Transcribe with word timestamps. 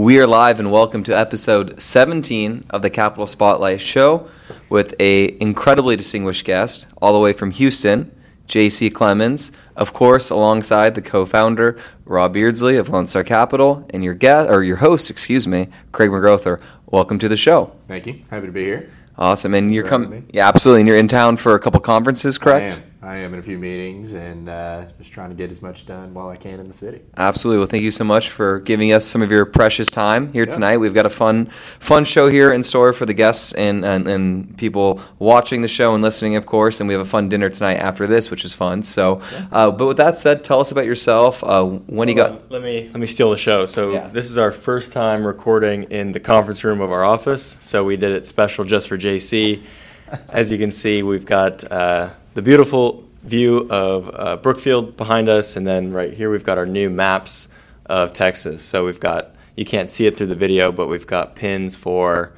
We 0.00 0.18
are 0.18 0.26
live 0.26 0.58
and 0.58 0.72
welcome 0.72 1.02
to 1.04 1.12
episode 1.12 1.78
17 1.78 2.64
of 2.70 2.80
the 2.80 2.88
Capital 2.88 3.26
Spotlight 3.26 3.82
Show 3.82 4.30
with 4.70 4.94
a 4.98 5.38
incredibly 5.42 5.94
distinguished 5.94 6.46
guest 6.46 6.86
all 7.02 7.12
the 7.12 7.18
way 7.18 7.34
from 7.34 7.50
Houston, 7.50 8.10
JC 8.48 8.94
Clemens, 8.94 9.52
of 9.76 9.92
course, 9.92 10.30
alongside 10.30 10.94
the 10.94 11.02
co-founder 11.02 11.78
Rob 12.06 12.32
Beardsley 12.32 12.78
of 12.78 12.88
Lone 12.88 13.08
Star 13.08 13.22
Capital 13.22 13.86
and 13.90 14.02
your 14.02 14.14
guest 14.14 14.48
or 14.48 14.64
your 14.64 14.76
host, 14.76 15.10
excuse 15.10 15.46
me, 15.46 15.68
Craig 15.92 16.08
McGrother. 16.08 16.62
Welcome 16.86 17.18
to 17.18 17.28
the 17.28 17.36
show. 17.36 17.76
Thank 17.86 18.06
you. 18.06 18.24
Happy 18.30 18.46
to 18.46 18.52
be 18.52 18.64
here. 18.64 18.90
Awesome, 19.18 19.52
and 19.52 19.70
you're 19.70 19.86
coming. 19.86 20.26
Yeah, 20.32 20.48
absolutely. 20.48 20.80
And 20.80 20.88
you're 20.88 20.96
in 20.96 21.08
town 21.08 21.36
for 21.36 21.54
a 21.54 21.58
couple 21.58 21.78
conferences, 21.78 22.38
correct? 22.38 22.80
I 23.02 23.16
am. 23.18 23.32
In 23.32 23.38
a 23.40 23.42
few 23.42 23.58
meetings 23.58 24.12
and 24.12 24.48
uh, 24.48 24.84
just 24.98 25.10
trying 25.10 25.30
to 25.30 25.34
get 25.34 25.50
as 25.50 25.62
much 25.62 25.86
done 25.86 26.12
while 26.12 26.28
I 26.28 26.36
can 26.36 26.60
in 26.60 26.68
the 26.68 26.74
city. 26.74 27.00
Absolutely. 27.16 27.58
Well, 27.58 27.66
thank 27.66 27.82
you 27.82 27.90
so 27.90 28.04
much 28.04 28.28
for 28.28 28.58
giving 28.60 28.92
us 28.92 29.06
some 29.06 29.22
of 29.22 29.30
your 29.30 29.46
precious 29.46 29.90
time 29.90 30.30
here 30.34 30.44
Yeah. 30.44 30.50
tonight. 30.52 30.76
We've 30.78 30.92
got 30.92 31.06
a 31.06 31.10
fun, 31.10 31.46
fun 31.78 32.04
show 32.04 32.28
here 32.28 32.52
in 32.52 32.62
store 32.62 32.92
for 32.92 33.06
the 33.06 33.14
guests 33.14 33.54
and, 33.54 33.84
and, 33.86 34.06
and 34.06 34.56
people 34.58 35.00
watching 35.18 35.62
the 35.62 35.68
show 35.68 35.94
and 35.94 36.02
listening, 36.02 36.36
of 36.36 36.44
course. 36.44 36.80
And 36.80 36.88
we 36.88 36.94
have 36.94 37.00
a 37.00 37.08
fun 37.08 37.30
dinner 37.30 37.48
tonight 37.48 37.76
after 37.76 38.06
this, 38.06 38.30
which 38.30 38.44
is 38.44 38.52
fun. 38.52 38.82
So, 38.82 39.22
uh, 39.50 39.70
but 39.70 39.86
with 39.86 39.96
that 39.96 40.18
said, 40.18 40.44
tell 40.44 40.60
us 40.60 40.70
about 40.70 40.84
yourself. 40.84 41.42
Uh, 41.42 41.64
when 41.64 42.08
you 42.08 42.14
got 42.14 42.32
on, 42.32 42.40
Let 42.50 42.62
me 42.62 42.90
let 42.92 43.00
me 43.00 43.06
steal 43.06 43.30
the 43.30 43.38
show. 43.38 43.64
So 43.64 43.92
Yeah. 43.92 44.08
this 44.08 44.28
is 44.28 44.36
our 44.36 44.52
first 44.52 44.92
time 44.92 45.24
recording 45.26 45.84
in 45.84 46.12
the 46.12 46.20
conference 46.20 46.64
room 46.64 46.82
of 46.82 46.92
our 46.92 47.04
office. 47.04 47.56
So 47.60 47.82
we 47.82 47.96
did 47.96 48.12
it 48.12 48.26
special 48.26 48.64
just 48.64 48.88
for 48.88 48.98
JC. 48.98 49.62
As 50.28 50.50
you 50.52 50.58
can 50.58 50.70
see, 50.70 51.02
we've 51.02 51.24
got 51.24 51.64
uh, 51.72 52.10
the 52.34 52.42
beautiful 52.42 53.08
view 53.22 53.66
of 53.70 54.10
uh, 54.14 54.36
Brookfield 54.36 54.96
behind 54.96 55.28
us, 55.28 55.56
and 55.56 55.66
then 55.66 55.92
right 55.92 56.12
here 56.12 56.30
we've 56.30 56.44
got 56.44 56.58
our 56.58 56.66
new 56.66 56.88
maps 56.88 57.48
of 57.86 58.12
Texas. 58.12 58.62
So 58.62 58.84
we've 58.84 59.00
got 59.00 59.34
you 59.56 59.64
can't 59.64 59.90
see 59.90 60.06
it 60.06 60.16
through 60.16 60.28
the 60.28 60.34
video, 60.34 60.72
but 60.72 60.86
we've 60.86 61.06
got 61.06 61.34
pins 61.34 61.76
for 61.76 62.32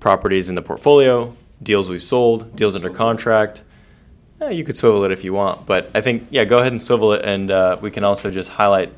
properties 0.00 0.48
in 0.48 0.54
the 0.54 0.62
portfolio, 0.62 1.34
deals 1.62 1.88
we've 1.88 2.02
sold, 2.02 2.56
deals 2.56 2.74
under 2.74 2.90
contract. 2.90 3.62
Eh, 4.40 4.50
you 4.50 4.64
could 4.64 4.76
swivel 4.76 5.04
it 5.04 5.12
if 5.12 5.22
you 5.22 5.32
want, 5.32 5.66
but 5.66 5.88
I 5.94 6.00
think 6.00 6.26
yeah, 6.30 6.44
go 6.44 6.58
ahead 6.58 6.72
and 6.72 6.82
swivel 6.82 7.12
it, 7.12 7.24
and 7.24 7.50
uh, 7.50 7.78
we 7.80 7.90
can 7.90 8.04
also 8.04 8.30
just 8.30 8.50
highlight 8.50 8.92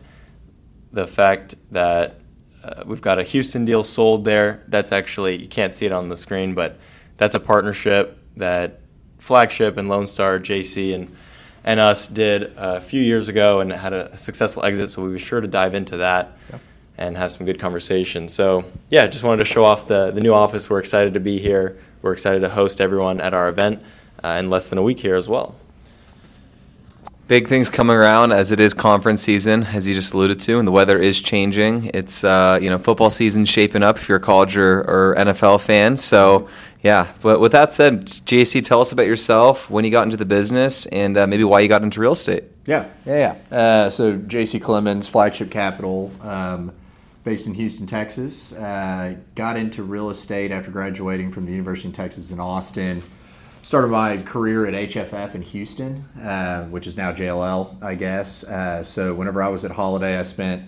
the 0.93 1.07
fact 1.07 1.55
that 1.73 2.21
uh, 2.63 2.83
we've 2.87 3.03
got 3.03 3.19
a 3.19 3.23
Houston 3.25 3.67
deal 3.67 3.85
sold 3.85 4.25
there. 4.25 4.65
That's 4.69 4.91
actually 4.91 5.43
you 5.43 5.49
can't 5.49 5.75
see 5.75 5.85
it 5.85 5.93
on 5.93 6.09
the 6.09 6.17
screen, 6.17 6.55
but 6.55 6.79
that's 7.19 7.35
a 7.35 7.41
partnership 7.41 8.19
that 8.37 8.81
Flagship 9.25 9.79
and 9.79 9.89
Lone 9.89 10.07
Star 10.07 10.39
JC 10.39 10.95
and 10.95 11.11
and 11.65 11.81
us 11.81 12.07
did 12.07 12.53
a 12.59 12.79
few 12.79 13.01
years 13.01 13.31
ago 13.31 13.61
and 13.61 13.73
had 13.73 13.95
a 13.95 14.19
successful 14.19 14.63
exit. 14.63 14.91
So 14.91 15.03
we 15.03 15.09
were 15.09 15.19
sure 15.19 15.41
to 15.41 15.49
dive 15.49 15.75
into 15.75 15.97
that 15.97 16.37
and 16.99 17.17
have 17.17 17.33
some 17.33 17.47
good 17.47 17.59
conversation. 17.59 18.29
So 18.29 18.67
yeah, 18.91 19.07
just 19.07 19.25
wanted 19.25 19.39
to 19.39 19.47
show 19.47 19.65
off 19.65 19.87
the 19.87 20.11
the 20.11 20.21
new 20.21 20.35
office. 20.35 20.69
We're 20.69 20.79
excited 20.79 21.15
to 21.15 21.21
be 21.21 21.39
here. 21.39 21.79
We're 22.03 22.13
excited 22.13 22.41
to 22.41 22.51
host 22.51 22.83
everyone 22.83 23.19
at 23.23 23.33
our 23.33 23.49
event 23.49 23.83
uh, 24.23 24.37
in 24.39 24.51
less 24.51 24.69
than 24.69 24.77
a 24.77 24.83
week 24.83 25.01
here 25.01 25.17
as 25.17 25.27
well. 25.27 25.55
big 27.27 27.49
things 27.49 27.71
coming 27.71 27.97
around 27.97 28.33
as 28.33 28.51
it 28.51 28.61
is 28.61 28.75
conference 28.75 29.23
season, 29.23 29.65
as 29.65 29.89
you 29.89 29.95
just 29.95 30.13
alluded 30.13 30.39
to, 30.41 30.59
and 30.59 30.69
the 30.69 30.73
weather 30.73 30.99
is 30.99 31.23
changing. 31.23 31.91
It's 31.95 32.25
uh, 32.25 32.59
you 32.61 32.69
know 32.69 32.79
football 32.79 33.09
season 33.09 33.47
shaping 33.47 33.83
up 33.83 33.97
if 33.97 34.07
you're 34.07 34.19
a 34.19 34.21
college 34.21 34.59
or, 34.59 34.81
or 34.81 35.15
NFL 35.17 35.63
fan. 35.63 35.97
So 35.97 36.47
yeah, 36.85 37.11
but 37.23 37.41
with 37.41 37.53
that 37.53 37.73
said, 37.73 38.05
JC, 38.05 38.63
tell 38.63 38.83
us 38.83 38.93
about 38.93 39.07
yourself, 39.07 39.71
when 39.71 39.87
you 39.87 39.91
got 39.91 40.03
into 40.03 40.19
the 40.19 40.27
business, 40.27 40.85
and 40.85 41.17
uh, 41.17 41.27
maybe 41.27 41.43
why 41.43 41.61
you 41.61 41.69
got 41.69 41.83
into 41.83 41.99
real 41.99 42.13
estate. 42.13 42.45
Yeah, 42.67 42.91
yeah, 43.07 43.35
yeah. 43.51 43.57
Uh, 43.57 43.91
so 43.91 44.17
J.C. 44.17 44.61
Clemens, 44.61 45.09
Flagship 45.09 45.51
Capital, 45.51 46.13
um, 46.21 46.73
based 47.25 47.47
in 47.47 47.55
Houston, 47.55 47.87
Texas. 47.87 48.53
Uh, 48.53 49.17
got 49.35 49.57
into 49.57 49.83
real 49.83 50.11
estate 50.11 50.53
after 50.53 50.71
graduating 50.71 51.33
from 51.33 51.47
the 51.47 51.53
University 51.53 51.89
of 51.89 51.95
Texas 51.95 52.31
in 52.31 52.39
Austin. 52.39 53.03
Started 53.63 53.89
my 53.89 54.19
career 54.19 54.67
at 54.67 54.75
HFF 54.75 55.35
in 55.35 55.41
Houston, 55.41 56.05
uh, 56.23 56.67
which 56.67 56.87
is 56.87 56.99
now 56.99 57.15
JLL, 57.15 57.83
I 57.83 57.95
guess. 57.95 58.45
Uh, 58.45 58.83
so 58.83 59.15
whenever 59.15 59.43
I 59.43 59.49
was 59.49 59.65
at 59.65 59.71
Holliday, 59.71 60.19
I 60.19 60.23
spent 60.23 60.65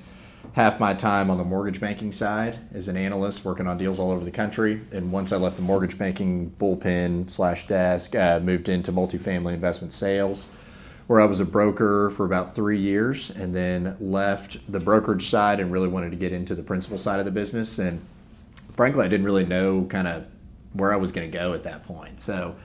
half 0.56 0.80
my 0.80 0.94
time 0.94 1.28
on 1.28 1.36
the 1.36 1.44
mortgage 1.44 1.78
banking 1.78 2.10
side 2.10 2.58
as 2.72 2.88
an 2.88 2.96
analyst 2.96 3.44
working 3.44 3.66
on 3.66 3.76
deals 3.76 3.98
all 3.98 4.10
over 4.10 4.24
the 4.24 4.30
country. 4.30 4.80
And 4.90 5.12
once 5.12 5.30
I 5.30 5.36
left 5.36 5.56
the 5.56 5.62
mortgage 5.62 5.98
banking 5.98 6.50
bullpen 6.58 7.28
slash 7.28 7.66
desk, 7.66 8.14
uh, 8.14 8.40
moved 8.40 8.70
into 8.70 8.90
multifamily 8.90 9.52
investment 9.52 9.92
sales 9.92 10.48
where 11.08 11.20
I 11.20 11.26
was 11.26 11.40
a 11.40 11.44
broker 11.44 12.08
for 12.08 12.24
about 12.24 12.54
three 12.54 12.80
years 12.80 13.28
and 13.28 13.54
then 13.54 13.98
left 14.00 14.56
the 14.72 14.80
brokerage 14.80 15.28
side 15.28 15.60
and 15.60 15.70
really 15.70 15.88
wanted 15.88 16.10
to 16.12 16.16
get 16.16 16.32
into 16.32 16.54
the 16.54 16.62
principal 16.62 16.96
side 16.96 17.18
of 17.18 17.26
the 17.26 17.30
business. 17.30 17.78
And 17.78 18.00
frankly, 18.76 19.04
I 19.04 19.08
didn't 19.08 19.26
really 19.26 19.44
know 19.44 19.86
kind 19.90 20.08
of 20.08 20.24
where 20.72 20.90
I 20.90 20.96
was 20.96 21.12
going 21.12 21.30
to 21.30 21.38
go 21.38 21.52
at 21.52 21.64
that 21.64 21.84
point. 21.84 22.18
So 22.18 22.56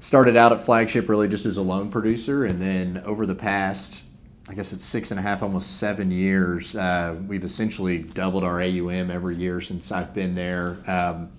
started 0.00 0.34
out 0.34 0.52
at 0.52 0.62
Flagship 0.64 1.10
really 1.10 1.28
just 1.28 1.44
as 1.44 1.58
a 1.58 1.62
loan 1.62 1.90
producer. 1.90 2.46
And 2.46 2.58
then 2.58 3.02
over 3.04 3.26
the 3.26 3.34
past, 3.34 4.00
I 4.48 4.54
guess 4.54 4.72
it's 4.72 4.84
six 4.84 5.10
and 5.10 5.18
a 5.18 5.22
half, 5.22 5.42
almost 5.42 5.78
seven 5.78 6.10
years, 6.10 6.76
uh, 6.76 7.16
we've 7.26 7.44
essentially 7.44 7.98
doubled 7.98 8.44
our 8.44 8.60
AUM 8.60 9.10
every 9.10 9.36
year 9.36 9.60
since 9.60 9.90
I've 9.90 10.12
been 10.12 10.34
there. 10.34 10.76
Um, 10.86 11.30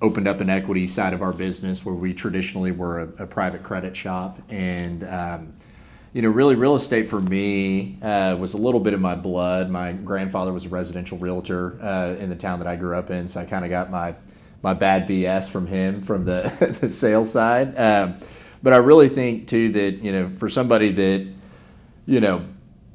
opened 0.00 0.28
up 0.28 0.40
an 0.40 0.50
equity 0.50 0.86
side 0.86 1.12
of 1.12 1.22
our 1.22 1.32
business 1.32 1.84
where 1.84 1.94
we 1.94 2.12
traditionally 2.14 2.70
were 2.70 3.00
a, 3.00 3.24
a 3.24 3.26
private 3.26 3.62
credit 3.62 3.96
shop. 3.96 4.38
And 4.48 5.02
um, 5.04 5.54
you 6.12 6.22
know 6.22 6.30
really 6.30 6.54
real 6.54 6.76
estate 6.76 7.10
for 7.10 7.20
me 7.20 7.98
uh, 8.00 8.36
was 8.40 8.54
a 8.54 8.56
little 8.56 8.80
bit 8.80 8.94
of 8.94 9.00
my 9.00 9.14
blood. 9.14 9.68
My 9.68 9.92
grandfather 9.92 10.50
was 10.50 10.64
a 10.64 10.68
residential 10.70 11.18
realtor 11.18 11.78
uh, 11.82 12.16
in 12.18 12.30
the 12.30 12.36
town 12.36 12.58
that 12.60 12.66
i 12.66 12.74
grew 12.74 12.96
up 12.96 13.10
in. 13.10 13.28
So 13.28 13.40
i 13.40 13.44
kind 13.44 13.66
of 13.66 13.70
got 13.70 13.90
my 13.90 14.14
my 14.62 14.72
bad 14.72 15.06
bs 15.06 15.50
from 15.50 15.66
him 15.66 16.02
from 16.02 16.24
the, 16.24 16.76
the 16.80 16.88
sales 16.88 17.30
side. 17.30 17.76
Um, 17.78 18.16
but 18.62 18.72
i 18.72 18.78
really 18.78 19.10
think 19.10 19.46
too 19.46 19.70
that 19.72 20.02
you 20.02 20.10
know 20.10 20.30
for 20.30 20.48
somebody 20.48 20.90
that 20.92 21.28
you 22.06 22.20
know, 22.20 22.46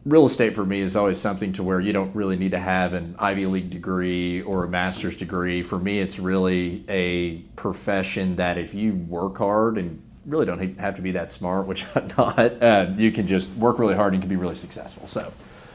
real 0.05 0.25
estate 0.25 0.55
for 0.55 0.65
me 0.65 0.81
is 0.81 0.95
always 0.95 1.19
something 1.19 1.53
to 1.53 1.63
where 1.63 1.79
you 1.79 1.93
don't 1.93 2.15
really 2.15 2.35
need 2.35 2.51
to 2.51 2.59
have 2.59 2.93
an 2.93 3.15
Ivy 3.19 3.45
League 3.45 3.69
degree 3.69 4.41
or 4.41 4.63
a 4.63 4.67
master's 4.67 5.15
degree. 5.15 5.61
For 5.61 5.77
me, 5.77 5.99
it's 5.99 6.17
really 6.17 6.83
a 6.89 7.39
profession 7.55 8.35
that 8.37 8.57
if 8.57 8.73
you 8.73 8.93
work 8.93 9.37
hard 9.37 9.77
and 9.77 10.01
really 10.25 10.45
don't 10.45 10.79
have 10.79 10.95
to 10.95 11.01
be 11.01 11.11
that 11.11 11.31
smart, 11.31 11.67
which 11.67 11.85
I'm 11.95 12.07
not, 12.17 12.39
uh, 12.61 12.91
you 12.95 13.11
can 13.11 13.27
just 13.27 13.51
work 13.51 13.79
really 13.79 13.95
hard 13.95 14.13
and 14.13 14.23
you 14.23 14.27
can 14.27 14.35
be 14.35 14.41
really 14.41 14.55
successful. 14.55 15.07
So 15.07 15.31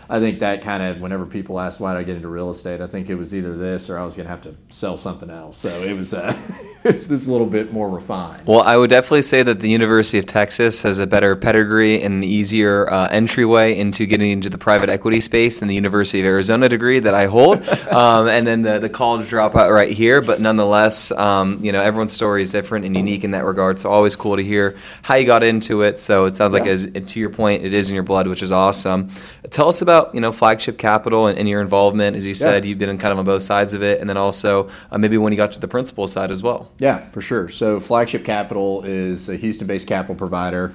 I 0.08 0.20
think 0.20 0.38
that 0.38 0.62
kind 0.62 0.82
of, 0.82 1.00
whenever 1.00 1.26
people 1.26 1.58
ask 1.58 1.80
why 1.80 1.94
did 1.94 2.00
I 2.00 2.02
get 2.04 2.16
into 2.16 2.28
real 2.28 2.50
estate, 2.50 2.80
I 2.80 2.86
think 2.86 3.10
it 3.10 3.16
was 3.16 3.34
either 3.34 3.56
this 3.56 3.90
or 3.90 3.98
I 3.98 4.04
was 4.04 4.14
going 4.14 4.26
to 4.26 4.30
have 4.30 4.42
to 4.42 4.54
sell 4.68 4.96
something 4.98 5.30
else. 5.30 5.56
So 5.58 5.82
it 5.82 5.94
was, 5.94 6.14
uh, 6.14 6.36
it 6.84 6.94
was 6.94 7.08
this 7.08 7.26
little 7.26 7.46
bit 7.46 7.72
more 7.72 7.90
refined. 7.90 8.42
Well, 8.46 8.62
I 8.62 8.76
would 8.76 8.90
definitely 8.90 9.22
say 9.22 9.42
that 9.42 9.60
the 9.60 9.68
University 9.68 10.18
of 10.18 10.26
Texas 10.26 10.82
has 10.82 11.00
a 11.00 11.06
better 11.06 11.34
pedigree 11.34 12.02
and 12.02 12.14
an 12.14 12.24
easier 12.24 12.88
uh, 12.92 13.08
entryway 13.08 13.76
into 13.76 14.06
getting 14.06 14.30
into 14.30 14.48
the 14.48 14.58
private 14.58 14.88
equity 14.88 15.20
space 15.20 15.58
than 15.58 15.68
the 15.68 15.74
University 15.74 16.20
of 16.20 16.26
Arizona 16.26 16.68
degree 16.68 17.00
that 17.00 17.14
I 17.14 17.26
hold, 17.26 17.68
um, 17.88 18.28
and 18.28 18.46
then 18.46 18.62
the, 18.62 18.78
the 18.78 18.88
college 18.88 19.26
dropout 19.26 19.72
right 19.72 19.90
here. 19.90 20.20
But 20.20 20.40
nonetheless, 20.40 21.10
um, 21.12 21.58
you 21.62 21.72
know, 21.72 21.82
everyone's 21.82 22.12
story 22.12 22.42
is 22.42 22.52
different 22.52 22.84
and 22.84 22.96
unique 22.96 23.24
in 23.24 23.32
that 23.32 23.44
regard. 23.44 23.80
So 23.80 23.90
always 23.90 24.14
cool 24.14 24.36
to 24.36 24.42
hear 24.42 24.76
how 25.02 25.16
you 25.16 25.26
got 25.26 25.42
into 25.42 25.82
it. 25.82 26.00
So 26.00 26.26
it 26.26 26.36
sounds 26.36 26.52
like, 26.52 26.66
as, 26.66 26.86
to 26.86 27.20
your 27.20 27.30
point, 27.30 27.64
it 27.64 27.72
is 27.72 27.88
in 27.88 27.94
your 27.94 28.04
blood, 28.04 28.28
which 28.28 28.42
is 28.42 28.52
awesome. 28.52 29.10
Tell 29.50 29.68
us 29.68 29.82
about 29.82 29.95
you 30.14 30.20
know 30.20 30.32
flagship 30.32 30.78
capital 30.78 31.26
and, 31.26 31.38
and 31.38 31.48
your 31.48 31.60
involvement. 31.60 32.16
As 32.16 32.26
you 32.26 32.34
said, 32.34 32.64
you've 32.64 32.78
been 32.78 32.96
kind 32.98 33.12
of 33.12 33.18
on 33.18 33.24
both 33.24 33.42
sides 33.42 33.72
of 33.74 33.82
it, 33.82 34.00
and 34.00 34.08
then 34.08 34.16
also 34.16 34.70
uh, 34.90 34.98
maybe 34.98 35.18
when 35.18 35.32
you 35.32 35.36
got 35.36 35.52
to 35.52 35.60
the 35.60 35.68
principal 35.68 36.06
side 36.06 36.30
as 36.30 36.42
well. 36.42 36.72
Yeah, 36.78 37.08
for 37.10 37.20
sure. 37.20 37.48
So 37.48 37.80
Flagship 37.80 38.24
Capital 38.24 38.84
is 38.84 39.28
a 39.28 39.36
Houston-based 39.36 39.86
capital 39.86 40.14
provider. 40.14 40.74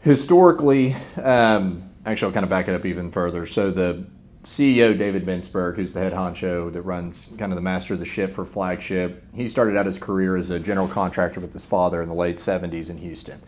Historically, 0.00 0.94
um, 1.22 1.88
actually, 2.04 2.26
I'll 2.28 2.34
kind 2.34 2.44
of 2.44 2.50
back 2.50 2.68
it 2.68 2.74
up 2.74 2.84
even 2.84 3.10
further. 3.10 3.46
So 3.46 3.70
the 3.70 4.04
CEO 4.44 4.96
David 4.96 5.24
Bensberg, 5.24 5.76
who's 5.76 5.94
the 5.94 6.00
head 6.00 6.12
honcho 6.12 6.70
that 6.72 6.82
runs 6.82 7.30
kind 7.38 7.50
of 7.50 7.56
the 7.56 7.62
master 7.62 7.94
of 7.94 8.00
the 8.00 8.06
ship 8.06 8.30
for 8.30 8.44
Flagship, 8.44 9.24
he 9.34 9.48
started 9.48 9.76
out 9.76 9.86
his 9.86 9.98
career 9.98 10.36
as 10.36 10.50
a 10.50 10.60
general 10.60 10.86
contractor 10.86 11.40
with 11.40 11.52
his 11.52 11.64
father 11.64 12.02
in 12.02 12.08
the 12.08 12.14
late 12.14 12.36
'70s 12.36 12.90
in 12.90 12.98
Houston. 12.98 13.40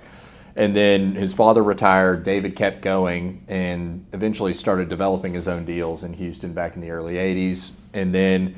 And 0.56 0.75
then 0.75 1.14
his 1.14 1.35
father 1.35 1.62
retired. 1.62 2.25
David 2.25 2.56
kept 2.56 2.81
going 2.81 3.44
and 3.47 4.06
eventually 4.14 4.55
started 4.55 4.88
developing 4.88 5.35
his 5.35 5.49
own 5.49 5.67
deals 5.67 6.03
in 6.03 6.14
Houston 6.14 6.55
back 6.55 6.75
in 6.75 6.81
the 6.81 6.91
early 6.91 7.14
80s. 7.14 7.76
And 7.93 8.14
then, 8.14 8.56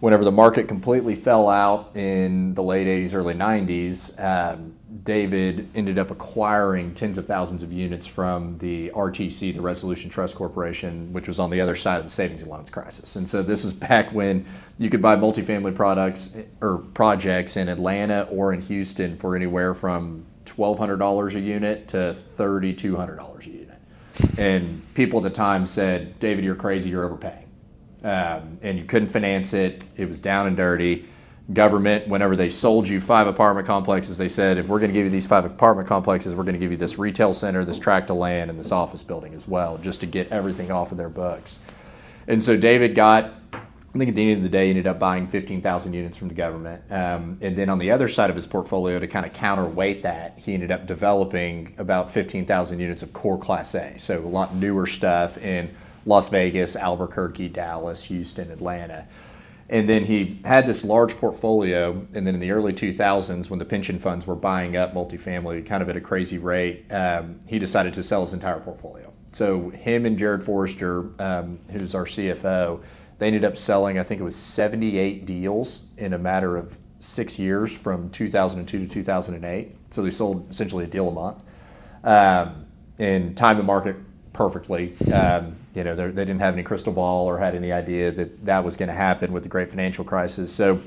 whenever 0.00 0.24
the 0.24 0.32
market 0.32 0.68
completely 0.68 1.16
fell 1.16 1.48
out 1.48 1.96
in 1.96 2.52
the 2.54 2.62
late 2.62 2.86
80s, 2.86 3.14
early 3.14 3.34
90s, 3.34 4.22
um, 4.22 4.74
David 5.04 5.68
ended 5.74 5.98
up 5.98 6.10
acquiring 6.10 6.94
tens 6.94 7.18
of 7.18 7.26
thousands 7.26 7.62
of 7.62 7.72
units 7.72 8.06
from 8.06 8.58
the 8.58 8.90
RTC, 8.90 9.54
the 9.54 9.60
Resolution 9.60 10.10
Trust 10.10 10.34
Corporation, 10.34 11.12
which 11.12 11.28
was 11.28 11.38
on 11.38 11.50
the 11.50 11.60
other 11.60 11.76
side 11.76 11.98
of 11.98 12.04
the 12.04 12.10
savings 12.10 12.42
and 12.42 12.50
loans 12.50 12.70
crisis. 12.70 13.16
And 13.16 13.28
so 13.28 13.42
this 13.42 13.64
was 13.64 13.72
back 13.72 14.12
when 14.12 14.44
you 14.78 14.90
could 14.90 15.02
buy 15.02 15.16
multifamily 15.16 15.74
products 15.74 16.36
or 16.60 16.78
projects 16.78 17.56
in 17.56 17.68
Atlanta 17.68 18.28
or 18.30 18.52
in 18.52 18.60
Houston 18.62 19.16
for 19.16 19.34
anywhere 19.34 19.74
from 19.74 20.26
$1,200 20.58 21.34
a 21.34 21.40
unit 21.40 21.88
to 21.88 22.16
$3,200 22.36 23.46
a 23.46 23.50
unit. 23.50 23.78
And 24.36 24.82
people 24.94 25.20
at 25.20 25.22
the 25.22 25.36
time 25.36 25.66
said, 25.66 26.18
David, 26.20 26.44
you're 26.44 26.56
crazy, 26.56 26.90
you're 26.90 27.04
overpaying. 27.04 27.44
um, 28.04 28.58
and 28.62 28.78
you 28.78 28.84
couldn't 28.84 29.08
finance 29.08 29.52
it. 29.54 29.84
It 29.96 30.08
was 30.08 30.20
down 30.20 30.46
and 30.46 30.56
dirty. 30.56 31.06
Government, 31.52 32.06
whenever 32.08 32.36
they 32.36 32.50
sold 32.50 32.86
you 32.88 33.00
five 33.00 33.26
apartment 33.26 33.66
complexes, 33.66 34.18
they 34.18 34.28
said, 34.28 34.58
if 34.58 34.68
we're 34.68 34.78
going 34.78 34.90
to 34.90 34.94
give 34.94 35.04
you 35.04 35.10
these 35.10 35.26
five 35.26 35.44
apartment 35.46 35.88
complexes, 35.88 36.34
we're 36.34 36.44
going 36.44 36.54
to 36.54 36.58
give 36.60 36.70
you 36.70 36.76
this 36.76 36.98
retail 36.98 37.32
center, 37.32 37.64
this 37.64 37.78
tract 37.78 38.10
of 38.10 38.18
land, 38.18 38.50
and 38.50 38.58
this 38.60 38.70
office 38.70 39.02
building 39.02 39.34
as 39.34 39.48
well, 39.48 39.78
just 39.78 40.00
to 40.00 40.06
get 40.06 40.30
everything 40.30 40.70
off 40.70 40.92
of 40.92 40.98
their 40.98 41.08
books. 41.08 41.60
And 42.26 42.44
so 42.44 42.56
David 42.56 42.94
got, 42.94 43.32
I 43.94 43.98
think 43.98 44.10
at 44.10 44.14
the 44.14 44.30
end 44.30 44.38
of 44.38 44.42
the 44.42 44.50
day, 44.50 44.64
he 44.64 44.70
ended 44.70 44.86
up 44.86 44.98
buying 44.98 45.26
15,000 45.26 45.92
units 45.94 46.16
from 46.16 46.28
the 46.28 46.34
government. 46.34 46.82
Um, 46.90 47.38
and 47.40 47.56
then 47.56 47.70
on 47.70 47.78
the 47.78 47.90
other 47.90 48.06
side 48.08 48.28
of 48.28 48.36
his 48.36 48.46
portfolio, 48.46 48.98
to 48.98 49.06
kind 49.06 49.24
of 49.24 49.32
counterweight 49.32 50.02
that, 50.02 50.34
he 50.36 50.52
ended 50.52 50.70
up 50.70 50.86
developing 50.86 51.74
about 51.78 52.10
15,000 52.10 52.78
units 52.78 53.02
of 53.02 53.14
core 53.14 53.38
Class 53.38 53.74
A. 53.74 53.98
So 53.98 54.18
a 54.18 54.28
lot 54.28 54.54
newer 54.54 54.86
stuff 54.86 55.38
in 55.38 55.74
Las 56.04 56.28
Vegas, 56.28 56.76
Albuquerque, 56.76 57.48
Dallas, 57.48 58.04
Houston, 58.04 58.50
Atlanta. 58.50 59.06
And 59.70 59.88
then 59.88 60.04
he 60.04 60.40
had 60.44 60.66
this 60.66 60.84
large 60.84 61.16
portfolio. 61.16 62.06
And 62.12 62.26
then 62.26 62.34
in 62.34 62.40
the 62.40 62.50
early 62.50 62.74
2000s, 62.74 63.48
when 63.48 63.58
the 63.58 63.64
pension 63.64 63.98
funds 63.98 64.26
were 64.26 64.34
buying 64.34 64.76
up 64.76 64.92
multifamily 64.92 65.66
kind 65.66 65.82
of 65.82 65.88
at 65.88 65.96
a 65.96 66.00
crazy 66.00 66.38
rate, 66.38 66.84
um, 66.90 67.40
he 67.46 67.58
decided 67.58 67.94
to 67.94 68.02
sell 68.02 68.24
his 68.24 68.34
entire 68.34 68.60
portfolio. 68.60 69.12
So 69.32 69.70
him 69.70 70.06
and 70.06 70.18
Jared 70.18 70.42
Forrester, 70.42 71.10
um, 71.20 71.58
who's 71.70 71.94
our 71.94 72.06
CFO, 72.06 72.80
they 73.18 73.26
ended 73.26 73.44
up 73.44 73.56
selling, 73.56 73.98
I 73.98 74.02
think 74.02 74.20
it 74.20 74.24
was 74.24 74.36
78 74.36 75.26
deals 75.26 75.80
in 75.96 76.12
a 76.12 76.18
matter 76.18 76.56
of 76.56 76.78
six 77.00 77.38
years 77.38 77.72
from 77.72 78.10
2002 78.10 78.86
to 78.86 78.92
2008. 78.92 79.74
So 79.90 80.02
they 80.02 80.10
sold 80.10 80.50
essentially 80.50 80.84
a 80.84 80.86
deal 80.88 81.08
a 81.08 81.12
month 81.12 81.42
um, 82.04 82.66
and 82.98 83.36
timed 83.36 83.58
the 83.58 83.64
market 83.64 83.96
perfectly. 84.32 84.94
Um, 85.12 85.56
you 85.74 85.84
know, 85.84 85.94
they 85.94 86.10
didn't 86.10 86.40
have 86.40 86.54
any 86.54 86.62
crystal 86.62 86.92
ball 86.92 87.26
or 87.26 87.38
had 87.38 87.54
any 87.54 87.72
idea 87.72 88.10
that 88.12 88.44
that 88.44 88.64
was 88.64 88.76
going 88.76 88.88
to 88.88 88.94
happen 88.94 89.32
with 89.32 89.42
the 89.42 89.48
great 89.48 89.70
financial 89.70 90.04
crisis. 90.04 90.52
So 90.52 90.80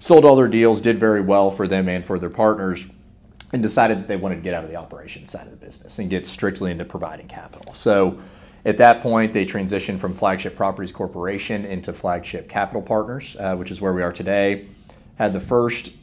sold 0.00 0.24
all 0.24 0.36
their 0.36 0.48
deals, 0.48 0.80
did 0.80 0.98
very 0.98 1.20
well 1.20 1.50
for 1.50 1.66
them 1.66 1.88
and 1.88 2.04
for 2.04 2.18
their 2.18 2.30
partners, 2.30 2.86
and 3.52 3.62
decided 3.62 3.98
that 3.98 4.08
they 4.08 4.16
wanted 4.16 4.36
to 4.36 4.42
get 4.42 4.54
out 4.54 4.64
of 4.64 4.70
the 4.70 4.76
operations 4.76 5.30
side 5.30 5.46
of 5.46 5.50
the 5.50 5.64
business 5.64 5.98
and 5.98 6.10
get 6.10 6.26
strictly 6.26 6.70
into 6.70 6.84
providing 6.84 7.28
capital. 7.28 7.72
So 7.74 8.18
at 8.64 8.78
that 8.78 9.02
point, 9.02 9.32
they 9.32 9.44
transitioned 9.44 9.98
from 9.98 10.14
Flagship 10.14 10.56
Properties 10.56 10.92
Corporation 10.92 11.64
into 11.64 11.92
Flagship 11.92 12.48
Capital 12.48 12.80
Partners, 12.80 13.36
uh, 13.38 13.54
which 13.56 13.70
is 13.70 13.80
where 13.80 13.92
we 13.92 14.02
are 14.02 14.12
today. 14.12 14.66
Had 15.16 15.32
the 15.32 15.40
first 15.40 15.94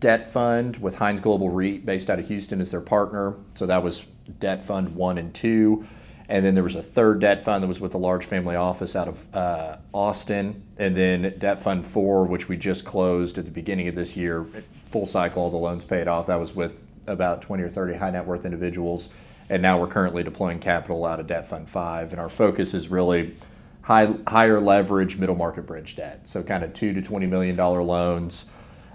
debt 0.00 0.30
fund 0.30 0.76
with 0.78 0.96
Hines 0.96 1.20
Global 1.20 1.48
REIT 1.48 1.86
based 1.86 2.10
out 2.10 2.18
of 2.18 2.26
Houston 2.26 2.60
as 2.60 2.72
their 2.72 2.80
partner. 2.80 3.34
So 3.54 3.66
that 3.66 3.82
was 3.84 4.04
debt 4.40 4.64
fund 4.64 4.96
one 4.96 5.16
and 5.16 5.32
two. 5.32 5.86
And 6.28 6.44
then 6.44 6.54
there 6.54 6.64
was 6.64 6.76
a 6.76 6.82
third 6.82 7.20
debt 7.20 7.44
fund 7.44 7.62
that 7.62 7.68
was 7.68 7.80
with 7.80 7.94
a 7.94 7.98
large 7.98 8.24
family 8.24 8.56
office 8.56 8.96
out 8.96 9.06
of 9.06 9.34
uh, 9.34 9.76
Austin. 9.94 10.60
And 10.78 10.96
then 10.96 11.34
debt 11.38 11.62
fund 11.62 11.86
four, 11.86 12.24
which 12.24 12.48
we 12.48 12.56
just 12.56 12.84
closed 12.84 13.38
at 13.38 13.44
the 13.44 13.50
beginning 13.50 13.86
of 13.86 13.94
this 13.94 14.16
year, 14.16 14.44
full 14.90 15.06
cycle, 15.06 15.44
all 15.44 15.50
the 15.50 15.56
loans 15.56 15.84
paid 15.84 16.08
off. 16.08 16.26
That 16.26 16.40
was 16.40 16.54
with 16.54 16.84
about 17.06 17.42
20 17.42 17.62
or 17.62 17.68
30 17.68 17.94
high 17.94 18.10
net 18.10 18.26
worth 18.26 18.44
individuals. 18.44 19.10
And 19.52 19.60
now 19.60 19.78
we're 19.78 19.86
currently 19.86 20.22
deploying 20.22 20.60
capital 20.60 21.04
out 21.04 21.20
of 21.20 21.26
debt 21.26 21.46
fund 21.46 21.68
five. 21.68 22.12
And 22.12 22.18
our 22.18 22.30
focus 22.30 22.72
is 22.72 22.88
really 22.88 23.36
high, 23.82 24.14
higher 24.26 24.58
leverage 24.58 25.18
middle 25.18 25.34
market 25.34 25.66
bridge 25.66 25.94
debt. 25.94 26.26
So 26.26 26.42
kind 26.42 26.64
of 26.64 26.72
two 26.72 26.94
to 26.94 27.02
$20 27.02 27.28
million 27.28 27.54
loans. 27.54 28.46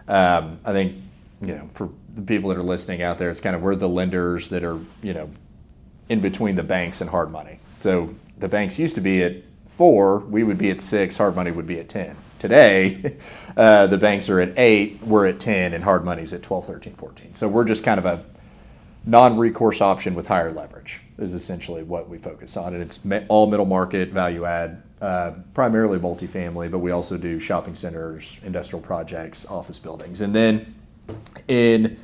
Um, 0.07 0.57
I 0.65 0.71
think, 0.71 0.95
you 1.41 1.53
know, 1.53 1.69
for 1.75 1.91
the 2.15 2.23
people 2.23 2.49
that 2.49 2.57
are 2.57 2.63
listening 2.63 3.03
out 3.03 3.19
there, 3.19 3.29
it's 3.29 3.39
kind 3.39 3.55
of 3.55 3.61
we're 3.61 3.75
the 3.75 3.87
lenders 3.87 4.49
that 4.49 4.63
are, 4.63 4.79
you 5.03 5.13
know, 5.13 5.29
in 6.09 6.21
between 6.21 6.55
the 6.55 6.63
banks 6.63 7.01
and 7.01 7.09
hard 7.11 7.31
money. 7.31 7.59
So 7.79 8.15
the 8.39 8.47
banks 8.47 8.79
used 8.79 8.95
to 8.95 9.01
be 9.01 9.21
at 9.21 9.35
four, 9.69 10.17
we 10.17 10.43
would 10.43 10.57
be 10.57 10.71
at 10.71 10.81
six, 10.81 11.17
hard 11.17 11.35
money 11.35 11.51
would 11.51 11.67
be 11.67 11.79
at 11.79 11.87
10. 11.87 12.15
Today, 12.39 13.17
uh, 13.57 13.85
the 13.85 13.97
banks 13.99 14.27
are 14.27 14.41
at 14.41 14.57
eight, 14.57 15.03
we're 15.03 15.27
at 15.27 15.39
10, 15.39 15.75
and 15.75 15.83
hard 15.83 16.03
money's 16.03 16.33
at 16.33 16.41
12, 16.41 16.65
13, 16.65 16.95
14. 16.95 17.35
So 17.35 17.47
we're 17.47 17.63
just 17.63 17.83
kind 17.83 17.99
of 17.99 18.07
a 18.07 18.25
non 19.07 19.37
recourse 19.37 19.81
option 19.81 20.13
with 20.13 20.27
higher 20.27 20.51
leverage, 20.51 20.99
is 21.17 21.33
essentially 21.33 21.81
what 21.81 22.09
we 22.09 22.17
focus 22.17 22.57
on. 22.57 22.73
And 22.73 22.83
it's 22.83 22.99
all 23.29 23.47
middle 23.47 23.65
market, 23.65 24.09
value 24.09 24.45
add, 24.45 24.83
uh, 25.01 25.31
primarily 25.53 25.97
multifamily, 25.97 26.69
but 26.69 26.79
we 26.79 26.91
also 26.91 27.17
do 27.17 27.39
shopping 27.39 27.73
centers, 27.73 28.37
industrial 28.43 28.81
projects, 28.81 29.45
office 29.45 29.79
buildings. 29.79 30.21
And 30.21 30.35
then 30.35 30.75
in 31.47 31.97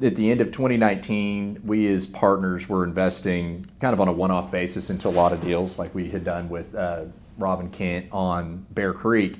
at 0.00 0.14
the 0.16 0.30
end 0.30 0.40
of 0.40 0.48
2019, 0.48 1.60
we 1.64 1.86
as 1.92 2.06
partners 2.06 2.68
were 2.68 2.82
investing 2.82 3.66
kind 3.80 3.92
of 3.92 4.00
on 4.00 4.08
a 4.08 4.12
one-off 4.12 4.50
basis 4.50 4.90
into 4.90 5.08
a 5.08 5.10
lot 5.10 5.32
of 5.32 5.40
deals, 5.40 5.78
like 5.78 5.94
we 5.94 6.08
had 6.08 6.24
done 6.24 6.48
with 6.48 6.74
uh, 6.74 7.04
Rob 7.38 7.60
and 7.60 7.72
Kent 7.72 8.06
on 8.10 8.66
Bear 8.70 8.94
Creek, 8.94 9.36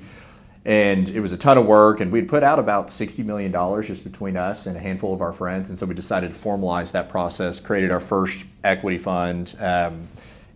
and 0.65 1.09
it 1.09 1.19
was 1.19 1.31
a 1.31 1.37
ton 1.37 1.57
of 1.57 1.65
work. 1.65 1.99
And 1.99 2.11
we'd 2.11 2.29
put 2.29 2.43
out 2.43 2.59
about 2.59 2.89
60 2.89 3.23
million 3.23 3.51
dollars 3.51 3.87
just 3.87 4.03
between 4.03 4.37
us 4.37 4.65
and 4.65 4.77
a 4.77 4.79
handful 4.79 5.13
of 5.13 5.21
our 5.21 5.33
friends, 5.33 5.69
and 5.69 5.77
so 5.77 5.85
we 5.85 5.95
decided 5.95 6.33
to 6.33 6.39
formalize 6.39 6.91
that 6.91 7.09
process, 7.09 7.59
created 7.59 7.91
our 7.91 7.99
first 7.99 8.45
equity 8.63 8.97
fund, 8.97 9.55
um, 9.59 10.07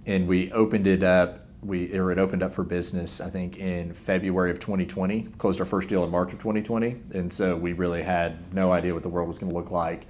and 0.05 0.27
we 0.27 0.51
opened 0.51 0.87
it 0.87 1.03
up 1.03 1.47
we 1.61 1.91
or 1.97 2.11
it 2.11 2.19
opened 2.19 2.43
up 2.43 2.53
for 2.53 2.63
business 2.63 3.19
I 3.19 3.29
think 3.29 3.57
in 3.57 3.93
February 3.93 4.51
of 4.51 4.59
2020. 4.59 5.23
Closed 5.37 5.59
our 5.59 5.65
first 5.65 5.89
deal 5.89 6.03
in 6.03 6.11
March 6.11 6.33
of 6.33 6.39
2020, 6.39 6.95
and 7.13 7.31
so 7.31 7.55
we 7.55 7.73
really 7.73 8.03
had 8.03 8.53
no 8.53 8.71
idea 8.71 8.93
what 8.93 9.03
the 9.03 9.09
world 9.09 9.27
was 9.27 9.39
going 9.39 9.51
to 9.51 9.57
look 9.57 9.71
like. 9.71 10.05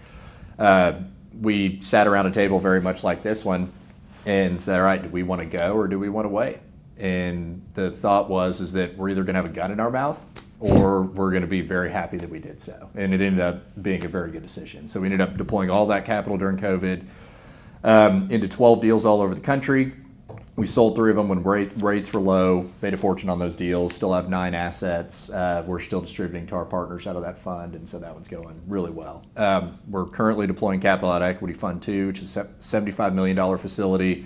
Uh, 0.60 1.02
we 1.42 1.80
sat 1.82 2.08
around 2.08 2.26
a 2.26 2.32
table 2.32 2.60
very 2.60 2.82
much 2.82 3.04
like 3.04 3.24
this 3.24 3.46
one 3.46 3.72
and 4.26 4.60
said, 4.60 4.80
"All 4.80 4.86
right, 4.86 5.02
do 5.02 5.10
we 5.10 5.24
want 5.24 5.42
to 5.42 5.46
go 5.46 5.74
or 5.74 5.88
do 5.88 6.00
we 6.00 6.10
want 6.10 6.26
to 6.26 6.30
wait?" 6.30 6.58
And 7.00 7.62
the 7.74 7.92
thought 7.92 8.30
was 8.30 8.62
is 8.62 8.74
that 8.74 8.98
we're 8.98 9.10
either 9.10 9.24
going 9.24 9.36
to 9.36 9.42
have 9.42 9.50
a 9.50 9.54
gun 9.54 9.72
in 9.72 9.80
our 9.80 9.92
mouth 9.92 10.24
or 10.60 11.04
we're 11.04 11.30
going 11.30 11.44
to 11.44 11.48
be 11.48 11.62
very 11.62 11.92
happy 11.92 12.18
that 12.18 12.30
we 12.30 12.40
did 12.40 12.60
so. 12.60 12.90
And 12.96 13.14
it 13.14 13.22
ended 13.22 13.40
up 13.40 13.62
being 13.84 14.04
a 14.04 14.08
very 14.08 14.32
good 14.32 14.42
decision. 14.42 14.90
So 14.90 15.00
we 15.00 15.08
ended 15.08 15.22
up 15.22 15.38
deploying 15.38 15.70
all 15.70 15.86
that 15.88 16.06
capital 16.06 16.38
during 16.38 16.58
COVID 16.58 17.04
um, 17.84 18.30
into 18.32 18.48
12 18.48 18.82
deals 18.82 19.06
all 19.06 19.22
over 19.22 19.36
the 19.36 19.42
country 19.42 19.94
we 20.58 20.66
sold 20.66 20.96
three 20.96 21.12
of 21.12 21.16
them 21.16 21.30
when 21.30 21.44
rate, 21.44 21.72
rates 21.78 22.12
were 22.12 22.20
low, 22.20 22.68
made 22.82 22.96
a 22.96 22.98
fortune 22.98 23.30
on 23.30 23.38
those 23.38 23.56
deals. 23.56 23.94
Still 23.94 24.12
have 24.12 24.28
nine 24.28 24.56
assets. 24.56 25.30
Uh, 25.30 25.64
we're 25.68 25.80
still 25.80 26.02
distributing 26.02 26.48
to 26.48 26.56
our 26.56 26.66
partners 26.66 27.06
out 27.06 27.16
of 27.16 27.22
that 27.22 27.38
fund, 27.38 27.76
and 27.76 27.88
so 27.88 28.00
that 28.00 28.12
one's 28.12 28.28
going 28.28 28.60
really 28.68 28.90
well. 28.90 29.24
Um, 29.38 29.78
we're 29.88 30.08
currently 30.08 30.48
deploying 30.48 30.82
capital 30.82 31.12
out 31.12 31.22
of 31.22 31.28
Equity 31.28 31.54
Fund 31.54 31.84
Two, 31.84 32.08
which 32.08 32.24
is 32.24 32.36
a 32.38 32.46
$75 32.60 33.14
million 33.14 33.58
facility. 33.60 34.26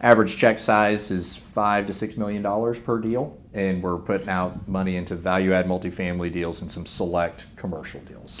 Average 0.00 0.36
check 0.36 0.58
size 0.60 1.10
is 1.10 1.34
five 1.34 1.86
to 1.88 1.92
six 1.92 2.16
million 2.16 2.40
dollars 2.42 2.78
per 2.78 2.98
deal, 2.98 3.36
and 3.52 3.82
we're 3.82 3.96
putting 3.96 4.28
out 4.28 4.68
money 4.68 4.96
into 4.96 5.16
value 5.16 5.52
add 5.52 5.66
multifamily 5.66 6.32
deals 6.32 6.62
and 6.62 6.70
some 6.70 6.86
select 6.86 7.46
commercial 7.56 8.00
deals. 8.02 8.40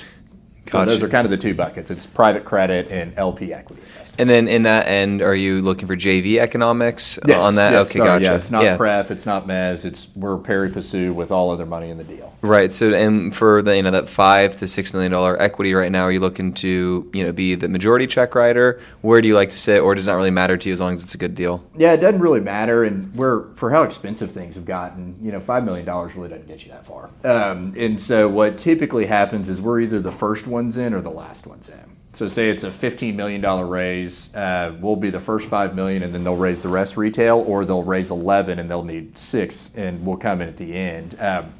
So 0.70 0.84
those 0.84 1.02
are 1.02 1.08
kind 1.08 1.24
of 1.24 1.30
the 1.30 1.36
two 1.36 1.54
buckets. 1.54 1.90
It's 1.90 2.06
private 2.06 2.44
credit 2.44 2.90
and 2.90 3.16
LP 3.16 3.52
equity. 3.52 3.82
And 4.18 4.28
then 4.28 4.48
in 4.48 4.62
that 4.64 4.88
end, 4.88 5.22
are 5.22 5.34
you 5.34 5.62
looking 5.62 5.86
for 5.86 5.96
JV 5.96 6.38
economics 6.38 7.20
yes, 7.24 7.42
on 7.42 7.54
that? 7.54 7.72
Yes, 7.72 7.86
okay, 7.86 7.98
sorry, 7.98 8.08
gotcha. 8.08 8.24
Yeah, 8.24 8.36
it's 8.36 8.50
not 8.50 8.62
yeah. 8.64 8.76
pref, 8.76 9.10
it's 9.12 9.26
not 9.26 9.46
mez. 9.46 9.84
It's 9.84 10.08
we're 10.16 10.36
pari 10.38 10.70
passu 10.70 11.14
with 11.14 11.30
all 11.30 11.50
other 11.50 11.64
money 11.64 11.90
in 11.90 11.98
the 11.98 12.04
deal. 12.04 12.34
Right. 12.42 12.72
So, 12.72 12.92
and 12.92 13.34
for 13.34 13.62
the 13.62 13.76
you 13.76 13.82
know 13.82 13.92
that 13.92 14.08
five 14.08 14.56
to 14.56 14.66
six 14.66 14.92
million 14.92 15.12
dollar 15.12 15.40
equity 15.40 15.72
right 15.72 15.90
now, 15.92 16.02
are 16.02 16.12
you 16.12 16.20
looking 16.20 16.52
to 16.54 17.08
you 17.14 17.24
know 17.24 17.32
be 17.32 17.54
the 17.54 17.68
majority 17.68 18.06
check 18.06 18.34
writer? 18.34 18.80
Where 19.02 19.20
do 19.20 19.28
you 19.28 19.34
like 19.34 19.50
to 19.50 19.58
sit, 19.58 19.80
or 19.80 19.94
does 19.94 20.08
not 20.08 20.14
really 20.16 20.30
matter 20.30 20.56
to 20.56 20.68
you 20.68 20.72
as 20.72 20.80
long 20.80 20.92
as 20.92 21.04
it's 21.04 21.14
a 21.14 21.18
good 21.18 21.36
deal? 21.36 21.64
Yeah, 21.76 21.92
it 21.92 21.98
doesn't 21.98 22.20
really 22.20 22.40
matter, 22.40 22.82
and 22.84 23.14
we're 23.14 23.54
for 23.54 23.70
how 23.70 23.84
expensive 23.84 24.32
things 24.32 24.56
have 24.56 24.64
gotten. 24.64 25.16
You 25.22 25.30
know, 25.30 25.40
five 25.40 25.64
million 25.64 25.86
dollars 25.86 26.16
really 26.16 26.28
doesn't 26.28 26.48
get 26.48 26.64
you 26.64 26.72
that 26.72 26.86
far. 26.86 27.10
Um, 27.22 27.74
and 27.76 28.00
so, 28.00 28.28
what 28.28 28.58
typically 28.58 29.06
happens 29.06 29.48
is 29.48 29.60
we're 29.60 29.80
either 29.80 30.00
the 30.00 30.12
first 30.12 30.46
ones 30.46 30.76
in 30.76 30.92
or 30.92 31.00
the 31.00 31.10
last 31.10 31.46
ones 31.46 31.68
in. 31.68 31.96
So 32.18 32.26
say 32.26 32.50
it's 32.50 32.64
a 32.64 32.70
$15 32.72 33.14
million 33.14 33.40
raise, 33.68 34.34
uh, 34.34 34.76
we'll 34.80 34.96
be 34.96 35.08
the 35.08 35.20
first 35.20 35.46
5 35.46 35.76
million 35.76 36.02
and 36.02 36.12
then 36.12 36.24
they'll 36.24 36.34
raise 36.34 36.62
the 36.62 36.68
rest 36.68 36.96
retail 36.96 37.44
or 37.46 37.64
they'll 37.64 37.84
raise 37.84 38.10
11 38.10 38.58
and 38.58 38.68
they'll 38.68 38.82
need 38.82 39.16
six 39.16 39.70
and 39.76 40.04
we'll 40.04 40.16
come 40.16 40.40
in 40.40 40.48
at 40.48 40.56
the 40.56 40.74
end. 40.74 41.16
Um, 41.20 41.52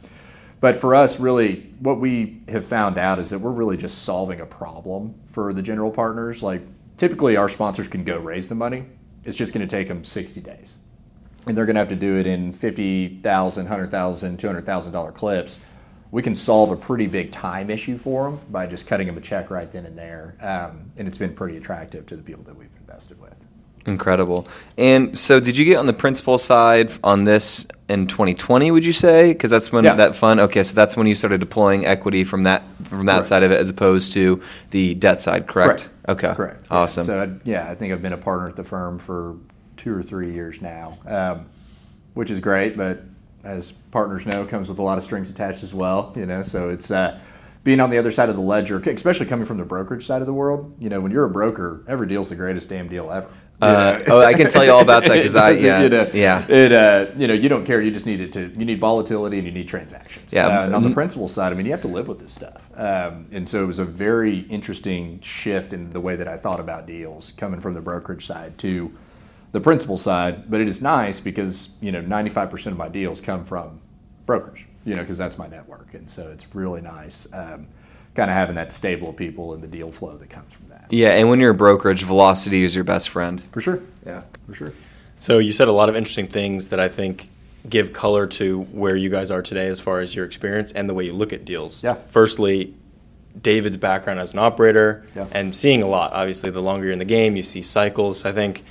but 0.59 0.81
for 0.81 0.97
us, 0.97 1.21
really, 1.21 1.73
what 1.79 2.01
we 2.01 2.43
have 2.49 2.67
found 2.67 2.99
out 2.99 3.21
is 3.21 3.31
that 3.31 3.39
we're 3.39 3.53
really 3.53 3.77
just 3.77 4.03
solving 4.03 4.41
a 4.41 4.47
problem 4.47 5.15
for 5.31 5.53
the 5.53 5.63
general 5.63 5.93
partners. 5.93 6.43
Like 6.43 6.63
typically 6.97 7.37
our 7.37 7.49
sponsors 7.49 7.87
can 7.87 8.03
go 8.03 8.19
raise 8.19 8.49
the 8.49 8.57
money. 8.57 8.85
It's 9.25 9.37
just 9.37 9.55
going 9.55 9.65
to 9.65 9.71
take 9.71 9.87
them 9.87 10.03
60 10.03 10.41
days. 10.41 10.75
And 11.47 11.57
they're 11.57 11.67
going 11.67 11.77
to 11.77 11.83
have 11.83 11.89
to 11.91 11.95
do 11.95 12.17
it 12.17 12.27
in 12.27 12.53
$50,000, 12.53 13.23
$100,000, 13.23 13.91
$200,000 13.91 15.15
clips 15.15 15.61
we 16.11 16.23
can 16.23 16.35
solve 16.35 16.71
a 16.71 16.77
pretty 16.77 17.07
big 17.07 17.31
time 17.33 17.71
issue 17.71 17.99
for 17.99 18.31
them 18.31 18.41
by 18.51 18.67
just 18.67 18.87
cutting 18.87 19.07
them 19.07 19.19
a 19.19 19.21
check 19.21 19.51
right 19.51 19.71
then 19.71 19.85
and 19.87 19.97
there. 19.99 20.35
Um, 20.41 20.91
and 20.97 21.07
it's 21.07 21.19
been 21.19 21.35
pretty 21.35 21.57
attractive 21.59 22.07
to 22.07 22.17
the 22.17 22.23
people 22.23 22.45
that 22.45 22.57
we've 22.57 22.69
invested 22.81 23.21
with. 23.21 23.35
Incredible. 23.87 24.47
And 24.77 25.19
so, 25.19 25.41
did 25.41 25.57
you 25.57 25.65
get 25.65 25.77
on 25.77 25.87
the 25.87 25.93
principal 25.95 26.37
side 26.37 26.91
on 27.03 27.25
this 27.25 27.67
in 27.89 28.07
2020? 28.07 28.71
Would 28.71 28.85
you 28.85 28.93
say? 28.93 29.33
Because 29.33 29.51
that's 29.51 29.73
when 29.73 29.85
Yeah. 29.85 29.95
that 29.95 30.15
fund. 30.15 30.41
Okay, 30.41 30.63
so 30.63 30.75
that's 30.75 30.95
when 30.97 31.07
you 31.07 31.15
started 31.15 31.41
deploying 31.41 31.87
equity 31.87 32.25
from 32.25 32.43
that 32.43 32.65
from 32.85 33.07
that 33.07 33.13
Correct. 33.15 33.27
side 33.29 33.43
of 33.45 33.51
it, 33.51 33.59
as 33.59 33.71
opposed 33.71 34.13
to 34.15 34.41
the 34.73 34.95
debt 34.95 35.23
side. 35.23 35.47
Correct. 35.47 35.89
Okay. 36.09 36.33
Correct. 36.35 36.63
Yeah. 36.71 36.77
Awesome. 36.77 37.07
So, 37.07 37.23
I- 37.23 37.49
yeah, 37.49 37.69
I 37.71 37.75
think 37.75 37.93
I've 37.93 38.03
been 38.03 38.13
a 38.13 38.19
partner 38.19 38.49
at 38.49 38.57
the 38.57 38.65
firm 38.65 38.99
for 38.99 39.37
two 39.79 39.95
or 39.95 40.03
three 40.03 40.33
years 40.33 40.61
now. 40.61 40.99
Um, 41.07 41.47
which 42.15 42.31
is 42.31 42.41
great, 42.41 42.77
but 42.77 43.05
as 43.49 43.73
partners 43.91 44.27
know, 44.27 44.45
comes 44.45 44.69
with 44.69 44.79
a 44.79 44.83
lot 44.83 44.99
of 44.99 45.05
strings 45.05 45.31
attached 45.31 45.63
as 45.63 45.73
well. 45.75 46.13
You 46.15 46.27
know, 46.27 46.43
so 46.43 46.69
it's 46.69 46.91
uh, 46.91 47.19
being 47.65 47.81
on 47.81 47.91
the 47.91 47.99
other 47.99 48.13
side 48.13 48.29
of 48.29 48.37
the 48.37 48.43
ledger, 48.43 48.79
especially 48.79 49.27
coming 49.27 49.47
from 49.47 49.59
the 49.59 49.65
brokerage 49.65 50.07
side 50.07 50.21
of 50.21 50.27
the 50.27 50.35
world. 50.35 50.77
You 50.79 50.89
know, 50.89 51.01
when 51.01 51.11
you're 51.11 51.25
a 51.25 51.31
broker, 51.31 51.85
every 51.89 52.07
deal's 52.07 52.29
the 52.29 52.37
greatest 52.37 52.69
damn 52.69 52.89
deal 52.89 53.11
ever. 53.11 53.29
Uh, 53.61 54.01
oh, 54.07 54.21
I 54.21 54.35
can 54.35 54.49
tell 54.49 54.65
you 54.65 54.71
all 54.71 54.83
about 54.83 55.03
that 55.03 55.15
because 55.15 55.35
I 55.35 55.51
yeah 55.51 55.83
you 55.83 55.89
know, 55.89 56.09
yeah 56.15 56.47
it 56.49 56.73
uh, 56.73 57.07
you 57.17 57.27
know 57.27 57.35
you 57.35 57.49
don't 57.49 57.67
care 57.67 57.81
you 57.81 57.91
just 57.91 58.07
need 58.07 58.21
it 58.21 58.33
to 58.35 58.47
you 58.57 58.65
need 58.65 58.79
volatility 58.79 59.39
and 59.39 59.47
you 59.47 59.53
need 59.53 59.67
transactions 59.67 60.33
Yeah. 60.33 60.47
Uh, 60.47 60.67
and 60.67 60.77
on 60.77 60.85
the 60.85 60.95
principal 60.95 61.27
side 61.27 61.53
I 61.53 61.57
mean 61.57 61.67
you 61.67 61.73
have 61.73 61.83
to 61.83 61.89
live 61.89 62.07
with 62.07 62.21
this 62.21 62.33
stuff 62.33 62.63
um, 62.77 63.27
and 63.33 63.49
so 63.49 63.65
it 63.65 63.67
was 63.67 63.81
a 63.81 63.85
very 63.85 64.43
interesting 64.43 65.21
shift 65.23 65.73
in 65.73 65.91
the 65.91 65.99
way 65.99 66.15
that 66.15 66.29
I 66.29 66.37
thought 66.37 66.61
about 66.61 66.87
deals 66.87 67.33
coming 67.37 67.61
from 67.61 67.75
the 67.75 67.81
brokerage 67.81 68.29
side 68.29 68.57
to 68.59 68.93
the 69.53 69.61
principal 69.61 69.97
side 69.99 70.51
but 70.51 70.61
it 70.61 70.69
is 70.69 70.81
nice 70.83 71.21
because 71.21 71.71
you 71.81 71.91
know 71.93 72.03
95% 72.03 72.67
of 72.67 72.77
my 72.77 72.89
deals 72.89 73.21
come 73.21 73.45
from 73.45 73.81
brokers 74.27 74.59
you 74.85 74.95
know 74.95 75.01
because 75.03 75.19
that's 75.19 75.39
my 75.39 75.47
network 75.49 75.95
and 75.95 76.09
so 76.11 76.29
it's 76.31 76.47
really 76.55 76.81
nice 76.81 77.27
um, 77.33 77.67
kind 78.15 78.31
of 78.31 78.37
having 78.37 78.57
that 78.57 78.73
stable 78.73 79.11
of 79.11 79.17
people 79.17 79.55
and 79.55 79.63
the 79.63 79.67
deal 79.69 79.91
flow 79.93 80.17
that 80.17 80.29
comes 80.31 80.53
from 80.53 80.69
that 80.69 80.87
yeah. 80.91 81.11
And 81.11 81.29
when 81.29 81.39
you're 81.39 81.51
a 81.51 81.55
brokerage, 81.55 82.03
velocity 82.05 82.65
is 82.65 82.75
your 82.75 82.83
best 82.85 83.11
friend. 83.11 83.43
for 83.53 83.61
sure 83.61 83.81
Yeah. 84.07 84.23
for 84.47 84.55
sure 84.55 84.73
So 85.21 85.39
you 85.39 85.53
said 85.53 85.69
a 85.69 85.73
lot 85.73 85.89
of 85.91 85.97
interesting 85.97 86.27
things 86.29 86.69
that 86.71 86.81
I 86.81 86.89
think 86.89 87.29
give 87.69 87.93
color 87.93 88.27
to 88.27 88.63
where 88.73 88.97
you 88.97 89.11
guys 89.11 89.31
are 89.31 89.43
today 89.43 89.67
as 89.67 89.81
far 89.81 90.01
as 90.01 90.15
your 90.15 90.25
experience 90.25 90.73
and 90.73 90.89
the 90.89 90.95
way 90.95 91.05
you 91.05 91.13
look 91.13 91.33
at 91.35 91.45
deals. 91.45 91.83
Yeah. 91.85 91.95
Firstly, 91.95 92.73
David's 93.41 93.77
background 93.77 94.21
as 94.21 94.33
an 94.33 94.39
operator 94.39 95.05
Yeah. 95.15 95.27
and 95.33 95.55
seeing 95.55 95.83
a 95.83 95.87
lot. 95.89 96.13
Obviously, 96.15 96.51
the 96.51 96.63
longer 96.63 96.85
you're 96.87 96.93
in 96.95 96.99
the 96.99 97.05
game, 97.05 97.37
you 97.37 97.43
see 97.43 97.61
cycles. 97.63 98.25
I 98.25 98.33
think 98.33 98.65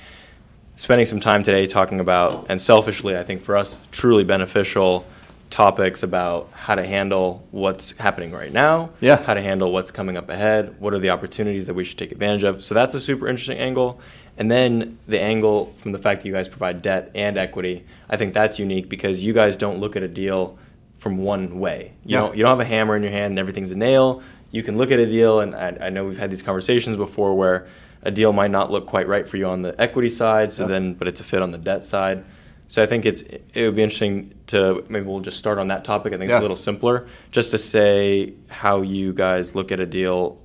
spending 0.78 1.04
some 1.06 1.18
time 1.18 1.42
today 1.42 1.66
talking 1.66 1.98
about, 1.98 2.46
and 2.48 2.62
selfishly, 2.62 3.16
I 3.16 3.24
think 3.24 3.42
for 3.42 3.56
us, 3.56 3.76
truly 3.90 4.22
beneficial 4.22 5.04
topics 5.50 6.04
about 6.04 6.50
how 6.52 6.76
to 6.76 6.84
handle 6.84 7.44
what's 7.50 7.92
happening 7.98 8.30
right 8.30 8.52
now, 8.52 8.90
Yeah. 9.00 9.16
how 9.22 9.34
to 9.34 9.40
handle 9.40 9.72
what's 9.72 9.90
coming 9.90 10.16
up 10.16 10.30
ahead, 10.30 10.74
what 10.78 10.94
are 10.94 10.98
the 11.00 11.10
opportunities 11.10 11.66
that 11.66 11.74
we 11.74 11.82
should 11.82 11.98
take 11.98 12.12
advantage 12.12 12.44
of. 12.44 12.62
So 12.62 12.74
that's 12.76 12.94
a 12.94 13.00
super 13.00 13.26
interesting 13.26 13.58
angle. 13.58 13.98
And 14.36 14.50
then 14.52 14.98
the 15.08 15.20
angle 15.20 15.72
from 15.78 15.90
the 15.90 15.98
fact 15.98 16.20
that 16.22 16.28
you 16.28 16.32
guys 16.34 16.46
provide 16.48 16.80
debt 16.80 17.10
and 17.12 17.36
equity, 17.36 17.84
I 18.08 18.16
think 18.16 18.32
that's 18.32 18.58
unique 18.60 18.88
because 18.88 19.24
you 19.24 19.32
guys 19.32 19.56
don't 19.56 19.80
look 19.80 19.96
at 19.96 20.04
a 20.04 20.08
deal 20.08 20.56
from 20.98 21.18
one 21.18 21.58
way. 21.58 21.92
You 22.04 22.14
Yeah. 22.14 22.20
don't 22.20 22.36
you 22.36 22.42
don't 22.44 22.50
have 22.50 22.60
a 22.60 22.64
hammer 22.70 22.94
in 22.94 23.02
your 23.02 23.10
hand 23.10 23.32
and 23.32 23.38
everything's 23.40 23.72
a 23.72 23.76
nail. 23.76 24.22
You 24.52 24.62
can 24.62 24.76
look 24.78 24.90
at 24.90 24.98
a 24.98 25.06
deal, 25.06 25.40
and 25.40 25.54
I, 25.54 25.76
I 25.82 25.90
know 25.90 26.04
we've 26.06 26.16
had 26.18 26.30
these 26.30 26.40
conversations 26.42 26.96
before 26.96 27.34
where 27.34 27.66
a 28.08 28.10
deal 28.10 28.32
might 28.32 28.50
not 28.50 28.70
look 28.72 28.86
quite 28.86 29.06
right 29.06 29.28
for 29.28 29.36
you 29.36 29.46
on 29.46 29.60
the 29.62 29.78
equity 29.80 30.08
side, 30.08 30.52
so 30.52 30.62
Yeah. 30.62 30.68
then 30.68 30.94
but 30.94 31.06
it's 31.06 31.20
a 31.20 31.24
fit 31.24 31.42
on 31.42 31.50
the 31.52 31.58
debt 31.58 31.84
side. 31.84 32.24
So 32.66 32.82
I 32.82 32.86
think 32.86 33.06
it's 33.06 33.22
it 33.22 33.62
would 33.64 33.76
be 33.76 33.82
interesting 33.82 34.32
to 34.48 34.82
maybe 34.88 35.06
we'll 35.06 35.20
just 35.20 35.38
start 35.38 35.58
on 35.58 35.68
that 35.68 35.84
topic. 35.84 36.12
I 36.12 36.16
think 36.18 36.30
it's 36.30 36.38
a 36.38 36.42
little 36.42 36.56
simpler, 36.56 37.06
just 37.30 37.50
to 37.52 37.58
say 37.58 38.32
how 38.48 38.80
you 38.82 39.12
guys 39.12 39.54
look 39.54 39.70
at 39.72 39.80
a 39.80 39.86
deal, 39.86 40.38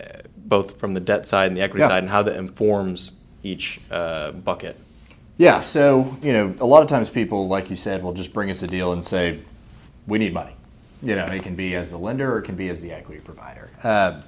uh, 0.00 0.04
both 0.36 0.78
from 0.80 0.94
the 0.94 1.00
debt 1.00 1.26
side 1.26 1.46
and 1.48 1.56
the 1.56 1.60
equity 1.62 1.82
Yeah. 1.82 1.88
side, 1.88 2.02
and 2.02 2.10
how 2.10 2.22
that 2.22 2.36
informs 2.36 3.12
each 3.42 3.80
uh, 3.90 4.32
bucket. 4.32 4.76
Yeah, 5.38 5.60
so 5.60 6.16
you 6.22 6.32
know, 6.32 6.54
a 6.60 6.66
lot 6.66 6.82
of 6.82 6.88
times 6.88 7.10
people, 7.10 7.48
like 7.48 7.68
you 7.70 7.76
said, 7.76 8.02
will 8.02 8.12
just 8.14 8.32
bring 8.32 8.50
us 8.50 8.62
a 8.62 8.66
deal 8.66 8.92
and 8.92 9.04
say, 9.04 9.38
"We 10.06 10.18
need 10.18 10.32
money." 10.34 10.52
You 11.02 11.16
know, 11.16 11.24
it 11.24 11.42
can 11.42 11.56
be 11.56 11.74
as 11.74 11.90
the 11.90 11.98
lender 11.98 12.32
or 12.32 12.38
it 12.38 12.42
can 12.44 12.54
be 12.54 12.68
as 12.68 12.80
the 12.80 12.92
equity 12.92 13.20
provider. 13.24 13.70
Uh, 13.82 14.20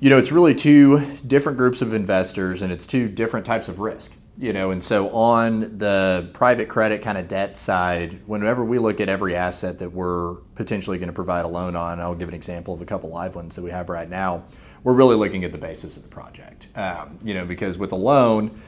you 0.00 0.10
know, 0.10 0.18
it's 0.18 0.32
really 0.32 0.54
two 0.54 1.00
different 1.26 1.58
groups 1.58 1.82
of 1.82 1.94
investors 1.94 2.62
and 2.62 2.72
it's 2.72 2.86
two 2.86 3.08
different 3.08 3.46
types 3.46 3.68
of 3.68 3.78
risk. 3.78 4.12
You 4.38 4.52
know, 4.52 4.70
and 4.70 4.84
so 4.84 5.08
on 5.16 5.78
the 5.78 6.28
private 6.34 6.68
credit 6.68 7.00
kind 7.00 7.16
of 7.16 7.26
debt 7.26 7.56
side, 7.56 8.20
whenever 8.26 8.62
we 8.62 8.78
look 8.78 9.00
at 9.00 9.08
every 9.08 9.34
asset 9.34 9.78
that 9.78 9.90
we're 9.90 10.34
potentially 10.56 10.98
going 10.98 11.08
to 11.08 11.14
provide 11.14 11.46
a 11.46 11.48
loan 11.48 11.74
on, 11.74 12.00
I'll 12.00 12.14
give 12.14 12.28
an 12.28 12.34
example 12.34 12.74
of 12.74 12.82
a 12.82 12.84
couple 12.84 13.08
live 13.08 13.34
ones 13.34 13.56
that 13.56 13.62
we 13.62 13.70
have 13.70 13.88
right 13.88 14.10
now. 14.10 14.44
We're 14.84 14.92
really 14.92 15.16
looking 15.16 15.44
at 15.44 15.52
the 15.52 15.58
basis 15.58 15.96
of 15.96 16.02
the 16.02 16.10
project. 16.10 16.66
Um, 16.76 17.18
you 17.24 17.32
know, 17.32 17.46
because 17.46 17.78
with 17.78 17.92
a 17.92 17.96
loan, 17.96 18.60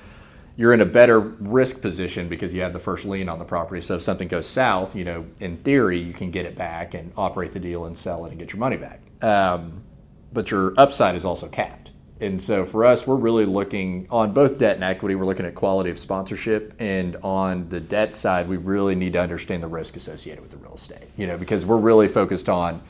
you're 0.57 0.73
in 0.73 0.81
a 0.81 0.87
better 0.87 1.21
risk 1.21 1.83
position 1.83 2.31
because 2.31 2.55
you 2.55 2.63
have 2.63 2.73
the 2.73 2.81
first 2.81 3.05
lien 3.05 3.29
on 3.29 3.39
the 3.39 3.45
property. 3.45 3.83
So 3.83 3.97
if 3.97 4.03
something 4.03 4.27
goes 4.27 4.47
south, 4.47 4.97
you 4.97 5.05
know, 5.05 5.27
in 5.39 5.59
theory, 5.59 6.01
you 6.01 6.15
can 6.15 6.31
get 6.31 6.47
it 6.47 6.57
back 6.57 6.95
and 6.95 7.13
operate 7.15 7.53
the 7.53 7.61
deal 7.61 7.85
and 7.85 7.97
sell 7.97 8.25
it 8.25 8.31
and 8.31 8.39
get 8.39 8.55
your 8.55 8.59
money 8.61 8.79
back. 8.79 9.03
Um, 9.23 9.85
but 10.33 10.51
your 10.51 10.75
upside 10.77 11.15
is 11.15 11.25
also 11.25 11.49
capped. 11.49 11.91
And 12.21 12.43
so 12.43 12.65
for 12.65 12.85
us, 12.85 13.07
we're 13.07 13.17
really 13.17 13.45
looking 13.45 14.07
on 14.11 14.33
both 14.33 14.59
debt 14.59 14.75
and 14.75 14.85
equity, 14.85 15.15
we're 15.15 15.25
looking 15.25 15.47
at 15.47 15.55
quality 15.55 15.91
of 15.91 15.99
sponsorship. 15.99 16.75
And 16.81 17.17
on 17.23 17.69
the 17.69 17.79
debt 17.79 18.17
side, 18.17 18.49
we 18.49 18.57
really 18.57 18.97
need 18.97 19.13
to 19.13 19.21
understand 19.21 19.63
the 19.63 19.69
risk 19.69 19.97
associated 19.97 20.43
with 20.43 20.51
the 20.51 20.57
real 20.57 20.75
estate, 20.75 21.07
you 21.17 21.27
know, 21.27 21.37
because 21.37 21.65
we're 21.65 21.77
really 21.77 22.09
focused 22.09 22.49
on 22.49 22.83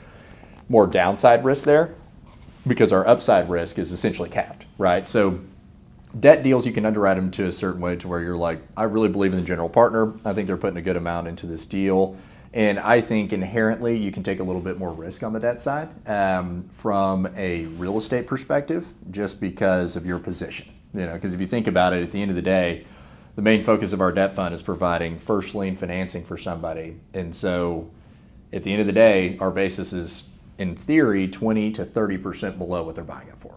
more 0.67 0.87
downside 0.87 1.45
risk 1.45 1.63
there 1.63 1.93
because 2.67 2.91
our 2.91 3.07
upside 3.07 3.49
risk 3.49 3.77
is 3.77 3.91
essentially 3.91 4.29
capped, 4.29 4.65
right? 4.77 5.07
So 5.07 5.39
debt 6.19 6.41
deals 6.43 6.65
you 6.65 6.71
can 6.71 6.85
underwrite 6.85 7.17
them 7.17 7.29
to 7.31 7.45
a 7.47 7.51
certain 7.51 7.81
way 7.81 7.95
to 7.95 8.07
where 8.07 8.19
you're 8.19 8.35
like 8.35 8.59
i 8.75 8.83
really 8.83 9.09
believe 9.09 9.31
in 9.31 9.39
the 9.39 9.45
general 9.45 9.69
partner 9.69 10.11
i 10.25 10.33
think 10.33 10.47
they're 10.47 10.57
putting 10.57 10.77
a 10.77 10.81
good 10.81 10.95
amount 10.95 11.27
into 11.27 11.45
this 11.45 11.67
deal 11.67 12.17
and 12.53 12.79
i 12.79 12.99
think 12.99 13.31
inherently 13.31 13.97
you 13.97 14.11
can 14.11 14.23
take 14.23 14.39
a 14.39 14.43
little 14.43 14.61
bit 14.61 14.77
more 14.77 14.91
risk 14.91 15.23
on 15.23 15.33
the 15.33 15.39
debt 15.39 15.61
side 15.61 15.89
um, 16.07 16.67
from 16.73 17.27
a 17.35 17.65
real 17.65 17.97
estate 17.97 18.25
perspective 18.27 18.93
just 19.11 19.39
because 19.39 19.95
of 19.95 20.05
your 20.05 20.19
position 20.19 20.67
you 20.93 21.05
know 21.05 21.13
because 21.13 21.33
if 21.33 21.39
you 21.39 21.47
think 21.47 21.67
about 21.67 21.93
it 21.93 22.01
at 22.01 22.11
the 22.11 22.21
end 22.21 22.31
of 22.31 22.35
the 22.35 22.41
day 22.41 22.85
the 23.39 23.43
main 23.43 23.63
focus 23.63 23.93
of 23.93 24.01
our 24.01 24.11
debt 24.11 24.35
fund 24.35 24.53
is 24.53 24.61
providing 24.61 25.17
first 25.17 25.55
lien 25.55 25.73
financing 25.73 26.25
for 26.25 26.37
somebody. 26.37 26.97
And 27.13 27.33
so 27.33 27.89
at 28.51 28.63
the 28.63 28.73
end 28.73 28.81
of 28.81 28.87
the 28.87 28.91
day 28.91 29.37
our 29.39 29.49
basis 29.49 29.93
is 29.93 30.27
in 30.57 30.75
theory 30.75 31.25
20 31.25 31.71
to 31.71 31.85
30 31.85 32.17
percent 32.17 32.57
below 32.57 32.83
what 32.83 32.95
they're 32.95 33.03
buying 33.05 33.29
it 33.29 33.35
for. 33.39 33.55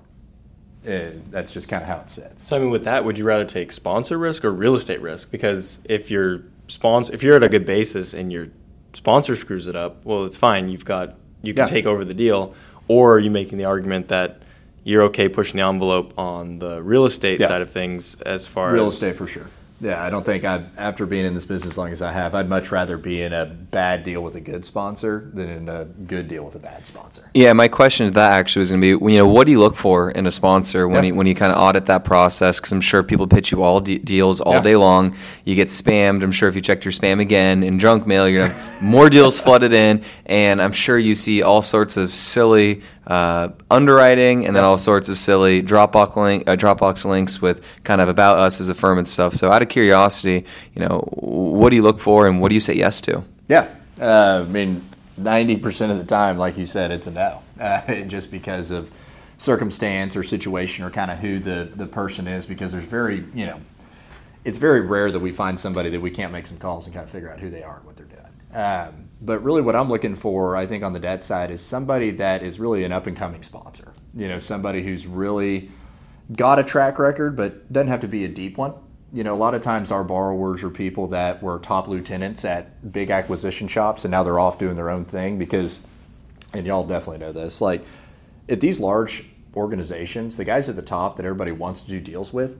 And 0.84 1.26
that's 1.32 1.50
just 1.50 1.68
kind 1.68 1.82
of 1.82 1.88
how 1.88 1.99
it 1.99 2.11
sits. 2.11 2.46
So 2.46 2.56
I 2.56 2.61
mean, 2.61 2.70
with 2.70 2.84
that, 2.84 3.04
would 3.04 3.18
you 3.18 3.25
rather 3.25 3.44
take 3.44 3.72
sponsor 3.72 4.18
risk 4.18 4.44
or 4.44 4.52
real 4.52 4.76
estate 4.76 5.00
risk? 5.00 5.32
Because 5.32 5.80
if 5.84 6.12
your 6.12 6.44
sponsor, 6.68 7.12
if 7.12 7.25
you're 7.25 7.34
at 7.34 7.42
a 7.42 7.49
good 7.49 7.66
basis 7.66 8.14
and 8.14 8.32
your 8.32 8.50
sponsor 8.92 9.37
screws 9.37 9.66
it 9.66 9.76
up, 9.76 10.04
well, 10.04 10.25
it's 10.25 10.37
fine. 10.38 10.68
You've 10.68 10.84
got 10.84 11.14
you 11.42 11.52
can 11.54 11.62
Yeah. 11.62 11.66
take 11.66 11.87
over 11.87 12.04
the 12.04 12.14
deal, 12.14 12.54
or 12.88 13.14
are 13.16 13.18
you 13.18 13.30
making 13.30 13.58
the 13.58 13.64
argument 13.64 14.08
that 14.08 14.40
you're 14.84 15.02
okay 15.04 15.28
pushing 15.28 15.58
the 15.58 15.66
envelope 15.66 16.12
on 16.18 16.58
the 16.61 16.82
real 16.82 17.04
estate 17.04 17.40
Yeah. 17.40 17.49
side 17.49 17.62
of 17.62 17.70
things 17.70 18.16
as 18.22 18.46
far 18.46 18.66
Real 18.66 18.75
as 18.75 18.78
real 18.78 18.88
estate 18.88 19.16
for 19.16 19.26
sure. 19.26 19.46
Yeah, 19.83 20.01
I 20.01 20.11
don't 20.11 20.25
think 20.25 20.45
I 20.45 20.62
after 20.79 21.07
being 21.07 21.27
in 21.27 21.35
this 21.35 21.45
business 21.45 21.73
as 21.75 21.79
long 21.79 21.91
as 21.91 22.03
I 22.03 22.12
have, 22.12 22.37
I'd 22.37 22.49
much 22.49 22.71
rather 22.71 22.97
be 22.97 23.21
in 23.21 23.33
a 23.33 23.47
bad 23.47 24.05
deal 24.05 24.21
with 24.23 24.37
a 24.37 24.41
good 24.41 24.65
sponsor 24.65 25.29
than 25.35 25.49
in 25.51 25.69
a 25.69 25.85
good 25.85 26.29
deal 26.29 26.45
with 26.45 26.55
a 26.55 26.61
bad 26.61 26.87
sponsor. 26.87 27.29
Yeah, 27.35 27.53
my 27.53 27.67
question 27.67 28.07
to 28.07 28.12
that 28.12 28.31
actually 28.31 28.61
was 28.61 28.71
going 28.71 28.81
to 28.81 28.99
be, 29.01 29.12
you 29.12 29.19
know, 29.19 29.27
what 29.27 29.45
do 29.45 29.51
you 29.51 29.59
look 29.59 29.75
for 29.77 30.12
in 30.12 30.25
a 30.27 30.31
sponsor 30.31 30.87
when 30.87 31.03
Yeah. 31.03 31.09
you 31.09 31.15
when 31.17 31.27
you 31.27 31.35
kind 31.35 31.51
of 31.51 31.59
audit 31.59 31.87
that 31.87 32.05
process? 32.05 32.61
Because 32.61 32.71
I'm 32.73 32.81
sure 32.81 33.03
people 33.03 33.27
pitch 33.27 33.51
you 33.51 33.65
all 33.65 33.81
de- 33.81 33.99
deals 33.99 34.41
all 34.41 34.55
Yeah. 34.55 34.61
day 34.62 34.77
long. 34.77 35.17
You 35.45 35.57
get 35.57 35.67
spammed. 35.69 36.23
I'm 36.23 36.33
sure 36.33 36.49
if 36.49 36.55
you 36.55 36.61
checked 36.61 36.85
your 36.85 36.93
spam 36.93 37.19
again 37.21 37.65
in 37.65 37.81
junk 37.81 38.07
mail, 38.07 38.29
you're 38.29 38.43
gonna 38.47 38.55
have 38.55 38.83
more 38.83 39.11
deals 39.11 39.41
flooded 39.41 39.73
in, 39.73 40.03
and 40.27 40.62
I'm 40.62 40.73
sure 40.73 40.97
you 40.97 41.17
see 41.17 41.43
all 41.43 41.61
sorts 41.61 41.97
of 41.97 42.12
silly 42.12 42.83
uh, 43.06 43.49
underwriting, 43.71 44.47
and 44.47 44.54
then 44.54 44.64
all 44.64 44.78
sorts 44.78 45.09
of 45.09 45.18
silly 45.18 45.62
Dropbox 45.62 46.16
link, 46.16 46.49
uh, 46.49 46.56
Dropbox 46.56 47.04
links 47.04 47.42
with 47.42 47.64
kind 47.85 48.00
of 48.00 48.09
about 48.09 48.38
us 48.38 48.61
as 48.61 48.68
a 48.68 48.75
firm 48.75 48.99
and 48.99 49.09
stuff. 49.09 49.35
So, 49.35 49.50
out 49.50 49.62
of 49.62 49.68
curiosity, 49.68 50.44
you 50.75 50.87
know, 50.87 51.00
what 51.14 51.71
do 51.71 51.76
you 51.76 51.82
look 51.82 52.00
for, 52.00 52.26
and 52.26 52.40
what 52.40 52.50
do 52.50 52.54
you 52.54 52.61
say 52.61 52.75
yes 52.75 53.00
to? 53.02 53.25
Yeah, 53.49 53.68
uh, 54.00 54.44
I 54.47 54.50
mean, 54.50 54.88
ninety 55.16 55.56
percent 55.56 55.90
of 55.92 55.99
the 55.99 56.04
time, 56.04 56.38
like 56.38 56.56
you 56.56 56.66
said, 56.66 56.90
it's 56.90 57.06
a 57.06 57.11
no, 57.11 57.42
uh, 57.61 57.94
just 58.02 58.30
because 58.30 58.71
of 58.71 58.90
circumstance 59.38 60.14
or 60.14 60.23
situation 60.23 60.85
or 60.85 60.90
kind 60.90 61.11
of 61.11 61.18
who 61.18 61.38
the 61.38 61.68
the 61.75 61.87
person 61.87 62.28
is. 62.28 62.47
Because 62.47 62.73
there's 62.73 62.85
very, 62.85 63.25
you 63.35 63.47
know, 63.47 63.61
it's 64.44 64.59
very 64.59 64.80
rare 64.80 65.11
that 65.11 65.21
we 65.21 65.32
find 65.32 65.59
somebody 65.59 65.90
that 65.90 66.00
we 66.00 66.11
can't 66.11 66.32
make 66.32 66.47
some 66.47 66.59
calls 66.59 66.87
and 66.87 66.94
kind 66.94 67.04
of 67.04 67.11
figure 67.11 67.30
out 67.30 67.40
who 67.40 67.50
they 67.50 67.62
are 67.64 67.76
and 67.76 67.85
what 67.85 67.97
they're 67.97 68.06
doing. 68.06 68.23
Um, 68.54 69.01
but 69.25 69.43
really, 69.45 69.62
what 69.62 69.76
I'm 69.76 69.88
looking 69.88 70.17
for, 70.17 70.57
I 70.57 70.67
think, 70.67 70.83
on 70.83 70.93
the 70.93 70.99
debt 70.99 71.23
side 71.23 71.52
is 71.52 71.61
somebody 71.61 72.11
that 72.11 72.43
is 72.43 72.59
really 72.59 72.83
an 72.83 72.91
up 72.91 73.07
and 73.07 73.17
coming 73.17 73.45
sponsor. 73.45 73.93
You 74.14 74.29
know, 74.29 74.41
somebody 74.41 74.83
who's 74.83 75.07
really 75.07 75.71
got 76.35 76.59
a 76.59 76.64
track 76.64 76.99
record, 76.99 77.37
but 77.37 77.73
doesn't 77.73 77.88
have 77.88 78.00
to 78.00 78.09
be 78.09 78.25
a 78.25 78.29
deep 78.29 78.59
one. 78.59 78.75
You 79.12 79.23
know, 79.23 79.35
a 79.35 79.37
lot 79.37 79.55
of 79.55 79.62
times 79.62 79.93
our 79.93 80.02
borrowers 80.02 80.64
are 80.64 80.71
people 80.71 81.07
that 81.09 81.41
were 81.41 81.61
top 81.61 81.87
lieutenants 81.87 82.45
at 82.45 82.93
big 82.93 83.11
acquisition 83.11 83.69
shops, 83.69 84.05
and 84.05 84.11
now 84.11 84.25
they're 84.25 84.41
off 84.41 84.59
doing 84.59 84.75
their 84.75 84.91
own 84.91 85.05
thing 85.05 85.38
because, 85.38 85.79
and 86.52 86.67
y'all 86.67 86.87
definitely 86.87 87.19
know 87.19 87.33
this, 87.33 87.61
like 87.61 87.85
at 88.49 88.61
these 88.61 88.81
large 88.81 89.26
organizations, 89.55 90.37
the 90.37 90.45
guys 90.45 90.69
at 90.69 90.76
the 90.76 90.83
top 90.83 91.17
that 91.17 91.26
everybody 91.26 91.52
wants 91.52 91.83
to 91.83 91.88
do 91.88 92.00
deals 92.00 92.33
with 92.33 92.59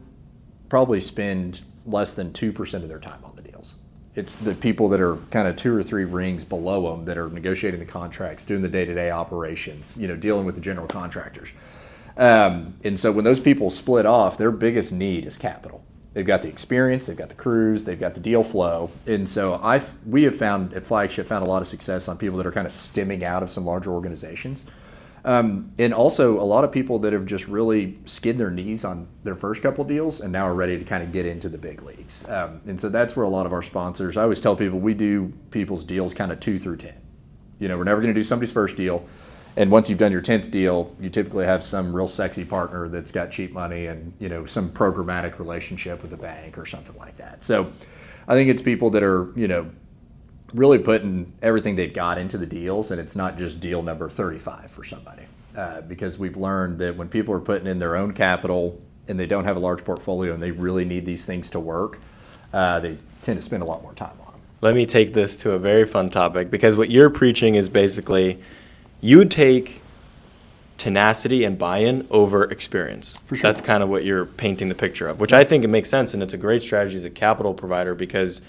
probably 0.69 1.01
spend 1.01 1.61
less 1.87 2.15
than 2.15 2.33
2% 2.33 2.75
of 2.75 2.89
their 2.89 3.01
time 3.01 3.25
on 3.25 3.35
the 3.35 3.43
deals. 3.43 3.52
It's 4.15 4.37
the 4.37 4.55
people 4.55 4.89
that 4.91 5.01
are 5.01 5.17
kind 5.31 5.49
of 5.49 5.57
two 5.57 5.75
or 5.75 5.83
three 5.83 6.05
rings 6.05 6.45
below 6.45 6.91
them 6.91 7.07
that 7.07 7.17
are 7.17 7.31
negotiating 7.31 7.81
the 7.81 7.87
contracts, 7.87 8.45
doing 8.45 8.61
the 8.61 8.69
day 8.69 8.85
to 8.85 8.95
day 8.95 9.11
operations, 9.11 9.97
you 9.97 10.07
know, 10.07 10.17
dealing 10.17 10.45
with 10.45 10.55
the 10.55 10.61
general 10.61 10.87
contractors. 10.87 11.49
Um, 12.17 12.75
and 12.85 12.99
so 12.99 13.11
when 13.11 13.25
those 13.25 13.41
people 13.41 13.71
split 13.71 14.05
off, 14.05 14.37
their 14.37 14.51
biggest 14.51 14.93
need 14.93 15.25
is 15.25 15.39
capital. 15.39 15.83
They've 16.13 16.27
got 16.27 16.43
the 16.43 16.49
experience, 16.49 17.07
they've 17.07 17.17
got 17.17 17.31
the 17.31 17.35
crews, 17.35 17.87
they've 17.87 17.99
got 17.99 18.13
the 18.13 18.21
deal 18.21 18.45
flow, 18.45 18.91
and 19.07 19.27
so 19.27 19.55
I 19.55 19.83
we 20.07 20.25
have 20.25 20.37
found 20.37 20.75
at 20.75 20.85
Flagship 20.85 21.27
found 21.27 21.47
a 21.47 21.49
lot 21.49 21.63
of 21.63 21.69
success 21.69 22.07
on 22.07 22.19
people 22.19 22.37
that 22.37 22.47
are 22.47 22.53
kind 22.53 22.67
of 22.67 22.73
stemming 22.73 23.25
out 23.25 23.43
of 23.43 23.51
some 23.51 23.65
larger 23.65 23.91
organizations, 23.93 24.67
um, 25.25 25.73
and 25.79 25.95
also 25.95 26.41
a 26.41 26.43
lot 26.43 26.65
of 26.65 26.73
people 26.73 26.99
that 27.01 27.13
have 27.13 27.27
just 27.27 27.47
really 27.47 27.99
skinned 28.07 28.41
their 28.41 28.51
knees 28.51 28.85
on 28.85 29.07
their 29.23 29.37
first 29.37 29.63
couple 29.63 29.85
deals 29.85 30.21
and 30.21 30.33
now 30.33 30.47
are 30.47 30.55
ready 30.55 30.79
to 30.79 30.85
kind 30.85 31.03
of 31.03 31.13
get 31.13 31.27
into 31.27 31.49
the 31.49 31.59
big 31.59 31.83
leagues. 31.83 32.29
Um, 32.29 32.61
and 32.67 32.81
so 32.81 32.89
that's 32.89 33.15
where 33.15 33.25
a 33.25 33.29
lot 33.29 33.47
of 33.47 33.53
our 33.53 33.63
sponsors. 33.63 34.17
I 34.17 34.23
always 34.23 34.41
tell 34.41 34.57
people 34.57 34.81
we 34.81 34.95
do 34.95 35.33
people's 35.51 35.85
deals 35.85 36.13
kind 36.13 36.33
of 36.33 36.41
two 36.41 36.59
through 36.59 36.79
ten. 36.79 36.95
You 37.59 37.69
know, 37.69 37.79
we're 37.79 37.85
never 37.85 38.01
going 38.01 38.13
to 38.13 38.19
do 38.19 38.25
somebody's 38.25 38.53
first 38.53 38.77
deal 38.77 39.07
and 39.57 39.71
once 39.71 39.89
you've 39.89 39.99
done 39.99 40.13
your 40.13 40.23
10th 40.23 40.51
deal 40.51 40.95
you 41.01 41.11
typically 41.11 41.45
have 41.45 41.63
some 41.63 41.95
real 41.95 42.09
sexy 42.09 42.45
partner 42.45 42.89
that's 42.89 43.11
got 43.11 43.31
cheap 43.31 43.53
money 43.53 43.87
and 43.87 44.13
you 44.19 44.29
know 44.29 44.47
some 44.47 44.71
programmatic 44.71 45.39
relationship 45.39 46.03
with 46.03 46.13
a 46.13 46.17
bank 46.17 46.57
or 46.57 46.67
something 46.67 46.97
like 46.97 47.17
that 47.17 47.43
so 47.43 47.71
i 48.29 48.35
think 48.35 48.49
it's 48.49 48.63
people 48.63 48.91
that 48.91 49.03
are 49.03 49.33
you 49.37 49.49
know 49.49 49.69
really 50.55 50.79
putting 50.79 51.33
everything 51.43 51.77
they've 51.77 51.95
got 51.95 52.19
into 52.19 52.39
the 52.39 52.47
deals 52.47 52.91
and 52.91 53.01
it's 53.01 53.17
not 53.17 53.39
just 53.39 53.61
deal 53.61 53.83
number 53.83 54.09
35 54.09 54.71
for 54.71 54.85
somebody 54.85 55.23
uh, 55.57 55.81
because 55.83 56.19
we've 56.19 56.37
learned 56.37 56.79
that 56.79 56.97
when 56.97 57.09
people 57.09 57.35
are 57.35 57.41
putting 57.41 57.67
in 57.67 57.79
their 57.79 57.97
own 57.97 58.13
capital 58.13 58.81
and 59.09 59.19
they 59.19 59.27
don't 59.27 59.45
have 59.45 59.57
a 59.57 59.61
large 59.61 59.85
portfolio 59.85 60.35
and 60.35 60.43
they 60.43 60.51
really 60.51 60.85
need 60.85 61.07
these 61.07 61.25
things 61.25 61.51
to 61.51 61.61
work 61.61 61.99
uh, 62.53 62.81
they 62.81 62.97
tend 63.23 63.39
to 63.39 63.43
spend 63.43 63.63
a 63.63 63.67
lot 63.67 63.83
more 63.83 63.95
time 63.95 64.15
on 64.27 64.33
them 64.33 64.41
let 64.61 64.75
me 64.75 64.85
take 64.85 65.15
this 65.15 65.37
to 65.37 65.53
a 65.53 65.59
very 65.59 65.87
fun 65.87 66.11
topic 66.11 66.51
because 66.51 66.77
what 66.77 66.91
you're 66.91 67.11
preaching 67.11 67.55
is 67.55 67.69
basically 67.69 68.39
you 69.01 69.25
take 69.25 69.83
tenacity 70.83 71.45
and 71.45 71.59
buy-in 71.59 72.05
over 72.11 72.43
experience. 72.43 73.17
For 73.27 73.37
sure. 73.37 73.43
That's 73.43 73.61
kind 73.61 73.85
of 73.85 73.89
what 73.89 74.05
you're 74.05 74.27
painting 74.27 74.69
the 74.69 74.75
picture 74.75 75.07
of, 75.07 75.21
which 75.21 75.33
I 75.33 75.45
think 75.45 75.63
it 75.63 75.69
makes 75.69 75.89
sense, 75.89 76.13
and 76.13 76.21
it's 76.25 76.35
a 76.35 76.39
great 76.39 76.61
strategy 76.61 76.97
as 76.97 77.05
a 77.05 77.11
capital 77.11 77.55
provider 77.55 77.95
because 77.95 78.43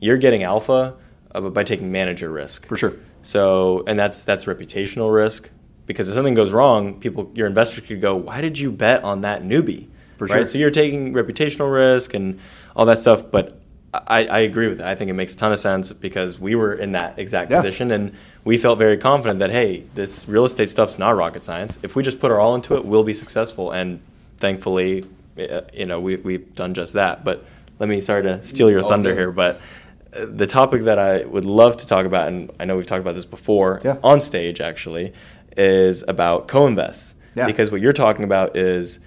you're 0.00 0.16
getting 0.16 0.42
alpha 0.42 0.94
uh, 1.36 1.50
by 1.50 1.64
taking 1.64 1.92
manager 1.92 2.30
risk. 2.30 2.66
For 2.66 2.76
sure. 2.76 2.94
So, 3.22 3.84
and 3.86 3.98
that's 3.98 4.24
that's 4.24 4.44
reputational 4.44 5.14
risk 5.14 5.50
because 5.86 6.08
if 6.08 6.14
something 6.14 6.34
goes 6.34 6.52
wrong, 6.52 7.00
people, 7.00 7.30
your 7.34 7.46
investors 7.46 7.86
could 7.86 8.00
go, 8.00 8.16
"Why 8.16 8.40
did 8.40 8.58
you 8.58 8.70
bet 8.70 9.04
on 9.04 9.20
that 9.22 9.42
newbie?" 9.42 9.88
For 10.16 10.26
right? 10.26 10.38
sure. 10.38 10.46
So 10.46 10.58
you're 10.58 10.70
taking 10.70 11.12
reputational 11.12 11.72
risk 11.72 12.14
and 12.14 12.40
all 12.74 12.86
that 12.86 12.98
stuff, 12.98 13.30
but 13.30 13.60
I, 13.92 14.26
I, 14.26 14.38
agree 14.40 14.68
with 14.68 14.80
it. 14.80 14.86
I 14.86 14.94
think 14.94 15.10
it 15.10 15.14
makes 15.14 15.34
a 15.34 15.38
ton 15.38 15.52
of 15.52 15.58
sense 15.58 15.92
because 15.92 16.38
we 16.38 16.54
were 16.54 16.74
in 16.74 16.92
that 16.92 17.18
exact 17.18 17.50
yeah. 17.50 17.58
position 17.58 17.90
and 17.90 18.12
we 18.44 18.56
felt 18.58 18.78
very 18.78 18.96
confident 18.96 19.38
that, 19.38 19.50
hey, 19.50 19.84
this 19.94 20.28
real 20.28 20.44
estate 20.44 20.70
stuff's 20.70 20.98
not 20.98 21.16
rocket 21.16 21.44
science. 21.44 21.78
If 21.82 21.96
we 21.96 22.02
just 22.02 22.18
put 22.18 22.30
our 22.30 22.40
all 22.40 22.54
into 22.54 22.76
it, 22.76 22.84
we'll 22.84 23.04
be 23.04 23.14
successful. 23.14 23.70
And 23.70 24.00
thankfully, 24.38 25.04
uh, 25.38 25.62
you 25.72 25.86
know, 25.86 26.00
we, 26.00 26.16
we've 26.16 26.54
done 26.54 26.74
just 26.74 26.94
that. 26.94 27.24
But 27.24 27.44
let 27.78 27.88
me, 27.88 28.00
sorry 28.00 28.22
to 28.24 28.42
steal 28.44 28.70
your 28.70 28.82
thunder 28.82 29.14
here, 29.14 29.32
but 29.32 29.60
the 30.24 30.46
topic 30.46 30.84
that 30.84 30.98
I 30.98 31.24
would 31.24 31.44
love 31.44 31.76
to 31.78 31.86
talk 31.86 32.06
about, 32.06 32.28
and 32.28 32.50
I 32.58 32.64
know 32.64 32.76
we've 32.76 32.86
talked 32.86 33.00
about 33.00 33.14
this 33.14 33.26
before 33.26 33.80
yeah. 33.84 33.96
on 34.02 34.20
stage 34.20 34.60
actually, 34.60 35.12
is 35.56 36.04
about 36.06 36.48
co-invests. 36.48 37.14
Yeah. 37.34 37.46
Because 37.46 37.70
what 37.70 37.80
you're 37.80 37.92
talking 37.92 38.24
about 38.24 38.56
is 38.56 38.98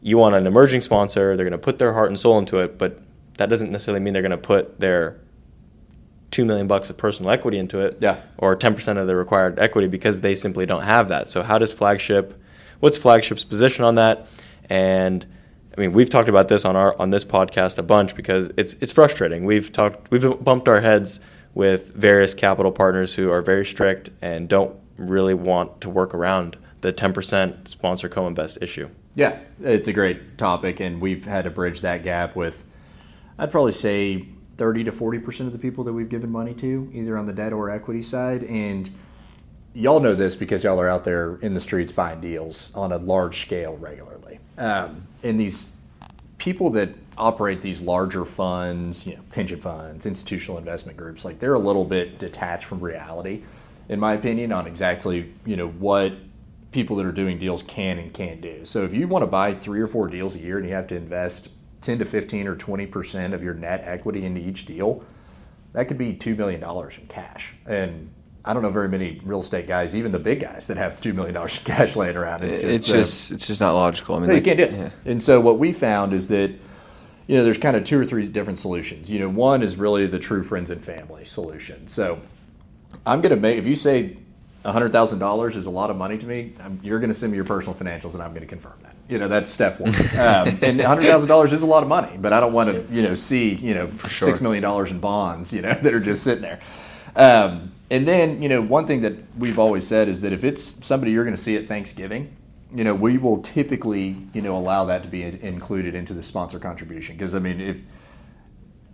you 0.00 0.16
want 0.16 0.34
an 0.34 0.46
emerging 0.46 0.80
sponsor, 0.80 1.36
they're 1.36 1.44
going 1.44 1.52
to 1.52 1.58
put 1.58 1.78
their 1.78 1.92
heart 1.92 2.08
and 2.08 2.18
soul 2.18 2.38
into 2.38 2.58
it, 2.58 2.78
but 2.78 3.00
that 3.38 3.48
doesn't 3.48 3.70
necessarily 3.70 4.02
mean 4.02 4.12
they're 4.12 4.22
going 4.22 4.30
to 4.30 4.38
put 4.38 4.80
their 4.80 5.20
two 6.30 6.44
million 6.44 6.66
bucks 6.66 6.90
of 6.90 6.96
personal 6.96 7.30
equity 7.30 7.58
into 7.58 7.80
it, 7.80 7.98
yeah. 8.00 8.20
or 8.38 8.56
ten 8.56 8.74
percent 8.74 8.98
of 8.98 9.06
the 9.06 9.14
required 9.14 9.58
equity 9.58 9.86
because 9.86 10.20
they 10.20 10.34
simply 10.34 10.66
don't 10.66 10.82
have 10.82 11.08
that. 11.08 11.28
So 11.28 11.42
how 11.42 11.58
does 11.58 11.72
flagship? 11.72 12.40
What's 12.80 12.98
flagship's 12.98 13.44
position 13.44 13.84
on 13.84 13.94
that? 13.96 14.26
And 14.68 15.26
I 15.76 15.80
mean, 15.80 15.92
we've 15.92 16.10
talked 16.10 16.28
about 16.28 16.48
this 16.48 16.64
on 16.64 16.76
our 16.76 16.98
on 17.00 17.10
this 17.10 17.24
podcast 17.24 17.78
a 17.78 17.82
bunch 17.82 18.14
because 18.14 18.50
it's 18.56 18.74
it's 18.80 18.92
frustrating. 18.92 19.44
We've 19.44 19.72
talked, 19.72 20.10
we've 20.10 20.44
bumped 20.44 20.68
our 20.68 20.80
heads 20.80 21.20
with 21.54 21.92
various 21.94 22.34
capital 22.34 22.72
partners 22.72 23.14
who 23.14 23.30
are 23.30 23.40
very 23.40 23.64
strict 23.64 24.10
and 24.22 24.48
don't 24.48 24.76
really 24.96 25.34
want 25.34 25.80
to 25.80 25.90
work 25.90 26.14
around 26.14 26.56
the 26.80 26.92
10% 26.92 27.68
sponsor 27.68 28.08
co-invest 28.08 28.58
issue. 28.60 28.88
Yeah, 29.14 29.38
it's 29.62 29.88
a 29.88 29.92
great 29.92 30.36
topic, 30.36 30.80
and 30.80 31.00
we've 31.00 31.24
had 31.24 31.44
to 31.44 31.50
bridge 31.50 31.80
that 31.82 32.02
gap 32.02 32.36
with 32.36 32.64
I'd 33.38 33.50
probably 33.50 33.72
say 33.72 34.26
30 34.56 34.84
to 34.84 34.92
40% 34.92 35.40
of 35.40 35.52
the 35.52 35.58
people 35.58 35.84
that 35.84 35.92
we've 35.92 36.08
given 36.08 36.30
money 36.30 36.54
to, 36.54 36.90
either 36.92 37.18
on 37.18 37.26
the 37.26 37.32
debt 37.32 37.52
or 37.52 37.70
equity 37.70 38.02
side. 38.02 38.44
And 38.44 38.88
y'all 39.72 40.00
know 40.00 40.14
this 40.14 40.36
because 40.36 40.62
y'all 40.62 40.80
are 40.80 40.88
out 40.88 41.04
there 41.04 41.36
in 41.36 41.54
the 41.54 41.60
streets 41.60 41.90
buying 41.92 42.20
deals 42.20 42.70
on 42.74 42.92
a 42.92 42.96
large 42.98 43.42
scale 43.42 43.76
regularly. 43.76 44.38
Um, 44.56 45.08
and 45.24 45.40
these 45.40 45.68
people 46.38 46.70
that 46.70 46.90
operate 47.16 47.62
these 47.62 47.80
larger 47.80 48.24
funds, 48.24 49.06
you 49.06 49.16
know, 49.16 49.22
pension 49.30 49.60
funds, 49.60 50.06
institutional 50.06 50.58
investment 50.58 50.98
groups, 50.98 51.24
like 51.24 51.38
they're 51.38 51.54
a 51.54 51.58
little 51.58 51.84
bit 51.84 52.18
detached 52.18 52.64
from 52.66 52.80
reality, 52.80 53.42
in 53.88 53.98
my 53.98 54.14
opinion, 54.14 54.52
on 54.52 54.66
exactly, 54.66 55.32
you 55.44 55.56
know, 55.56 55.68
what 55.68 56.12
people 56.70 56.96
that 56.96 57.06
are 57.06 57.12
doing 57.12 57.38
deals 57.38 57.62
can 57.62 57.98
and 57.98 58.12
can't 58.12 58.40
do. 58.40 58.64
So 58.64 58.84
if 58.84 58.92
you 58.92 59.06
want 59.06 59.22
to 59.22 59.26
buy 59.26 59.54
three 59.54 59.80
or 59.80 59.86
four 59.86 60.08
deals 60.08 60.34
a 60.34 60.40
year 60.40 60.58
and 60.58 60.68
you 60.68 60.74
have 60.74 60.88
to 60.88 60.96
invest 60.96 61.48
10 61.82 62.00
to 62.00 62.04
15 62.04 62.48
or 62.48 62.56
20 62.56 62.86
percent 62.86 63.34
of 63.34 63.42
your 63.42 63.54
net 63.54 63.82
equity 63.84 64.24
into 64.24 64.40
each 64.40 64.66
deal, 64.66 65.04
that 65.72 65.86
could 65.86 65.98
be 65.98 66.14
two 66.14 66.34
million 66.34 66.60
dollars 66.60 66.94
in 67.00 67.06
cash. 67.06 67.54
And 67.66 68.10
I 68.44 68.52
don't 68.52 68.62
know 68.62 68.70
very 68.70 68.88
many 68.88 69.20
real 69.24 69.40
estate 69.40 69.66
guys, 69.66 69.94
even 69.94 70.12
the 70.12 70.18
big 70.18 70.40
guys, 70.40 70.66
that 70.66 70.76
have 70.76 71.00
two 71.00 71.14
million 71.14 71.34
dollars 71.34 71.58
cash 71.64 71.96
laying 71.96 72.16
around. 72.16 72.44
It's 72.44 72.56
just 72.56 72.64
it's 72.64 72.86
just, 72.86 73.32
it's 73.32 73.46
just 73.46 73.60
not 73.60 73.72
logical. 73.72 74.16
I 74.16 74.18
mean, 74.18 74.28
no, 74.28 74.34
like, 74.34 74.44
can't 74.44 74.58
do 74.58 74.64
it. 74.64 74.72
Yeah. 74.72 74.90
And 75.06 75.22
so 75.22 75.40
what 75.40 75.58
we 75.58 75.72
found 75.72 76.12
is 76.12 76.28
that 76.28 76.50
you 77.26 77.38
know 77.38 77.44
there's 77.44 77.58
kind 77.58 77.76
of 77.76 77.84
two 77.84 77.98
or 77.98 78.04
three 78.04 78.26
different 78.26 78.58
solutions. 78.58 79.08
You 79.10 79.20
know, 79.20 79.28
one 79.28 79.62
is 79.62 79.76
really 79.76 80.06
the 80.06 80.18
true 80.18 80.42
friends 80.44 80.70
and 80.70 80.84
family 80.84 81.24
solution. 81.24 81.88
So 81.88 82.20
I'm 83.06 83.20
going 83.22 83.34
to 83.34 83.40
make 83.40 83.58
if 83.58 83.66
you 83.66 83.76
say 83.76 84.18
$100,000 84.64 85.56
is 85.56 85.66
a 85.66 85.70
lot 85.70 85.90
of 85.90 85.96
money 85.96 86.16
to 86.16 86.26
me, 86.26 86.54
I'm, 86.60 86.80
you're 86.82 86.98
going 86.98 87.12
to 87.12 87.18
send 87.18 87.32
me 87.32 87.36
your 87.36 87.44
personal 87.44 87.74
financials 87.74 88.14
and 88.14 88.22
I'm 88.22 88.30
going 88.30 88.40
to 88.40 88.46
confirm 88.46 88.74
that. 88.82 88.94
You 89.08 89.18
know, 89.18 89.28
that's 89.28 89.50
step 89.50 89.78
one. 89.78 89.94
Um, 90.14 90.48
and 90.62 90.80
$100,000 90.80 91.52
is 91.52 91.62
a 91.62 91.66
lot 91.66 91.82
of 91.82 91.88
money, 91.88 92.16
but 92.16 92.32
I 92.32 92.40
don't 92.40 92.52
want 92.52 92.70
to, 92.70 92.94
you 92.94 93.02
know, 93.02 93.14
see, 93.14 93.54
you 93.54 93.74
know, 93.74 93.90
sure. 94.08 94.34
$6 94.34 94.40
million 94.40 94.64
in 94.86 95.00
bonds, 95.00 95.52
you 95.52 95.60
know, 95.60 95.74
that 95.82 95.92
are 95.92 96.00
just 96.00 96.22
sitting 96.22 96.42
there. 96.42 96.60
Um, 97.14 97.72
and 97.90 98.08
then, 98.08 98.42
you 98.42 98.48
know, 98.48 98.62
one 98.62 98.86
thing 98.86 99.02
that 99.02 99.14
we've 99.38 99.58
always 99.58 99.86
said 99.86 100.08
is 100.08 100.20
that 100.22 100.32
if 100.32 100.42
it's 100.44 100.84
somebody 100.86 101.12
you're 101.12 101.24
going 101.24 101.36
to 101.36 101.42
see 101.42 101.56
at 101.56 101.68
Thanksgiving, 101.68 102.34
you 102.74 102.82
know, 102.82 102.94
we 102.94 103.18
will 103.18 103.42
typically, 103.42 104.16
you 104.32 104.42
know, 104.42 104.56
allow 104.56 104.84
that 104.86 105.02
to 105.02 105.08
be 105.08 105.22
included 105.22 105.94
into 105.94 106.14
the 106.14 106.22
sponsor 106.22 106.58
contribution. 106.58 107.16
Because, 107.16 107.34
I 107.34 107.38
mean, 107.38 107.60
if, 107.60 107.80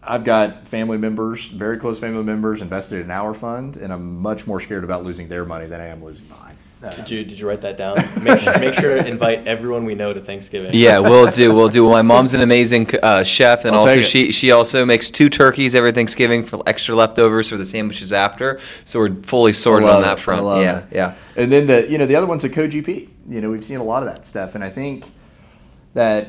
I've 0.03 0.25
got 0.25 0.67
family 0.67 0.99
members, 0.99 1.47
very 1.47 1.79
close 1.79 1.99
family 1.99 2.25
members, 2.25 2.63
invested 2.63 3.03
in 3.03 3.11
our 3.11 3.33
fund, 3.33 3.77
and 3.77 3.93
I'm 3.93 4.19
much 4.21 4.47
more 4.47 4.61
scared 4.61 4.85
about 4.85 5.05
losing 5.05 5.29
their 5.29 5.45
money 5.45 5.67
than 5.67 5.81
I 5.81 5.87
am 5.87 6.05
losing 6.05 6.29
mine. 6.29 6.57
Uh, 6.83 6.91
did 6.95 7.11
you 7.11 7.25
did 7.25 7.39
you 7.39 7.47
write 7.47 7.61
that 7.61 7.77
down? 7.77 7.97
Make 8.23 8.41
sure, 8.41 8.59
make 8.59 8.73
sure 8.75 8.95
to 8.95 9.07
invite 9.07 9.47
everyone 9.47 9.85
we 9.85 9.95
know 9.95 10.15
to 10.15 10.21
Thanksgiving. 10.21 10.71
Yeah, 10.73 10.99
we'll 10.99 11.31
do. 11.31 11.55
We'll 11.55 11.69
do. 11.69 11.85
Well, 11.85 11.93
my 11.93 12.03
mom's 12.03 12.33
an 12.33 12.41
amazing 12.41 12.89
uh, 13.03 13.23
chef, 13.23 13.67
and 13.67 13.75
I'll 13.75 13.83
also 13.83 14.01
she 14.01 14.33
she 14.33 14.51
also 14.51 14.87
makes 14.87 15.11
two 15.11 15.29
turkeys 15.29 15.75
every 15.75 15.93
Thanksgiving 15.93 16.45
for 16.45 16.63
extra 16.67 16.95
leftovers 16.95 17.51
for 17.51 17.59
the 17.59 17.67
sandwiches 17.67 18.15
after. 18.15 18.61
So 18.87 18.99
we're 18.99 19.23
fully 19.23 19.53
sorted 19.53 19.91
on 19.91 20.03
that 20.03 20.19
it. 20.19 20.23
front. 20.23 20.63
Yeah, 20.63 20.79
it. 20.79 20.87
yeah. 20.93 21.15
And 21.37 21.53
then 21.53 21.67
the 21.67 21.87
you 21.91 21.99
know 21.99 22.07
the 22.07 22.17
other 22.17 22.27
one's 22.27 22.45
a 22.45 22.49
co-GP. 22.49 23.09
You 23.29 23.41
know 23.43 23.51
we've 23.51 23.67
seen 23.67 23.79
a 23.79 23.85
lot 23.85 24.03
of 24.03 24.09
that 24.09 24.27
stuff, 24.27 24.55
and 24.55 24.65
I 24.65 24.71
think 24.71 25.05
that 25.93 26.29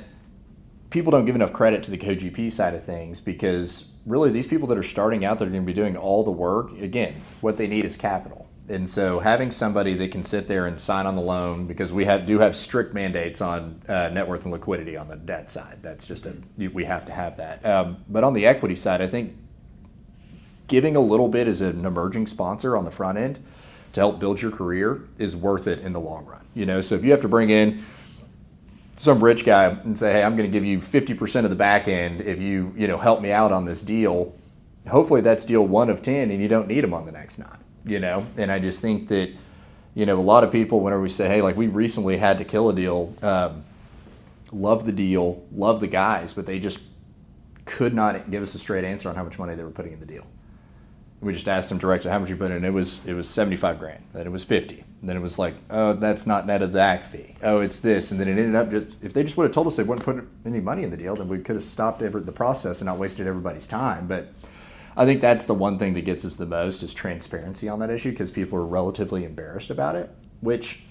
people 0.90 1.12
don't 1.12 1.26
give 1.26 1.36
enough 1.36 1.54
credit 1.54 1.82
to 1.84 1.92
the 1.92 1.98
co-GP 1.98 2.52
side 2.52 2.76
of 2.76 2.84
things 2.84 3.22
because 3.22 3.88
really 4.06 4.32
these 4.32 4.48
people 4.48 4.68
that 4.68 4.78
are 4.78 4.84
starting 4.84 5.24
out 5.24 5.38
they're 5.38 5.48
going 5.48 5.62
to 5.62 5.66
be 5.66 5.74
doing 5.74 5.96
all 5.96 6.24
the 6.24 6.32
work 6.32 6.72
again 6.80 7.22
what 7.42 7.56
they 7.56 7.68
need 7.68 7.86
is 7.86 7.96
capital 7.96 8.41
and 8.72 8.90
so 8.90 9.20
having 9.20 9.52
somebody 9.52 9.94
that 9.96 10.12
can 10.12 10.24
sit 10.24 10.48
there 10.48 10.68
and 10.68 10.80
sign 10.80 11.06
on 11.06 11.16
the 11.16 11.22
loan 11.22 11.68
because 11.68 11.92
we 11.92 12.06
have 12.06 12.26
do 12.26 12.40
have 12.40 12.56
strict 12.56 12.94
mandates 12.94 13.42
on 13.42 13.80
uh, 13.88 14.10
net 14.10 14.28
worth 14.28 14.44
and 14.44 14.52
liquidity 14.52 14.96
on 14.96 15.08
the 15.08 15.16
debt 15.16 15.52
side 15.52 15.78
that's 15.82 16.08
just 16.08 16.26
a 16.26 16.34
we 16.74 16.86
have 16.86 17.06
to 17.06 17.12
have 17.12 17.38
that 17.38 17.64
um, 17.66 17.98
but 18.10 18.24
on 18.24 18.34
the 18.34 18.46
equity 18.46 18.76
side 18.76 19.02
i 19.02 19.08
think 19.08 19.36
giving 20.68 20.96
a 20.96 21.02
little 21.02 21.28
bit 21.28 21.48
as 21.48 21.62
an 21.62 21.86
emerging 21.86 22.26
sponsor 22.26 22.78
on 22.78 22.86
the 22.86 22.92
front 22.92 23.18
end 23.18 23.44
to 23.94 24.00
help 24.00 24.20
build 24.20 24.42
your 24.42 24.52
career 24.52 25.02
is 25.18 25.36
worth 25.36 25.68
it 25.68 25.80
in 25.80 25.92
the 25.94 26.00
long 26.00 26.26
run 26.26 26.46
you 26.54 26.66
know 26.66 26.82
so 26.82 26.96
if 26.96 27.04
you 27.04 27.12
have 27.12 27.22
to 27.22 27.28
bring 27.28 27.50
in 27.50 27.84
some 29.02 29.24
rich 29.24 29.46
guy 29.46 29.66
and 29.66 29.98
say, 29.98 30.14
"Hey, 30.14 30.22
I'm 30.22 30.38
going 30.38 30.50
to 30.50 30.54
give 30.54 30.64
you 30.64 30.78
50% 30.78 31.44
of 31.44 31.50
the 31.50 31.56
back 31.56 31.88
end 31.88 32.22
if 32.22 32.40
you, 32.40 32.72
you 32.78 32.88
know, 32.88 32.98
help 32.98 33.20
me 33.20 33.32
out 33.32 33.52
on 33.52 33.66
this 33.66 33.82
deal." 33.82 34.36
Hopefully, 34.88 35.22
that's 35.22 35.44
deal 35.44 35.66
one 35.66 35.90
of 35.90 36.02
10, 36.04 36.30
and 36.30 36.40
you 36.42 36.48
don't 36.48 36.68
need 36.68 36.84
them 36.84 36.94
on 36.94 37.08
the 37.08 37.12
next 37.12 37.40
nine. 37.40 37.61
You 37.86 38.00
know, 38.00 38.28
and 38.38 38.52
I 38.52 38.60
just 38.60 38.80
think 38.80 39.08
that, 39.08 39.32
you 39.96 40.06
know, 40.06 40.20
a 40.20 40.22
lot 40.22 40.44
of 40.44 40.52
people, 40.52 40.82
whenever 40.82 41.02
we 41.02 41.10
say, 41.10 41.28
"Hey," 41.28 41.42
like 41.42 41.58
we 41.58 41.68
recently 41.68 42.18
had 42.18 42.38
to 42.38 42.46
kill 42.46 42.70
a 42.70 42.74
deal, 42.74 43.14
um, 43.24 43.64
love 44.52 44.86
the 44.86 44.92
deal, 44.92 45.44
love 45.52 45.80
the 45.80 45.88
guys, 45.88 46.34
but 46.34 46.46
they 46.46 46.60
just 46.60 46.80
could 47.66 47.94
not 47.94 48.30
give 48.30 48.44
us 48.44 48.54
a 48.54 48.60
straight 48.60 48.84
answer 48.84 49.10
on 49.10 49.16
how 49.16 49.24
much 49.24 49.40
money 49.40 49.56
they 49.56 49.64
were 49.64 49.72
putting 49.72 49.94
in 49.94 50.00
the 50.00 50.06
deal. 50.06 50.26
We 51.22 51.34
just 51.34 51.48
asked 51.48 51.70
them 51.70 51.78
directly 51.78 52.10
how 52.10 52.18
much 52.20 52.30
you 52.30 52.36
put 52.36 52.52
in. 52.52 52.66
It 52.66 52.74
was 52.74 53.00
it 53.06 53.14
was 53.14 53.30
seventy 53.30 53.56
five 53.58 53.80
grand. 53.80 54.04
Then 54.14 54.26
it 54.26 54.32
was 54.32 54.44
fifty. 54.44 54.84
Then 55.04 55.16
it 55.16 55.22
was 55.22 55.40
like, 55.40 55.56
oh, 55.72 55.94
that's 55.94 56.28
not 56.28 56.46
net 56.46 56.62
of 56.62 56.74
the 56.74 56.80
act 56.80 57.08
fee. 57.08 57.36
Oh, 57.42 57.62
it's 57.62 57.80
this. 57.80 58.12
And 58.12 58.20
then 58.20 58.28
it 58.28 58.38
ended 58.38 58.56
up 58.56 58.70
just 58.70 58.98
if 59.02 59.14
they 59.14 59.24
just 59.24 59.38
would 59.38 59.46
have 59.46 59.54
told 59.54 59.68
us 59.68 59.76
they 59.76 59.84
wouldn't 59.84 60.06
put 60.06 60.28
any 60.46 60.60
money 60.60 60.84
in 60.84 60.92
the 60.92 60.98
deal, 60.98 61.16
then 61.16 61.28
we 61.28 61.40
could 61.40 61.56
have 61.56 61.64
stopped 61.64 62.02
every, 62.02 62.22
the 62.22 62.32
process 62.32 62.80
and 62.80 62.86
not 62.86 62.98
wasted 62.98 63.28
everybody's 63.28 63.68
time. 63.68 64.08
But 64.08 64.34
I 64.98 65.06
think 65.06 65.22
that's 65.22 65.46
the 65.46 65.54
one 65.54 65.78
thing 65.80 65.94
that 65.94 66.02
gets 66.06 66.26
us 66.26 66.36
the 66.36 66.46
most 66.46 66.84
is 66.84 66.94
transparency 66.94 67.70
on 67.70 67.80
that 67.80 67.90
issue 67.90 68.12
because 68.12 68.30
people 68.32 68.58
are 68.60 68.66
relatively 68.66 69.24
embarrassed 69.26 69.70
about 69.70 69.96
it. 69.96 70.10
Which, 70.42 70.82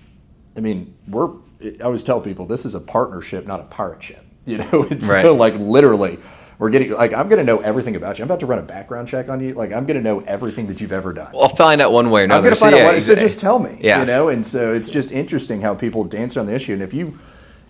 I 0.56 0.60
mean, 0.60 0.94
we're 1.08 1.30
I 1.62 1.82
always 1.82 2.02
tell 2.02 2.20
people 2.20 2.46
this 2.46 2.64
is 2.64 2.74
a 2.74 2.80
partnership, 2.80 3.46
not 3.46 3.60
a 3.60 3.64
pirate 3.64 4.02
ship. 4.02 4.24
You 4.46 4.56
know, 4.58 4.86
it's 4.90 5.04
Right. 5.06 5.22
so 5.22 5.34
like 5.34 5.54
literally 5.56 6.18
we're 6.58 6.70
getting 6.70 6.92
like 6.92 7.12
I'm 7.12 7.28
gonna 7.28 7.44
know 7.44 7.58
everything 7.60 7.94
about 7.94 8.18
you. 8.18 8.24
I'm 8.24 8.26
about 8.28 8.40
to 8.40 8.46
run 8.46 8.58
a 8.58 8.62
background 8.62 9.06
check 9.06 9.28
on 9.28 9.38
you. 9.40 9.52
Like 9.54 9.70
I'm 9.70 9.84
gonna 9.84 10.00
know 10.00 10.20
everything 10.20 10.66
that 10.68 10.80
you've 10.80 10.92
ever 10.92 11.12
done. 11.12 11.28
I'll 11.34 11.54
find 11.54 11.80
out 11.80 11.92
one 11.92 12.10
way 12.10 12.22
or 12.22 12.24
another. 12.24 12.38
I'm 12.38 12.44
gonna 12.44 12.56
So, 12.56 12.64
find 12.64 12.76
yeah, 12.76 12.86
out 12.88 12.94
what. 12.94 13.02
So 13.02 13.14
just 13.14 13.38
tell 13.38 13.58
me. 13.58 13.78
Yeah. 13.82 14.00
You 14.00 14.06
know, 14.06 14.28
and 14.28 14.44
so 14.44 14.72
it's 14.74 14.88
just 14.88 15.12
interesting 15.12 15.60
how 15.60 15.74
people 15.74 16.04
dance 16.04 16.36
around 16.36 16.46
the 16.46 16.54
issue. 16.54 16.72
And 16.72 16.82
if 16.82 16.92
you 16.94 17.18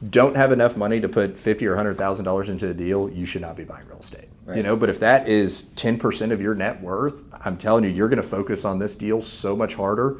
don't 0.09 0.37
have 0.37 0.53
enough 0.53 0.77
money 0.77 1.01
to 1.01 1.09
put 1.09 1.39
fifty 1.39 1.67
or 1.67 1.75
hundred 1.77 1.99
thousand 1.99 2.25
dollars 2.25 2.49
into 2.49 2.71
a 2.71 2.73
deal, 2.73 3.11
you 3.11 3.27
should 3.27 3.43
not 3.43 3.57
be 3.57 3.65
buying 3.65 3.87
real 3.89 4.01
estate. 4.01 4.29
You 4.55 4.65
know, 4.65 4.75
but 4.75 4.89
if 4.91 4.99
that 4.99 5.29
is 5.29 5.65
ten 5.77 5.97
percent 5.97 6.33
of 6.33 6.41
your 6.41 6.57
net 6.57 6.83
worth, 6.83 7.23
I'm 7.45 7.57
telling 7.57 7.85
you, 7.85 7.91
you're 7.91 8.09
gonna 8.09 8.23
focus 8.23 8.65
on 8.65 8.81
this 8.81 8.97
deal 8.97 9.21
so 9.21 9.55
much 9.55 9.75
harder 9.75 10.17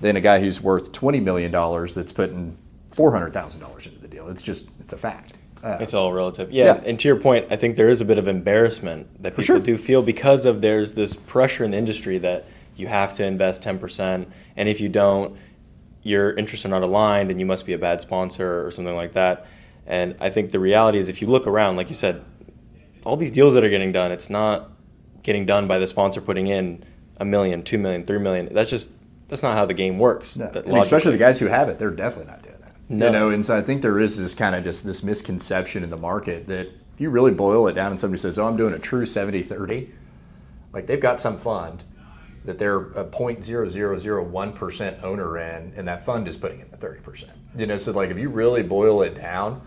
than 0.00 0.16
a 0.16 0.20
guy 0.20 0.40
who's 0.40 0.60
worth 0.60 0.90
twenty 0.90 1.20
million 1.20 1.52
dollars 1.52 1.94
that's 1.94 2.10
putting 2.10 2.56
four 2.90 3.12
hundred 3.12 3.32
thousand 3.32 3.60
dollars 3.60 3.86
into 3.86 3.98
the 4.00 4.08
deal. 4.08 4.28
It's 4.30 4.42
just 4.42 4.68
it's 4.80 4.92
a 4.92 4.96
fact. 4.96 5.34
Uh, 5.62 5.76
It's 5.80 5.94
all 5.94 6.12
relative. 6.12 6.50
Yeah, 6.50 6.64
Yeah. 6.64 6.80
and 6.86 6.98
to 6.98 7.06
your 7.08 7.20
point, 7.20 7.46
I 7.50 7.56
think 7.56 7.76
there 7.76 7.88
is 7.88 8.00
a 8.00 8.04
bit 8.04 8.18
of 8.18 8.26
embarrassment 8.26 9.22
that 9.22 9.32
people 9.32 9.44
sure. 9.44 9.58
do 9.60 9.76
feel 9.78 10.02
because 10.02 10.44
of 10.44 10.60
there's 10.60 10.94
this 10.94 11.14
pressure 11.16 11.64
in 11.64 11.70
the 11.72 11.76
industry 11.76 12.18
that 12.18 12.46
you 12.76 12.86
have 12.86 13.12
to 13.14 13.24
invest 13.24 13.62
10%, 13.62 14.26
and 14.56 14.68
if 14.68 14.80
you 14.80 14.88
don't, 14.88 15.36
your 16.02 16.32
interests 16.32 16.64
are 16.64 16.68
not 16.68 16.82
aligned 16.82 17.30
and 17.30 17.40
you 17.40 17.46
must 17.46 17.66
be 17.66 17.72
a 17.72 17.78
bad 17.78 18.00
sponsor 18.00 18.64
or 18.64 18.70
something 18.70 18.94
like 18.94 19.12
that. 19.12 19.46
And 19.84 20.14
I 20.20 20.30
think 20.30 20.52
the 20.52 20.60
reality 20.60 20.98
is 20.98 21.08
if 21.08 21.20
you 21.20 21.26
look 21.28 21.44
around, 21.46 21.74
like 21.76 21.88
you 21.88 21.96
said, 21.96 22.24
all 23.08 23.16
these 23.16 23.30
deals 23.30 23.54
that 23.54 23.64
are 23.64 23.70
getting 23.70 23.90
done, 23.90 24.12
it's 24.12 24.28
not 24.28 24.70
getting 25.22 25.46
done 25.46 25.66
by 25.66 25.78
the 25.78 25.86
sponsor 25.86 26.20
putting 26.20 26.46
in 26.46 26.84
a 27.16 27.24
million, 27.24 27.62
two 27.62 27.78
million, 27.78 28.04
three 28.04 28.18
million. 28.18 28.50
That's 28.52 28.70
just 28.70 28.90
that's 29.28 29.42
not 29.42 29.56
how 29.56 29.64
the 29.64 29.72
game 29.72 29.98
works. 29.98 30.36
No. 30.36 30.50
Especially 30.80 31.12
the 31.12 31.18
guys 31.18 31.38
who 31.38 31.46
have 31.46 31.70
it, 31.70 31.78
they're 31.78 31.90
definitely 31.90 32.30
not 32.30 32.42
doing 32.42 32.56
that. 32.60 32.74
No. 32.90 33.06
You 33.06 33.12
know, 33.12 33.30
and 33.30 33.46
so 33.46 33.56
I 33.56 33.62
think 33.62 33.80
there 33.80 33.98
is 33.98 34.18
this 34.18 34.34
kind 34.34 34.54
of 34.54 34.62
just 34.62 34.84
this 34.84 35.02
misconception 35.02 35.82
in 35.84 35.88
the 35.90 35.96
market 35.96 36.48
that 36.48 36.66
if 36.66 37.00
you 37.00 37.08
really 37.08 37.32
boil 37.32 37.66
it 37.68 37.72
down 37.72 37.92
and 37.92 37.98
somebody 37.98 38.20
says, 38.20 38.38
oh, 38.38 38.46
I'm 38.46 38.58
doing 38.58 38.74
a 38.74 38.78
true 38.78 39.06
70 39.06 39.42
30, 39.42 39.90
like 40.74 40.86
they've 40.86 41.00
got 41.00 41.18
some 41.18 41.38
fund 41.38 41.84
that 42.44 42.58
they're 42.58 42.78
a 42.92 43.04
0.0001% 43.04 45.02
owner 45.02 45.38
in, 45.38 45.72
and 45.76 45.88
that 45.88 46.04
fund 46.04 46.28
is 46.28 46.36
putting 46.36 46.60
in 46.60 46.70
the 46.70 46.76
30%. 46.76 47.30
You 47.56 47.66
know, 47.66 47.78
so 47.78 47.92
like 47.92 48.10
if 48.10 48.18
you 48.18 48.28
really 48.28 48.62
boil 48.62 49.02
it 49.02 49.14
down, 49.14 49.62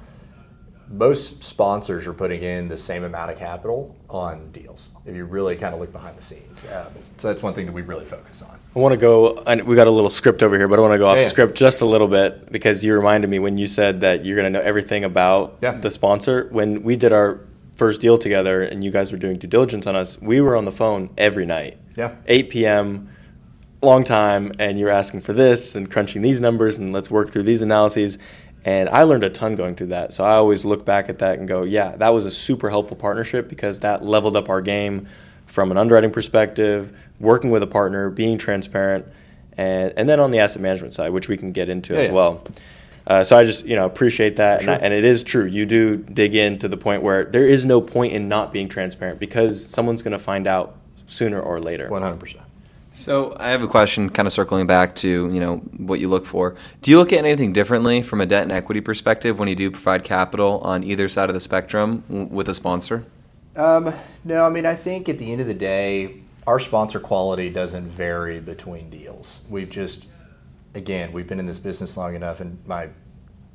most 0.91 1.43
sponsors 1.43 2.06
are 2.08 2.13
putting 2.13 2.43
in 2.43 2.67
the 2.67 2.77
same 2.77 3.04
amount 3.04 3.32
of 3.32 3.38
capital 3.38 3.95
on 4.10 4.51
deals. 4.51 4.89
If 5.06 5.15
you 5.15 5.25
really 5.25 5.56
kind 5.56 5.73
of 5.73 5.80
look 5.80 5.91
behind 5.91 6.17
the 6.17 6.21
scenes, 6.21 6.65
um, 6.73 6.88
so 7.17 7.27
that's 7.30 7.41
one 7.41 7.54
thing 7.54 7.65
that 7.65 7.71
we 7.71 7.82
really 7.82 8.06
focus 8.06 8.41
on. 8.41 8.60
I 8.75 8.80
want 8.80 8.93
to 8.93 8.97
go, 8.97 9.38
and 9.47 9.63
we 9.63 9.75
got 9.75 9.88
a 9.88 9.91
little 9.91 10.10
script 10.10 10.43
over 10.43 10.58
here, 10.58 10.67
but 10.67 10.80
I 10.80 10.82
want 10.82 10.93
to 10.93 10.97
go 10.97 11.08
off 11.08 11.15
Yeah, 11.17 11.23
yeah. 11.23 11.27
script 11.30 11.58
just 11.58 11.82
a 11.82 11.86
little 11.86 12.08
bit 12.08 12.51
because 12.51 12.84
you 12.84 12.93
reminded 12.93 13.30
me 13.30 13.39
when 13.39 13.58
you 13.58 13.67
said 13.67 14.01
that 14.01 14.25
you're 14.25 14.36
going 14.36 14.51
to 14.51 14.60
know 14.60 14.63
everything 14.65 15.04
about 15.04 15.58
Yeah. 15.62 15.73
the 15.77 15.91
sponsor. 15.91 16.47
When 16.51 16.84
we 16.84 16.95
did 16.95 17.13
our 17.13 17.41
first 17.75 18.01
deal 18.01 18.17
together 18.17 18.62
and 18.62 18.84
you 18.84 18.91
guys 18.91 19.12
were 19.12 19.17
doing 19.17 19.38
due 19.38 19.47
diligence 19.47 19.88
on 19.88 19.95
us, 19.95 20.21
we 20.21 20.39
were 20.41 20.56
on 20.56 20.65
the 20.65 20.71
phone 20.71 21.10
every 21.17 21.45
night. 21.45 21.77
Yeah. 21.97 22.15
8 22.27 22.49
p.m., 22.49 23.10
long 23.82 24.04
time, 24.04 24.51
and 24.60 24.77
you're 24.77 24.89
asking 24.91 25.21
for 25.21 25.34
this 25.34 25.73
and 25.75 25.89
crunching 25.89 26.21
these 26.21 26.39
numbers 26.39 26.77
and 26.77 26.93
let's 26.93 27.10
work 27.10 27.32
through 27.32 27.43
these 27.43 27.62
analyses. 27.63 28.19
And 28.63 28.89
I 28.89 29.04
learned 29.04 29.24
a 29.24 29.30
ton 29.30 29.56
going 29.56 29.76
through 29.76 29.88
that. 29.88 30.13
So 30.13 30.24
I 30.24 30.34
always 30.34 30.65
look 30.65 30.86
back 30.86 31.10
at 31.10 31.19
that 31.19 31.39
and 31.39 31.47
go, 31.47 31.63
yeah, 31.63 31.95
that 31.97 32.10
was 32.10 32.26
a 32.26 32.32
super 32.32 32.69
helpful 32.69 32.95
partnership 32.95 33.50
because 33.50 33.80
that 33.80 34.06
leveled 34.06 34.36
up 34.36 34.50
our 34.50 34.62
game 34.62 35.08
from 35.47 35.71
an 35.71 35.78
underwriting 35.78 36.12
perspective, 36.12 36.95
working 37.19 37.50
with 37.50 37.63
a 37.63 37.67
partner, 37.67 38.10
being 38.10 38.38
transparent, 38.38 39.06
and, 39.58 39.93
and 39.97 40.08
then 40.08 40.19
on 40.19 40.32
the 40.32 40.39
asset 40.39 40.62
management 40.62 40.93
side, 40.93 41.12
which 41.12 41.28
we 41.28 41.38
can 41.38 41.52
get 41.52 41.69
into 41.69 41.93
Yeah, 41.93 42.00
as 42.00 42.08
yeah. 42.08 42.13
well. 42.13 42.43
Uh, 43.08 43.24
so 43.24 43.36
I 43.36 43.43
just 43.43 43.65
you 43.65 43.76
know 43.76 43.86
appreciate 43.86 44.36
that, 44.36 44.62
and, 44.62 44.69
I, 44.69 44.76
and 44.76 44.93
it 44.93 45.04
is 45.04 45.24
true. 45.24 45.45
You 45.45 45.65
do 45.65 45.97
dig 45.97 46.36
in 46.36 46.60
to 46.60 46.67
the 46.67 46.78
point 46.78 47.02
where 47.02 47.26
there 47.26 47.47
is 47.47 47.65
no 47.65 47.82
point 47.82 48.13
in 48.13 48.30
not 48.30 48.54
being 48.54 48.69
transparent 48.69 49.19
because 49.19 49.65
someone's 49.65 50.04
going 50.04 50.12
to 50.12 50.19
find 50.19 50.45
out 50.45 50.76
sooner 51.08 51.41
or 51.41 51.60
later. 51.60 51.89
100%. 51.89 52.39
So 52.91 53.36
I 53.39 53.49
have 53.49 53.63
a 53.63 53.67
question, 53.67 54.10
kind 54.10 54.27
of 54.27 54.34
circling 54.34 54.67
back 54.67 54.95
to 54.95 55.08
you 55.08 55.39
know 55.39 55.58
what 55.77 56.01
you 56.01 56.10
look 56.10 56.25
for. 56.25 56.56
Do 56.82 56.91
you 56.91 56.97
look 56.97 57.13
at 57.13 57.19
anything 57.19 57.54
differently 57.54 58.01
from 58.01 58.19
a 58.19 58.25
debt 58.25 58.43
and 58.43 58.51
equity 58.51 58.82
perspective 58.82 59.39
when 59.39 59.47
you 59.47 59.56
do 59.56 59.71
provide 59.71 60.04
capital 60.04 60.60
on 60.60 60.84
either 60.84 61.08
side 61.08 61.30
of 61.30 61.34
the 61.34 61.39
spectrum 61.39 62.04
with 62.30 62.49
a 62.49 62.54
sponsor? 62.54 63.06
Um, 63.56 63.93
no, 64.23 64.45
I 64.45 64.49
mean, 64.49 64.65
I 64.65 64.75
think 64.75 65.08
at 65.08 65.17
the 65.17 65.32
end 65.32 65.41
of 65.41 65.47
the 65.47 65.54
day, 65.54 66.21
our 66.47 66.60
sponsor 66.60 66.99
quality 66.99 67.49
doesn't 67.49 67.88
vary 67.88 68.39
between 68.39 68.89
deals. 68.89 69.41
We've 69.49 69.69
just, 69.69 70.08
again, 70.73 71.12
we've 71.12 71.27
been 71.27 71.39
in 71.39 71.45
this 71.45 71.60
business 71.60 71.95
long 71.95 72.15
enough, 72.15 72.39
and 72.39 72.58
my 72.65 72.89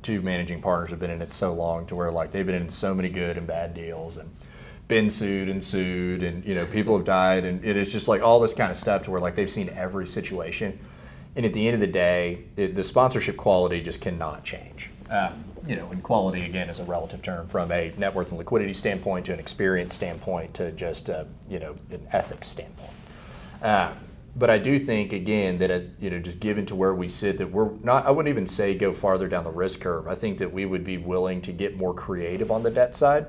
two 0.01 0.21
managing 0.21 0.61
partners 0.61 0.89
have 0.89 0.99
been 0.99 1.09
in 1.09 1.21
it 1.21 1.33
so 1.33 1.53
long 1.53 1.85
to 1.87 1.95
where 1.95 2.11
like 2.11 2.31
they've 2.31 2.45
been 2.45 2.55
in 2.55 2.69
so 2.69 2.93
many 2.93 3.09
good 3.09 3.37
and 3.37 3.45
bad 3.45 3.73
deals 3.73 4.17
and 4.17 4.29
been 4.87 5.09
sued 5.09 5.49
and 5.49 5.63
sued 5.63 6.23
and 6.23 6.45
you 6.45 6.55
know 6.55 6.65
people 6.65 6.95
have 6.95 7.05
died. 7.05 7.43
And 7.45 7.63
it 7.63 7.75
is 7.75 7.91
just 7.91 8.07
like 8.07 8.21
all 8.21 8.39
this 8.39 8.53
kind 8.53 8.71
of 8.71 8.77
stuff 8.77 9.03
to 9.03 9.11
where 9.11 9.21
like 9.21 9.35
they've 9.35 9.51
seen 9.51 9.69
every 9.69 10.07
situation. 10.07 10.79
And 11.35 11.45
at 11.45 11.53
the 11.53 11.67
end 11.67 11.75
of 11.75 11.81
the 11.81 11.87
day 11.87 12.45
it, 12.55 12.75
the 12.75 12.83
sponsorship 12.83 13.37
quality 13.37 13.81
just 13.81 14.01
cannot 14.01 14.43
change. 14.43 14.89
Um, 15.09 15.43
you 15.65 15.75
know 15.75 15.89
and 15.91 16.01
quality 16.01 16.45
again 16.45 16.69
is 16.69 16.79
a 16.79 16.83
relative 16.85 17.21
term 17.21 17.47
from 17.47 17.71
a 17.71 17.93
net 17.97 18.13
worth 18.13 18.29
and 18.29 18.37
liquidity 18.37 18.73
standpoint 18.73 19.25
to 19.25 19.33
an 19.33 19.39
experience 19.39 19.93
standpoint 19.93 20.53
to 20.55 20.71
just 20.71 21.09
a, 21.09 21.27
you 21.49 21.59
know 21.59 21.75
an 21.91 22.07
ethics 22.11 22.47
standpoint. 22.47 22.91
Um, 23.61 23.93
but 24.35 24.49
I 24.49 24.59
do 24.59 24.77
think 24.77 25.13
again 25.13 25.57
that 25.59 25.71
it, 25.71 25.89
you 25.99 26.09
know 26.09 26.19
just 26.19 26.39
given 26.39 26.65
to 26.67 26.75
where 26.75 26.93
we 26.93 27.09
sit 27.09 27.37
that 27.39 27.51
we're 27.51 27.71
not 27.83 28.05
I 28.05 28.11
wouldn't 28.11 28.31
even 28.31 28.47
say 28.47 28.75
go 28.75 28.93
farther 28.93 29.27
down 29.27 29.43
the 29.43 29.51
risk 29.51 29.81
curve. 29.81 30.07
I 30.07 30.15
think 30.15 30.37
that 30.37 30.51
we 30.51 30.65
would 30.65 30.83
be 30.83 30.97
willing 30.97 31.41
to 31.41 31.51
get 31.51 31.75
more 31.75 31.93
creative 31.93 32.51
on 32.51 32.63
the 32.63 32.71
debt 32.71 32.95
side, 32.95 33.27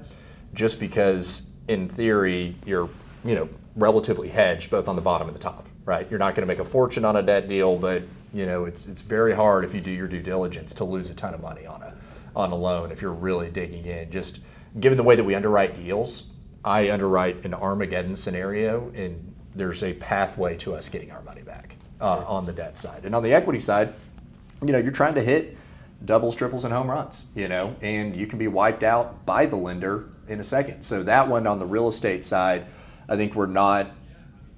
just 0.55 0.79
because 0.79 1.48
in 1.69 1.89
theory 1.89 2.57
you're 2.67 2.89
you 3.25 3.35
know 3.35 3.49
relatively 3.77 4.29
hedged 4.29 4.71
both 4.71 4.89
on 4.89 4.97
the 4.97 5.03
bottom 5.03 5.29
and 5.29 5.37
the 5.37 5.41
top. 5.41 5.67
Right, 5.85 6.07
you're 6.11 6.19
not 6.19 6.35
going 6.35 6.47
to 6.47 6.47
make 6.47 6.59
a 6.59 6.69
fortune 6.69 7.05
on 7.07 7.17
a 7.17 7.23
debt 7.23 7.49
deal, 7.49 7.79
but 7.79 8.03
you 8.35 8.45
know 8.45 8.67
it's 8.67 8.87
it's 8.87 9.01
very 9.01 9.35
hard 9.35 9.65
if 9.65 9.75
you 9.75 9.81
do 9.81 9.91
your 9.91 10.09
due 10.09 10.21
diligence 10.21 10.75
to 10.75 10.85
lose 10.85 11.09
a 11.09 11.15
ton 11.15 11.33
of 11.33 11.41
money 11.41 11.65
on 11.65 11.83
a 11.83 11.95
on 12.37 12.53
a 12.53 12.55
loan 12.55 12.93
if 12.93 13.01
you're 13.01 13.13
really 13.13 13.51
digging 13.51 13.87
in. 13.87 14.11
Just 14.11 14.41
given 14.81 14.99
the 14.99 15.05
way 15.05 15.17
that 15.17 15.25
we 15.25 15.35
underwrite 15.35 15.75
deals, 15.77 16.25
I 16.65 16.91
underwrite 16.91 17.45
an 17.45 17.55
Armageddon 17.55 18.17
scenario, 18.17 18.93
and 18.95 19.35
there's 19.55 19.83
a 19.83 19.95
pathway 19.95 20.57
to 20.59 20.75
us 20.75 20.89
getting 20.89 21.11
our 21.11 21.23
money 21.23 21.43
back 21.43 21.77
uh, 22.01 22.25
on 22.27 22.45
the 22.45 22.53
debt 22.53 22.77
side. 22.77 23.05
And 23.05 23.15
on 23.15 23.23
the 23.23 23.33
equity 23.33 23.61
side, 23.61 23.95
you 24.61 24.73
know, 24.73 24.79
you're 24.79 24.93
trying 24.93 25.15
to 25.15 25.23
hit 25.23 25.57
doubles, 26.05 26.37
triples, 26.37 26.65
and 26.65 26.73
home 26.73 26.89
runs, 26.89 27.23
you 27.35 27.49
know, 27.49 27.75
and 27.83 28.17
you 28.17 28.27
can 28.27 28.39
be 28.39 28.49
wiped 28.49 28.83
out 28.83 29.25
by 29.27 29.47
the 29.47 29.57
lender 29.57 30.09
in 30.29 30.41
a 30.41 30.45
second. 30.45 30.83
So 30.83 31.03
that 31.03 31.29
one 31.29 31.47
on 31.47 31.59
the 31.59 31.67
real 31.67 31.89
estate 31.89 32.25
side, 32.25 32.67
I 33.09 33.17
think 33.17 33.35
we're 33.35 33.47
not 33.47 33.91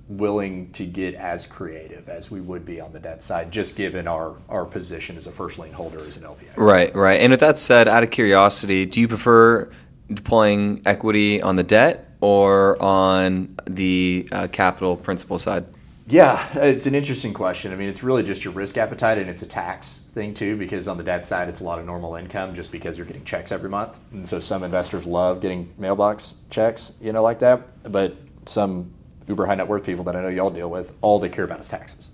willing 0.09 0.71
to 0.73 0.85
get 0.85 1.15
as 1.15 1.47
creative 1.47 2.09
as 2.09 2.31
we 2.31 2.41
would 2.41 2.67
be 2.67 2.81
on 2.81 2.93
the 2.93 2.99
debt 2.99 3.23
side, 3.23 3.51
just 3.53 3.77
given 3.77 4.09
our, 4.09 4.35
our 4.49 4.65
position 4.65 5.17
as 5.17 5.27
a 5.27 5.33
first 5.33 5.59
lien 5.59 5.73
holder 5.73 6.05
as 6.05 6.17
an 6.17 6.25
LPA. 6.25 6.57
Right, 6.57 6.95
right. 6.95 7.21
And 7.21 7.31
with 7.31 7.41
that 7.41 7.59
said, 7.59 7.87
out 7.87 8.03
of 8.03 8.11
curiosity, 8.11 8.87
do 8.87 9.01
you 9.01 9.09
prefer 9.09 9.71
deploying 10.09 10.83
equity 10.85 11.41
on 11.41 11.55
the 11.55 11.63
debt 11.63 12.13
or 12.21 12.81
on 12.83 13.57
the 13.69 14.29
uh, 14.33 14.49
capital 14.49 14.97
principal 14.97 15.39
side? 15.39 15.65
Yeah, 16.11 16.59
it's 16.59 16.87
an 16.87 16.95
interesting 16.95 17.33
question. 17.33 17.73
I 17.73 17.77
mean, 17.77 17.89
it's 17.89 18.03
really 18.03 18.25
just 18.25 18.45
your 18.45 18.53
risk 18.53 18.77
appetite, 18.77 19.19
and 19.19 19.31
it's 19.31 19.43
a 19.43 19.47
tax 19.47 20.01
thing 20.13 20.35
too, 20.35 20.57
because 20.57 20.89
on 20.89 20.97
the 20.97 21.05
debt 21.05 21.27
side, 21.27 21.49
it's 21.49 21.61
a 21.61 21.65
lot 21.65 21.79
of 21.79 21.87
normal 21.87 22.17
income 22.17 22.55
just 22.55 22.73
because 22.73 22.97
you're 22.97 23.07
getting 23.07 23.25
checks 23.25 23.53
every 23.53 23.71
month. 23.71 24.01
And 24.13 24.29
so 24.29 24.41
some 24.41 24.65
investors 24.65 25.07
love 25.07 25.41
getting 25.41 25.73
mailbox 25.79 26.35
checks, 26.51 26.93
you 27.01 27.13
know, 27.13 27.23
like 27.23 27.39
that. 27.39 27.91
But 27.93 28.17
some 28.47 28.93
uber 29.29 29.47
high 29.47 29.55
net 29.55 29.69
worth 29.69 29.87
people 29.87 30.03
that 30.05 30.17
I 30.17 30.23
know 30.23 30.29
y'all 30.29 30.51
deal 30.51 30.69
with, 30.69 30.93
all 31.01 31.21
they 31.21 31.29
care 31.29 31.45
about 31.45 31.61
is 31.61 31.69
taxes. 31.69 32.09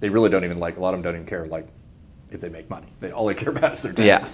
They 0.00 0.10
really 0.10 0.28
don't 0.28 0.44
even 0.44 0.58
like, 0.58 0.76
a 0.76 0.80
lot 0.80 0.92
of 0.92 0.98
them 0.98 1.02
don't 1.02 1.14
even 1.14 1.26
care, 1.26 1.46
like, 1.46 1.66
if 2.30 2.40
they 2.40 2.50
make 2.50 2.68
money. 2.68 2.86
They, 3.00 3.10
all 3.10 3.26
they 3.26 3.34
care 3.34 3.48
about 3.56 3.72
is 3.72 3.82
their 3.82 4.06
Yeah. 4.06 4.28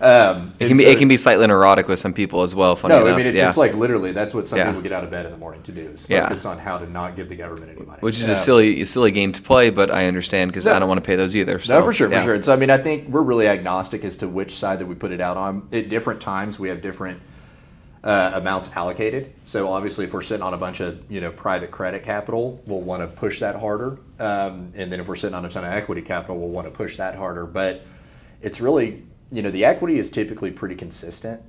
Um, 0.00 0.52
It 0.60 0.68
can 0.68 0.76
be 0.76 0.84
so- 0.84 0.90
it 0.90 0.98
can 0.98 1.08
be 1.08 1.16
slightly 1.16 1.46
neurotic 1.46 1.88
with 1.88 1.98
some 1.98 2.12
people 2.12 2.42
as 2.42 2.54
well. 2.54 2.76
Funny 2.76 2.94
no, 2.94 3.00
enough, 3.02 3.14
I 3.14 3.16
mean, 3.18 3.26
it's, 3.28 3.36
yeah. 3.38 3.48
it's 3.48 3.56
like 3.56 3.74
literally 3.74 4.12
that's 4.12 4.34
what 4.34 4.46
some 4.46 4.58
Yeah. 4.58 4.66
people 4.66 4.82
get 4.82 4.92
out 4.92 5.04
of 5.04 5.10
bed 5.10 5.24
in 5.26 5.32
the 5.32 5.38
morning 5.38 5.62
to 5.62 5.72
do 5.72 5.90
is 5.94 6.06
Yeah. 6.08 6.28
focus 6.28 6.44
on 6.44 6.58
how 6.58 6.76
to 6.78 6.90
not 6.90 7.16
give 7.16 7.28
the 7.28 7.36
government 7.36 7.70
any 7.74 7.86
money. 7.86 7.98
which 8.00 8.16
is 8.18 8.28
Um, 8.28 8.32
a 8.32 8.36
silly, 8.36 8.80
a 8.82 8.86
silly 8.86 9.10
game 9.10 9.32
to 9.32 9.40
play, 9.42 9.70
but 9.70 9.90
I 9.90 10.06
understand 10.06 10.50
because 10.50 10.66
No. 10.66 10.74
I 10.74 10.78
don't 10.78 10.88
want 10.88 11.02
to 11.02 11.06
pay 11.06 11.16
those 11.16 11.34
either. 11.34 11.58
So, 11.60 11.78
no, 11.78 11.84
for 11.84 11.92
sure, 11.92 12.10
yeah. 12.10 12.18
for 12.18 12.24
sure. 12.24 12.34
And 12.34 12.44
so, 12.44 12.52
I 12.52 12.56
mean, 12.56 12.70
I 12.70 12.78
think 12.78 13.08
we're 13.08 13.22
really 13.22 13.48
agnostic 13.48 14.04
as 14.04 14.16
to 14.18 14.28
which 14.28 14.54
side 14.58 14.78
that 14.80 14.86
we 14.86 14.94
put 14.94 15.12
it 15.12 15.20
out 15.20 15.36
on. 15.38 15.62
At 15.72 15.88
different 15.88 16.20
times, 16.20 16.58
we 16.58 16.68
have 16.68 16.82
different 16.82 17.20
uh, 18.04 18.32
amounts 18.34 18.70
allocated. 18.76 19.32
So 19.46 19.68
obviously, 19.72 20.04
if 20.04 20.14
we're 20.14 20.22
sitting 20.22 20.42
on 20.42 20.54
a 20.54 20.56
bunch 20.56 20.78
of 20.78 20.98
you 21.08 21.20
know 21.20 21.30
private 21.32 21.72
credit 21.72 22.04
capital, 22.04 22.60
we'll 22.66 22.80
want 22.82 23.02
to 23.02 23.08
push 23.08 23.40
that 23.40 23.56
harder. 23.56 23.98
Um, 24.20 24.68
and 24.76 24.92
then 24.92 25.00
if 25.00 25.08
we're 25.08 25.16
sitting 25.16 25.34
on 25.34 25.44
a 25.44 25.48
ton 25.48 25.64
of 25.64 25.72
equity 25.72 26.02
capital, 26.02 26.38
we'll 26.38 26.50
want 26.50 26.68
to 26.68 26.70
push 26.70 26.98
that 26.98 27.16
harder. 27.16 27.46
But 27.46 27.82
it's 28.42 28.60
really 28.60 29.02
you 29.32 29.42
know 29.42 29.50
the 29.50 29.64
equity 29.64 29.98
is 29.98 30.10
typically 30.10 30.50
pretty 30.50 30.74
consistent 30.74 31.42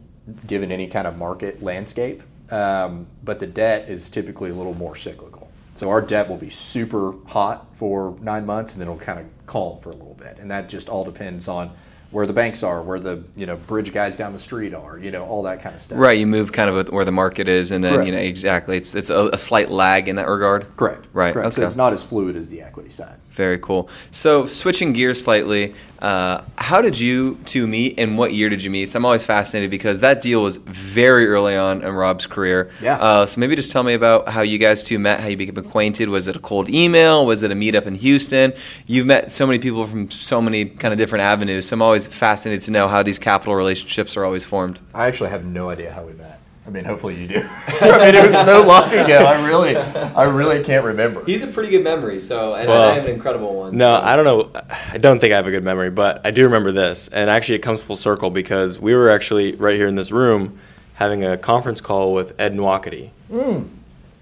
given 0.45 0.71
any 0.71 0.87
kind 0.87 1.07
of 1.07 1.17
market 1.17 1.61
landscape. 1.63 2.21
Um, 2.51 3.07
but 3.23 3.39
the 3.39 3.47
debt 3.47 3.89
is 3.89 4.09
typically 4.09 4.49
a 4.49 4.53
little 4.53 4.73
more 4.73 4.95
cyclical. 4.95 5.49
So 5.75 5.89
our 5.89 6.01
debt 6.01 6.27
will 6.27 6.37
be 6.37 6.49
super 6.49 7.13
hot 7.27 7.67
for 7.75 8.15
nine 8.21 8.45
months, 8.45 8.73
and 8.73 8.81
then 8.81 8.87
it'll 8.87 8.99
kind 8.99 9.19
of 9.19 9.25
calm 9.45 9.79
for 9.79 9.91
a 9.91 9.95
little 9.95 10.15
bit, 10.15 10.37
and 10.39 10.49
that 10.49 10.69
just 10.69 10.89
all 10.89 11.03
depends 11.03 11.47
on 11.47 11.71
where 12.09 12.25
the 12.25 12.33
banks 12.33 12.63
are, 12.63 12.81
where 12.81 12.99
the 12.99 13.23
you 13.35 13.45
know 13.45 13.57
bridge 13.57 13.93
guys 13.93 14.17
down 14.17 14.33
the 14.33 14.39
street 14.39 14.73
are, 14.73 14.97
you 14.97 15.11
know 15.11 15.25
all 15.25 15.43
that 15.43 15.61
kind 15.61 15.75
of 15.75 15.81
stuff. 15.81 15.99
Right, 15.99 16.17
you 16.17 16.25
move 16.25 16.51
kind 16.51 16.69
of 16.69 16.75
with 16.75 16.89
where 16.89 17.05
the 17.05 17.11
market 17.11 17.47
is, 17.47 17.71
and 17.71 17.83
then 17.83 17.93
Correct. 17.93 18.07
you 18.07 18.15
know 18.15 18.21
exactly. 18.21 18.77
It's 18.77 18.95
it's 18.95 19.09
a, 19.09 19.29
a 19.33 19.37
slight 19.37 19.69
lag 19.69 20.07
in 20.07 20.15
that 20.15 20.27
regard. 20.27 20.65
Correct. 20.77 21.05
Right, 21.13 21.33
Correct. 21.33 21.53
So 21.53 21.61
okay. 21.61 21.67
it's 21.67 21.75
not 21.75 21.93
as 21.93 22.01
fluid 22.01 22.35
as 22.35 22.49
the 22.49 22.61
equity 22.61 22.89
side. 22.89 23.17
Very 23.38 23.60
cool. 23.60 23.88
So 24.10 24.47
switching 24.47 24.93
gears 24.93 25.21
slightly, 25.21 25.76
uh, 26.00 26.41
how 26.58 26.82
did 26.82 27.00
you 27.00 27.38
two 27.45 27.67
meet, 27.67 28.00
and 28.00 28.17
what 28.17 28.34
year 28.34 28.50
did 28.50 28.63
you 28.63 28.71
meet? 28.71 28.89
So 28.89 28.97
I'm 28.97 29.06
always 29.06 29.23
fascinated 29.23 29.69
because 29.69 30.00
that 30.00 30.21
deal 30.21 30.41
was 30.41 30.58
very 30.58 31.28
early 31.28 31.56
on 31.56 31.84
in 31.84 31.93
Rob's 31.93 32.26
career. 32.26 32.71
Yeah. 32.82 32.97
Uh, 32.97 33.28
so 33.28 33.39
maybe 33.39 33.56
just 33.56 33.71
tell 33.71 33.84
me 33.84 33.93
about 33.93 34.28
how 34.28 34.41
you 34.41 34.58
guys 34.58 34.84
two 34.84 34.97
met, 34.97 35.19
how 35.19 35.28
you 35.28 35.38
became 35.38 35.56
acquainted. 35.58 36.10
Was 36.10 36.26
it 36.26 36.36
a 36.36 36.39
cold 36.39 36.67
email? 36.67 37.28
Was 37.28 37.43
it 37.43 37.52
a 37.52 37.56
meetup 37.56 37.86
in 37.86 37.93
Houston? 37.93 38.54
You've 38.88 39.06
met 39.06 39.32
so 39.32 39.45
many 39.45 39.60
people 39.60 39.86
from 39.86 40.10
so 40.10 40.41
many 40.41 40.65
kind 40.65 40.91
of 40.91 40.97
different 40.97 41.23
avenues. 41.23 41.67
So 41.67 41.76
I'm 41.76 41.84
always 41.84 42.08
fascinated 42.08 42.65
to 42.65 42.71
know 42.71 42.88
how 42.88 43.04
these 43.04 43.19
capital 43.19 43.54
relationships 43.54 44.17
are 44.17 44.26
always 44.26 44.45
formed. 44.45 44.80
I 44.95 45.06
actually 45.06 45.30
have 45.30 45.45
no 45.45 45.69
idea 45.69 45.93
how 45.93 46.04
we 46.04 46.13
met. 46.13 46.41
I 46.67 46.69
mean, 46.69 46.84
hopefully 46.84 47.15
you 47.21 47.27
do. 47.27 47.49
I 47.82 48.06
mean, 48.12 48.15
it 48.15 48.25
was 48.25 48.36
so 48.45 48.62
long 48.67 48.91
ago. 48.91 49.19
I 49.19 49.47
really, 49.47 49.77
I 49.77 50.23
really 50.23 50.63
can't 50.65 50.84
remember. 50.84 51.23
He's 51.25 51.41
a 51.41 51.47
pretty 51.47 51.69
good 51.69 51.84
memory, 51.84 52.19
so 52.19 52.56
and 52.56 52.67
Well, 52.67 52.91
I 52.91 52.93
have 52.95 53.06
an 53.06 53.12
incredible 53.12 53.56
one. 53.56 53.77
No, 53.77 53.95
so- 53.97 54.03
I 54.06 54.15
don't 54.17 54.25
know. 54.25 54.51
I 54.91 54.97
don't 54.97 55.19
think 55.19 55.32
I 55.32 55.38
have 55.38 55.47
a 55.47 55.51
good 55.51 55.63
memory, 55.63 55.89
but 55.91 56.25
I 56.27 56.32
do 56.32 56.43
remember 56.43 56.73
this. 56.73 57.08
And 57.08 57.30
actually, 57.30 57.56
it 57.56 57.60
comes 57.62 57.82
full 57.82 57.95
circle 57.95 58.30
because 58.30 58.80
we 58.80 58.93
were 58.93 59.10
actually 59.10 59.56
right 59.56 59.75
here 59.77 59.88
in 59.88 59.95
this 59.95 60.12
room 60.12 60.60
having 60.95 61.23
a 61.23 61.38
conference 61.38 61.80
call 61.80 62.13
with 62.13 62.38
Ed 62.39 62.53
Nwakati. 62.53 63.12
Hmm. 63.32 63.63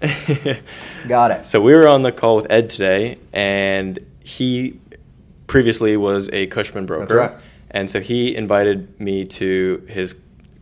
Got 1.08 1.30
it. 1.32 1.46
So 1.46 1.60
we 1.60 1.74
were 1.74 1.88
on 1.88 2.02
the 2.02 2.12
call 2.12 2.36
with 2.36 2.50
Ed 2.50 2.70
today, 2.70 3.18
and 3.32 3.98
he 4.22 4.78
previously 5.46 5.96
was 5.96 6.28
a 6.32 6.46
Cushman 6.46 6.86
broker. 6.86 7.16
right. 7.16 7.32
And 7.70 7.90
so 7.90 8.00
he 8.00 8.34
invited 8.36 8.98
me 9.00 9.24
to 9.24 9.84
his 9.88 10.14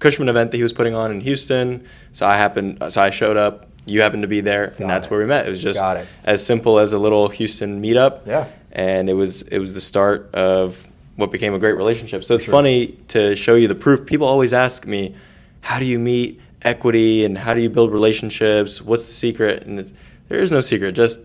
Cushman 0.05 0.29
event 0.29 0.51
that 0.51 0.59
he 0.59 0.63
was 0.63 0.75
putting 0.75 0.95
on 0.95 1.11
in 1.11 1.21
Houston. 1.23 1.83
So 2.13 2.27
I 2.27 2.37
happened, 2.37 2.83
so 2.91 3.01
I 3.01 3.09
showed 3.09 3.39
up. 3.39 3.67
You 3.87 4.03
happened 4.03 4.21
to 4.21 4.29
be 4.29 4.43
there, 4.43 4.75
and 4.79 4.89
that's 4.89 5.07
it. 5.07 5.11
where 5.11 5.19
we 5.21 5.25
met. 5.25 5.47
It 5.47 5.51
was 5.51 5.63
just 5.63 5.83
it. 5.83 6.07
as 6.25 6.45
simple 6.45 6.79
as 6.79 6.93
a 6.93 6.99
little 6.99 7.29
Houston 7.29 7.83
meetup. 7.83 8.27
Yeah. 8.27 8.49
And 8.73 9.09
it 9.09 9.15
was 9.15 9.43
it 9.43 9.59
was 9.59 9.73
the 9.73 9.81
start 9.81 10.35
of 10.35 10.87
what 11.17 11.31
became 11.31 11.55
a 11.55 11.59
great 11.59 11.77
relationship. 11.79 12.23
So 12.23 12.35
it's 12.35 12.45
Sure. 12.45 12.53
funny 12.53 12.99
to 13.09 13.35
show 13.35 13.55
you 13.55 13.67
the 13.67 13.75
proof. 13.75 14.05
People 14.05 14.27
always 14.27 14.53
ask 14.53 14.87
me, 14.87 15.15
"How 15.63 15.79
do 15.79 15.87
you 15.87 15.99
meet 15.99 16.39
equity 16.61 17.25
and 17.25 17.39
how 17.39 17.55
do 17.55 17.63
you 17.63 17.71
build 17.71 17.91
relationships? 17.91 18.83
What's 18.83 19.07
the 19.07 19.13
secret?" 19.15 19.65
And 19.67 19.81
it's, 19.81 19.93
there 20.29 20.41
is 20.41 20.51
no 20.53 20.61
secret. 20.61 20.93
Just 20.95 21.21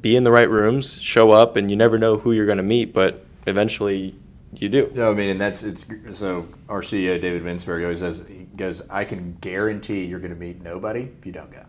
be 0.00 0.14
in 0.14 0.22
the 0.22 0.30
right 0.30 0.48
rooms, 0.48 1.00
show 1.02 1.32
up, 1.32 1.56
and 1.56 1.68
you 1.68 1.76
never 1.76 1.98
know 1.98 2.16
who 2.18 2.30
you're 2.30 2.46
going 2.46 2.58
to 2.58 2.70
meet, 2.76 2.92
but 2.92 3.24
eventually 3.48 4.14
you 4.56 4.68
do. 4.68 4.90
No, 4.94 5.10
I 5.10 5.14
mean, 5.14 5.30
and 5.30 5.40
that's 5.40 5.62
it's 5.62 5.86
so. 6.14 6.48
Our 6.68 6.82
CEO 6.82 7.20
David 7.20 7.42
Vinsberg 7.42 7.82
always 7.82 8.00
says 8.00 8.24
he 8.26 8.46
goes, 8.56 8.82
"I 8.90 9.04
can 9.04 9.36
guarantee 9.40 10.04
you're 10.04 10.18
going 10.18 10.34
to 10.34 10.38
meet 10.38 10.62
nobody 10.62 11.08
if 11.18 11.24
you 11.24 11.32
don't 11.32 11.50
go." 11.52 11.62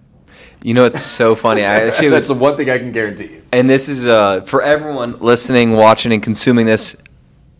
You 0.64 0.74
know, 0.74 0.86
it's 0.86 1.02
so 1.02 1.36
funny. 1.36 1.62
I 1.64 1.88
actually 1.88 2.10
that's 2.10 2.30
was 2.30 2.38
the 2.38 2.42
one 2.42 2.58
thing 2.58 2.70
I 2.70 2.78
can 2.78 2.92
guarantee 2.92 3.26
you. 3.26 3.42
And 3.52 3.70
this 3.70 3.88
is 3.88 4.08
uh, 4.08 4.42
for 4.42 4.62
everyone 4.62 5.20
listening, 5.20 5.74
watching, 5.74 6.12
and 6.12 6.24
consuming 6.24 6.66
this. 6.66 6.96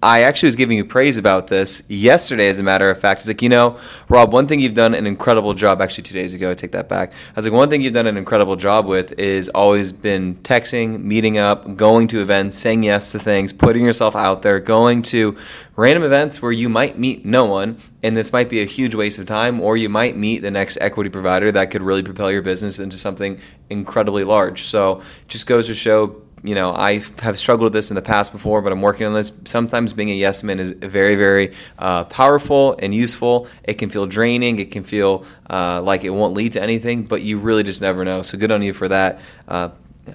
I 0.04 0.24
actually 0.24 0.48
was 0.48 0.56
giving 0.56 0.78
you 0.78 0.86
praise 0.86 1.20
about 1.20 1.46
this 1.46 1.84
yesterday, 1.88 2.50
as 2.50 2.58
a 2.58 2.64
matter 2.64 2.90
of 2.90 3.00
fact. 3.00 3.20
It's 3.20 3.28
like, 3.28 3.44
you 3.44 3.50
know, 3.50 3.78
Rob, 4.10 4.34
one 4.34 4.48
thing 4.48 4.60
you've 4.60 4.74
done 4.74 4.96
an 4.96 5.06
incredible 5.06 5.54
job, 5.54 5.80
actually, 5.80 6.06
two 6.06 6.16
days 6.16 6.34
ago, 6.34 6.50
I 6.50 6.56
take 6.56 6.72
that 6.72 6.90
back. 6.90 7.12
I 7.12 7.16
was 7.36 7.46
like, 7.46 7.54
one 7.54 7.70
thing 7.70 7.82
you've 7.82 7.94
done 7.94 8.08
an 8.08 8.18
incredible 8.18 8.56
job 8.56 8.88
with 8.88 9.12
is 9.20 9.50
always 9.50 9.92
been 9.92 10.38
texting, 10.38 11.04
meeting 11.04 11.38
up, 11.38 11.76
going 11.78 12.08
to 12.08 12.22
events, 12.22 12.58
saying 12.58 12.82
yes 12.82 13.12
to 13.12 13.20
things, 13.20 13.54
putting 13.54 13.86
yourself 13.86 14.16
out 14.16 14.42
there, 14.42 14.60
going 14.60 15.04
to 15.04 15.38
random 15.76 16.04
events 16.04 16.42
where 16.42 16.52
you 16.52 16.68
might 16.68 16.98
meet 16.98 17.24
no 17.24 17.46
one, 17.46 17.78
and 18.02 18.18
this 18.18 18.34
might 18.34 18.50
be 18.50 18.64
a 18.64 18.66
huge 18.66 18.96
waste 18.96 19.20
of 19.20 19.28
time, 19.28 19.62
or 19.62 19.78
you 19.78 19.88
might 19.88 20.18
meet 20.18 20.40
the 20.40 20.50
next 20.50 20.80
equity 20.82 21.12
provider 21.12 21.52
that 21.52 21.70
could 21.70 21.84
really 21.84 22.02
propel 22.02 22.32
your 22.32 22.42
business 22.42 22.80
into 22.80 22.98
something 22.98 23.40
incredibly 23.70 24.24
large. 24.24 24.64
So, 24.64 25.04
just 25.28 25.46
goes 25.46 25.68
to 25.68 25.76
show 25.76 26.24
you 26.44 26.56
know, 26.56 26.74
I 26.74 27.02
have 27.20 27.38
struggled 27.38 27.66
with 27.66 27.74
this 27.74 27.92
in 27.92 27.96
the 27.96 28.02
past 28.02 28.32
before, 28.32 28.62
but 28.62 28.72
I'm 28.72 28.82
working 28.82 29.06
on 29.06 29.14
this. 29.14 29.32
Sometimes 29.46 29.94
being 29.94 30.10
a 30.10 30.16
yes 30.16 30.44
man 30.44 30.60
is 30.60 30.72
very, 30.72 31.16
very 31.16 31.54
uh, 31.78 32.06
powerful 32.06 32.76
and 32.80 32.94
useful. 32.94 33.48
It 33.64 33.76
can 33.76 33.90
feel 33.90 34.08
draining. 34.08 34.60
It 34.60 34.72
can 34.72 34.84
feel 34.84 35.26
uh, 35.50 35.82
like 35.82 36.04
it 36.04 36.10
won't 36.10 36.34
lead 36.34 36.54
to 36.54 36.62
anything, 36.62 37.04
but 37.04 37.22
you 37.22 37.38
really 37.38 37.64
just 37.64 37.82
never 37.82 38.04
know. 38.04 38.24
So 38.24 38.38
good 38.38 38.52
on 38.52 38.64
you 38.64 38.74
for 38.74 38.88
that. 38.88 39.22
Uh, 39.48 39.70
yeah. 40.08 40.14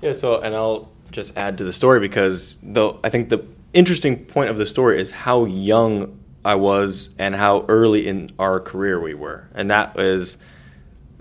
Yeah, 0.00 0.12
so 0.14 0.40
and 0.40 0.54
I'll 0.54 0.90
just 1.10 1.36
add 1.36 1.58
to 1.58 1.64
the 1.64 1.72
story 1.72 2.00
because 2.00 2.56
though 2.62 2.98
I 3.04 3.10
think 3.10 3.28
the 3.28 3.44
interesting 3.74 4.24
point 4.24 4.50
of 4.50 4.56
the 4.56 4.66
story 4.66 4.98
is 5.00 5.10
how 5.10 5.44
young 5.44 6.18
I 6.44 6.54
was 6.54 7.10
and 7.18 7.34
how 7.34 7.66
early 7.68 8.06
in 8.06 8.30
our 8.38 8.58
career 8.58 9.00
we 9.00 9.12
were. 9.12 9.48
And 9.54 9.70
that 9.70 9.94
was 9.96 10.38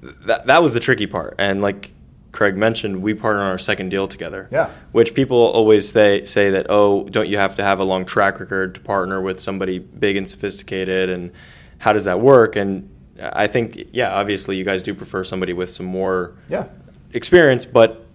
that 0.01 0.45
that 0.47 0.63
was 0.63 0.73
the 0.73 0.79
tricky 0.79 1.07
part. 1.07 1.35
And 1.37 1.61
like 1.61 1.91
Craig 2.37 2.55
mentioned, 2.55 3.01
we 3.01 3.15
partnered 3.15 3.41
on 3.45 3.49
our 3.49 3.57
second 3.57 3.89
deal 3.89 4.07
together. 4.07 4.47
Yeah. 4.51 4.69
Which 4.91 5.15
people 5.15 5.37
always 5.39 5.89
say 5.89 6.23
say 6.25 6.51
that, 6.51 6.67
oh, 6.69 7.03
don't 7.09 7.27
you 7.27 7.35
have 7.39 7.55
to 7.55 7.63
have 7.63 7.79
a 7.79 7.83
long 7.83 8.05
track 8.05 8.39
record 8.39 8.75
to 8.75 8.79
partner 8.81 9.19
with 9.19 9.39
somebody 9.39 9.79
big 9.79 10.17
and 10.17 10.29
sophisticated 10.29 11.09
and 11.09 11.31
how 11.79 11.93
does 11.93 12.03
that 12.03 12.19
work? 12.21 12.55
And 12.55 12.91
I 13.19 13.47
think, 13.47 13.87
yeah, 13.91 14.13
obviously 14.13 14.55
you 14.55 14.63
guys 14.63 14.83
do 14.83 14.93
prefer 14.93 15.23
somebody 15.23 15.51
with 15.53 15.71
some 15.71 15.87
more 15.87 16.33
Yeah. 16.47 16.65
experience, 17.11 17.65
but 17.65 18.05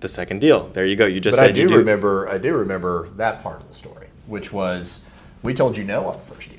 the 0.00 0.08
second 0.08 0.42
deal. 0.42 0.68
There 0.74 0.84
you 0.84 0.94
go. 0.94 1.06
You 1.06 1.18
just 1.18 1.38
But 1.38 1.48
I 1.48 1.52
do, 1.52 1.66
do. 1.68 1.78
remember. 1.78 2.28
I 2.28 2.36
do 2.36 2.52
remember 2.52 3.08
that 3.16 3.42
part 3.42 3.62
of 3.62 3.68
the 3.68 3.74
story, 3.74 4.08
which 4.26 4.52
was 4.52 5.00
we 5.42 5.54
told 5.54 5.74
you 5.78 5.84
no 5.84 6.04
on 6.04 6.12
the 6.12 6.34
first 6.34 6.54
deal, 6.54 6.57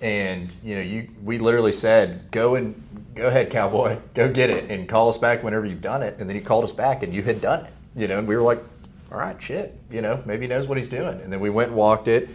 and 0.00 0.54
you 0.62 0.74
know 0.74 0.82
you 0.82 1.08
we 1.24 1.38
literally 1.38 1.72
said 1.72 2.30
go 2.30 2.54
and 2.54 2.82
go 3.16 3.26
ahead, 3.28 3.50
cowboy, 3.50 3.98
go 4.14 4.30
get 4.30 4.50
it, 4.50 4.70
and 4.70 4.88
call 4.88 5.08
us 5.08 5.18
back 5.18 5.42
whenever 5.42 5.66
you've 5.66 5.80
done 5.80 6.02
it. 6.02 6.16
And 6.20 6.28
then 6.28 6.36
you 6.36 6.42
called 6.42 6.64
us 6.64 6.72
back, 6.72 7.02
and 7.02 7.12
you 7.12 7.22
had 7.22 7.40
done 7.40 7.64
it. 7.64 7.72
You 7.96 8.06
know, 8.06 8.18
and 8.18 8.28
we 8.28 8.36
were 8.36 8.42
like, 8.42 8.62
all 9.10 9.18
right, 9.18 9.40
shit. 9.42 9.76
You 9.90 10.02
know, 10.02 10.22
maybe 10.26 10.42
he 10.42 10.48
knows 10.48 10.68
what 10.68 10.78
he's 10.78 10.90
doing. 10.90 11.20
And 11.22 11.32
then 11.32 11.40
we 11.40 11.50
went 11.50 11.68
and 11.68 11.76
walked 11.76 12.08
it, 12.08 12.28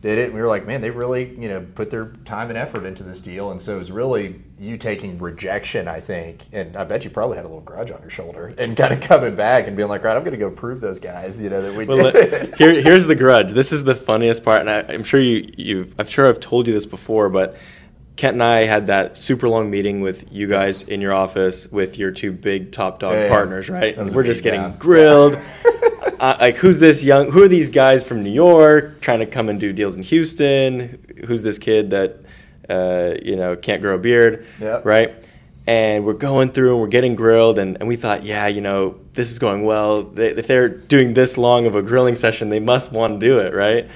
did 0.00 0.18
it, 0.18 0.24
and 0.26 0.34
we 0.34 0.40
were 0.40 0.48
like, 0.48 0.66
man, 0.66 0.80
they 0.80 0.90
really 0.90 1.28
you 1.38 1.48
know 1.48 1.64
put 1.74 1.90
their 1.90 2.06
time 2.24 2.48
and 2.48 2.58
effort 2.58 2.84
into 2.84 3.02
this 3.02 3.20
deal. 3.20 3.52
And 3.52 3.60
so 3.60 3.76
it 3.76 3.78
was 3.78 3.92
really 3.92 4.40
you 4.58 4.78
taking 4.78 5.18
rejection, 5.18 5.88
I 5.88 6.00
think, 6.00 6.42
and 6.52 6.76
I 6.76 6.84
bet 6.84 7.04
you 7.04 7.10
probably 7.10 7.36
had 7.36 7.44
a 7.44 7.48
little 7.48 7.62
grudge 7.62 7.90
on 7.90 8.00
your 8.00 8.10
shoulder, 8.10 8.54
and 8.58 8.76
kind 8.76 8.94
of 8.94 9.00
coming 9.00 9.34
back 9.34 9.66
and 9.66 9.76
being 9.76 9.88
like, 9.88 10.04
right, 10.04 10.16
I'm 10.16 10.22
going 10.22 10.32
to 10.32 10.38
go 10.38 10.50
prove 10.50 10.80
those 10.80 11.00
guys, 11.00 11.40
you 11.40 11.50
know, 11.50 11.60
that 11.60 11.74
we 11.74 11.84
Well, 11.84 12.12
did. 12.12 12.56
here, 12.56 12.80
here's 12.80 13.06
the 13.06 13.16
grudge. 13.16 13.52
This 13.52 13.72
is 13.72 13.84
the 13.84 13.94
funniest 13.94 14.44
part, 14.44 14.60
and 14.60 14.70
I, 14.70 14.84
I'm 14.88 15.02
sure 15.02 15.20
you, 15.20 15.50
you, 15.56 15.92
I'm 15.98 16.06
sure 16.06 16.28
I've 16.28 16.40
told 16.40 16.68
you 16.68 16.72
this 16.72 16.86
before, 16.86 17.28
but 17.28 17.56
Kent 18.16 18.34
and 18.34 18.42
I 18.44 18.64
had 18.64 18.86
that 18.86 19.16
super 19.16 19.48
long 19.48 19.70
meeting 19.70 20.00
with 20.00 20.32
you 20.32 20.46
guys 20.46 20.84
in 20.84 21.00
your 21.00 21.12
office 21.12 21.70
with 21.72 21.98
your 21.98 22.12
two 22.12 22.30
big 22.30 22.70
top 22.70 23.00
dog 23.00 23.14
yeah. 23.14 23.28
partners, 23.28 23.68
right? 23.68 23.96
And 23.98 24.14
we're 24.14 24.22
just 24.22 24.44
getting 24.44 24.76
grilled. 24.76 25.34
uh, 26.20 26.36
like, 26.38 26.56
who's 26.56 26.78
this 26.78 27.02
young? 27.02 27.32
Who 27.32 27.42
are 27.42 27.48
these 27.48 27.70
guys 27.70 28.06
from 28.06 28.22
New 28.22 28.30
York 28.30 29.00
trying 29.00 29.18
to 29.18 29.26
come 29.26 29.48
and 29.48 29.58
do 29.58 29.72
deals 29.72 29.96
in 29.96 30.04
Houston? 30.04 31.04
Who's 31.26 31.42
this 31.42 31.58
kid 31.58 31.90
that 31.90 32.23
uh, 32.68 33.14
you 33.22 33.36
know 33.36 33.56
can't 33.56 33.80
grow 33.82 33.94
a 33.94 33.98
beard, 33.98 34.46
Yep. 34.60 34.84
right? 34.84 35.14
and 35.66 36.04
we're 36.04 36.12
going 36.12 36.50
through 36.50 36.72
and 36.72 36.80
we're 36.82 36.88
getting 36.88 37.14
grilled 37.14 37.58
and, 37.58 37.78
and 37.80 37.88
we 37.88 37.96
thought 37.96 38.22
yeah 38.22 38.46
you 38.46 38.60
know 38.60 38.96
this 39.14 39.30
is 39.30 39.38
going 39.38 39.64
well 39.64 40.02
they, 40.02 40.28
if 40.28 40.46
they're 40.46 40.68
doing 40.68 41.14
this 41.14 41.38
long 41.38 41.64
of 41.64 41.74
a 41.74 41.80
grilling 41.80 42.14
session 42.14 42.50
they 42.50 42.60
must 42.60 42.92
want 42.92 43.18
to 43.18 43.26
do 43.26 43.38
it 43.38 43.54
right 43.54 43.88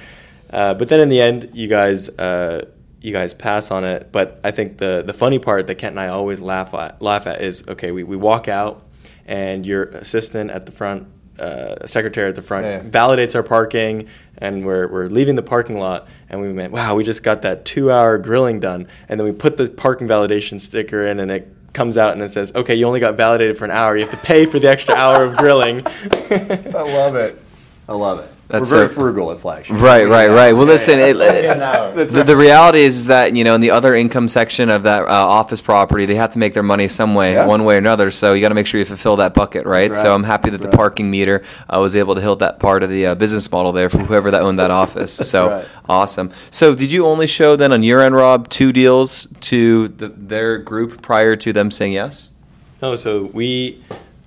uh, 0.49 0.73
but 0.73 0.89
then 0.89 0.99
in 0.99 1.09
the 1.09 1.21
end 1.21 1.47
you 1.53 1.67
guys 1.67 2.09
uh, 2.17 2.65
you 3.01 3.11
guys 3.13 3.35
pass 3.35 3.69
on 3.69 3.83
it 3.83 4.11
but 4.11 4.39
i 4.43 4.49
think 4.49 4.79
the, 4.79 5.03
the 5.05 5.13
funny 5.13 5.37
part 5.37 5.67
that 5.67 5.75
kent 5.75 5.91
and 5.93 5.99
i 5.99 6.07
always 6.07 6.41
laugh 6.41 6.73
at, 6.73 6.99
laugh 7.03 7.27
at 7.27 7.39
is 7.39 7.63
okay 7.67 7.91
we, 7.91 8.01
we 8.01 8.15
walk 8.17 8.47
out 8.47 8.83
and 9.27 9.63
your 9.63 9.83
assistant 9.83 10.49
at 10.49 10.65
the 10.65 10.71
front 10.71 11.07
uh, 11.37 11.85
secretary 11.85 12.27
at 12.29 12.35
the 12.35 12.41
front 12.41 12.65
Yeah. 12.65 12.81
validates 12.81 13.35
our 13.35 13.43
parking 13.43 14.07
and 14.39 14.65
we're, 14.65 14.87
we're 14.87 15.07
leaving 15.07 15.35
the 15.35 15.43
parking 15.43 15.77
lot 15.77 16.07
and 16.29 16.41
we 16.41 16.51
went 16.51 16.73
wow 16.73 16.95
we 16.95 17.03
just 17.03 17.23
got 17.23 17.41
that 17.41 17.65
two 17.65 17.91
hour 17.91 18.17
grilling 18.17 18.59
done 18.59 18.87
and 19.07 19.19
then 19.19 19.25
we 19.25 19.31
put 19.33 19.57
the 19.57 19.67
parking 19.69 20.07
validation 20.07 20.59
sticker 20.59 21.01
in 21.01 21.19
and 21.19 21.31
it 21.31 21.53
comes 21.73 21.97
out 21.97 22.13
and 22.13 22.21
it 22.21 22.29
says 22.29 22.53
okay 22.55 22.73
you 22.73 22.85
only 22.85 22.99
got 22.99 23.15
validated 23.15 23.57
for 23.57 23.65
an 23.65 23.71
hour 23.71 23.95
you 23.95 24.01
have 24.01 24.09
to 24.09 24.25
pay 24.25 24.45
for 24.45 24.59
the 24.59 24.67
extra 24.67 24.95
hour 24.95 25.23
of 25.23 25.37
grilling 25.37 25.81
I 26.31 26.83
love 26.83 27.15
it. 27.15 27.41
I 27.87 27.93
love 27.93 28.19
it. 28.19 28.31
That's 28.49 28.71
We're 28.71 28.77
very 28.79 28.89
so- 28.89 28.95
frugal 28.95 29.31
at 29.31 29.39
Flagship. 29.39 29.75
Right, 29.79 30.07
right, 30.07 30.31
right. 30.31 30.53
Well, 30.53 30.65
listen, 30.65 30.97
it, 30.97 31.15
Yeah, 31.17 31.91
the, 31.91 32.23
the 32.23 32.35
reality 32.35 32.79
is 32.79 33.05
that 33.05 33.35
you 33.35 33.43
know 33.43 33.53
in 33.53 33.61
the 33.61 33.69
other 33.69 33.93
income 33.93 34.27
section 34.27 34.69
of 34.71 34.81
that 34.83 35.03
uh, 35.03 35.05
office 35.11 35.61
property, 35.61 36.07
they 36.07 36.15
have 36.15 36.31
to 36.33 36.39
make 36.39 36.55
their 36.55 36.63
money 36.63 36.87
some 36.87 37.13
way, 37.13 37.33
Yeah. 37.33 37.45
one 37.45 37.63
way 37.63 37.75
or 37.75 37.77
another. 37.77 38.09
So 38.09 38.33
you 38.33 38.41
got 38.41 38.49
to 38.49 38.55
make 38.55 38.65
sure 38.65 38.79
you 38.79 38.85
fulfill 38.85 39.17
that 39.17 39.35
bucket, 39.35 39.67
right? 39.67 39.89
That's 39.89 40.01
So. 40.01 40.15
I'm 40.15 40.23
happy 40.23 40.49
that 40.49 40.57
That's 40.57 40.63
the 40.63 40.69
right. 40.69 40.75
parking 40.77 41.11
meter 41.11 41.43
uh, 41.69 41.79
was 41.79 41.95
able 41.95 42.15
to 42.15 42.21
hit 42.21 42.39
that 42.39 42.59
part 42.59 42.81
of 42.81 42.89
the 42.89 43.05
uh, 43.05 43.15
business 43.15 43.51
model 43.51 43.71
there 43.71 43.87
for 43.87 43.99
whoever 43.99 44.31
that 44.31 44.41
owned 44.41 44.57
that 44.57 44.71
office. 44.71 45.13
so 45.15 45.49
right. 45.49 45.65
awesome. 45.87 46.31
So 46.49 46.73
did 46.73 46.91
you 46.91 47.05
only 47.05 47.27
show 47.27 47.55
then 47.55 47.71
on 47.71 47.83
your 47.83 48.01
end, 48.01 48.15
Rob, 48.15 48.49
two 48.49 48.71
deals 48.73 49.27
to 49.41 49.89
the, 49.89 50.07
their 50.07 50.57
group 50.57 51.03
prior 51.03 51.35
to 51.35 51.53
them 51.53 51.69
saying 51.69 51.93
yes? 51.93 52.31
No, 52.81 52.95
so 52.95 53.25
we 53.31 53.83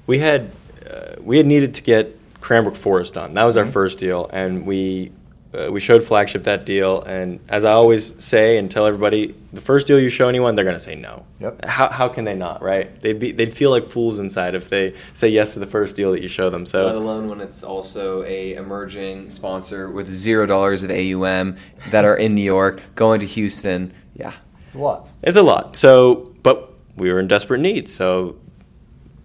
we 0.07 0.19
had 0.21 0.53
uh, 0.89 1.17
we 1.21 1.39
had 1.39 1.47
needed 1.47 1.75
to 1.75 1.83
get 1.83 2.17
Cranbrook 2.43 2.77
Forest 2.77 3.15
done. 3.15 3.33
That 3.33 3.45
was 3.45 3.57
Mm-hmm. 3.57 3.67
our 3.67 3.73
first 3.73 3.99
deal, 3.99 4.29
and 4.33 4.67
we 4.67 5.13
uh, 5.55 5.71
we 5.71 5.81
showed 5.81 6.03
flagship 6.03 6.45
that 6.45 6.65
deal. 6.65 7.03
And 7.03 7.39
as 7.49 7.65
I 7.65 7.73
always 7.73 8.15
say 8.25 8.57
and 8.57 8.71
tell 8.71 8.87
everybody, 8.87 9.35
the 9.53 9.61
first 9.61 9.87
deal 9.87 10.01
you 10.01 10.09
show 10.09 10.27
anyone, 10.29 10.55
they're 10.55 10.65
going 10.65 10.77
to 10.77 10.81
say 10.81 10.95
no. 10.95 11.27
Yep. 11.41 11.67
How, 11.67 11.89
how 11.89 12.09
can 12.09 12.25
they 12.25 12.35
not? 12.35 12.63
Right? 12.63 12.99
They'd 13.03 13.19
be 13.19 13.33
they'd 13.33 13.53
feel 13.53 13.71
like 13.71 13.85
fools 13.85 14.19
inside 14.19 14.55
if 14.55 14.71
they 14.71 14.95
say 15.13 15.29
yes 15.29 15.53
to 15.53 15.59
the 15.61 15.67
first 15.67 15.95
deal 15.95 16.11
that 16.13 16.23
you 16.23 16.29
show 16.29 16.49
them. 16.51 16.65
So 16.67 16.87
let 16.87 16.95
alone 16.95 17.29
when 17.29 17.41
it's 17.43 17.63
also 17.63 18.23
a 18.25 18.55
emerging 18.55 19.29
sponsor 19.31 19.91
with 19.91 20.09
zero 20.11 20.47
dollars 20.47 20.85
of 20.85 20.91
AUM 20.91 21.57
that 21.91 22.05
are 22.07 22.17
in 22.17 22.35
New 22.35 22.45
York 22.45 22.81
going 22.95 23.21
to 23.21 23.27
Houston. 23.27 23.93
Yeah, 24.15 24.33
What? 24.73 25.07
It's 25.23 25.37
a 25.37 25.43
lot. 25.43 25.77
So, 25.77 26.35
but 26.43 26.73
we 26.97 27.13
were 27.13 27.19
in 27.21 27.29
desperate 27.29 27.61
need. 27.61 27.89
So 27.91 28.37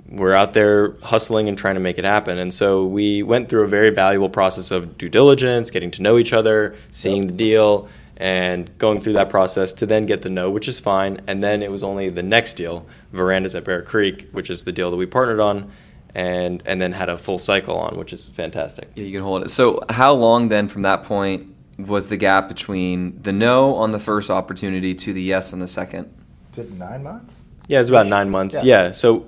we're 0.10 0.34
out 0.34 0.54
there 0.54 0.92
hustling 1.04 1.50
and 1.50 1.58
trying 1.58 1.76
to 1.76 1.82
make 1.82 1.98
it 1.98 2.06
happen. 2.06 2.38
And 2.38 2.54
so 2.54 2.86
we 2.86 3.24
went 3.24 3.50
through 3.50 3.64
a 3.64 3.68
very 3.68 3.90
valuable 3.90 4.30
process 4.30 4.72
of 4.72 4.98
due 4.98 5.10
diligence, 5.10 5.70
getting 5.70 5.92
to 5.92 6.02
know 6.02 6.18
each 6.18 6.34
other, 6.34 6.76
seeing 6.92 7.28
the 7.28 7.34
deal, 7.34 7.90
and 8.16 8.76
going 8.78 9.00
through 9.00 9.14
that 9.14 9.30
process 9.30 9.74
to 9.74 9.86
then 9.86 10.06
get 10.06 10.22
the 10.22 10.30
no, 10.30 10.50
which 10.50 10.68
is 10.68 10.80
fine. 10.80 11.20
And 11.28 11.44
then 11.44 11.62
it 11.62 11.72
was 11.72 11.84
only 11.84 12.10
the 12.10 12.24
next 12.24 12.54
deal, 12.54 12.86
Verandas 13.12 13.54
at 13.54 13.64
Bear 13.64 13.82
Creek, 13.82 14.30
which 14.32 14.50
is 14.50 14.64
the 14.64 14.72
deal 14.72 14.90
that 14.92 14.98
we 14.98 15.06
partnered 15.06 15.40
on. 15.40 15.72
And, 16.16 16.64
and 16.66 16.82
then 16.82 16.94
had 16.94 17.10
a 17.10 17.18
full 17.18 17.38
cycle 17.38 17.78
on, 17.78 17.96
which 17.96 18.12
is 18.12 18.26
fantastic. 18.26 18.90
yeah, 18.96 19.04
you 19.04 19.12
can 19.12 19.22
hold 19.22 19.44
it. 19.44 19.50
So, 19.50 19.82
how 19.90 20.14
long 20.14 20.48
then 20.48 20.68
from 20.68 20.82
that 20.82 21.04
point 21.04 21.54
was 21.78 22.08
the 22.08 22.18
gap 22.18 22.48
between 22.48 23.22
the 23.22 23.32
no 23.32 23.76
on 23.76 23.92
the 23.92 24.00
first 24.00 24.32
opportunity 24.32 24.96
to 24.96 25.14
the 25.14 25.22
yes 25.22 25.54
on 25.54 25.60
the 25.60 25.68
second? 25.68 26.12
Is 26.54 26.60
it 26.60 26.72
nine 26.72 27.04
months? 27.04 27.36
Yeah, 27.68 27.82
it's 27.82 27.90
about 27.90 28.08
nine 28.08 28.32
months. 28.32 28.56
Yeah. 28.56 28.86
Yeah. 28.86 28.92
So 28.92 29.28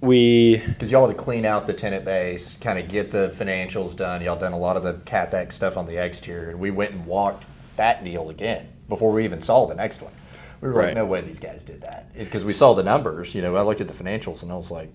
we 0.00 0.58
Because 0.58 0.90
y'all 0.90 1.06
had 1.06 1.16
to 1.16 1.22
clean 1.22 1.44
out 1.44 1.66
the 1.66 1.74
tenant 1.74 2.04
base, 2.04 2.56
kind 2.58 2.78
of 2.78 2.88
get 2.88 3.10
the 3.10 3.34
financials 3.36 3.94
done. 3.94 4.22
Y'all 4.22 4.38
done 4.38 4.52
a 4.52 4.58
lot 4.58 4.76
of 4.76 4.82
the 4.82 4.94
capex 4.94 5.54
stuff 5.54 5.76
on 5.76 5.86
the 5.86 6.02
exterior, 6.02 6.50
and 6.50 6.60
we 6.60 6.70
went 6.70 6.92
and 6.92 7.06
walked 7.06 7.44
that 7.76 8.02
deal 8.04 8.30
again 8.30 8.68
before 8.88 9.12
we 9.12 9.24
even 9.24 9.42
saw 9.42 9.66
the 9.66 9.74
next 9.74 10.00
one. 10.00 10.12
We 10.60 10.68
were 10.68 10.82
like, 10.82 10.94
no 10.94 11.06
way 11.06 11.22
these 11.22 11.38
guys 11.38 11.64
did 11.64 11.80
that 11.82 12.12
because 12.14 12.44
we 12.44 12.52
saw 12.52 12.74
the 12.74 12.82
numbers. 12.82 13.34
You 13.34 13.40
know, 13.40 13.56
I 13.56 13.62
looked 13.62 13.80
at 13.80 13.88
the 13.88 13.94
financials 13.94 14.42
and 14.42 14.52
I 14.52 14.56
was 14.56 14.70
like, 14.70 14.90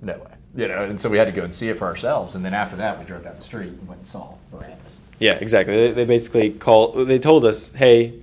no 0.00 0.12
way. 0.12 0.32
You 0.54 0.68
know, 0.68 0.84
and 0.84 1.00
so 1.00 1.08
we 1.08 1.18
had 1.18 1.26
to 1.26 1.32
go 1.32 1.42
and 1.42 1.54
see 1.54 1.68
it 1.68 1.78
for 1.78 1.86
ourselves. 1.86 2.34
And 2.36 2.44
then 2.44 2.54
after 2.54 2.76
that, 2.76 2.98
we 2.98 3.04
drove 3.04 3.24
down 3.24 3.36
the 3.36 3.42
street 3.42 3.68
and 3.68 3.88
went 3.88 3.98
and 3.98 4.06
saw 4.06 4.34
Verandas. 4.52 5.00
Yeah, 5.18 5.34
exactly. 5.34 5.74
They, 5.74 5.92
they 5.92 6.04
basically 6.04 6.52
called. 6.52 7.08
They 7.08 7.18
told 7.18 7.44
us, 7.44 7.72
"Hey, 7.72 8.22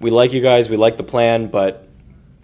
we 0.00 0.10
like 0.10 0.32
you 0.32 0.42
guys. 0.42 0.68
We 0.68 0.76
like 0.76 0.98
the 0.98 1.02
plan, 1.02 1.46
but 1.48 1.83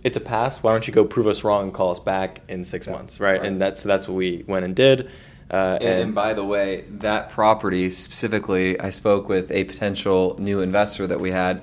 it's 0.03 0.17
a 0.17 0.21
pass. 0.21 0.63
Why 0.63 0.73
don't 0.73 0.87
you 0.87 0.93
go 0.95 1.05
prove 1.05 1.27
us 1.27 1.45
wrong 1.45 1.65
and 1.65 1.75
call 1.75 1.91
us 1.91 2.01
back 2.01 2.41
in 2.49 2.65
six 2.65 2.87
Yeah. 2.87 2.95
months, 2.95 3.21
right? 3.21 3.39
Right. 3.39 3.47
And 3.47 3.61
that's 3.61 3.83
so 3.83 3.89
that's 3.89 4.09
what 4.09 4.15
we 4.17 4.45
went 4.47 4.65
and 4.65 4.75
did. 4.75 5.09
Uh, 5.51 5.79
And, 5.81 6.01
and 6.01 6.15
by 6.15 6.33
the 6.33 6.45
way, 6.45 6.85
that 7.01 7.31
property 7.31 7.91
specifically, 7.91 8.79
I 8.81 8.91
spoke 8.91 9.29
with 9.29 9.51
a 9.51 9.65
potential 9.65 10.37
new 10.39 10.61
investor 10.61 11.07
that 11.09 11.19
we 11.21 11.33
had, 11.33 11.63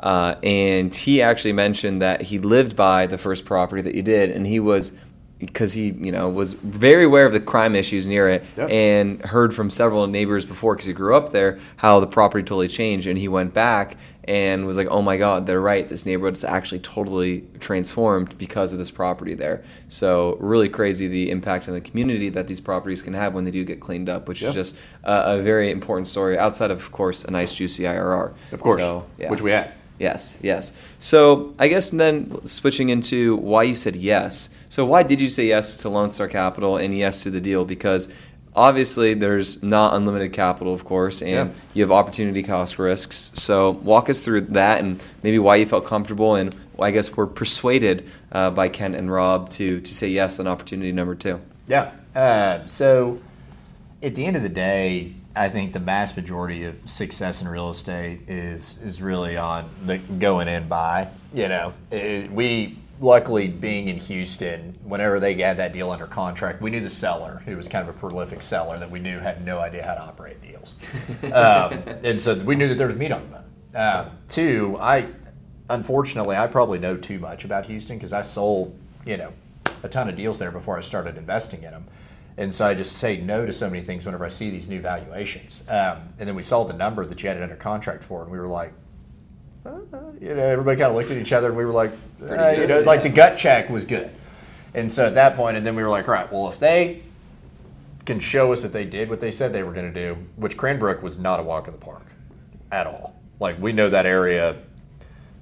uh, 0.00 0.36
and 0.42 0.94
he 0.96 1.20
actually 1.20 1.52
mentioned 1.52 2.00
that 2.00 2.22
he 2.22 2.38
lived 2.38 2.74
by 2.76 3.06
the 3.06 3.18
first 3.18 3.44
property 3.44 3.82
that 3.82 3.94
you 3.94 4.02
did, 4.02 4.30
and 4.30 4.46
he 4.46 4.58
was 4.58 4.92
because 5.38 5.74
he 5.74 5.88
you 5.90 6.10
know 6.12 6.28
was 6.30 6.54
very 6.54 7.04
aware 7.04 7.26
of 7.26 7.32
the 7.32 7.40
crime 7.40 7.74
issues 7.74 8.06
near 8.08 8.28
it 8.28 8.44
Yep. 8.56 8.70
and 8.70 9.22
heard 9.26 9.54
from 9.54 9.68
several 9.70 10.06
neighbors 10.06 10.46
before 10.46 10.74
because 10.74 10.86
he 10.86 10.92
grew 10.94 11.14
up 11.14 11.32
there 11.32 11.58
how 11.76 12.00
the 12.00 12.06
property 12.06 12.42
totally 12.42 12.68
changed 12.68 13.06
and 13.06 13.18
he 13.18 13.28
went 13.28 13.52
back 13.52 13.96
and 14.24 14.66
was 14.66 14.78
like 14.78 14.88
oh 14.90 15.02
my 15.02 15.18
god 15.18 15.46
they're 15.46 15.60
right 15.60 15.88
this 15.88 16.06
neighborhood 16.06 16.36
is 16.36 16.42
actually 16.44 16.78
totally 16.78 17.44
transformed 17.60 18.36
because 18.38 18.72
of 18.72 18.78
this 18.78 18.90
property 18.90 19.34
there 19.34 19.62
so 19.88 20.36
really 20.40 20.70
crazy 20.70 21.06
the 21.06 21.30
impact 21.30 21.68
on 21.68 21.74
the 21.74 21.80
community 21.82 22.30
that 22.30 22.46
these 22.46 22.60
properties 22.60 23.02
can 23.02 23.12
have 23.12 23.34
when 23.34 23.44
they 23.44 23.50
do 23.50 23.62
get 23.62 23.78
cleaned 23.78 24.08
up 24.08 24.28
which 24.28 24.40
Yeah. 24.40 24.48
is 24.48 24.54
just 24.54 24.76
a, 25.04 25.38
a 25.38 25.42
very 25.42 25.70
important 25.70 26.08
story 26.08 26.38
outside 26.38 26.70
of 26.70 26.78
of 26.78 26.92
course 26.92 27.24
a 27.24 27.30
nice 27.30 27.54
juicy 27.54 27.82
IRR 27.84 28.32
Of 28.52 28.60
course, 28.62 28.78
so, 28.80 29.04
yeah. 29.18 29.30
which 29.30 29.42
we 29.42 29.50
had. 29.50 29.72
Yes, 29.98 30.38
yes. 30.42 30.72
So 30.98 31.54
I 31.58 31.68
guess 31.68 31.90
then 31.90 32.44
switching 32.46 32.90
into 32.90 33.36
why 33.36 33.62
you 33.62 33.74
said 33.74 33.96
yes. 33.96 34.50
So 34.68 34.84
why 34.84 35.02
did 35.02 35.20
you 35.20 35.28
say 35.28 35.46
yes 35.46 35.76
to 35.78 35.88
Lone 35.88 36.10
Star 36.10 36.28
Capital 36.28 36.76
and 36.76 36.96
yes 36.96 37.22
to 37.22 37.30
the 37.30 37.40
deal? 37.40 37.64
Because 37.64 38.12
obviously 38.54 39.14
there's 39.14 39.62
not 39.62 39.94
unlimited 39.94 40.32
capital, 40.32 40.72
of 40.74 40.84
course, 40.84 41.22
and 41.22 41.50
Yeah. 41.50 41.54
you 41.74 41.82
have 41.82 41.92
opportunity 41.92 42.42
cost 42.42 42.78
risks. 42.78 43.30
So 43.34 43.70
walk 43.70 44.08
us 44.10 44.20
through 44.20 44.42
that 44.52 44.80
and 44.80 45.02
maybe 45.22 45.38
why 45.38 45.56
you 45.56 45.66
felt 45.66 45.84
comfortable 45.86 46.34
and 46.34 46.54
I 46.78 46.90
guess 46.90 47.14
were 47.16 47.26
persuaded 47.26 48.06
uh, 48.32 48.50
by 48.50 48.68
Kent 48.68 48.96
and 48.96 49.10
Rob 49.10 49.48
to 49.50 49.80
to 49.80 49.94
say 49.94 50.08
yes 50.08 50.38
on 50.40 50.46
opportunity 50.46 50.92
number 50.92 51.14
two. 51.14 51.40
Yeah. 51.66 51.92
Uh, 52.14 52.66
so 52.66 53.18
at 54.02 54.14
the 54.14 54.24
end 54.26 54.36
of 54.36 54.42
the 54.42 54.48
day, 54.50 55.14
I 55.36 55.50
think 55.50 55.74
the 55.74 55.78
vast 55.78 56.16
majority 56.16 56.64
of 56.64 56.74
success 56.86 57.42
in 57.42 57.48
real 57.48 57.68
estate 57.70 58.20
is 58.28 58.78
is 58.82 59.02
really 59.02 59.36
on 59.36 59.68
the 59.84 59.98
going 59.98 60.48
in 60.48 60.66
buy. 60.66 61.08
You 61.34 61.48
know, 61.48 61.72
It- 61.90 62.32
we 62.32 62.78
luckily 62.98 63.48
being 63.48 63.88
in 63.88 63.98
Houston, 63.98 64.74
whenever 64.82 65.20
they 65.20 65.34
had 65.34 65.58
that 65.58 65.74
deal 65.74 65.90
under 65.90 66.06
contract, 66.06 66.62
we 66.62 66.70
knew 66.70 66.80
the 66.80 66.88
seller, 66.88 67.42
who 67.44 67.54
was 67.54 67.68
kind 67.68 67.86
of 67.86 67.94
a 67.94 67.98
prolific 67.98 68.40
seller 68.40 68.78
that 68.78 68.90
we 68.90 68.98
knew 68.98 69.18
had 69.18 69.44
no 69.44 69.58
idea 69.58 69.84
how 69.84 69.92
to 69.92 70.00
operate 70.00 70.40
deals, 70.40 70.74
um, 71.34 71.82
and 72.02 72.20
so 72.20 72.34
we 72.36 72.56
knew 72.56 72.68
that 72.68 72.78
there 72.78 72.86
was 72.86 72.96
meat 72.96 73.12
on 73.12 73.20
the 73.20 73.26
bone. 73.28 73.42
Um, 73.74 74.10
two, 74.30 74.78
I 74.80 75.06
unfortunately 75.68 76.36
I 76.36 76.46
probably 76.46 76.78
know 76.78 76.96
too 76.96 77.18
much 77.18 77.44
about 77.44 77.66
Houston 77.66 77.98
because 77.98 78.14
I 78.14 78.22
sold 78.22 78.74
you 79.04 79.18
know 79.18 79.32
a 79.82 79.88
ton 79.88 80.08
of 80.08 80.16
deals 80.16 80.38
there 80.38 80.50
before 80.50 80.78
I 80.78 80.80
started 80.80 81.18
investing 81.18 81.62
in 81.64 81.72
them. 81.72 81.84
And 82.38 82.54
so 82.54 82.66
I 82.66 82.74
just 82.74 82.96
say 82.96 83.16
no 83.18 83.46
to 83.46 83.52
so 83.52 83.70
many 83.70 83.82
things 83.82 84.04
whenever 84.04 84.24
I 84.24 84.28
see 84.28 84.50
these 84.50 84.68
new 84.68 84.80
valuations. 84.80 85.62
Um, 85.68 86.00
and 86.18 86.28
then 86.28 86.34
we 86.34 86.42
saw 86.42 86.64
the 86.64 86.74
number 86.74 87.06
that 87.06 87.22
you 87.22 87.28
had 87.28 87.38
it 87.38 87.42
under 87.42 87.56
contract 87.56 88.04
for, 88.04 88.22
and 88.22 88.30
we 88.30 88.38
were 88.38 88.46
like, 88.46 88.72
uh, 89.64 89.78
you 90.20 90.34
know, 90.34 90.42
everybody 90.42 90.78
kind 90.78 90.90
of 90.90 90.96
looked 90.96 91.10
at 91.10 91.16
each 91.16 91.32
other, 91.32 91.48
and 91.48 91.56
we 91.56 91.64
were 91.64 91.72
like, 91.72 91.92
uh, 92.22 92.50
you 92.50 92.66
know, 92.66 92.80
like 92.80 93.02
the 93.02 93.08
gut 93.08 93.38
check 93.38 93.68
was 93.70 93.84
good. 93.84 94.10
And 94.74 94.92
so 94.92 95.06
at 95.06 95.14
that 95.14 95.36
point, 95.36 95.56
and 95.56 95.66
then 95.66 95.74
we 95.74 95.82
were 95.82 95.88
like, 95.88 96.06
all 96.06 96.14
right, 96.14 96.30
well, 96.30 96.48
if 96.50 96.60
they 96.60 97.02
can 98.04 98.20
show 98.20 98.52
us 98.52 98.62
that 98.62 98.72
they 98.72 98.84
did 98.84 99.10
what 99.10 99.20
they 99.20 99.32
said 99.32 99.52
they 99.52 99.62
were 99.62 99.72
going 99.72 99.92
to 99.92 100.14
do, 100.14 100.16
which 100.36 100.56
Cranbrook 100.56 101.02
was 101.02 101.18
not 101.18 101.40
a 101.40 101.42
walk 101.42 101.66
in 101.66 101.72
the 101.72 101.80
park 101.80 102.04
at 102.70 102.86
all. 102.86 103.14
Like 103.40 103.60
we 103.60 103.72
know 103.72 103.90
that 103.90 104.06
area 104.06 104.56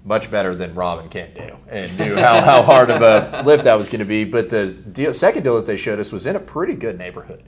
much 0.05 0.31
better 0.31 0.55
than 0.55 0.75
Rob 0.75 0.99
and 0.99 1.11
Kent 1.11 1.35
do, 1.35 1.57
and 1.69 1.99
knew 1.99 2.15
how, 2.17 2.41
how 2.43 2.63
hard 2.63 2.91
of 2.91 3.01
a 3.01 3.43
lift 3.45 3.65
that 3.65 3.75
was 3.75 3.89
going 3.89 4.01
to 4.01 4.05
be. 4.05 4.25
But 4.25 4.51
the 4.51 4.69
deal, 4.69 5.15
second 5.15 5.43
deal 5.43 5.57
that 5.57 5.67
they 5.67 5.79
showed 5.79 5.99
us 5.99 6.13
was 6.13 6.27
in 6.27 6.37
a 6.37 6.41
pretty 6.41 6.75
good 6.75 6.99
neighborhood, 6.99 7.43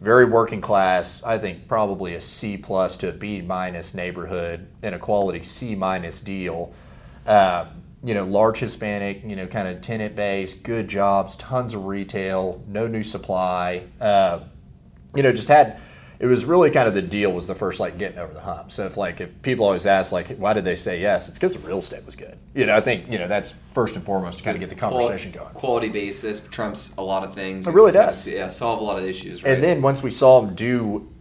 very 0.00 0.24
working 0.24 0.60
class. 0.60 1.22
I 1.24 1.38
think 1.38 1.66
probably 1.66 2.14
a 2.14 2.20
C 2.20 2.56
plus 2.56 2.96
to 2.98 3.08
a 3.08 3.12
B 3.12 3.42
minus 3.42 3.92
neighborhood, 3.92 4.68
and 4.82 4.94
a 4.94 4.98
quality 4.98 5.42
C 5.42 5.74
minus 5.74 6.20
deal. 6.20 6.72
Um, 7.26 7.82
you 8.04 8.14
know, 8.14 8.24
large 8.24 8.58
Hispanic, 8.58 9.24
you 9.24 9.34
know, 9.34 9.48
kind 9.48 9.66
of 9.66 9.80
tenant 9.80 10.14
base, 10.14 10.54
good 10.54 10.86
jobs, 10.86 11.36
tons 11.38 11.74
of 11.74 11.86
retail, 11.86 12.62
no 12.68 12.86
new 12.86 13.02
supply. 13.02 13.82
Uh, 14.00 14.44
you 15.12 15.24
know, 15.24 15.32
just 15.32 15.48
had 15.48 15.80
it 16.18 16.26
was 16.26 16.44
really 16.44 16.70
kind 16.70 16.88
of 16.88 16.94
the 16.94 17.02
deal 17.02 17.32
was 17.32 17.46
the 17.46 17.54
first 17.54 17.80
like 17.80 17.98
getting 17.98 18.18
over 18.18 18.32
the 18.32 18.40
hump. 18.40 18.72
So 18.72 18.86
if 18.86 18.96
like 18.96 19.20
if 19.20 19.42
people 19.42 19.64
always 19.64 19.86
ask 19.86 20.12
like 20.12 20.36
why 20.36 20.52
did 20.52 20.64
they 20.64 20.76
say 20.76 21.00
yes, 21.00 21.28
it's 21.28 21.38
because 21.38 21.54
the 21.54 21.60
real 21.60 21.78
estate 21.78 22.04
was 22.04 22.16
good. 22.16 22.36
You 22.54 22.66
know, 22.66 22.76
I 22.76 22.80
think 22.80 23.10
you 23.10 23.18
know 23.18 23.28
that's 23.28 23.54
first 23.72 23.94
and 23.96 24.04
foremost 24.04 24.38
to 24.38 24.44
kind 24.44 24.56
of 24.56 24.60
get 24.60 24.70
the 24.70 24.76
conversation 24.76 25.32
going. 25.32 25.52
Quality 25.54 25.88
basis 25.88 26.40
trumps 26.40 26.94
a 26.96 27.02
lot 27.02 27.24
of 27.24 27.34
things. 27.34 27.68
It 27.68 27.74
really 27.74 27.92
does. 27.92 28.26
Yeah, 28.26 28.48
solve 28.48 28.80
a 28.80 28.84
lot 28.84 28.98
of 28.98 29.04
issues. 29.04 29.44
And 29.44 29.62
then 29.62 29.82
once 29.82 30.02
we 30.02 30.10
saw 30.10 30.40
them 30.40 30.54
do 30.54 31.12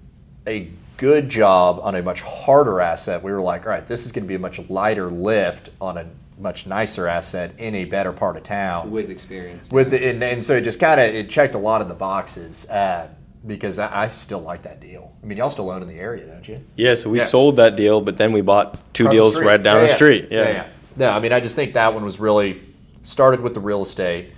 a 0.47 0.69
good 0.97 1.29
job 1.29 1.79
on 1.81 1.95
a 1.95 2.01
much 2.01 2.21
harder 2.21 2.79
asset, 2.79 3.21
we 3.21 3.31
were 3.31 3.41
like, 3.41 3.65
all 3.65 3.71
right, 3.71 3.85
this 3.85 4.05
is 4.05 4.11
going 4.11 4.23
to 4.23 4.27
be 4.27 4.35
a 4.35 4.39
much 4.39 4.59
lighter 4.69 5.11
lift 5.11 5.69
on 5.81 5.97
a 5.97 6.05
much 6.37 6.67
nicer 6.67 7.07
asset 7.07 7.51
in 7.59 7.75
a 7.75 7.85
better 7.85 8.11
part 8.11 8.37
of 8.37 8.43
town. 8.43 8.91
with 8.91 9.09
experience. 9.09 9.71
with 9.71 9.91
the, 9.91 10.09
and, 10.09 10.23
and 10.23 10.45
so 10.45 10.55
it 10.57 10.61
just 10.61 10.79
kind 10.79 10.99
of 10.99 11.13
it 11.13 11.29
checked 11.29 11.55
a 11.55 11.57
lot 11.57 11.81
of 11.81 11.87
the 11.87 11.93
boxes 11.93 12.69
uh, 12.69 13.07
because 13.45 13.79
I, 13.79 14.03
I 14.03 14.07
still 14.07 14.39
like 14.41 14.63
that 14.63 14.79
deal. 14.79 15.11
I 15.21 15.25
mean, 15.25 15.37
y'all 15.37 15.49
still 15.49 15.69
own 15.69 15.81
in 15.81 15.87
the 15.87 15.99
area, 15.99 16.25
don't 16.25 16.47
you? 16.47 16.63
Yeah, 16.75 16.95
so 16.95 17.09
we 17.09 17.19
Yeah. 17.19 17.25
sold 17.25 17.57
that 17.57 17.75
deal, 17.75 18.01
but 18.01 18.17
then 18.17 18.31
we 18.31 18.41
bought 18.41 18.93
two 18.93 19.03
Across 19.05 19.13
deals 19.15 19.39
right 19.41 19.61
down 19.61 19.75
Yeah, 19.75 19.81
the 19.81 19.87
yeah. 19.87 19.95
street. 19.95 20.27
Yeah. 20.31 20.67
No, 20.97 21.09
I 21.09 21.19
mean, 21.19 21.33
I 21.33 21.39
just 21.39 21.55
think 21.55 21.73
that 21.73 21.93
one 21.93 22.03
was 22.05 22.19
really 22.19 22.61
started 23.03 23.41
with 23.41 23.53
the 23.53 23.59
real 23.59 23.81
estate, 23.81 24.31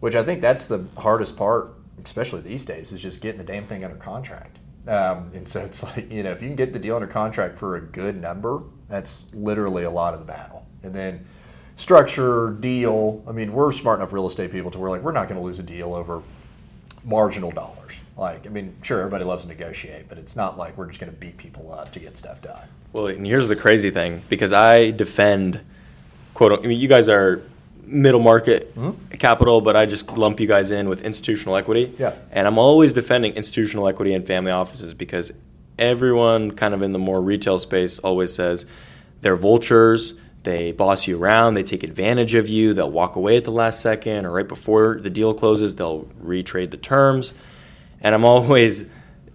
which 0.00 0.14
I 0.14 0.22
think 0.22 0.40
that's 0.40 0.66
the 0.68 0.84
hardest 0.96 1.36
part 1.36 1.72
especially 2.06 2.40
these 2.40 2.64
days, 2.64 2.92
is 2.92 3.00
just 3.00 3.20
getting 3.20 3.38
the 3.38 3.44
damn 3.44 3.66
thing 3.66 3.84
under 3.84 3.96
contract. 3.96 4.58
Um, 4.86 5.30
and 5.34 5.48
so 5.48 5.62
it's 5.64 5.82
like, 5.82 6.10
you 6.10 6.22
know, 6.22 6.32
if 6.32 6.40
you 6.40 6.48
can 6.48 6.56
get 6.56 6.72
the 6.72 6.78
deal 6.78 6.94
under 6.94 7.06
contract 7.08 7.58
for 7.58 7.76
a 7.76 7.80
good 7.80 8.20
number, 8.20 8.62
that's 8.88 9.24
literally 9.34 9.84
a 9.84 9.90
lot 9.90 10.14
of 10.14 10.20
the 10.20 10.26
battle. 10.26 10.64
And 10.82 10.94
then 10.94 11.26
structure, 11.76 12.50
deal. 12.60 13.24
I 13.28 13.32
mean, 13.32 13.52
we're 13.52 13.72
smart 13.72 13.98
enough 13.98 14.12
real 14.12 14.28
estate 14.28 14.52
people 14.52 14.70
to 14.70 14.78
where 14.78 14.90
like 14.90 15.02
we're 15.02 15.12
not 15.12 15.28
going 15.28 15.40
to 15.40 15.44
lose 15.44 15.58
a 15.58 15.64
deal 15.64 15.94
over 15.94 16.22
marginal 17.04 17.50
dollars. 17.50 17.92
Like, 18.16 18.46
I 18.46 18.48
mean, 18.48 18.74
sure, 18.82 19.00
everybody 19.00 19.24
loves 19.24 19.42
to 19.42 19.48
negotiate, 19.48 20.08
but 20.08 20.16
it's 20.16 20.36
not 20.36 20.56
like 20.56 20.76
we're 20.78 20.86
just 20.86 21.00
going 21.00 21.12
to 21.12 21.18
beat 21.18 21.36
people 21.36 21.72
up 21.72 21.92
to 21.92 22.00
get 22.00 22.16
stuff 22.16 22.40
done. 22.40 22.66
Well, 22.92 23.08
and 23.08 23.26
here's 23.26 23.48
the 23.48 23.56
crazy 23.56 23.90
thing 23.90 24.22
because 24.28 24.52
I 24.52 24.90
defend, 24.90 25.60
quote, 26.32 26.52
I 26.52 26.66
mean, 26.66 26.78
you 26.78 26.88
guys 26.88 27.08
are 27.10 27.42
middle 27.86 28.20
market 28.20 28.74
mm-hmm. 28.74 29.14
capital, 29.16 29.60
but 29.60 29.76
I 29.76 29.86
just 29.86 30.10
lump 30.16 30.40
you 30.40 30.46
guys 30.46 30.70
in 30.70 30.88
with 30.88 31.04
institutional 31.04 31.56
equity. 31.56 31.94
Yeah. 31.98 32.14
And 32.32 32.46
I'm 32.46 32.58
always 32.58 32.92
defending 32.92 33.34
institutional 33.34 33.86
equity 33.86 34.14
and 34.14 34.26
family 34.26 34.50
offices 34.50 34.94
because 34.94 35.32
everyone 35.78 36.52
kind 36.52 36.74
of 36.74 36.82
in 36.82 36.92
the 36.92 36.98
more 36.98 37.20
retail 37.20 37.58
space 37.58 37.98
always 37.98 38.32
says 38.34 38.66
they're 39.20 39.36
vultures. 39.36 40.14
They 40.42 40.72
boss 40.72 41.06
you 41.06 41.18
around. 41.18 41.54
They 41.54 41.64
take 41.64 41.82
advantage 41.82 42.34
of 42.34 42.48
you. 42.48 42.72
They'll 42.72 42.90
walk 42.90 43.16
away 43.16 43.36
at 43.36 43.44
the 43.44 43.50
last 43.50 43.80
second 43.80 44.26
or 44.26 44.30
right 44.30 44.46
before 44.46 44.98
the 45.00 45.10
deal 45.10 45.34
closes. 45.34 45.74
They'll 45.74 46.04
retrade 46.22 46.70
the 46.70 46.76
terms. 46.76 47.34
And 48.00 48.14
I'm 48.14 48.24
always 48.32 48.84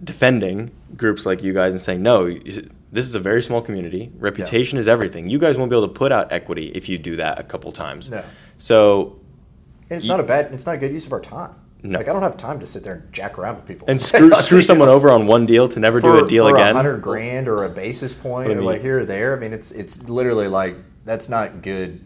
defending 0.03 0.71
groups 0.97 1.25
like 1.25 1.43
you 1.43 1.53
guys 1.53 1.73
and 1.73 1.81
saying, 1.81 2.01
no, 2.01 2.31
this 2.91 3.05
is 3.07 3.15
a 3.15 3.19
very 3.19 3.41
small 3.41 3.61
community. 3.61 4.11
Reputation 4.17 4.77
is 4.77 4.87
everything. 4.87 5.29
You 5.29 5.39
guys 5.39 5.57
won't 5.57 5.69
be 5.69 5.75
able 5.77 5.87
to 5.87 5.93
put 5.93 6.11
out 6.11 6.31
equity 6.31 6.67
if 6.75 6.89
you 6.89 6.97
do 6.97 7.15
that 7.17 7.39
a 7.39 7.43
couple 7.43 7.71
times. 7.71 8.09
No. 8.09 8.23
So, 8.57 9.19
And 9.89 9.97
it's 9.97 10.05
You- 10.05 10.11
not 10.11 10.19
a 10.19 10.23
bad, 10.23 10.53
it's 10.53 10.65
not 10.65 10.75
a 10.75 10.77
good 10.77 10.91
use 10.91 11.05
of 11.05 11.13
our 11.13 11.19
time. 11.19 11.51
No. 11.83 11.97
Like, 11.97 12.07
I 12.07 12.13
don't 12.13 12.21
have 12.21 12.37
time 12.37 12.59
to 12.59 12.65
sit 12.67 12.83
there 12.83 12.93
and 12.95 13.11
jack 13.11 13.39
around 13.39 13.55
with 13.55 13.65
people. 13.65 13.87
and 13.89 13.99
screw, 14.09 14.31
screw 14.35 14.61
someone 14.61 14.87
over 14.87 15.09
on 15.09 15.25
one 15.25 15.45
deal 15.47 15.67
to 15.67 15.79
never 15.79 15.99
do 15.99 16.23
a 16.23 16.27
deal 16.27 16.47
for 16.47 16.55
again. 16.55 16.69
A 16.75 16.77
hundred 16.77 17.01
grand 17.01 17.47
or 17.47 17.63
a 17.63 17.69
basis 17.69 18.13
point, 18.13 18.49
or 18.49 18.53
you 18.53 18.61
like 18.61 18.81
here 18.81 18.99
or 18.99 19.05
there. 19.05 19.35
I 19.35 19.39
mean, 19.39 19.51
it's 19.51 19.71
it's 19.71 20.03
literally 20.07 20.47
like 20.47 20.75
that's 21.05 21.27
not 21.27 21.63
good, 21.63 21.99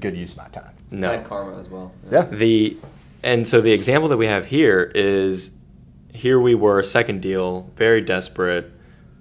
good 0.00 0.16
use 0.16 0.32
of 0.32 0.38
my 0.38 0.48
time. 0.48 0.72
No. 0.90 1.08
Bad 1.16 1.26
karma 1.26 1.60
as 1.60 1.68
well. 1.68 1.92
Yeah. 2.10 2.22
The 2.30 2.78
and 3.22 3.46
so 3.46 3.60
the 3.60 3.72
example 3.72 4.08
that 4.08 4.16
we 4.16 4.24
have 4.26 4.46
here 4.46 4.90
is 4.94 5.50
here 6.12 6.40
we 6.40 6.54
were 6.54 6.82
second 6.82 7.22
deal, 7.22 7.70
very 7.76 8.00
desperate, 8.00 8.72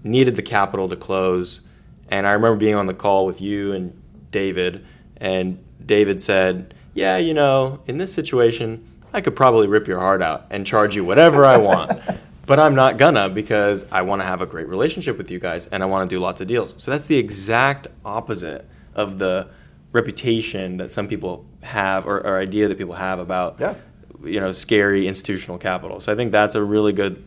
needed 0.03 0.35
the 0.35 0.41
capital 0.41 0.87
to 0.89 0.95
close, 0.95 1.61
and 2.09 2.25
I 2.25 2.31
remember 2.33 2.57
being 2.57 2.75
on 2.75 2.87
the 2.87 2.93
call 2.93 3.25
with 3.25 3.41
you 3.41 3.73
and 3.73 3.99
David, 4.31 4.85
and 5.17 5.63
David 5.85 6.21
said, 6.21 6.73
"Yeah, 6.93 7.17
you 7.17 7.33
know, 7.33 7.79
in 7.85 7.97
this 7.97 8.13
situation, 8.13 8.85
I 9.13 9.21
could 9.21 9.35
probably 9.35 9.67
rip 9.67 9.87
your 9.87 9.99
heart 9.99 10.21
out 10.21 10.45
and 10.49 10.65
charge 10.65 10.95
you 10.95 11.03
whatever 11.03 11.45
I 11.45 11.57
want." 11.57 11.99
But 12.47 12.61
I'm 12.61 12.75
not 12.75 12.97
gonna 12.97 13.27
because 13.27 13.85
I 13.91 14.03
want 14.03 14.21
to 14.21 14.25
have 14.25 14.41
a 14.41 14.45
great 14.45 14.69
relationship 14.69 15.17
with 15.17 15.29
you 15.29 15.37
guys 15.37 15.67
and 15.67 15.83
I 15.83 15.85
want 15.85 16.09
to 16.09 16.15
do 16.15 16.17
lots 16.17 16.39
of 16.39 16.47
deals. 16.47 16.73
So 16.77 16.89
that's 16.89 17.03
the 17.03 17.17
exact 17.17 17.87
opposite 18.05 18.65
of 18.95 19.19
the 19.19 19.49
reputation 19.91 20.77
that 20.77 20.89
some 20.89 21.09
people 21.09 21.45
have 21.61 22.07
or, 22.07 22.25
or 22.25 22.39
idea 22.39 22.69
that 22.69 22.77
people 22.77 22.93
have 22.93 23.19
about 23.19 23.57
Yeah. 23.59 23.75
You 24.23 24.39
know 24.39 24.51
scary 24.51 25.07
institutional 25.07 25.57
capital. 25.57 25.99
So 25.99 26.11
I 26.11 26.15
think 26.15 26.31
that's 26.31 26.55
a 26.55 26.63
really 26.63 26.93
good 26.93 27.23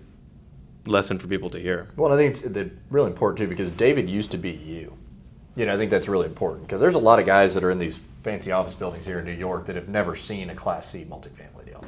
lesson 0.87 1.19
for 1.19 1.27
people 1.29 1.51
to 1.51 1.59
hear. 1.59 1.89
Well, 1.97 2.13
I 2.13 2.17
think 2.17 2.45
it's 2.45 2.73
really 2.91 3.11
important 3.11 3.39
too 3.39 3.49
because 3.49 3.71
David 3.73 4.09
used 4.09 4.31
to 4.33 4.39
be 4.39 4.51
you. 4.51 4.97
You 5.57 5.67
know, 5.67 5.75
I 5.75 5.77
think 5.77 5.91
that's 5.91 6.09
really 6.09 6.27
important 6.27 6.67
because 6.67 6.81
there's 6.81 6.95
a 6.95 6.99
lot 6.99 7.19
of 7.19 7.27
guys 7.27 7.55
that 7.55 7.65
are 7.65 7.71
in 7.71 7.79
these 7.79 8.01
fancy 8.23 8.53
office 8.53 8.75
buildings 8.75 9.05
here 9.05 9.19
in 9.19 9.25
New 9.25 9.33
York 9.33 9.67
that 9.67 9.77
have 9.77 9.89
never 9.89 10.15
seen 10.15 10.51
a 10.51 10.55
Class 10.55 10.91
C 10.91 11.05
multifamily 11.09 11.67
deal. 11.67 11.85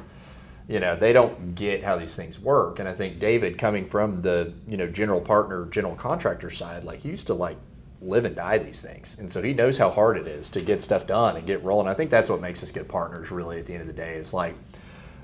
You 0.67 0.79
know, 0.79 0.95
they 0.95 1.13
don't 1.13 1.55
get 1.55 1.83
how 1.83 1.97
these 1.97 2.15
things 2.15 2.39
work, 2.39 2.79
and 2.79 2.87
I 2.87 2.93
think 2.93 3.19
David, 3.19 3.57
coming 3.57 3.87
from 3.87 4.21
the 4.21 4.53
you 4.67 4.77
know 4.77 4.87
general 4.87 5.21
partner, 5.21 5.65
general 5.65 5.95
contractor 5.95 6.49
side, 6.49 6.83
like 6.83 7.01
he 7.01 7.09
used 7.09 7.27
to 7.27 7.33
like 7.33 7.57
live 8.01 8.25
and 8.25 8.35
die 8.35 8.57
these 8.57 8.81
things, 8.81 9.17
and 9.19 9.31
so 9.31 9.41
he 9.41 9.53
knows 9.53 9.77
how 9.77 9.89
hard 9.89 10.17
it 10.17 10.27
is 10.27 10.49
to 10.49 10.61
get 10.61 10.81
stuff 10.81 11.07
done 11.07 11.37
and 11.37 11.47
get 11.47 11.63
rolling. 11.63 11.87
I 11.87 11.93
think 11.93 12.11
that's 12.11 12.29
what 12.29 12.41
makes 12.41 12.63
us 12.63 12.71
good 12.71 12.87
partners. 12.87 13.31
Really, 13.31 13.59
at 13.59 13.65
the 13.65 13.73
end 13.73 13.81
of 13.81 13.87
the 13.87 13.93
day, 13.93 14.15
is 14.15 14.33
like 14.33 14.55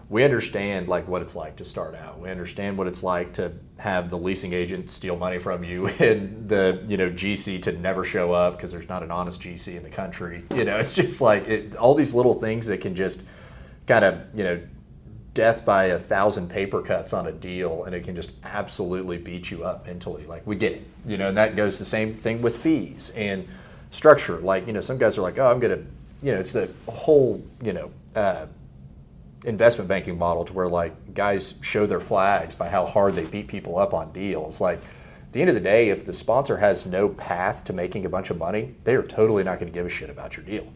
we 0.10 0.24
understand 0.24 0.88
like 0.88 1.08
what 1.08 1.22
it's 1.22 1.36
like 1.36 1.56
to 1.58 1.66
start 1.66 1.94
out. 1.94 2.20
We 2.20 2.32
understand 2.32 2.78
what 2.78 2.88
it's 2.88 3.04
like 3.04 3.34
to 3.34 3.52
have 3.78 4.10
the 4.10 4.18
leasing 4.18 4.54
agent 4.54 4.90
steal 4.90 5.16
money 5.16 5.38
from 5.38 5.64
you 5.64 5.88
and 6.00 6.50
the 6.50 6.84
you 6.88 6.98
know 6.98 7.10
GC 7.10 7.62
to 7.64 7.72
never 7.74 8.04
show 8.04 8.34
up 8.34 8.58
because 8.58 8.72
there's 8.72 8.90
not 8.90 9.04
an 9.04 9.12
honest 9.12 9.42
GC 9.42 9.76
in 9.76 9.84
the 9.84 9.90
country. 9.90 10.44
You 10.60 10.66
know, 10.66 10.78
it's 10.78 10.94
just 10.94 11.22
like 11.22 11.48
it, 11.48 11.76
all 11.76 11.96
these 11.96 12.14
little 12.14 12.34
things 12.34 12.68
that 12.68 12.82
can 12.82 12.96
just 12.96 13.22
kind 13.88 14.04
of 14.04 14.22
you 14.34 14.44
know 14.44 14.60
death 15.36 15.64
by 15.64 15.86
a 15.86 16.00
thousand 16.00 16.50
paper 16.50 16.82
cuts 16.82 17.14
on 17.14 17.28
a 17.28 17.32
deal 17.32 17.86
and 17.86 17.96
it 17.96 18.04
can 18.04 18.16
just 18.16 18.32
absolutely 18.44 19.18
beat 19.18 19.50
you 19.52 19.64
up 19.64 19.86
mentally 19.86 20.26
like 20.26 20.46
we 20.46 20.56
get 20.56 20.74
it 20.74 20.84
you 21.06 21.18
know 21.18 21.30
and 21.30 21.38
that 21.38 21.56
goes 21.56 21.78
the 21.80 21.86
same 21.86 22.16
thing 22.16 22.42
with 22.42 22.58
fees 22.58 23.12
and 23.12 23.48
structure 23.92 24.38
like 24.40 24.66
you 24.68 24.74
know 24.74 24.82
some 24.82 24.98
guys 24.98 25.18
are 25.18 25.22
like 25.22 25.38
oh 25.38 25.50
i'm 25.50 25.60
gonna 25.60 25.80
you 26.22 26.34
know 26.34 26.40
it's 26.40 26.52
the 26.52 26.70
whole 26.88 27.42
you 27.64 27.72
know 27.72 27.92
uh, 28.16 28.48
investment 29.46 29.88
banking 29.88 30.18
model 30.18 30.44
to 30.46 30.54
where 30.54 30.68
like 30.68 31.14
guys 31.14 31.56
show 31.62 31.86
their 31.86 32.00
flags 32.00 32.56
by 32.56 32.68
how 32.68 32.86
hard 32.86 33.16
they 33.16 33.26
beat 33.26 33.48
people 33.48 33.78
up 33.78 33.94
on 33.94 34.12
deals. 34.12 34.60
Like 34.60 34.80
at 34.80 35.34
the 35.34 35.42
end 35.42 35.50
of 35.50 35.56
the 35.56 35.62
day, 35.62 35.90
if 35.90 36.06
the 36.06 36.14
sponsor 36.14 36.58
has 36.58 36.86
no 36.86 37.10
path 37.10 37.64
to 37.66 37.74
making 37.74 38.06
a 38.06 38.10
bunch 38.10 38.30
of 38.30 38.38
money, 38.38 38.76
they 38.84 38.96
are 38.96 39.04
totally 39.04 39.44
not 39.44 39.60
going 39.60 39.72
to 39.72 39.78
give 39.78 39.86
a 39.86 39.90
shit 39.90 40.10
about 40.10 40.36
your 40.36 40.46
deal. 40.46 40.68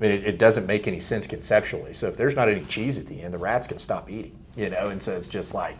I 0.00 0.02
mean, 0.02 0.10
it, 0.10 0.24
it 0.24 0.38
doesn't 0.38 0.66
make 0.66 0.88
any 0.88 1.00
sense 1.00 1.26
conceptually. 1.26 1.94
So 1.94 2.08
if 2.08 2.16
there's 2.16 2.34
not 2.34 2.48
any 2.48 2.64
cheese 2.64 2.98
at 2.98 3.06
the 3.06 3.22
end, 3.22 3.32
the 3.32 3.38
rat's 3.38 3.66
going 3.66 3.78
to 3.78 3.84
stop 3.84 4.10
eating, 4.10 4.36
you 4.56 4.70
know? 4.70 4.88
And 4.88 5.02
so 5.02 5.16
it's 5.16 5.28
just 5.28 5.54
like, 5.54 5.76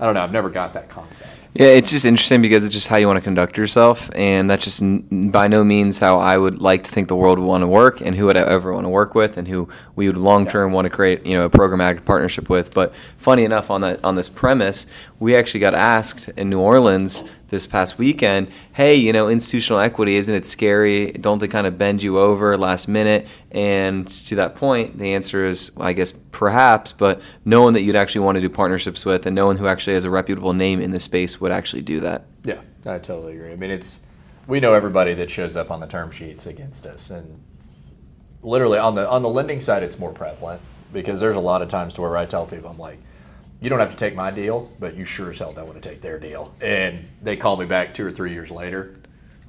I 0.00 0.06
don't 0.06 0.14
know. 0.14 0.22
I've 0.22 0.32
never 0.32 0.48
got 0.50 0.72
that 0.74 0.88
concept. 0.88 1.28
Yeah, 1.52 1.66
it's 1.66 1.90
just 1.90 2.06
interesting 2.06 2.40
because 2.42 2.64
it's 2.64 2.72
just 2.72 2.86
how 2.86 2.96
you 2.96 3.08
want 3.08 3.16
to 3.16 3.20
conduct 3.24 3.56
yourself, 3.58 4.08
and 4.14 4.48
that's 4.48 4.62
just 4.62 4.80
n- 4.82 5.30
by 5.32 5.48
no 5.48 5.64
means 5.64 5.98
how 5.98 6.18
I 6.20 6.38
would 6.38 6.62
like 6.62 6.84
to 6.84 6.90
think 6.92 7.08
the 7.08 7.16
world 7.16 7.40
would 7.40 7.46
want 7.46 7.62
to 7.62 7.66
work, 7.66 8.00
and 8.00 8.14
who 8.14 8.26
would 8.26 8.36
I 8.36 8.42
ever 8.42 8.72
want 8.72 8.84
to 8.84 8.88
work 8.88 9.16
with, 9.16 9.36
and 9.36 9.48
who 9.48 9.68
we 9.96 10.06
would 10.06 10.16
long 10.16 10.46
term 10.46 10.72
want 10.72 10.86
to 10.86 10.90
create, 10.90 11.26
you 11.26 11.36
know, 11.36 11.44
a 11.44 11.50
programmatic 11.50 12.04
partnership 12.04 12.48
with. 12.48 12.72
But 12.72 12.94
funny 13.16 13.42
enough, 13.44 13.68
on 13.68 13.80
that 13.80 13.98
on 14.04 14.14
this 14.14 14.28
premise, 14.28 14.86
we 15.18 15.34
actually 15.34 15.58
got 15.58 15.74
asked 15.74 16.28
in 16.36 16.50
New 16.50 16.60
Orleans 16.60 17.24
this 17.50 17.66
past 17.66 17.98
weekend, 17.98 18.48
hey, 18.72 18.94
you 18.94 19.12
know, 19.12 19.28
institutional 19.28 19.80
equity 19.80 20.16
isn't 20.16 20.34
it 20.34 20.46
scary? 20.46 21.12
Don't 21.12 21.38
they 21.38 21.48
kind 21.48 21.66
of 21.66 21.76
bend 21.76 22.02
you 22.02 22.18
over 22.18 22.56
last 22.56 22.88
minute? 22.88 23.26
And 23.50 24.08
to 24.08 24.36
that 24.36 24.54
point, 24.54 24.98
the 24.98 25.14
answer 25.14 25.44
is, 25.46 25.72
I 25.76 25.92
guess, 25.92 26.12
perhaps, 26.12 26.92
but 26.92 27.20
no 27.44 27.62
one 27.62 27.74
that 27.74 27.82
you'd 27.82 27.96
actually 27.96 28.22
want 28.22 28.36
to 28.36 28.40
do 28.40 28.48
partnerships 28.48 29.04
with, 29.04 29.26
and 29.26 29.34
no 29.34 29.46
one 29.46 29.56
who 29.56 29.66
actually 29.66 29.94
has 29.94 30.04
a 30.04 30.10
reputable 30.10 30.52
name 30.52 30.80
in 30.80 30.92
the 30.92 31.00
space 31.00 31.40
would 31.40 31.52
actually 31.52 31.82
do 31.82 32.00
that. 32.00 32.24
Yeah, 32.44 32.60
I 32.86 32.98
totally 32.98 33.34
agree. 33.34 33.52
I 33.52 33.56
mean, 33.56 33.70
it's 33.70 34.00
we 34.46 34.60
know 34.60 34.72
everybody 34.72 35.14
that 35.14 35.30
shows 35.30 35.56
up 35.56 35.70
on 35.70 35.80
the 35.80 35.86
term 35.86 36.10
sheets 36.10 36.46
against 36.46 36.86
us, 36.86 37.10
and 37.10 37.40
literally 38.42 38.78
on 38.78 38.94
the 38.94 39.08
on 39.08 39.22
the 39.22 39.28
lending 39.28 39.60
side, 39.60 39.82
it's 39.82 39.98
more 39.98 40.12
prevalent 40.12 40.60
because 40.92 41.20
there's 41.20 41.36
a 41.36 41.40
lot 41.40 41.62
of 41.62 41.68
times 41.68 41.94
to 41.94 42.02
where 42.02 42.16
I 42.16 42.26
tell 42.26 42.46
people, 42.46 42.70
I'm 42.70 42.78
like, 42.78 42.98
you 43.60 43.68
don't 43.68 43.78
have 43.78 43.90
to 43.90 43.96
take 43.96 44.14
my 44.14 44.30
deal, 44.30 44.70
but 44.78 44.96
you 44.96 45.04
sure 45.04 45.30
as 45.30 45.38
hell 45.38 45.52
don't 45.52 45.66
want 45.66 45.80
to 45.82 45.88
take 45.88 46.00
their 46.00 46.18
deal. 46.18 46.54
And 46.60 47.06
they 47.22 47.36
call 47.36 47.56
me 47.56 47.66
back 47.66 47.94
two 47.94 48.06
or 48.06 48.12
three 48.12 48.32
years 48.32 48.50
later, 48.50 48.94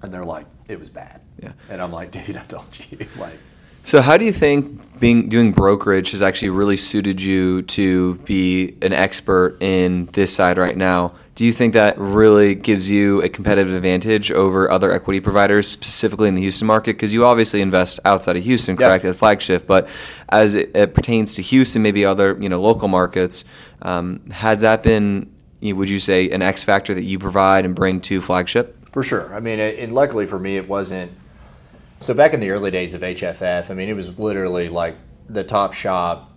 and 0.01 0.13
they're 0.13 0.25
like, 0.25 0.45
it 0.67 0.79
was 0.79 0.89
bad. 0.89 1.21
Yeah. 1.41 1.53
And 1.69 1.81
I'm 1.81 1.91
like, 1.91 2.11
dude, 2.11 2.35
I 2.35 2.43
told 2.45 2.65
you, 2.89 3.07
like. 3.17 3.37
So, 3.83 4.01
how 4.01 4.17
do 4.17 4.25
you 4.25 4.31
think 4.31 4.99
being 4.99 5.27
doing 5.27 5.53
brokerage 5.53 6.11
has 6.11 6.21
actually 6.21 6.49
really 6.49 6.77
suited 6.77 7.21
you 7.21 7.63
to 7.63 8.15
be 8.15 8.77
an 8.81 8.93
expert 8.93 9.57
in 9.59 10.05
this 10.07 10.35
side 10.35 10.57
right 10.59 10.77
now? 10.77 11.13
Do 11.35 11.45
you 11.45 11.53
think 11.53 11.73
that 11.73 11.97
really 11.97 12.55
gives 12.55 12.89
you 12.89 13.21
a 13.21 13.29
competitive 13.29 13.73
advantage 13.73 14.31
over 14.31 14.69
other 14.69 14.91
equity 14.91 15.21
providers, 15.21 15.67
specifically 15.67 16.27
in 16.27 16.35
the 16.35 16.41
Houston 16.41 16.67
market? 16.67 16.97
Because 16.97 17.13
you 17.13 17.25
obviously 17.25 17.61
invest 17.61 17.99
outside 18.03 18.35
of 18.35 18.43
Houston, 18.43 18.75
correct, 18.75 19.05
at 19.05 19.15
flagship. 19.15 19.65
But 19.65 19.87
as 20.29 20.55
it, 20.55 20.75
it 20.75 20.93
pertains 20.93 21.35
to 21.35 21.41
Houston, 21.41 21.81
maybe 21.81 22.03
other 22.05 22.37
you 22.39 22.49
know 22.49 22.61
local 22.61 22.87
markets, 22.89 23.45
um, 23.81 24.29
has 24.29 24.59
that 24.61 24.83
been? 24.83 25.31
you 25.61 25.73
know, 25.73 25.77
Would 25.79 25.89
you 25.89 25.99
say 25.99 26.29
an 26.31 26.41
X 26.41 26.63
factor 26.63 26.93
that 26.93 27.03
you 27.03 27.17
provide 27.17 27.65
and 27.65 27.75
bring 27.75 28.01
to 28.01 28.19
flagship? 28.19 28.75
For 28.91 29.01
sure. 29.03 29.33
I 29.33 29.39
mean, 29.39 29.59
it- 29.59 29.79
and 29.79 29.93
luckily 29.93 30.25
for 30.25 30.37
me, 30.39 30.57
it 30.57 30.67
wasn't. 30.67 31.11
So 32.01 32.13
back 32.15 32.33
in 32.33 32.39
the 32.39 32.49
early 32.49 32.71
days 32.71 32.93
of 32.93 33.01
HFF, 33.03 33.69
I 33.69 33.73
mean, 33.75 33.87
it 33.87 33.93
was 33.93 34.17
literally 34.19 34.69
like 34.69 34.95
the 35.29 35.43
top 35.43 35.73
shop, 35.73 36.30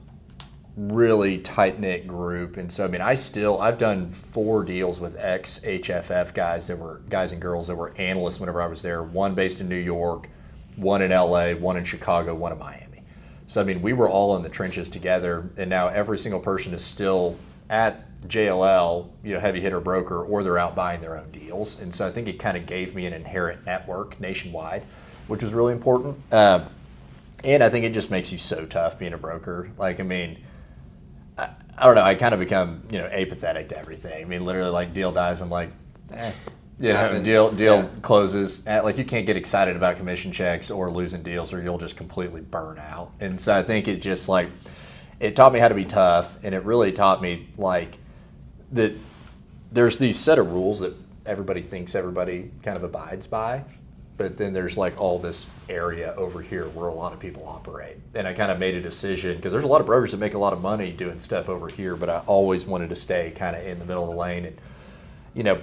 really 0.76 1.38
tight 1.38 1.78
knit 1.78 2.06
group. 2.06 2.56
And 2.56 2.72
so, 2.72 2.84
I 2.84 2.88
mean, 2.88 3.00
I 3.00 3.14
still 3.14 3.60
I've 3.60 3.78
done 3.78 4.10
four 4.10 4.64
deals 4.64 5.00
with 5.00 5.16
ex 5.18 5.60
HFF 5.60 6.34
guys 6.34 6.66
that 6.66 6.78
were 6.78 7.00
guys 7.08 7.32
and 7.32 7.40
girls 7.40 7.68
that 7.68 7.76
were 7.76 7.92
analysts 7.96 8.40
whenever 8.40 8.60
I 8.60 8.66
was 8.66 8.82
there. 8.82 9.02
One 9.02 9.34
based 9.34 9.60
in 9.60 9.68
New 9.68 9.76
York, 9.76 10.28
one 10.76 11.02
in 11.02 11.10
LA, 11.10 11.52
one 11.52 11.76
in 11.76 11.84
Chicago, 11.84 12.34
one 12.34 12.52
in 12.52 12.58
Miami. 12.58 13.02
So 13.46 13.60
I 13.60 13.64
mean, 13.64 13.82
we 13.82 13.92
were 13.92 14.08
all 14.08 14.36
in 14.36 14.42
the 14.42 14.48
trenches 14.48 14.90
together, 14.90 15.48
and 15.56 15.70
now 15.70 15.88
every 15.88 16.18
single 16.18 16.40
person 16.40 16.74
is 16.74 16.82
still 16.82 17.36
at 17.70 18.04
JLL, 18.22 19.08
you 19.22 19.34
know, 19.34 19.40
heavy 19.40 19.60
hitter 19.60 19.80
broker, 19.80 20.24
or 20.24 20.42
they're 20.42 20.58
out 20.58 20.74
buying 20.74 21.00
their 21.00 21.16
own 21.16 21.30
deals. 21.30 21.80
And 21.80 21.94
so 21.94 22.06
I 22.06 22.10
think 22.10 22.26
it 22.26 22.38
kind 22.38 22.56
of 22.56 22.66
gave 22.66 22.94
me 22.94 23.06
an 23.06 23.12
inherent 23.12 23.64
network 23.66 24.18
nationwide, 24.18 24.82
which 25.28 25.42
was 25.42 25.52
really 25.52 25.72
important. 25.72 26.16
Um, 26.32 26.66
and 27.42 27.62
I 27.62 27.68
think 27.68 27.84
it 27.84 27.92
just 27.92 28.10
makes 28.10 28.32
you 28.32 28.38
so 28.38 28.64
tough 28.64 28.98
being 28.98 29.12
a 29.12 29.18
broker. 29.18 29.70
Like, 29.76 30.00
I 30.00 30.02
mean, 30.02 30.38
I, 31.76 31.86
don't 31.86 31.94
know. 31.94 32.02
I 32.02 32.14
kind 32.14 32.34
of 32.34 32.40
become 32.40 32.82
you 32.90 32.98
know 32.98 33.06
apathetic 33.06 33.68
to 33.70 33.78
everything. 33.78 34.22
I 34.22 34.26
mean, 34.26 34.44
literally, 34.44 34.70
like 34.70 34.94
deal 34.94 35.12
dies, 35.12 35.40
I'm 35.40 35.50
like, 35.50 35.70
eh. 36.12 36.32
Know, 36.76 36.92
Happens. 36.96 37.24
deal 37.24 37.52
deal 37.52 37.76
Yeah. 37.82 37.88
closes. 38.02 38.66
At, 38.66 38.84
like 38.84 38.98
you 38.98 39.04
can't 39.04 39.26
get 39.26 39.36
excited 39.36 39.76
about 39.76 39.96
commission 39.96 40.32
checks 40.32 40.70
or 40.72 40.90
losing 40.90 41.22
deals, 41.22 41.52
or 41.52 41.62
you'll 41.62 41.78
just 41.78 41.96
completely 41.96 42.40
burn 42.40 42.78
out. 42.78 43.12
And 43.20 43.40
so 43.40 43.56
I 43.56 43.62
think 43.62 43.86
it 43.86 44.02
just 44.02 44.28
like 44.28 44.48
it 45.20 45.36
taught 45.36 45.52
me 45.52 45.60
how 45.60 45.68
to 45.68 45.74
be 45.74 45.84
tough, 45.84 46.36
and 46.42 46.52
it 46.54 46.64
really 46.64 46.90
taught 46.92 47.22
me 47.22 47.48
like 47.56 47.98
that. 48.72 48.92
There's 49.70 49.98
these 49.98 50.18
set 50.18 50.38
of 50.38 50.52
rules 50.52 50.80
that 50.80 50.94
everybody 51.26 51.62
thinks 51.62 51.94
everybody 51.94 52.50
kind 52.62 52.76
of 52.76 52.82
abides 52.84 53.26
by, 53.28 53.64
but 54.16 54.36
then 54.36 54.52
there's 54.52 54.76
like 54.76 55.00
all 55.00 55.18
this 55.18 55.46
area 55.68 56.14
over 56.16 56.40
here 56.40 56.68
where 56.68 56.88
a 56.88 56.94
lot 56.94 57.12
of 57.12 57.18
people 57.18 57.46
operate. 57.48 57.96
And 58.14 58.26
I 58.26 58.32
kind 58.32 58.52
of 58.52 58.58
made 58.58 58.74
a 58.74 58.80
decision 58.80 59.36
because 59.36 59.52
there's 59.52 59.64
a 59.64 59.68
lot 59.68 59.80
of 59.80 59.86
brokers 59.86 60.12
that 60.12 60.18
make 60.18 60.34
a 60.34 60.38
lot 60.38 60.52
of 60.52 60.60
money 60.60 60.92
doing 60.92 61.18
stuff 61.18 61.48
over 61.48 61.68
here, 61.68 61.96
but 61.96 62.08
I 62.08 62.18
always 62.26 62.64
wanted 62.64 62.90
to 62.90 62.96
stay 62.96 63.32
kind 63.34 63.56
of 63.56 63.66
in 63.66 63.78
the 63.78 63.84
middle 63.84 64.04
of 64.04 64.10
the 64.10 64.16
lane. 64.16 64.44
And 64.44 64.58
you 65.34 65.42
know, 65.42 65.60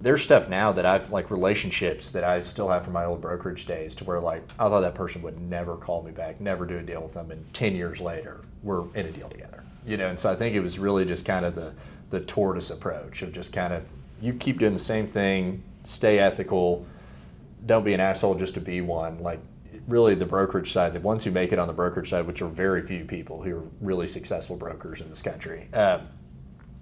there's 0.00 0.22
stuff 0.22 0.48
now 0.48 0.72
that 0.72 0.84
I've 0.84 1.10
like 1.10 1.30
relationships 1.30 2.10
that 2.10 2.22
I 2.22 2.42
still 2.42 2.68
have 2.68 2.84
from 2.84 2.92
my 2.92 3.06
old 3.06 3.22
brokerage 3.22 3.64
days 3.64 3.94
to 3.96 4.04
where 4.04 4.20
like 4.20 4.42
I 4.58 4.68
thought 4.68 4.80
that 4.80 4.94
person 4.94 5.22
would 5.22 5.40
never 5.40 5.76
call 5.76 6.02
me 6.02 6.12
back, 6.12 6.40
never 6.40 6.66
do 6.66 6.76
a 6.76 6.82
deal 6.82 7.02
with 7.02 7.14
them, 7.14 7.30
and 7.30 7.52
ten 7.54 7.74
years 7.74 8.00
later 8.00 8.42
we're 8.62 8.84
in 8.94 9.06
a 9.06 9.12
deal 9.12 9.30
together. 9.30 9.62
You 9.86 9.96
know, 9.96 10.08
and 10.08 10.20
so 10.20 10.30
I 10.30 10.36
think 10.36 10.54
it 10.54 10.60
was 10.60 10.78
really 10.78 11.06
just 11.06 11.24
kind 11.24 11.46
of 11.46 11.54
the 11.54 11.72
the 12.10 12.20
tortoise 12.20 12.70
approach 12.70 13.22
of 13.22 13.32
just 13.32 13.52
kind 13.52 13.72
of 13.72 13.84
you 14.20 14.34
keep 14.34 14.58
doing 14.58 14.74
the 14.74 14.78
same 14.78 15.06
thing, 15.06 15.62
stay 15.84 16.18
ethical, 16.18 16.86
don't 17.66 17.84
be 17.84 17.92
an 17.92 18.00
asshole 18.00 18.36
just 18.36 18.54
to 18.54 18.60
be 18.60 18.80
one. 18.80 19.18
Like 19.18 19.40
really 19.86 20.14
the 20.14 20.26
brokerage 20.26 20.72
side, 20.72 20.92
the 20.92 21.00
ones 21.00 21.24
who 21.24 21.30
make 21.30 21.52
it 21.52 21.58
on 21.58 21.66
the 21.66 21.72
brokerage 21.72 22.10
side, 22.10 22.26
which 22.26 22.42
are 22.42 22.48
very 22.48 22.82
few 22.82 23.04
people 23.04 23.42
who 23.42 23.56
are 23.56 23.64
really 23.80 24.06
successful 24.06 24.56
brokers 24.56 25.00
in 25.00 25.10
this 25.10 25.22
country. 25.22 25.68
Um, 25.72 26.08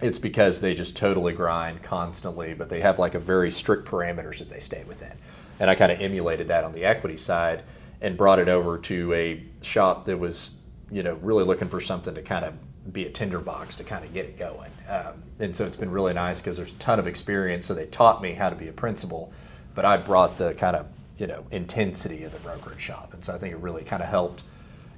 it's 0.01 0.19
because 0.19 0.61
they 0.61 0.75
just 0.75 0.97
totally 0.97 1.33
grind 1.33 1.83
constantly, 1.83 2.55
but 2.55 2.69
they 2.69 2.81
have 2.81 2.99
like 2.99 3.15
a 3.15 3.19
very 3.19 3.51
strict 3.51 3.87
parameters 3.87 4.39
that 4.39 4.49
they 4.49 4.61
stay 4.61 4.85
within. 4.87 5.13
And 5.61 5.71
I 5.71 5.75
kind 5.75 5.93
of 5.93 6.01
emulated 6.01 6.49
that 6.49 6.65
on 6.65 6.73
the 6.73 6.85
equity 6.85 7.17
side 7.17 7.63
and 8.01 8.17
brought 8.17 8.39
it 8.39 8.49
over 8.49 8.77
to 8.79 9.13
a 9.15 9.43
shop 9.63 10.05
that 10.07 10.19
was, 10.19 10.57
you 10.91 11.03
know, 11.03 11.15
really 11.23 11.45
looking 11.45 11.69
for 11.69 11.81
something 11.81 12.15
to 12.15 12.23
kind 12.23 12.45
of 12.45 12.55
be 12.93 13.07
a 13.07 13.11
tinderbox 13.11 13.77
to 13.77 13.85
kind 13.85 14.05
of 14.05 14.13
get 14.13 14.27
it 14.27 14.39
going. 14.39 14.71
Um, 14.89 15.23
and 15.39 15.57
so 15.57 15.65
it's 15.65 15.77
been 15.77 15.91
really 15.91 16.13
nice 16.13 16.41
because 16.41 16.57
there's 16.57 16.73
a 16.73 16.75
ton 16.75 16.99
of 16.99 17.07
experience. 17.07 17.65
So 17.65 17.73
they 17.73 17.87
taught 17.87 18.21
me 18.21 18.33
how 18.33 18.51
to 18.51 18.57
be 18.57 18.69
a 18.69 18.73
principal, 18.73 19.33
but 19.75 19.85
I 19.85 19.97
brought 19.97 20.39
the 20.39 20.55
kind 20.55 20.77
of, 20.77 20.87
you 21.19 21.27
know, 21.27 21.45
intensity 21.51 22.25
of 22.25 22.33
the 22.33 22.39
brokerage 22.39 22.81
shop. 22.81 23.15
And 23.15 23.25
so 23.25 23.35
I 23.35 23.39
think 23.39 23.53
it 23.53 23.59
really 23.59 23.83
kind 23.83 24.03
of 24.03 24.09
helped, 24.09 24.43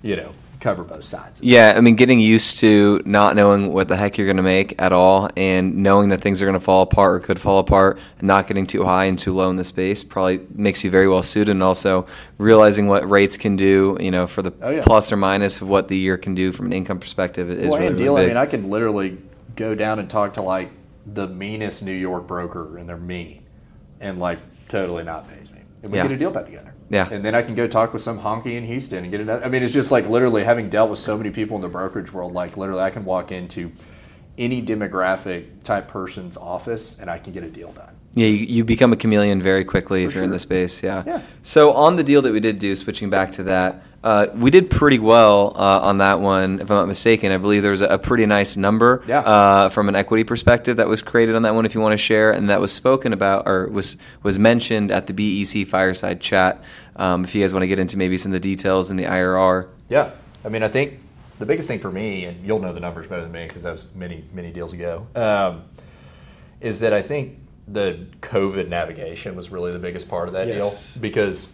you 0.03 0.17
know, 0.17 0.33
cover 0.59 0.83
both 0.85 1.05
sides. 1.05 1.43
Yeah, 1.43 1.75
I 1.77 1.83
mean, 1.83 1.97
getting 1.97 2.19
used 2.19 2.59
to 2.61 3.03
not 3.05 3.37
knowing 3.37 3.75
what 3.75 3.89
the 3.89 3.97
heck 3.97 4.17
you're 4.17 4.27
going 4.27 4.39
to 4.39 4.43
make 4.43 4.75
at 4.81 4.91
all, 4.91 5.29
and 5.37 5.77
knowing 5.77 6.09
that 6.09 6.23
things 6.23 6.41
are 6.41 6.47
going 6.47 6.59
to 6.59 6.65
fall 6.65 6.81
apart 6.83 7.17
or 7.17 7.21
could 7.21 7.39
fall 7.39 7.59
apart, 7.59 7.99
and 8.19 8.27
not 8.27 8.47
getting 8.47 8.67
too 8.67 8.85
high 8.85 9.05
and 9.05 9.19
too 9.19 9.35
low 9.35 9.51
in 9.51 9.57
the 9.57 9.65
space 9.65 10.03
probably 10.03 10.41
makes 10.55 10.83
you 10.83 10.91
very 10.91 11.09
well 11.09 11.23
suited. 11.23 11.51
And 11.51 11.63
also 11.63 12.07
realizing 12.39 12.87
what 12.87 13.09
rates 13.09 13.37
can 13.37 13.57
do, 13.57 13.99
you 14.01 14.11
know, 14.11 14.27
for 14.27 14.41
the 14.41 14.53
Oh, 14.63 14.71
yeah. 14.71 14.83
plus 14.83 15.13
or 15.13 15.17
minus 15.19 15.61
of 15.61 15.69
what 15.69 15.89
the 15.89 15.99
year 15.99 16.17
can 16.17 16.35
do 16.35 16.53
from 16.53 16.67
an 16.67 16.73
income 16.73 17.01
perspective 17.01 17.51
is 17.51 17.69
well, 17.71 17.81
really, 17.81 17.87
and 17.89 17.95
really 17.97 18.05
deal. 18.05 18.17
big. 18.17 18.25
I 18.25 18.29
mean, 18.29 18.37
I 18.39 18.47
could 18.47 18.65
literally 18.65 19.19
go 19.57 19.75
down 19.75 19.99
and 19.99 20.09
talk 20.09 20.35
to 20.35 20.43
like 20.43 20.71
the 21.13 21.29
meanest 21.29 21.83
New 21.83 21.93
York 21.93 22.27
broker, 22.27 22.79
and 22.79 22.89
they're 22.89 22.97
mean, 22.97 23.43
and 24.01 24.19
like 24.19 24.39
totally 24.69 25.05
not 25.05 25.29
pays 25.29 25.51
me, 25.53 25.61
and 25.83 25.93
we 25.93 25.99
Yeah. 25.99 26.05
get 26.05 26.13
a 26.13 26.17
deal 26.17 26.31
done 26.33 26.45
together. 26.45 26.73
Yeah. 26.89 27.09
and 27.11 27.25
then 27.25 27.35
I 27.35 27.43
can 27.43 27.57
go 27.57 27.67
talk 27.67 27.93
with 27.93 28.03
some 28.03 28.21
honky 28.21 28.57
in 28.57 28.65
Houston 28.65 29.03
and 29.03 29.11
get 29.11 29.21
another. 29.21 29.45
I 29.45 29.49
mean, 29.49 29.65
it's 29.65 29.73
just 29.73 29.91
like 29.91 30.09
literally 30.09 30.45
having 30.45 30.71
dealt 30.71 30.89
with 30.89 31.01
so 31.01 31.17
many 31.19 31.31
people 31.31 31.57
in 31.57 31.63
the 31.63 31.69
brokerage 31.69 32.13
world. 32.13 32.33
Like 32.33 32.57
literally, 32.57 32.81
I 32.83 32.91
can 32.91 33.05
walk 33.05 33.33
into 33.33 33.73
any 34.39 34.63
demographic 34.65 35.47
type 35.65 35.89
person's 35.89 36.37
office, 36.37 36.97
and 37.01 37.11
I 37.11 37.19
can 37.19 37.33
get 37.33 37.43
a 37.43 37.49
deal 37.51 37.73
done. 37.73 37.91
Yeah, 38.15 38.29
you, 38.29 38.47
you 38.47 38.65
become 38.65 38.93
a 38.93 38.97
chameleon 38.97 39.43
very 39.43 39.65
quickly 39.65 40.05
if 40.05 40.15
you're 40.15 40.23
in 40.25 40.31
the 40.31 40.39
space. 40.39 40.83
Yeah. 40.83 41.03
Yeah. 41.07 41.23
So 41.43 41.73
on 41.73 41.97
the 41.97 42.05
deal 42.05 42.23
that 42.23 42.33
we 42.33 42.41
did 42.41 42.59
do, 42.59 42.75
switching 42.77 43.11
back 43.11 43.33
to 43.33 43.43
that, 43.45 43.83
uh, 44.05 44.27
we 44.35 44.51
did 44.51 44.71
pretty 44.71 44.99
well 44.99 45.53
uh, 45.57 45.81
on 45.81 45.99
that 45.99 46.21
one, 46.21 46.61
if 46.61 46.71
I'm 46.71 46.77
not 46.77 46.87
mistaken. 46.89 47.33
I 47.33 47.39
believe 47.39 47.63
there 47.63 47.73
was 47.73 47.81
a, 47.81 47.87
a 47.87 47.99
pretty 47.99 48.25
nice 48.27 48.57
number 48.57 49.03
Yeah. 49.07 49.21
uh, 49.21 49.69
from 49.69 49.89
an 49.89 49.97
equity 49.97 50.23
perspective 50.25 50.77
that 50.77 50.87
was 50.89 51.03
created 51.03 51.35
on 51.35 51.43
that 51.43 51.55
one. 51.55 51.67
If 51.67 51.75
you 51.75 51.81
want 51.81 51.93
to 51.95 51.97
share, 51.97 52.31
and 52.31 52.49
that 52.51 52.61
was 52.61 52.73
spoken 52.73 53.13
about 53.13 53.47
or 53.49 53.69
was 53.69 53.97
was 54.23 54.39
mentioned 54.39 54.91
at 54.93 55.07
the 55.09 55.13
BEC 55.13 55.67
fireside 55.67 56.21
chat. 56.21 56.63
Um, 56.97 57.25
if 57.25 57.35
you 57.35 57.43
guys 57.43 57.53
want 57.53 57.63
to 57.65 57.67
get 57.69 57.79
into 57.79 57.99
maybe 57.99 58.17
some 58.19 58.31
of 58.31 58.35
the 58.35 58.41
details 58.49 58.91
in 58.91 58.97
the 58.97 59.05
IRR. 59.05 59.69
Yeah, 59.89 60.13
I 60.45 60.49
mean, 60.49 60.63
I 60.63 60.69
think 60.69 61.01
the 61.39 61.47
biggest 61.47 61.69
thing 61.69 61.79
for 61.81 61.91
me, 61.91 62.25
and 62.25 62.47
you'll 62.47 62.61
know 62.61 62.73
the 62.73 62.81
numbers 62.81 63.07
better 63.07 63.23
than 63.23 63.33
me 63.33 63.47
because 63.47 63.65
that 63.65 63.73
was 63.73 63.85
many, 63.95 64.25
many 64.33 64.51
deals 64.51 64.73
ago, 64.73 65.07
um, 65.15 65.65
is 66.61 66.81
that 66.81 66.93
I 66.95 67.03
think 67.03 67.39
the 67.69 68.07
COVID 68.23 68.69
navigation 68.69 69.35
was 69.37 69.51
really 69.51 69.73
the 69.73 69.79
biggest 69.79 70.09
part 70.09 70.29
of 70.29 70.33
that 70.35 70.47
Yes. 70.49 70.95
deal 70.95 71.03
because 71.03 71.49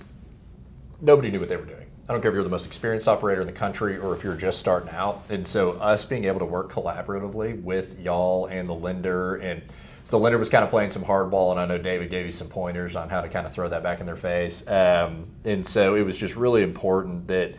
nobody 1.01 1.31
knew 1.31 1.41
what 1.41 1.49
they 1.49 1.57
were 1.57 1.65
doing. 1.65 1.82
I 2.09 2.13
don't 2.13 2.21
care 2.21 2.31
if 2.31 2.35
you're 2.35 2.43
the 2.43 2.51
most 2.51 2.67
experienced 2.67 3.07
operator 3.07 3.43
in 3.43 3.47
the 3.47 3.53
country 3.53 3.97
or 3.97 4.15
if 4.15 4.25
you're 4.25 4.35
just 4.35 4.59
starting 4.59 4.91
out. 4.91 5.23
And 5.29 5.47
so, 5.47 5.73
us 5.73 6.05
being 6.05 6.25
able 6.25 6.41
to 6.41 6.45
work 6.45 6.73
collaboratively 6.73 7.63
with 7.63 8.01
y'all 8.01 8.47
and 8.47 8.69
the 8.69 8.75
lender, 8.75 9.37
and 9.37 9.63
so 10.05 10.19
the 10.19 10.23
lender 10.23 10.37
was 10.37 10.49
kind 10.49 10.65
of 10.65 10.71
playing 10.71 10.91
some 10.91 11.05
hardball, 11.05 11.53
and 11.53 11.61
I 11.61 11.67
know 11.67 11.79
David 11.79 12.11
gave 12.11 12.27
you 12.27 12.33
some 12.33 12.49
pointers 12.49 12.97
on 12.97 13.09
how 13.09 13.21
to 13.21 13.29
kind 13.29 13.47
of 13.47 13.53
throw 13.53 13.69
that 13.69 13.85
back 13.85 14.01
in 14.01 14.07
their 14.07 14.17
face. 14.17 14.67
Um, 14.67 15.27
and 15.45 15.65
so, 15.65 15.95
it 15.95 16.03
was 16.03 16.19
just 16.19 16.35
really 16.35 16.65
important 16.65 17.29
that 17.29 17.55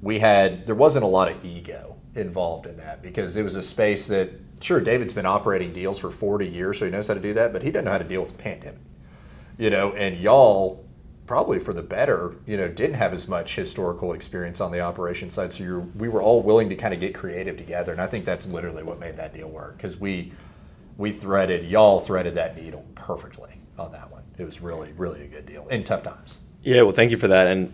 we 0.00 0.20
had, 0.20 0.64
there 0.64 0.76
wasn't 0.76 1.04
a 1.04 1.08
lot 1.08 1.28
of 1.28 1.44
ego 1.44 1.96
involved 2.14 2.66
in 2.66 2.76
that 2.76 3.02
because 3.02 3.36
it 3.36 3.42
was 3.42 3.56
a 3.56 3.62
space 3.62 4.06
that, 4.06 4.30
sure, 4.60 4.80
David's 4.80 5.12
been 5.12 5.26
operating 5.26 5.72
deals 5.72 5.98
for 5.98 6.12
40 6.12 6.46
years, 6.46 6.78
so 6.78 6.84
he 6.84 6.90
knows 6.92 7.08
how 7.08 7.14
to 7.14 7.20
do 7.20 7.34
that, 7.34 7.52
but 7.52 7.62
he 7.62 7.72
doesn't 7.72 7.84
know 7.84 7.90
how 7.90 7.98
to 7.98 8.04
deal 8.04 8.20
with 8.20 8.30
a 8.30 8.34
pandemic 8.34 8.78
you 9.58 9.70
know, 9.70 9.92
and 9.92 10.18
y'all 10.18 10.87
probably 11.28 11.58
for 11.60 11.72
the 11.74 11.82
better, 11.82 12.34
you 12.46 12.56
know, 12.56 12.66
didn't 12.66 12.96
have 12.96 13.12
as 13.12 13.28
much 13.28 13.54
historical 13.54 14.14
experience 14.14 14.60
on 14.60 14.72
the 14.72 14.80
operation 14.80 15.30
side. 15.30 15.52
So 15.52 15.62
you're, 15.62 15.80
we 15.80 16.08
were 16.08 16.22
all 16.22 16.42
willing 16.42 16.70
to 16.70 16.74
kind 16.74 16.94
of 16.94 16.98
get 16.98 17.14
creative 17.14 17.56
together, 17.58 17.92
and 17.92 18.00
I 18.00 18.06
think 18.06 18.24
that's 18.24 18.46
literally 18.46 18.82
what 18.82 18.98
made 18.98 19.16
that 19.18 19.34
deal 19.34 19.48
work 19.48 19.76
because 19.76 20.00
we 20.00 20.32
we 20.96 21.12
threaded 21.12 21.70
y'all 21.70 22.00
threaded 22.00 22.34
that 22.34 22.56
needle 22.60 22.84
perfectly 22.96 23.50
on 23.78 23.92
that 23.92 24.10
one. 24.10 24.22
It 24.38 24.44
was 24.44 24.60
really 24.60 24.90
really 24.96 25.22
a 25.22 25.26
good 25.28 25.46
deal 25.46 25.68
in 25.68 25.84
tough 25.84 26.02
times. 26.02 26.38
Yeah, 26.62 26.82
well, 26.82 26.92
thank 26.92 27.12
you 27.12 27.16
for 27.16 27.28
that. 27.28 27.46
And 27.46 27.72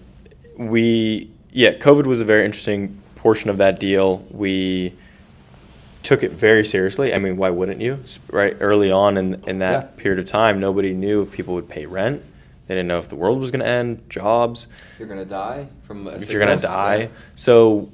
we, 0.59 1.31
yeah, 1.51 1.73
COVID 1.73 2.05
was 2.07 2.21
a 2.21 2.25
very 2.25 2.45
interesting 2.45 3.01
portion 3.15 3.49
of 3.49 3.57
that 3.59 3.81
deal. 3.81 4.27
We 4.31 4.93
took 6.03 6.23
it 6.23 6.33
very 6.33 6.65
seriously. 6.65 7.15
I 7.15 7.19
mean, 7.19 7.39
why 7.39 7.49
wouldn't 7.51 7.81
you? 7.81 8.05
Right 8.31 8.55
early 8.61 8.91
on 8.91 9.17
in, 9.17 9.43
in 9.47 9.59
that 9.61 9.95
Yeah. 9.97 10.03
period 10.03 10.19
of 10.19 10.27
time, 10.27 10.61
nobody 10.61 10.93
knew 10.93 11.23
if 11.23 11.31
people 11.33 11.55
would 11.55 11.69
pay 11.69 11.87
rent. 11.87 12.23
They 12.67 12.75
didn't 12.75 12.89
know 12.89 12.99
if 12.99 13.09
the 13.09 13.17
world 13.17 13.41
was 13.41 13.51
going 13.51 13.61
to 13.61 13.67
end, 13.67 14.09
jobs, 14.09 14.69
You're 14.99 15.09
going 15.09 15.21
to 15.21 15.27
die 15.27 15.69
from 15.83 16.07
if 16.09 16.31
you're 16.31 16.45
going 16.45 16.57
to 16.57 16.63
die. 16.63 17.11
So 17.35 17.91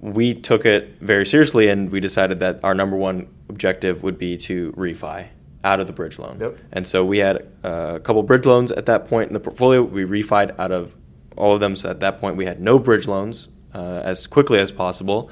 we 0.00 0.34
took 0.34 0.66
it 0.66 0.98
very 1.00 1.26
seriously 1.26 1.68
and 1.68 1.90
we 1.90 1.98
decided 1.98 2.40
that 2.40 2.60
our 2.62 2.74
number 2.74 2.96
one 2.96 3.28
objective 3.48 4.02
would 4.02 4.18
be 4.18 4.36
to 4.36 4.72
refi 4.72 5.28
out 5.64 5.80
of 5.80 5.86
the 5.86 5.92
bridge 5.92 6.18
loan. 6.18 6.38
Yep. 6.38 6.60
And 6.72 6.86
so 6.86 7.04
we 7.04 7.18
had 7.18 7.46
uh, 7.64 7.94
a 7.96 8.00
couple 8.00 8.22
bridge 8.22 8.44
loans 8.44 8.70
at 8.70 8.86
that 8.86 9.08
point 9.08 9.28
in 9.28 9.34
the 9.34 9.40
portfolio. 9.40 9.82
We 9.82 10.04
refied 10.04 10.58
out 10.58 10.70
of 10.70 10.94
all 11.36 11.54
of 11.54 11.60
them. 11.60 11.74
So 11.74 11.90
at 11.90 12.00
that 12.00 12.20
point, 12.20 12.36
we 12.36 12.44
had 12.44 12.60
no 12.60 12.78
bridge 12.78 13.08
loans 13.08 13.48
uh, 13.74 14.02
as 14.04 14.26
quickly 14.26 14.58
as 14.58 14.70
possible. 14.70 15.30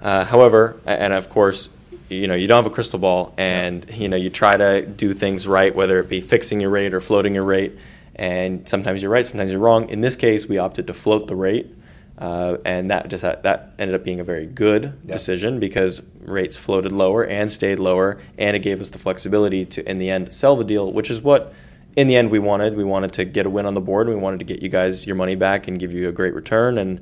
Uh, 0.00 0.24
however, 0.24 0.80
and 0.84 1.12
of 1.12 1.30
course, 1.30 1.70
you 2.08 2.28
know, 2.28 2.34
you 2.34 2.46
don't 2.46 2.56
have 2.56 2.70
a 2.70 2.74
crystal 2.74 2.98
ball, 2.98 3.32
and 3.38 3.86
you 3.94 4.08
know, 4.08 4.16
you 4.16 4.28
try 4.28 4.56
to 4.56 4.84
do 4.84 5.14
things 5.14 5.46
right, 5.46 5.74
whether 5.74 5.98
it 6.00 6.08
be 6.08 6.20
fixing 6.20 6.60
your 6.60 6.70
rate 6.70 6.92
or 6.92 7.00
floating 7.00 7.34
your 7.34 7.44
rate. 7.44 7.78
And 8.16 8.68
sometimes 8.68 9.02
you're 9.02 9.10
right, 9.10 9.26
sometimes 9.26 9.50
you're 9.50 9.60
wrong. 9.60 9.88
In 9.88 10.00
this 10.00 10.16
case, 10.16 10.46
we 10.48 10.58
opted 10.58 10.86
to 10.86 10.94
float 10.94 11.26
the 11.26 11.34
rate, 11.34 11.74
uh, 12.18 12.58
and 12.64 12.90
that 12.90 13.08
just 13.08 13.22
that 13.22 13.74
ended 13.78 13.94
up 13.96 14.04
being 14.04 14.20
a 14.20 14.24
very 14.24 14.46
good 14.46 14.92
Yeah. 15.04 15.12
decision 15.14 15.58
because 15.58 16.00
rates 16.24 16.56
floated 16.56 16.92
lower 16.92 17.24
and 17.24 17.50
stayed 17.50 17.78
lower, 17.80 18.18
and 18.38 18.56
it 18.56 18.60
gave 18.60 18.80
us 18.80 18.90
the 18.90 18.98
flexibility 18.98 19.64
to, 19.64 19.88
in 19.90 19.98
the 19.98 20.10
end, 20.10 20.32
sell 20.32 20.54
the 20.54 20.64
deal, 20.64 20.92
which 20.92 21.10
is 21.10 21.20
what, 21.22 21.52
in 21.96 22.06
the 22.06 22.14
end, 22.16 22.30
we 22.30 22.38
wanted. 22.38 22.76
We 22.76 22.84
wanted 22.84 23.12
to 23.14 23.24
get 23.24 23.46
a 23.46 23.50
win 23.50 23.66
on 23.66 23.74
the 23.74 23.80
board. 23.80 24.08
We 24.08 24.14
wanted 24.14 24.38
to 24.38 24.44
get 24.44 24.62
you 24.62 24.68
guys 24.68 25.06
your 25.06 25.16
money 25.16 25.34
back 25.34 25.66
and 25.66 25.78
give 25.78 25.92
you 25.92 26.08
a 26.08 26.12
great 26.12 26.34
return, 26.34 26.78
and 26.78 27.00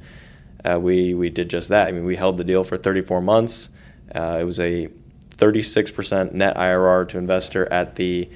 uh, 0.64 0.78
we 0.80 1.12
we 1.12 1.28
did 1.28 1.50
just 1.50 1.68
that. 1.68 1.88
I 1.88 1.92
mean, 1.92 2.04
we 2.06 2.16
held 2.16 2.38
the 2.38 2.44
deal 2.44 2.64
for 2.64 2.76
34 2.78 3.20
months. 3.20 3.68
Uh, 4.14 4.38
it 4.40 4.44
was 4.44 4.60
a 4.60 4.88
36% 5.36 6.32
net 6.32 6.56
IRR 6.56 7.06
to 7.08 7.18
investor 7.18 7.70
at 7.72 7.96
the 7.96 8.28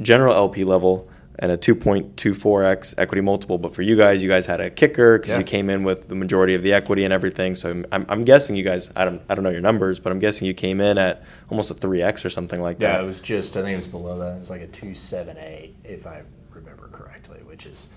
general 0.00 0.34
LP 0.34 0.62
level 0.64 1.08
and 1.40 1.50
a 1.50 1.56
2.24x 1.56 2.94
equity 2.98 3.22
multiple. 3.22 3.56
But 3.58 3.74
for 3.74 3.80
you 3.82 3.96
guys, 3.96 4.22
you 4.22 4.28
guys 4.28 4.44
had 4.46 4.60
a 4.60 4.68
kicker 4.70 5.18
because 5.18 5.30
Yeah. 5.32 5.38
you 5.38 5.44
came 5.44 5.70
in 5.70 5.82
with 5.84 6.08
the 6.08 6.14
majority 6.14 6.54
of 6.54 6.62
the 6.62 6.72
equity 6.74 7.02
and 7.04 7.12
everything. 7.14 7.54
So 7.54 7.70
I'm, 7.70 7.86
I'm, 7.90 8.06
I'm 8.10 8.24
guessing 8.24 8.56
you 8.56 8.62
guys, 8.62 8.90
I 8.94 9.06
don't, 9.06 9.22
I 9.28 9.34
don't 9.34 9.42
know 9.42 9.50
your 9.50 9.62
numbers, 9.62 9.98
but 9.98 10.12
I'm 10.12 10.18
guessing 10.18 10.46
you 10.46 10.52
came 10.54 10.80
in 10.82 10.98
at 10.98 11.24
almost 11.48 11.70
a 11.70 11.74
3x 11.74 12.24
or 12.26 12.30
something 12.30 12.60
like 12.60 12.76
Yeah, 12.78 12.92
that. 12.92 12.98
Yeah, 12.98 13.04
it 13.04 13.06
was 13.06 13.20
just 13.22 13.56
I 13.56 13.62
think 13.62 13.72
it 13.72 13.76
was 13.76 13.86
below 13.86 14.18
that. 14.18 14.36
It 14.36 14.40
was 14.40 14.50
like 14.50 14.60
a 14.60 14.66
two 14.66 14.94
seven 14.94 15.38
eight 15.38 15.74
if 15.82 16.06
I 16.06 16.22
remember 16.52 16.88
correctly, 16.92 17.38
which 17.44 17.64
is 17.64 17.88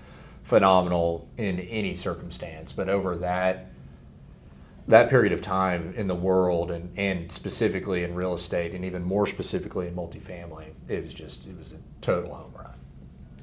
phenomenal 0.44 1.28
in 1.36 1.60
any 1.60 1.94
circumstance. 1.94 2.72
But 2.72 2.88
over 2.88 3.16
that, 3.16 3.66
that 4.88 5.10
period 5.10 5.32
of 5.34 5.42
time 5.42 5.92
in 5.98 6.06
the 6.06 6.14
world 6.14 6.70
and, 6.70 6.98
and 6.98 7.30
specifically 7.30 8.04
in 8.04 8.14
real 8.14 8.34
estate 8.34 8.72
and 8.72 8.84
even 8.86 9.02
more 9.02 9.26
specifically 9.26 9.86
in 9.88 9.94
multifamily, 9.94 10.66
it 10.88 11.04
was 11.04 11.12
just 11.12 11.46
it 11.46 11.58
was 11.58 11.72
a 11.72 11.76
total 12.00 12.34
home 12.34 12.52
run. 12.56 12.70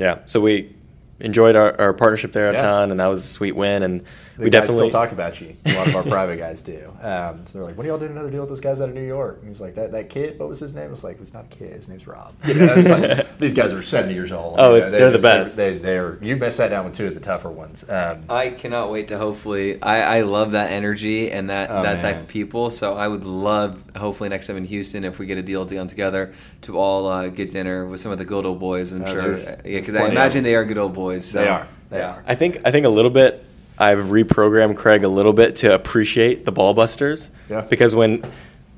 Yeah. 0.02 0.18
So 0.26 0.42
we 0.42 0.74
enjoyed 1.20 1.56
our, 1.56 1.80
our 1.80 1.94
partnership 1.94 2.32
there 2.32 2.50
a 2.50 2.54
Yeah. 2.54 2.62
ton, 2.64 2.90
and 2.90 3.00
that 3.00 3.06
was 3.06 3.24
a 3.24 3.28
sweet 3.28 3.56
win. 3.56 3.84
And 3.84 4.02
The 4.38 4.44
we 4.44 4.50
guys 4.50 4.62
definitely 4.62 4.90
still 4.90 5.02
talk 5.02 5.12
about 5.12 5.42
you. 5.42 5.56
A 5.66 5.74
lot 5.74 5.88
of 5.88 5.96
our 5.96 6.04
private 6.18 6.38
guys 6.38 6.62
do. 6.62 6.92
Um, 7.02 7.46
so 7.46 7.54
they're 7.58 7.64
like, 7.64 7.78
"When 7.78 7.86
are 7.86 7.90
y'all 7.90 8.00
doing 8.00 8.12
another 8.12 8.30
deal 8.30 8.42
with 8.42 8.50
those 8.50 8.62
guys 8.62 8.82
out 8.82 8.90
of 8.90 8.96
New 8.96 9.02
York?" 9.06 9.40
And 9.42 9.50
he's 9.50 9.60
like, 9.62 9.76
"That 9.76 9.92
that 9.92 10.10
kid, 10.10 10.40
what 10.40 10.48
was 10.50 10.60
his 10.60 10.74
name?" 10.74 10.88
I 10.88 10.92
was 10.92 11.04
like, 11.04 11.16
"It 11.16 11.22
was 11.22 11.34
not 11.34 11.46
a 11.46 11.56
kid. 11.56 11.74
His 11.74 11.88
name's 11.90 12.08
Rob." 12.08 12.34
You 12.46 12.54
know, 12.56 12.76
like, 12.76 13.38
these 13.40 13.54
guys 13.54 13.74
are 13.74 13.82
seventy 13.84 14.14
years 14.14 14.32
old. 14.32 14.56
Oh, 14.60 14.64
You 14.64 14.70
know, 14.70 14.76
it's- 14.78 14.92
they're 14.92 15.12
the 15.12 15.20
best. 15.20 15.58
They, 15.58 15.78
they're 15.78 16.18
you 16.24 16.36
messed 16.38 16.58
that 16.58 16.70
down 16.70 16.86
with 16.86 16.96
two 16.96 17.08
of 17.08 17.14
the 17.14 17.20
tougher 17.20 17.50
ones. 17.50 17.84
Um, 17.90 18.24
I 18.30 18.50
cannot 18.50 18.92
wait 18.92 19.08
to 19.10 19.18
hopefully. 19.18 19.82
I, 19.82 20.18
I 20.18 20.22
love 20.22 20.52
that 20.52 20.72
energy 20.72 21.32
and 21.32 21.50
that, 21.50 21.70
Oh, 21.70 21.84
that 21.84 22.00
type 22.00 22.20
of 22.20 22.28
people. 22.28 22.70
So 22.70 22.96
I 22.96 23.08
would 23.08 23.24
love, 23.26 23.84
hopefully 23.96 24.30
next 24.30 24.48
time 24.48 24.58
in 24.58 24.66
Houston, 24.66 25.04
if 25.04 25.20
we 25.20 25.26
get 25.26 25.38
a 25.38 25.44
deal 25.44 25.66
done 25.66 25.88
together, 25.88 26.34
to 26.62 26.78
all 26.78 27.08
uh, 27.08 27.30
get 27.30 27.52
dinner 27.52 27.86
with 27.86 28.00
some 28.00 28.12
of 28.12 28.18
the 28.18 28.26
good 28.26 28.46
old 28.46 28.60
boys. 28.60 28.92
I'm 28.92 29.04
Oh, 29.04 29.06
sure, 29.06 29.38
yeah, 29.38 29.56
because 29.64 29.96
I 29.96 30.08
imagine 30.08 30.44
they 30.44 30.56
are 30.56 30.66
good 30.66 30.78
old 30.78 30.94
boys. 30.94 31.26
So. 31.26 31.42
They 31.42 31.48
are. 31.48 31.68
They 31.90 31.98
yeah. 32.00 32.12
are. 32.12 32.24
I 32.26 32.36
think 32.36 32.60
I 32.66 32.72
think 32.72 32.86
a 32.86 32.90
little 32.90 33.12
bit. 33.12 33.46
I've 33.78 33.98
reprogrammed 34.00 34.78
Craig 34.78 35.04
a 35.04 35.08
little 35.08 35.34
bit 35.34 35.56
to 35.58 35.74
appreciate 35.74 36.46
the 36.46 36.52
ball 36.52 36.74
busters. 36.74 37.32
Yeah. 37.50 37.62
Because 37.62 37.96
when 37.96 38.24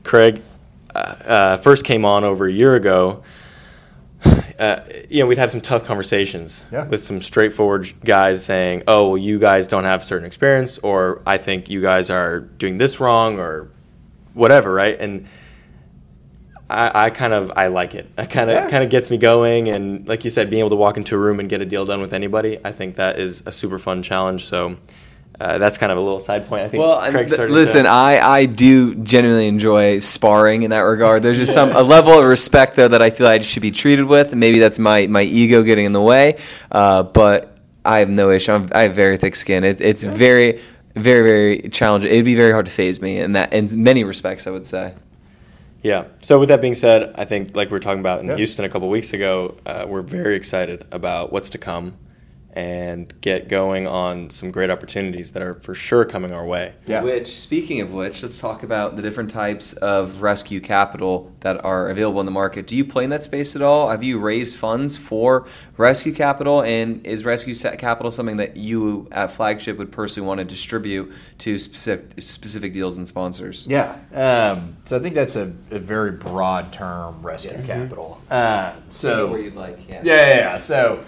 Craig 0.04 0.42
uh, 0.96 1.00
uh, 1.00 1.58
first 1.58 1.84
came 1.86 2.06
on 2.06 2.24
over 2.24 2.46
a 2.46 2.52
year 2.52 2.76
ago, 2.76 3.24
uh, 4.60 4.80
you 5.10 5.20
know, 5.22 5.28
we'd 5.28 5.38
have 5.38 5.52
some 5.52 5.60
tough 5.62 5.84
conversations 5.84 6.64
Yeah. 6.72 6.86
with 6.86 7.04
some 7.04 7.22
straightforward 7.22 7.92
guys 8.06 8.46
saying, 8.46 8.84
"Oh, 8.88 9.10
well, 9.10 9.18
you 9.18 9.40
guys 9.40 9.68
don't 9.68 9.84
have 9.84 10.04
certain 10.04 10.26
experience," 10.26 10.78
or 10.78 11.22
"I 11.28 11.38
think 11.38 11.70
you 11.70 11.82
guys 11.82 12.10
are 12.10 12.40
doing 12.40 12.78
this 12.78 13.00
wrong," 13.00 13.40
or 13.40 13.68
whatever, 14.34 14.74
right? 14.74 14.98
And 15.00 15.26
I, 16.70 17.06
I 17.06 17.10
kind 17.10 17.34
of 17.34 17.52
I 17.56 17.68
like 17.68 17.94
it. 17.94 18.10
It 18.18 18.30
kind 18.30 18.50
of 18.50 18.56
Yeah. 18.56 18.70
kind 18.70 18.84
of 18.84 18.90
gets 18.90 19.10
me 19.10 19.18
going, 19.18 19.68
and 19.70 20.08
like 20.08 20.24
you 20.24 20.30
said, 20.30 20.50
being 20.50 20.62
able 20.62 20.70
to 20.72 20.76
walk 20.76 20.98
into 20.98 21.16
a 21.16 21.18
room 21.18 21.40
and 21.40 21.50
get 21.50 21.62
a 21.62 21.66
deal 21.66 21.86
done 21.86 22.02
with 22.02 22.14
anybody, 22.14 22.58
I 22.64 22.72
think 22.72 22.96
that 22.96 23.20
is 23.20 23.44
a 23.46 23.52
super 23.52 23.78
fun 23.78 24.02
challenge. 24.02 24.46
So 24.46 24.78
uh, 25.40 25.58
that's 25.58 25.78
kind 25.78 25.92
of 25.92 25.98
a 25.98 26.02
little 26.02 26.20
side 26.20 26.48
point. 26.48 26.62
I 26.64 26.70
think 26.70 26.82
Well, 26.84 27.00
and 27.02 27.12
Craig 27.14 27.28
th- 27.28 27.50
listen, 27.50 27.84
to, 27.84 27.90
I, 27.90 28.38
I 28.38 28.46
do 28.46 28.96
genuinely 28.96 29.48
enjoy 29.48 30.00
sparring 30.00 30.64
in 30.64 30.70
that 30.72 30.80
regard. 30.80 31.22
There's 31.22 31.38
just 31.38 31.54
some 31.54 31.72
a 31.76 31.82
level 31.84 32.18
of 32.18 32.26
respect 32.26 32.76
though 32.76 32.88
that 32.88 33.02
I 33.02 33.10
feel 33.10 33.28
I 33.28 33.40
should 33.42 33.62
be 33.62 33.72
treated 33.72 34.06
with, 34.06 34.32
and 34.32 34.40
maybe 34.40 34.60
that's 34.60 34.80
my, 34.80 35.08
my 35.08 35.24
ego 35.24 35.64
getting 35.64 35.86
in 35.86 35.92
the 35.94 36.02
way. 36.02 36.38
Uh, 36.72 37.04
but 37.04 37.58
I 37.84 38.00
have 38.00 38.10
no 38.10 38.30
issue. 38.30 38.54
I'm, 38.54 38.70
I 38.74 38.84
have 38.84 38.96
very 38.96 39.18
thick 39.18 39.36
skin. 39.36 39.64
It, 39.64 39.82
it's 39.82 40.04
very, 40.04 40.62
very, 40.96 41.58
very 41.60 41.70
challenging. 41.70 42.12
It'd 42.12 42.26
be 42.26 42.36
very 42.36 42.52
hard 42.54 42.68
to 42.68 42.72
faze 42.72 43.02
me 43.02 43.20
in 43.20 43.34
that 43.34 43.52
in 43.52 43.84
many 43.84 44.04
respects. 44.06 44.48
I 44.48 44.52
would 44.52 44.66
say. 44.66 44.94
Yeah. 45.84 46.06
So 46.22 46.40
with 46.40 46.50
that 46.50 46.62
being 46.62 46.74
said, 46.74 47.14
I 47.16 47.26
think 47.26 47.56
like 47.56 47.70
we 47.70 47.74
were 47.74 47.80
talking 47.80 48.00
about 48.00 48.22
in 48.22 48.28
Yeah. 48.28 48.36
Houston 48.38 48.66
a 48.66 48.70
couple 48.70 48.90
weeks 48.90 49.14
ago, 49.14 49.58
uh, 49.66 49.86
we're 49.88 50.02
very 50.02 50.36
excited 50.36 50.86
about 50.92 51.32
what's 51.32 51.50
to 51.52 51.58
come, 51.58 51.96
and 52.56 53.14
get 53.22 53.48
going 53.48 53.88
on 53.88 54.30
some 54.30 54.52
great 54.52 54.70
opportunities 54.70 55.32
that 55.32 55.42
are 55.42 55.56
for 55.56 55.74
sure 55.74 56.06
coming 56.06 56.32
our 56.32 56.46
way. 56.46 56.74
Yeah. 56.86 57.02
Which, 57.02 57.28
speaking 57.40 57.82
of 57.82 57.92
which, 57.94 58.22
let's 58.22 58.40
talk 58.40 58.62
about 58.62 58.96
the 58.96 59.02
different 59.02 59.32
types 59.32 59.74
of 59.74 60.22
rescue 60.22 60.62
capital 60.62 61.32
that 61.40 61.66
are 61.66 61.90
available 61.90 62.20
in 62.20 62.26
the 62.28 62.32
market. 62.32 62.68
Do 62.68 62.76
you 62.76 62.86
play 62.86 63.04
in 63.04 63.10
that 63.10 63.24
space 63.24 63.56
at 63.56 63.64
all? 63.64 63.90
Have 63.90 64.04
you 64.04 64.20
raised 64.20 64.56
funds 64.56 64.96
for 64.98 65.48
rescue 65.78 66.14
capital? 66.14 66.62
And 66.62 67.06
is 67.08 67.26
rescue 67.26 67.56
sa- 67.56 67.76
capital 67.76 68.12
something 68.12 68.38
that 68.38 68.56
you 68.56 69.08
at 69.12 69.32
Flagship 69.32 69.78
would 69.80 69.92
personally 69.92 70.28
want 70.28 70.40
to 70.40 70.46
distribute 70.46 71.12
to 71.40 71.58
specific 71.58 72.22
specific 72.22 72.72
deals 72.72 72.98
and 73.00 73.08
sponsors? 73.08 73.66
Yeah. 73.66 73.98
Um, 74.14 74.76
so 74.86 74.96
I 74.96 75.00
think 75.00 75.16
that's 75.16 75.36
a, 75.36 75.52
a 75.72 75.80
very 75.80 76.12
broad 76.12 76.72
term, 76.72 77.22
rescue 77.24 77.52
Yes. 77.52 77.66
capital. 77.66 78.22
Uh, 78.30 78.74
so 78.92 79.28
where 79.28 79.40
you'd 79.40 79.56
like, 79.56 79.90
yeah. 79.90 80.02
Yeah, 80.04 80.16
yeah, 80.28 80.36
yeah. 80.36 80.58
So 80.58 81.04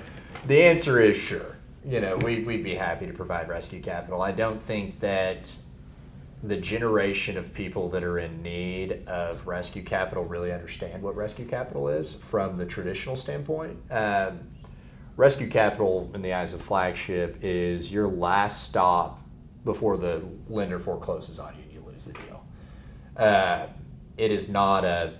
the 0.47 0.61
answer 0.61 0.99
is 0.99 1.17
sure. 1.17 1.55
You 1.85 2.01
know, 2.01 2.17
we, 2.17 2.43
we'd 2.43 2.63
be 2.63 2.75
happy 2.75 3.05
to 3.05 3.13
provide 3.13 3.47
rescue 3.47 3.81
capital. 3.81 4.21
I 4.21 4.31
don't 4.31 4.61
think 4.61 4.99
that 4.99 5.51
the 6.43 6.57
generation 6.57 7.37
of 7.37 7.53
people 7.53 7.89
that 7.89 8.03
are 8.03 8.19
in 8.19 8.41
need 8.41 9.07
of 9.07 9.45
rescue 9.47 9.83
capital 9.83 10.23
really 10.25 10.51
understand 10.51 11.01
what 11.01 11.15
rescue 11.15 11.45
capital 11.45 11.87
is 11.87 12.13
from 12.13 12.57
the 12.57 12.65
traditional 12.65 13.15
standpoint. 13.15 13.77
Um, 13.91 14.39
rescue 15.17 15.49
capital, 15.49 16.11
in 16.13 16.21
the 16.21 16.33
eyes 16.33 16.53
of 16.53 16.61
flagship, 16.61 17.37
is 17.41 17.91
your 17.91 18.07
last 18.07 18.63
stop 18.63 19.21
before 19.63 19.97
the 19.97 20.21
lender 20.49 20.79
forecloses 20.79 21.39
on 21.39 21.55
you 21.55 21.63
and 21.63 21.71
you 21.71 21.83
lose 21.85 22.05
the 22.05 22.13
deal. 22.13 22.45
Uh, 23.17 23.67
it 24.17 24.31
is 24.31 24.49
not 24.49 24.85
a 24.85 25.13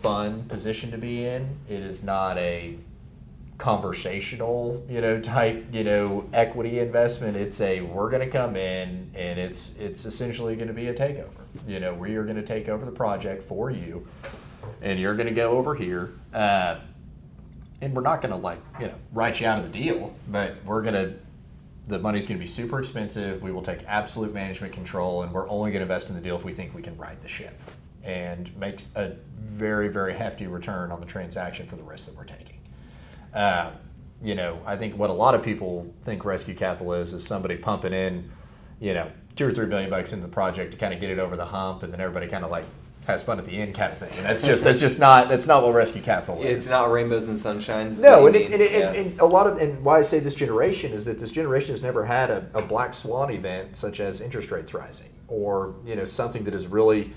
fun 0.00 0.44
position 0.44 0.90
to 0.90 0.98
be 0.98 1.24
in. 1.24 1.58
It 1.68 1.80
is 1.80 2.02
not 2.02 2.38
a 2.38 2.76
conversational, 3.58 4.84
you 4.88 5.00
know, 5.00 5.20
type, 5.20 5.66
you 5.72 5.84
know, 5.84 6.28
equity 6.32 6.78
investment. 6.78 7.36
It's 7.36 7.60
a 7.60 7.80
we're 7.80 8.10
going 8.10 8.22
to 8.22 8.30
come 8.30 8.56
in 8.56 9.10
and 9.14 9.38
it's 9.38 9.74
it's 9.78 10.04
essentially 10.04 10.56
going 10.56 10.68
to 10.68 10.74
be 10.74 10.88
a 10.88 10.94
takeover. 10.94 11.30
You 11.66 11.80
know, 11.80 11.94
we 11.94 12.16
are 12.16 12.24
going 12.24 12.36
to 12.36 12.46
take 12.46 12.68
over 12.68 12.84
the 12.84 12.92
project 12.92 13.42
for 13.42 13.70
you, 13.70 14.06
and 14.82 14.98
you're 14.98 15.14
going 15.14 15.28
to 15.28 15.34
go 15.34 15.52
over 15.52 15.74
here. 15.74 16.12
Uh, 16.32 16.80
and 17.82 17.94
we're 17.94 18.02
not 18.02 18.22
going 18.22 18.30
to 18.30 18.36
like 18.36 18.60
you 18.80 18.86
know 18.86 18.94
write 19.12 19.40
you 19.40 19.46
out 19.46 19.58
of 19.58 19.64
the 19.70 19.78
deal, 19.78 20.14
but 20.28 20.56
we're 20.64 20.82
going 20.82 20.94
to 20.94 21.14
the 21.88 21.98
money's 21.98 22.26
going 22.26 22.38
to 22.38 22.42
be 22.42 22.48
super 22.48 22.80
expensive. 22.80 23.42
We 23.42 23.52
will 23.52 23.62
take 23.62 23.84
absolute 23.86 24.34
management 24.34 24.72
control, 24.72 25.22
and 25.22 25.32
we're 25.32 25.48
only 25.48 25.70
going 25.70 25.80
to 25.80 25.82
invest 25.82 26.08
in 26.08 26.16
the 26.16 26.20
deal 26.20 26.36
if 26.36 26.44
we 26.44 26.52
think 26.52 26.74
we 26.74 26.82
can 26.82 26.96
ride 26.96 27.22
the 27.22 27.28
ship, 27.28 27.58
and 28.02 28.54
makes 28.58 28.88
a 28.96 29.14
very 29.38 29.88
very 29.88 30.14
hefty 30.14 30.46
return 30.46 30.90
on 30.90 31.00
the 31.00 31.06
transaction 31.06 31.66
for 31.66 31.76
the 31.76 31.82
risk 31.82 32.06
that 32.06 32.16
we're 32.16 32.24
taking. 32.24 32.55
Uh, 33.36 33.70
you 34.22 34.34
know, 34.34 34.58
I 34.64 34.76
think 34.76 34.96
what 34.96 35.10
a 35.10 35.12
lot 35.12 35.34
of 35.34 35.42
people 35.42 35.92
think 36.02 36.24
rescue 36.24 36.54
capital 36.54 36.94
is 36.94 37.12
is 37.12 37.24
somebody 37.24 37.56
pumping 37.56 37.92
in, 37.92 38.30
you 38.80 38.94
know, 38.94 39.10
two 39.36 39.46
or 39.46 39.52
three 39.52 39.66
million 39.66 39.90
bucks 39.90 40.12
into 40.14 40.26
the 40.26 40.32
project 40.32 40.72
to 40.72 40.78
kind 40.78 40.94
of 40.94 41.00
get 41.00 41.10
it 41.10 41.18
over 41.18 41.36
the 41.36 41.44
hump, 41.44 41.82
and 41.82 41.92
then 41.92 42.00
everybody 42.00 42.26
kind 42.26 42.44
of 42.44 42.50
like 42.50 42.64
has 43.06 43.22
fun 43.22 43.38
at 43.38 43.44
the 43.44 43.52
end 43.52 43.74
kind 43.74 43.92
of 43.92 43.98
thing. 43.98 44.10
And 44.16 44.24
that's 44.24 44.42
just 44.42 44.64
that's 44.64 44.78
just 44.78 44.98
not 44.98 45.28
that's 45.28 45.46
not 45.46 45.62
what 45.62 45.74
rescue 45.74 46.00
capital 46.00 46.42
is. 46.42 46.64
It's 46.64 46.70
not 46.70 46.90
rainbows 46.90 47.28
and 47.28 47.36
sunshines. 47.36 48.00
No, 48.00 48.26
and, 48.26 48.34
it, 48.34 48.50
and, 48.50 48.52
mean. 48.52 48.62
it, 48.62 48.72
and, 48.72 48.96
and 48.96 49.20
a 49.20 49.26
lot 49.26 49.46
of 49.46 49.58
and 49.58 49.84
why 49.84 49.98
I 49.98 50.02
say 50.02 50.18
this 50.18 50.34
generation 50.34 50.92
is 50.92 51.04
that 51.04 51.20
this 51.20 51.30
generation 51.30 51.72
has 51.72 51.82
never 51.82 52.06
had 52.06 52.30
a, 52.30 52.46
a 52.54 52.62
black 52.62 52.94
swan 52.94 53.30
event 53.30 53.76
such 53.76 54.00
as 54.00 54.22
interest 54.22 54.50
rates 54.50 54.72
rising 54.72 55.10
or 55.28 55.74
you 55.84 55.94
know 55.94 56.06
something 56.06 56.42
that 56.44 56.54
has 56.54 56.66
really 56.66 57.12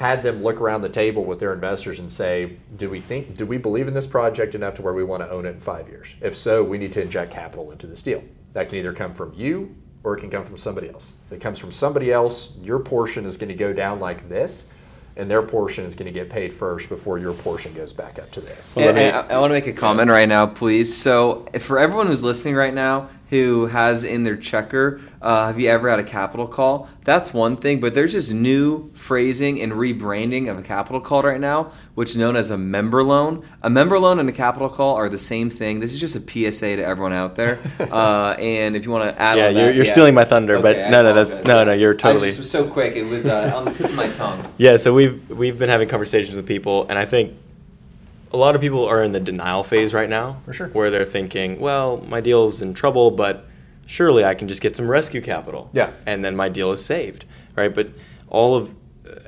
had 0.00 0.22
them 0.22 0.42
look 0.42 0.58
around 0.62 0.80
the 0.80 0.88
table 0.88 1.26
with 1.26 1.38
their 1.38 1.52
investors 1.52 1.98
and 1.98 2.10
say, 2.10 2.56
do 2.78 2.88
we 2.88 2.98
think 3.00 3.36
do 3.36 3.44
we 3.44 3.58
believe 3.58 3.86
in 3.86 3.92
this 3.92 4.06
project 4.06 4.54
enough 4.54 4.72
to 4.72 4.80
where 4.80 4.94
we 4.94 5.04
want 5.04 5.22
to 5.22 5.30
own 5.30 5.44
it 5.44 5.50
in 5.50 5.60
five 5.60 5.86
years? 5.88 6.08
If 6.22 6.38
so, 6.38 6.64
we 6.64 6.78
need 6.78 6.94
to 6.94 7.02
inject 7.02 7.30
capital 7.30 7.70
into 7.70 7.86
this 7.86 8.00
deal. 8.02 8.24
That 8.54 8.70
can 8.70 8.78
either 8.78 8.94
come 8.94 9.12
from 9.12 9.34
you 9.34 9.76
or 10.02 10.16
it 10.16 10.22
can 10.22 10.30
come 10.30 10.46
from 10.46 10.56
somebody 10.56 10.88
else. 10.88 11.12
If 11.26 11.32
it 11.36 11.42
comes 11.42 11.58
from 11.58 11.70
somebody 11.70 12.10
else, 12.10 12.56
your 12.62 12.78
portion 12.78 13.26
is 13.26 13.36
going 13.36 13.50
to 13.50 13.54
go 13.54 13.74
down 13.74 14.00
like 14.00 14.26
this. 14.26 14.68
And 15.16 15.30
their 15.30 15.42
portion 15.42 15.84
is 15.84 15.94
going 15.94 16.06
to 16.06 16.18
get 16.18 16.30
paid 16.30 16.54
first 16.54 16.88
before 16.88 17.18
your 17.18 17.34
portion 17.34 17.74
goes 17.74 17.92
back 17.92 18.18
up 18.18 18.30
to 18.30 18.40
this. 18.40 18.74
And, 18.78 18.96
and 18.96 19.14
I, 19.14 19.34
I 19.34 19.38
want 19.38 19.50
to 19.50 19.54
make 19.54 19.66
a 19.66 19.72
comment 19.74 20.08
right 20.08 20.28
now, 20.28 20.46
please. 20.46 20.96
So, 20.96 21.46
if 21.52 21.64
for 21.64 21.78
everyone 21.78 22.06
who's 22.06 22.22
listening 22.22 22.54
right 22.54 22.72
now 22.72 23.10
who 23.30 23.66
has 23.66 24.02
in 24.04 24.24
their 24.24 24.36
checker, 24.36 25.00
uh, 25.22 25.46
have 25.46 25.60
you 25.60 25.68
ever 25.70 25.88
had 25.88 26.00
a 26.00 26.04
capital 26.04 26.48
call? 26.48 26.88
That's 27.04 27.32
one 27.32 27.56
thing, 27.56 27.78
but 27.80 27.94
there's 27.94 28.12
this 28.12 28.32
new 28.32 28.90
phrasing 28.94 29.60
and 29.62 29.72
rebranding 29.72 30.50
of 30.50 30.58
a 30.58 30.62
capital 30.62 31.00
call 31.00 31.22
right 31.22 31.40
now, 31.40 31.72
which 31.94 32.10
is 32.10 32.16
known 32.16 32.34
as 32.36 32.50
a 32.50 32.58
member 32.58 33.02
loan. 33.04 33.46
A 33.62 33.70
member 33.70 33.98
loan 33.98 34.18
and 34.18 34.28
a 34.28 34.32
capital 34.32 34.68
call 34.68 34.96
are 34.96 35.08
the 35.08 35.16
same 35.18 35.48
thing. 35.48 35.78
This 35.80 35.94
is 35.94 36.00
just 36.00 36.16
a 36.16 36.20
PSA 36.20 36.76
to 36.76 36.84
everyone 36.84 37.12
out 37.12 37.36
there. 37.36 37.58
Uh, 37.90 38.34
and 38.38 38.76
if 38.76 38.84
you 38.84 38.90
want 38.90 39.04
to 39.14 39.20
add 39.20 39.36
Yeah, 39.38 39.46
on 39.48 39.54
you're, 39.56 39.64
that, 39.66 39.74
you're 39.74 39.84
yeah. 39.84 39.92
stealing 39.92 40.14
my 40.14 40.24
thunder, 40.24 40.54
Okay, 40.56 40.62
but 40.62 40.78
I 40.78 40.88
no, 40.90 41.02
no, 41.02 41.12
that's 41.14 41.30
apologize. 41.32 41.46
no, 41.48 41.64
no, 41.64 41.72
you're 41.72 41.94
totally. 41.94 42.10
I 42.10 42.12
totally. 42.14 42.28
just 42.30 42.38
was 42.38 42.50
so 42.50 42.68
quick; 42.68 42.94
it 42.96 43.02
was 43.04 43.26
uh, 43.26 43.52
on 43.54 43.64
the 43.64 43.72
tip 43.72 43.86
of 43.86 43.94
my 43.94 44.08
tongue. 44.10 44.44
Yeah, 44.58 44.76
so 44.76 44.92
we've 44.94 45.28
we've 45.30 45.58
been 45.58 45.68
having 45.68 45.88
conversations 45.88 46.36
with 46.36 46.46
people, 46.46 46.86
and 46.88 46.98
I 46.98 47.04
think 47.04 47.34
a 48.32 48.36
lot 48.36 48.54
of 48.54 48.60
people 48.60 48.84
are 48.86 49.02
in 49.02 49.12
the 49.12 49.20
denial 49.20 49.62
phase 49.64 49.92
right 49.92 50.08
now, 50.08 50.36
For 50.44 50.52
sure. 50.52 50.68
where 50.68 50.90
they're 50.90 51.04
thinking, 51.04 51.60
"Well, 51.60 52.04
my 52.08 52.20
deal's 52.20 52.60
in 52.62 52.74
trouble, 52.74 53.10
but 53.10 53.46
surely 53.86 54.24
I 54.24 54.34
can 54.34 54.48
just 54.48 54.60
get 54.60 54.76
some 54.76 54.88
rescue 54.90 55.20
capital, 55.20 55.70
Yeah. 55.72 55.90
and 56.06 56.24
then 56.24 56.36
my 56.36 56.48
deal 56.48 56.70
is 56.72 56.84
saved, 56.84 57.24
right?" 57.56 57.74
But 57.74 57.88
all 58.28 58.54
of 58.56 58.74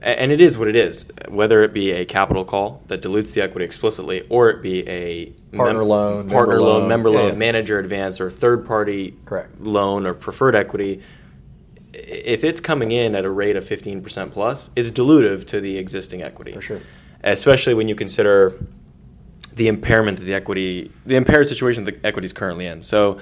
and 0.00 0.30
it 0.30 0.40
is 0.40 0.56
what 0.56 0.68
it 0.68 0.76
is, 0.76 1.04
whether 1.28 1.64
it 1.64 1.72
be 1.72 1.90
a 1.90 2.04
capital 2.04 2.44
call 2.44 2.82
that 2.86 3.00
dilutes 3.02 3.32
the 3.32 3.40
equity 3.42 3.64
explicitly, 3.64 4.22
or 4.28 4.48
it 4.48 4.62
be 4.62 4.88
a 4.88 5.32
Partner 5.56 5.82
loan, 5.82 6.28
partner 6.30 6.54
member 6.54 6.60
loan, 6.60 6.80
loan, 6.80 6.88
member 6.88 7.10
loan, 7.10 7.28
yeah. 7.32 7.34
manager 7.34 7.78
advance, 7.80 8.20
or 8.20 8.30
third 8.30 8.64
party 8.64 9.14
Correct. 9.24 9.60
loan 9.60 10.06
or 10.06 10.14
preferred 10.14 10.54
equity 10.54 11.00
if 11.94 12.42
it's 12.44 12.60
coming 12.60 12.90
in 12.90 13.14
at 13.14 13.24
a 13.24 13.30
rate 13.30 13.56
of 13.56 13.64
15% 13.64 14.32
plus, 14.32 14.70
it's 14.76 14.90
dilutive 14.90 15.44
to 15.46 15.60
the 15.60 15.76
existing 15.78 16.22
equity. 16.22 16.52
For 16.52 16.60
sure. 16.62 16.80
Especially 17.22 17.74
when 17.74 17.88
you 17.88 17.94
consider 17.94 18.54
the 19.56 19.68
impairment 19.68 20.18
that 20.18 20.24
the 20.24 20.34
equity, 20.34 20.90
the 21.06 21.16
impaired 21.16 21.48
situation 21.48 21.84
that 21.84 22.02
the 22.02 22.06
equity 22.06 22.26
is 22.26 22.32
currently 22.32 22.66
in. 22.66 22.82
So 22.82 23.20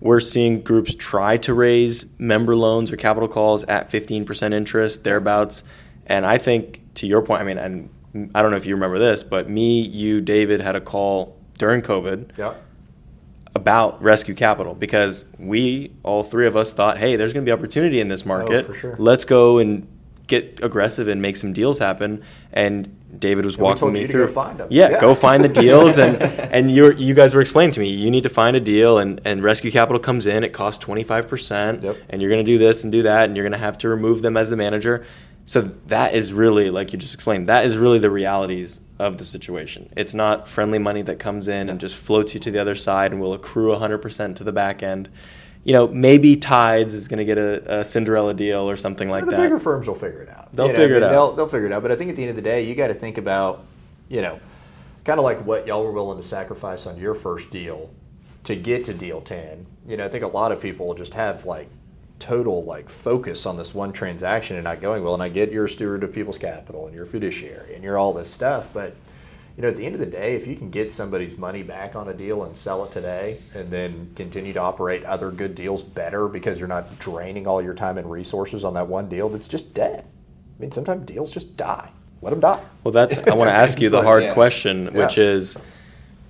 we're 0.00 0.20
seeing 0.20 0.60
groups 0.62 0.94
try 0.94 1.36
to 1.38 1.54
raise 1.54 2.06
member 2.18 2.54
loans 2.54 2.92
or 2.92 2.96
capital 2.96 3.28
calls 3.28 3.64
at 3.64 3.90
15% 3.90 4.52
interest, 4.52 5.04
thereabouts. 5.04 5.64
And 6.06 6.24
I 6.24 6.38
think, 6.38 6.82
to 6.94 7.06
your 7.06 7.22
point, 7.22 7.42
I 7.42 7.44
mean, 7.44 7.58
and 7.58 7.90
I 8.34 8.42
don't 8.42 8.50
know 8.50 8.56
if 8.56 8.66
you 8.66 8.74
remember 8.74 8.98
this, 8.98 9.22
but 9.22 9.48
me, 9.48 9.80
you, 9.80 10.20
David 10.20 10.60
had 10.60 10.76
a 10.76 10.80
call 10.80 11.36
during 11.58 11.82
COVID 11.82 12.36
Yep. 12.38 12.62
about 13.54 14.02
rescue 14.02 14.34
capital 14.34 14.74
because 14.74 15.24
we, 15.38 15.92
all 16.04 16.22
three 16.22 16.46
of 16.46 16.56
us, 16.56 16.72
thought, 16.72 16.98
hey, 16.98 17.16
there's 17.16 17.32
going 17.32 17.44
to 17.44 17.48
be 17.48 17.52
opportunity 17.52 18.00
in 18.00 18.08
this 18.08 18.22
oh, 18.24 18.28
market. 18.28 18.66
Oh, 18.68 18.72
sure. 18.72 18.96
Let's 18.98 19.24
go 19.24 19.58
and 19.58 19.86
get 20.28 20.60
aggressive 20.62 21.08
and 21.08 21.20
make 21.20 21.36
some 21.36 21.52
deals 21.52 21.78
happen. 21.78 22.22
And 22.52 22.94
David 23.16 23.44
was 23.44 23.54
And 23.54 23.62
walking 23.64 23.92
me 23.92 24.06
through. 24.06 24.32
go. 24.32 24.66
Yeah, 24.70 24.90
Yeah. 24.90 25.00
go 25.00 25.14
find 25.14 25.42
the 25.42 25.48
deals, 25.62 25.98
and 25.98 26.20
and 26.20 26.70
you 26.70 26.92
you 26.92 27.14
guys 27.14 27.34
were 27.34 27.40
explaining 27.40 27.72
to 27.72 27.80
me 27.80 27.88
you 27.88 28.10
need 28.10 28.24
to 28.24 28.28
find 28.28 28.56
a 28.56 28.60
deal, 28.60 28.98
and 28.98 29.20
and 29.24 29.42
rescue 29.42 29.70
capital 29.70 29.98
comes 30.00 30.26
in. 30.26 30.44
It 30.44 30.52
costs 30.52 30.78
twenty 30.82 31.02
five 31.02 31.26
percent, 31.28 31.84
and 32.10 32.20
you're 32.20 32.30
going 32.30 32.44
to 32.44 32.50
do 32.52 32.58
this 32.58 32.82
and 32.84 32.92
do 32.92 33.02
that, 33.02 33.24
and 33.28 33.36
you're 33.36 33.44
going 33.44 33.52
to 33.52 33.58
have 33.58 33.78
to 33.78 33.88
remove 33.88 34.22
them 34.22 34.36
as 34.36 34.50
the 34.50 34.56
manager. 34.56 35.04
So 35.46 35.62
that 35.86 36.12
is 36.14 36.34
really, 36.34 36.68
like 36.68 36.92
you 36.92 36.98
just 36.98 37.14
explained, 37.14 37.48
that 37.48 37.64
is 37.64 37.78
really 37.78 37.98
the 37.98 38.10
realities 38.10 38.80
of 38.98 39.16
the 39.16 39.24
situation. 39.24 39.88
It's 39.96 40.12
not 40.12 40.46
friendly 40.46 40.78
money 40.78 41.00
that 41.00 41.18
comes 41.18 41.48
in 41.48 41.70
and 41.70 41.80
just 41.80 41.94
floats 41.96 42.34
you 42.34 42.40
to 42.40 42.50
the 42.50 42.58
other 42.60 42.74
side 42.74 43.12
and 43.12 43.20
will 43.22 43.32
accrue 43.32 43.72
100% 43.74 44.36
to 44.36 44.44
the 44.44 44.52
back 44.52 44.82
end. 44.82 45.08
You 45.68 45.74
know, 45.74 45.86
maybe 45.86 46.34
Tides 46.34 46.94
is 46.94 47.08
going 47.08 47.18
to 47.18 47.26
get 47.26 47.36
a, 47.36 47.80
a 47.80 47.84
Cinderella 47.84 48.32
deal 48.32 48.70
or 48.70 48.74
something 48.74 49.10
like 49.10 49.26
the 49.26 49.32
that. 49.32 49.36
bigger 49.36 49.58
firms 49.58 49.86
will 49.86 49.94
figure 49.94 50.22
it 50.22 50.30
out. 50.30 50.50
They'll 50.54 50.68
You 50.68 50.72
know, 50.72 50.78
figure 50.78 50.94
I 50.94 50.98
it 50.98 51.02
out. 51.02 51.10
They'll, 51.10 51.36
they'll 51.36 51.48
figure 51.48 51.66
it 51.66 51.72
out. 51.72 51.82
But 51.82 51.92
I 51.92 51.96
think 51.96 52.08
at 52.08 52.16
the 52.16 52.22
end 52.22 52.30
of 52.30 52.36
the 52.36 52.42
day, 52.42 52.64
you 52.64 52.74
got 52.74 52.86
to 52.86 52.94
think 52.94 53.18
about, 53.18 53.66
you 54.08 54.22
know, 54.22 54.40
kind 55.04 55.20
of 55.20 55.24
like 55.24 55.44
what 55.44 55.66
y'all 55.66 55.84
were 55.84 55.92
willing 55.92 56.16
to 56.16 56.26
sacrifice 56.26 56.86
on 56.86 56.96
your 56.96 57.14
first 57.14 57.50
deal 57.50 57.90
to 58.44 58.56
get 58.56 58.86
to 58.86 58.94
deal 58.94 59.20
10. 59.20 59.66
You 59.86 59.98
know, 59.98 60.06
I 60.06 60.08
think 60.08 60.24
a 60.24 60.28
lot 60.28 60.52
of 60.52 60.60
people 60.62 60.94
just 60.94 61.12
have 61.12 61.44
like 61.44 61.68
total 62.18 62.64
like 62.64 62.88
focus 62.88 63.44
on 63.44 63.58
this 63.58 63.74
one 63.74 63.92
transaction 63.92 64.56
and 64.56 64.64
not 64.64 64.80
going 64.80 65.04
well. 65.04 65.12
And 65.12 65.22
I 65.22 65.28
get 65.28 65.52
you're 65.52 65.66
a 65.66 65.68
steward 65.68 66.02
of 66.02 66.14
people's 66.14 66.38
capital 66.38 66.86
and 66.86 66.94
you're 66.94 67.04
a 67.04 67.06
fiduciary 67.06 67.74
and 67.74 67.84
you're 67.84 67.98
all 67.98 68.14
this 68.14 68.30
stuff. 68.30 68.70
But, 68.72 68.94
you 69.58 69.62
know, 69.62 69.68
at 69.70 69.76
the 69.76 69.84
end 69.84 69.96
of 69.96 69.98
the 69.98 70.06
day, 70.06 70.36
if 70.36 70.46
you 70.46 70.54
can 70.54 70.70
get 70.70 70.92
somebody's 70.92 71.36
money 71.36 71.64
back 71.64 71.96
on 71.96 72.06
a 72.08 72.14
deal 72.14 72.44
and 72.44 72.56
sell 72.56 72.84
it 72.84 72.92
today 72.92 73.40
and 73.56 73.68
then 73.72 74.08
continue 74.14 74.52
to 74.52 74.60
operate 74.60 75.02
other 75.02 75.32
good 75.32 75.56
deals 75.56 75.82
better 75.82 76.28
because 76.28 76.60
you're 76.60 76.68
not 76.68 76.96
draining 77.00 77.48
all 77.48 77.60
your 77.60 77.74
time 77.74 77.98
and 77.98 78.08
resources 78.08 78.64
on 78.64 78.72
that 78.74 78.86
one 78.86 79.08
deal 79.08 79.28
that's 79.28 79.48
just 79.48 79.74
dead. 79.74 80.04
I 80.04 80.62
mean, 80.62 80.70
sometimes 80.70 81.04
deals 81.06 81.32
just 81.32 81.56
die. 81.56 81.90
Let 82.22 82.30
them 82.30 82.38
die. 82.38 82.62
Well, 82.84 82.92
that's 82.92 83.18
I 83.18 83.34
want 83.34 83.48
to 83.50 83.54
ask 83.54 83.80
you 83.80 83.86
It's 83.88 83.90
the 83.90 83.96
like, 83.96 84.06
hard 84.06 84.22
yeah. 84.22 84.32
question, 84.34 84.94
which 84.94 85.18
is 85.18 85.56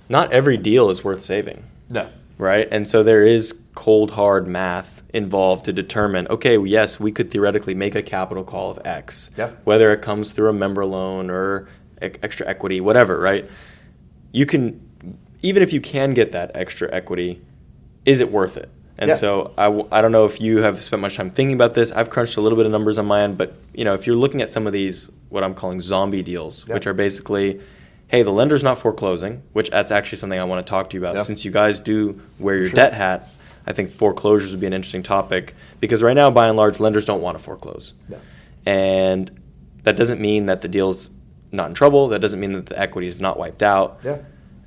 not 0.09 0.31
every 0.31 0.57
deal 0.57 0.89
is 0.89 1.03
worth 1.03 1.21
saving. 1.21 1.65
No. 1.87 2.09
right? 2.39 2.67
And 2.71 2.87
so 2.87 3.03
there 3.03 3.23
is 3.23 3.53
cold 3.75 4.11
hard 4.11 4.47
math 4.47 5.03
involved 5.13 5.65
to 5.65 5.73
determine. 5.73 6.27
Okay, 6.29 6.57
well, 6.57 6.65
yes, 6.67 6.99
we 6.99 7.11
could 7.11 7.29
theoretically 7.29 7.75
make 7.75 7.93
a 7.93 8.01
capital 8.01 8.43
call 8.43 8.71
of 8.71 8.79
X, 8.85 9.29
Yeah. 9.37 9.51
whether 9.65 9.91
it 9.93 10.01
comes 10.01 10.31
through 10.31 10.49
a 10.49 10.53
member 10.53 10.83
loan 10.85 11.29
or 11.29 11.67
e- 12.01 12.11
extra 12.23 12.47
equity, 12.47 12.81
whatever, 12.81 13.19
right? 13.19 13.49
You 14.31 14.45
can, 14.45 14.79
even 15.41 15.63
if 15.63 15.73
you 15.73 15.81
can 15.81 16.13
get 16.13 16.31
that 16.33 16.51
extra 16.55 16.89
equity, 16.93 17.41
is 18.05 18.19
it 18.19 18.31
worth 18.31 18.57
it? 18.57 18.69
And 18.97 19.09
Yeah. 19.09 19.15
so 19.15 19.53
I, 19.57 19.65
w- 19.65 19.87
I 19.91 20.01
don't 20.01 20.11
know 20.11 20.25
if 20.25 20.41
you 20.41 20.61
have 20.61 20.83
spent 20.83 21.01
much 21.01 21.15
time 21.15 21.29
thinking 21.29 21.55
about 21.55 21.73
this. 21.73 21.91
I've 21.91 22.09
crunched 22.09 22.35
a 22.37 22.41
little 22.41 22.57
bit 22.57 22.65
of 22.65 22.71
numbers 22.71 22.97
on 22.97 23.05
my 23.05 23.21
end, 23.23 23.37
but 23.37 23.53
you 23.73 23.85
know, 23.85 23.93
if 23.93 24.05
you're 24.05 24.15
looking 24.15 24.41
at 24.41 24.49
some 24.49 24.67
of 24.67 24.73
these, 24.73 25.09
what 25.29 25.43
I'm 25.43 25.53
calling 25.55 25.79
zombie 25.81 26.23
deals, 26.23 26.65
Yeah. 26.67 26.73
which 26.75 26.85
are 26.87 26.93
basically, 26.93 27.61
hey, 28.07 28.23
the 28.23 28.31
lender's 28.31 28.63
not 28.63 28.77
foreclosing, 28.77 29.41
which 29.53 29.69
that's 29.69 29.91
actually 29.91 30.17
something 30.17 30.39
I 30.39 30.43
want 30.43 30.65
to 30.65 30.69
talk 30.69 30.89
to 30.89 30.97
you 30.97 31.01
about. 31.01 31.15
Yeah. 31.15 31.21
Since 31.23 31.45
you 31.45 31.51
guys 31.51 31.79
do 31.79 32.19
wear 32.39 32.57
your 32.57 32.67
Sure. 32.67 32.75
debt 32.75 32.93
hat, 32.93 33.29
I 33.65 33.71
think 33.71 33.89
foreclosures 33.91 34.51
would 34.51 34.59
be 34.59 34.67
an 34.67 34.73
interesting 34.73 35.03
topic 35.03 35.53
because 35.79 36.01
right 36.03 36.15
now, 36.15 36.29
by 36.31 36.47
and 36.47 36.57
large, 36.57 36.79
lenders 36.79 37.05
don't 37.05 37.21
want 37.21 37.37
to 37.37 37.43
foreclose. 37.43 37.93
And 38.65 39.31
that 39.83 39.95
doesn't 39.95 40.19
mean 40.19 40.47
that 40.47 40.61
the 40.61 40.67
deal's 40.67 41.09
not 41.51 41.69
in 41.69 41.73
trouble. 41.73 42.07
That 42.09 42.19
doesn't 42.19 42.39
mean 42.39 42.53
that 42.53 42.67
the 42.67 42.79
equity 42.79 43.07
is 43.07 43.19
not 43.19 43.37
wiped 43.37 43.63
out. 43.63 43.99
Yeah. 44.03 44.17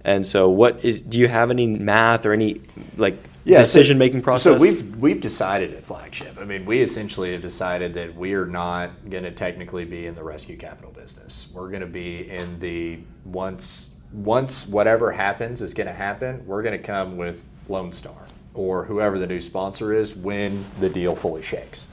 And 0.04 0.26
so, 0.26 0.48
what 0.50 0.84
is? 0.84 1.00
Do 1.00 1.18
you 1.18 1.28
have 1.28 1.50
any 1.50 1.66
math 1.66 2.26
or 2.26 2.32
any 2.32 2.60
like 2.96 3.16
Yeah, 3.44 3.58
decision 3.58 3.98
making 3.98 4.22
process? 4.22 4.54
So 4.54 4.58
we've 4.58 4.96
we've 4.96 5.20
decided 5.20 5.74
at 5.74 5.84
Flagship. 5.84 6.38
I 6.40 6.44
mean, 6.44 6.64
we 6.64 6.80
essentially 6.80 7.32
have 7.32 7.42
decided 7.42 7.94
that 7.94 8.16
we 8.16 8.34
are 8.34 8.46
not 8.46 8.90
going 9.08 9.22
to 9.22 9.30
technically 9.30 9.84
be 9.84 10.06
in 10.06 10.14
the 10.14 10.24
rescue 10.24 10.56
capital 10.56 10.90
business. 10.90 11.46
We're 11.52 11.68
going 11.68 11.82
to 11.82 11.86
be 11.86 12.28
in 12.28 12.58
the 12.58 12.98
once 13.24 13.90
once 14.12 14.66
whatever 14.66 15.12
happens 15.12 15.60
is 15.62 15.72
going 15.72 15.86
to 15.86 15.92
happen. 15.92 16.44
We're 16.46 16.62
going 16.62 16.78
to 16.78 16.84
come 16.84 17.16
with 17.16 17.44
Lone 17.68 17.92
Star 17.92 18.16
or 18.54 18.84
whoever 18.84 19.18
the 19.18 19.26
new 19.26 19.40
sponsor 19.40 19.92
is 19.94 20.14
when 20.14 20.64
the 20.80 20.88
deal 20.88 21.14
fully 21.14 21.42
shakes. 21.42 21.86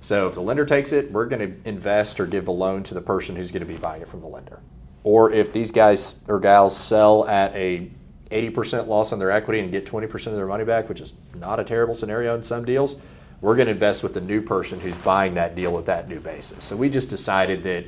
So 0.00 0.28
if 0.28 0.34
the 0.34 0.40
lender 0.40 0.64
takes 0.64 0.92
it, 0.92 1.10
we're 1.10 1.26
going 1.26 1.40
to 1.40 1.68
invest 1.68 2.20
or 2.20 2.26
give 2.26 2.44
the 2.44 2.52
loan 2.52 2.82
to 2.84 2.94
the 2.94 3.00
person 3.00 3.36
who's 3.36 3.50
going 3.50 3.66
to 3.66 3.66
be 3.66 3.76
buying 3.76 4.02
it 4.02 4.08
from 4.08 4.20
the 4.20 4.26
lender. 4.26 4.60
Or 5.04 5.32
if 5.32 5.52
these 5.52 5.72
guys 5.72 6.20
or 6.28 6.38
gals 6.40 6.76
sell 6.76 7.26
at 7.26 7.54
a 7.54 7.90
80% 8.30 8.86
loss 8.86 9.12
on 9.12 9.18
their 9.18 9.30
equity 9.30 9.60
and 9.60 9.70
get 9.70 9.86
20% 9.86 10.26
of 10.26 10.34
their 10.34 10.46
money 10.46 10.64
back, 10.64 10.88
which 10.88 11.00
is 11.00 11.14
not 11.34 11.58
a 11.58 11.64
terrible 11.64 11.94
scenario 11.94 12.34
in 12.34 12.42
some 12.42 12.64
deals, 12.64 12.96
we're 13.40 13.56
going 13.56 13.66
to 13.66 13.72
invest 13.72 14.02
with 14.02 14.14
the 14.14 14.20
new 14.20 14.42
person 14.42 14.80
who's 14.80 14.96
buying 14.96 15.34
that 15.34 15.54
deal 15.54 15.78
at 15.78 15.86
that 15.86 16.08
new 16.08 16.20
basis. 16.20 16.64
So 16.64 16.76
we 16.76 16.90
just 16.90 17.08
decided 17.08 17.62
that 17.62 17.86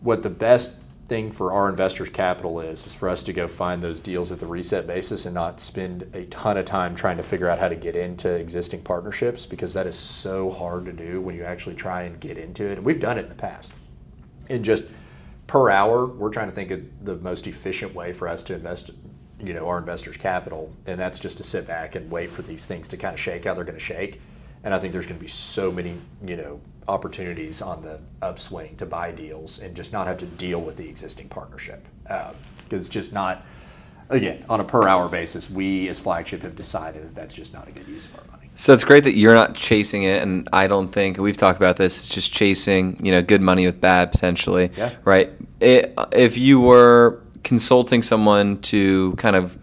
what 0.00 0.22
the 0.22 0.30
best 0.30 0.76
thing 1.08 1.30
for 1.30 1.52
our 1.52 1.68
investors' 1.68 2.08
capital 2.08 2.60
is 2.60 2.86
is 2.86 2.94
for 2.94 3.08
us 3.08 3.22
to 3.24 3.32
go 3.32 3.46
find 3.46 3.82
those 3.82 4.00
deals 4.00 4.32
at 4.32 4.40
the 4.40 4.46
reset 4.46 4.86
basis 4.86 5.26
and 5.26 5.34
not 5.34 5.60
spend 5.60 6.02
a 6.14 6.24
ton 6.26 6.56
of 6.56 6.64
time 6.64 6.94
trying 6.94 7.16
to 7.18 7.22
figure 7.22 7.48
out 7.48 7.58
how 7.58 7.68
to 7.68 7.76
get 7.76 7.94
into 7.94 8.30
existing 8.30 8.82
partnerships 8.82 9.44
because 9.44 9.74
that 9.74 9.86
is 9.86 9.96
so 9.96 10.50
hard 10.50 10.86
to 10.86 10.92
do 10.92 11.20
when 11.20 11.34
you 11.34 11.44
actually 11.44 11.74
try 11.74 12.02
and 12.02 12.20
get 12.20 12.38
into 12.38 12.64
it. 12.64 12.78
And 12.78 12.84
we've 12.84 13.00
done 13.00 13.18
it 13.18 13.22
in 13.22 13.28
the 13.28 13.34
past. 13.34 13.72
And 14.48 14.64
just 14.64 14.86
per 15.46 15.70
hour, 15.70 16.06
we're 16.06 16.32
trying 16.32 16.48
to 16.48 16.54
think 16.54 16.70
of 16.70 16.82
the 17.04 17.16
most 17.16 17.46
efficient 17.46 17.94
way 17.94 18.12
for 18.12 18.28
us 18.28 18.42
to 18.44 18.54
invest, 18.54 18.90
you 19.42 19.52
know, 19.52 19.68
our 19.68 19.78
investors' 19.78 20.16
capital, 20.16 20.72
and 20.86 20.98
that's 20.98 21.18
just 21.18 21.36
to 21.38 21.44
sit 21.44 21.66
back 21.66 21.96
and 21.96 22.10
wait 22.10 22.30
for 22.30 22.42
these 22.42 22.66
things 22.66 22.88
to 22.88 22.96
kind 22.96 23.14
of 23.14 23.20
shake 23.20 23.44
how 23.44 23.54
they're 23.54 23.64
going 23.64 23.78
to 23.78 23.84
shake. 23.84 24.20
And 24.62 24.72
I 24.72 24.78
think 24.78 24.92
there's 24.92 25.06
going 25.06 25.18
to 25.18 25.22
be 25.22 25.28
so 25.28 25.70
many, 25.70 25.96
you 26.24 26.36
know, 26.36 26.60
opportunities 26.88 27.62
on 27.62 27.82
the 27.82 27.98
upswing 28.22 28.76
to 28.76 28.86
buy 28.86 29.10
deals 29.10 29.58
and 29.60 29.74
just 29.74 29.92
not 29.92 30.06
have 30.06 30.18
to 30.18 30.26
deal 30.26 30.60
with 30.60 30.76
the 30.76 30.88
existing 30.88 31.28
partnership 31.28 31.86
um, 32.10 32.34
because 32.64 32.82
it's 32.82 32.90
just 32.90 33.12
not. 33.12 33.42
Again, 34.10 34.44
on 34.50 34.60
a 34.60 34.64
per 34.64 34.86
hour 34.86 35.08
basis, 35.08 35.48
we 35.50 35.88
as 35.88 35.98
flagship 35.98 36.42
have 36.42 36.54
decided 36.54 37.02
that 37.04 37.14
that's 37.14 37.34
just 37.34 37.54
not 37.54 37.66
a 37.68 37.72
good 37.72 37.88
use 37.88 38.04
of 38.04 38.16
our 38.18 38.24
money. 38.36 38.50
So 38.54 38.74
it's 38.74 38.84
great 38.84 39.02
that 39.04 39.16
you're 39.16 39.34
not 39.34 39.54
chasing 39.54 40.02
it, 40.02 40.22
and 40.22 40.46
I 40.52 40.66
don't 40.66 40.88
think 40.88 41.16
we've 41.16 41.36
talked 41.38 41.56
about 41.56 41.76
this. 41.78 42.04
It's 42.04 42.14
just 42.14 42.30
chasing, 42.32 43.04
you 43.04 43.12
know, 43.12 43.22
good 43.22 43.40
money 43.40 43.64
with 43.64 43.80
bad 43.80 44.12
potentially, 44.12 44.70
Yeah. 44.76 44.92
right? 45.04 45.30
It, 45.58 45.94
if 46.12 46.36
you 46.36 46.60
were 46.60 47.20
consulting 47.44 48.02
someone 48.02 48.58
to 48.58 49.14
kind 49.16 49.36
of, 49.36 49.56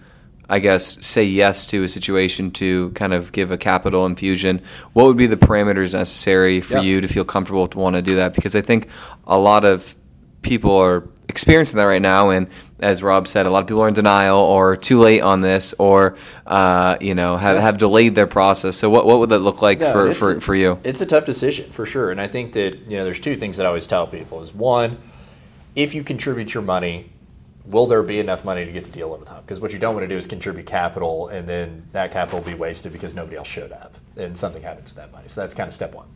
I 0.51 0.59
guess, 0.59 1.03
say 1.05 1.23
yes 1.23 1.65
to 1.67 1.85
a 1.85 1.87
situation 1.87 2.51
to 2.51 2.91
kind 2.91 3.13
of 3.13 3.31
give 3.31 3.51
a 3.51 3.57
capital 3.57 4.05
infusion, 4.05 4.61
what 4.91 5.05
would 5.05 5.15
be 5.15 5.25
the 5.25 5.37
parameters 5.37 5.93
necessary 5.93 6.59
for 6.59 6.75
Yeah. 6.75 6.81
you 6.81 6.99
to 6.99 7.07
feel 7.07 7.23
comfortable 7.23 7.67
to 7.67 7.79
want 7.79 7.95
to 7.95 8.01
do 8.01 8.17
that? 8.17 8.33
Because 8.33 8.53
I 8.53 8.59
think 8.59 8.89
a 9.25 9.37
lot 9.37 9.63
of 9.63 9.95
people 10.41 10.75
are 10.75 11.07
experiencing 11.29 11.77
that 11.77 11.85
right 11.85 12.01
now 12.01 12.29
and 12.31 12.47
as 12.81 13.01
rob 13.01 13.25
said 13.25 13.45
a 13.45 13.49
lot 13.49 13.61
of 13.61 13.67
people 13.67 13.81
are 13.81 13.87
in 13.87 13.93
denial 13.93 14.37
or 14.39 14.75
too 14.75 14.99
late 14.99 15.21
on 15.21 15.39
this 15.39 15.73
or 15.79 16.17
uh, 16.47 16.97
you 16.99 17.15
know 17.15 17.37
have, 17.37 17.57
have 17.57 17.77
delayed 17.77 18.15
their 18.15 18.27
process 18.27 18.75
so 18.75 18.89
what, 18.89 19.05
what 19.05 19.17
would 19.19 19.29
that 19.29 19.39
look 19.39 19.61
like 19.61 19.79
for, 19.79 20.11
for, 20.11 20.41
for 20.41 20.55
you 20.55 20.77
It's 20.83 20.99
a 20.99 21.05
tough 21.05 21.23
decision 21.23 21.71
for 21.71 21.85
sure, 21.85 22.11
and 22.11 22.19
I 22.19 22.27
think 22.27 22.51
that 22.53 22.75
you 22.89 22.97
know 22.97 23.05
there's 23.05 23.21
two 23.21 23.35
things 23.35 23.55
that 23.57 23.65
I 23.65 23.69
always 23.69 23.87
tell 23.87 24.07
people: 24.07 24.41
is 24.41 24.53
one, 24.53 24.97
if 25.75 25.95
you 25.95 26.03
contribute 26.03 26.53
your 26.53 26.63
money, 26.63 27.11
will 27.66 27.86
there 27.86 28.03
be 28.03 28.20
enough 28.20 28.43
money 28.43 28.66
to 28.66 28.72
get 28.72 28.84
the 28.84 28.91
deal 28.91 29.14
over 29.14 29.24
the 29.24 29.30
time? 29.30 29.41
Because 29.41 29.59
what 29.59 29.74
you 29.74 29.80
don't 29.80 29.93
want 29.93 30.03
to 30.03 30.07
do 30.07 30.18
is 30.18 30.28
contribute 30.28 30.66
capital, 30.66 31.28
and 31.30 31.47
then 31.47 31.86
that 31.91 32.12
capital 32.12 32.39
will 32.39 32.51
be 32.51 32.57
wasted 32.57 32.91
because 32.91 33.16
nobody 33.16 33.38
else 33.38 33.47
showed 33.47 33.72
up, 33.72 33.95
and 34.18 34.38
something 34.38 34.62
happens 34.62 34.89
with 34.89 34.97
that 34.97 35.12
money. 35.12 35.28
So 35.28 35.41
that's 35.41 35.53
kind 35.53 35.68
of 35.68 35.74
step 35.74 35.93
one. 35.93 36.07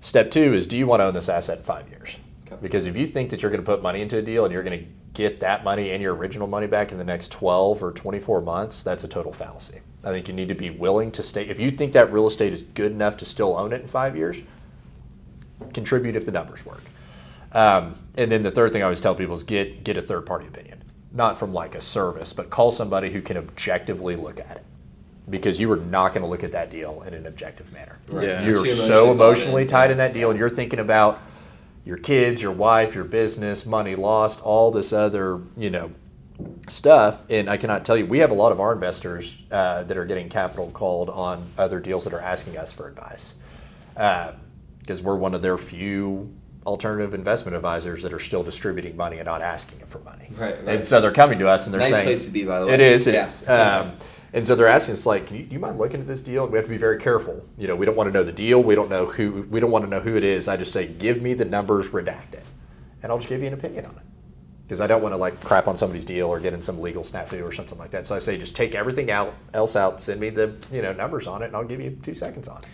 Step 0.00 0.30
two 0.30 0.54
is: 0.54 0.66
do 0.66 0.76
you 0.76 0.86
want 0.86 1.00
to 1.00 1.04
own 1.04 1.14
this 1.14 1.28
asset 1.28 1.58
in 1.58 1.64
five 1.64 1.88
years? 1.88 2.16
Because 2.60 2.86
if 2.86 2.96
you 2.96 3.06
think 3.06 3.30
that 3.30 3.40
you're 3.40 3.50
going 3.50 3.62
to 3.62 3.66
put 3.66 3.82
money 3.82 4.02
into 4.02 4.18
a 4.18 4.22
deal 4.22 4.44
and 4.44 4.52
you're 4.52 4.62
going 4.62 4.78
to 4.78 4.86
get 5.14 5.40
that 5.40 5.64
money 5.64 5.90
and 5.90 6.02
your 6.02 6.14
original 6.14 6.46
money 6.46 6.66
back 6.66 6.92
in 6.92 6.98
the 6.98 7.04
next 7.04 7.32
12 7.32 7.82
or 7.82 7.92
24 7.92 8.42
months, 8.42 8.82
that's 8.82 9.04
a 9.04 9.08
total 9.08 9.32
fallacy. 9.32 9.80
I 10.04 10.10
think 10.10 10.28
you 10.28 10.34
need 10.34 10.48
to 10.48 10.54
be 10.54 10.70
willing 10.70 11.10
to 11.12 11.22
stay. 11.22 11.48
If 11.48 11.60
you 11.60 11.70
think 11.70 11.92
that 11.92 12.12
real 12.12 12.26
estate 12.26 12.52
is 12.52 12.62
good 12.62 12.92
enough 12.92 13.16
to 13.18 13.24
still 13.24 13.56
own 13.56 13.72
it 13.72 13.82
in 13.82 13.88
five 13.88 14.16
years, 14.16 14.36
contribute 15.72 16.16
if 16.16 16.26
the 16.26 16.32
numbers 16.32 16.66
work. 16.66 16.82
Um, 17.52 17.96
and 18.16 18.32
then 18.32 18.42
the 18.42 18.50
third 18.50 18.72
thing 18.72 18.82
I 18.82 18.84
always 18.84 19.00
tell 19.00 19.14
people 19.14 19.34
is 19.34 19.42
get 19.42 19.84
get 19.84 19.96
a 19.96 20.02
third 20.02 20.24
party 20.26 20.46
opinion, 20.46 20.81
not 21.14 21.38
from 21.38 21.52
like 21.52 21.74
a 21.74 21.80
service, 21.80 22.32
but 22.32 22.50
call 22.50 22.72
somebody 22.72 23.10
who 23.10 23.20
can 23.20 23.36
objectively 23.36 24.16
look 24.16 24.40
at 24.40 24.56
it, 24.56 24.64
because 25.28 25.60
you 25.60 25.70
are 25.72 25.76
not 25.76 26.14
going 26.14 26.22
to 26.22 26.28
look 26.28 26.44
at 26.44 26.52
that 26.52 26.70
deal 26.70 27.02
in 27.02 27.14
an 27.14 27.26
objective 27.26 27.72
manner. 27.72 27.98
Right. 28.10 28.28
Yeah. 28.28 28.42
You're 28.42 28.56
emotionally 28.56 28.88
so 28.88 29.12
emotionally 29.12 29.62
in. 29.62 29.68
tied 29.68 29.90
in 29.90 29.98
that 29.98 30.14
deal, 30.14 30.30
and 30.30 30.38
you're 30.38 30.50
thinking 30.50 30.78
about 30.78 31.20
your 31.84 31.96
kids, 31.96 32.40
your 32.40 32.52
wife, 32.52 32.94
your 32.94 33.04
business, 33.04 33.66
money 33.66 33.94
lost, 33.94 34.40
all 34.40 34.70
this 34.70 34.92
other, 34.92 35.40
you 35.56 35.68
know, 35.70 35.90
stuff. 36.68 37.22
And 37.28 37.50
I 37.50 37.56
cannot 37.56 37.84
tell 37.84 37.96
you, 37.96 38.06
we 38.06 38.18
have 38.18 38.30
a 38.30 38.34
lot 38.34 38.52
of 38.52 38.60
our 38.60 38.72
investors 38.72 39.36
uh, 39.50 39.82
that 39.84 39.96
are 39.96 40.04
getting 40.04 40.28
capital 40.28 40.70
called 40.70 41.10
on 41.10 41.50
other 41.58 41.80
deals 41.80 42.04
that 42.04 42.14
are 42.14 42.20
asking 42.20 42.56
us 42.56 42.72
for 42.72 42.88
advice 42.88 43.34
because 43.94 45.00
uh, 45.00 45.02
we're 45.02 45.16
one 45.16 45.34
of 45.34 45.42
their 45.42 45.58
few 45.58 46.32
alternative 46.66 47.14
investment 47.14 47.56
advisors 47.56 48.02
that 48.02 48.12
are 48.12 48.20
still 48.20 48.42
distributing 48.42 48.96
money 48.96 49.18
and 49.18 49.26
not 49.26 49.42
asking 49.42 49.78
them 49.78 49.88
for 49.88 49.98
money. 50.00 50.28
Right, 50.36 50.56
right. 50.64 50.76
And 50.76 50.86
so 50.86 51.00
they're 51.00 51.10
coming 51.12 51.38
to 51.40 51.48
us 51.48 51.66
and 51.66 51.74
they're 51.74 51.80
Nice 51.80 51.92
saying, 51.94 52.06
"Nice 52.06 52.18
place 52.20 52.24
to 52.26 52.30
be, 52.32 52.44
by 52.44 52.60
the 52.60 52.66
way. 52.66 52.74
It 52.74 52.80
is. 52.80 53.06
It 53.06 53.14
Yeah. 53.14 53.26
is. 53.26 53.48
Um, 53.48 53.92
and 54.32 54.46
so 54.46 54.54
they're 54.54 54.68
asking 54.68 54.94
us 54.94 55.04
like, 55.04 55.26
Can 55.26 55.36
you, 55.38 55.46
you 55.50 55.58
mind 55.58 55.78
looking 55.78 56.00
at 56.00 56.06
this 56.06 56.22
deal? 56.22 56.46
We 56.46 56.56
have 56.56 56.64
to 56.66 56.70
be 56.70 56.78
very 56.78 56.98
careful. 56.98 57.44
You 57.58 57.68
know, 57.68 57.76
we 57.76 57.84
don't 57.84 57.96
want 57.96 58.08
to 58.08 58.12
know 58.12 58.22
the 58.24 58.32
deal. 58.32 58.62
We 58.62 58.74
don't 58.74 58.88
know 58.88 59.06
who. 59.06 59.46
We 59.50 59.60
don't 59.60 59.70
want 59.70 59.84
to 59.84 59.90
know 59.90 60.00
who 60.00 60.16
it 60.16 60.24
is. 60.24 60.48
I 60.48 60.56
just 60.56 60.72
say, 60.72 60.86
give 60.86 61.20
me 61.20 61.34
the 61.34 61.44
numbers 61.44 61.88
redacted, 61.90 62.42
and 63.02 63.10
I'll 63.12 63.18
just 63.18 63.28
give 63.28 63.40
you 63.40 63.48
an 63.48 63.54
opinion 63.54 63.84
on 63.86 63.92
it. 63.92 64.02
Because 64.66 64.80
I 64.80 64.86
don't 64.86 65.02
want 65.02 65.12
to 65.12 65.18
like 65.18 65.38
crap 65.42 65.68
on 65.68 65.76
somebody's 65.76 66.06
deal 66.06 66.28
or 66.28 66.40
get 66.40 66.54
in 66.54 66.62
some 66.62 66.80
legal 66.80 67.02
snafu 67.02 67.42
or 67.46 67.52
something 67.52 67.76
like 67.76 67.90
that. 67.90 68.06
So 68.06 68.14
I 68.16 68.20
say, 68.20 68.38
just 68.38 68.56
take 68.56 68.74
everything 68.74 69.10
out 69.10 69.34
else 69.52 69.76
out. 69.76 70.00
Send 70.00 70.18
me 70.20 70.30
the 70.30 70.54
you 70.72 70.80
know 70.80 70.92
numbers 70.94 71.26
on 71.26 71.42
it, 71.42 71.46
and 71.46 71.56
I'll 71.56 71.64
give 71.64 71.80
you 71.80 71.98
two 72.02 72.14
seconds 72.14 72.48
on 72.48 72.58
it. 72.58 72.64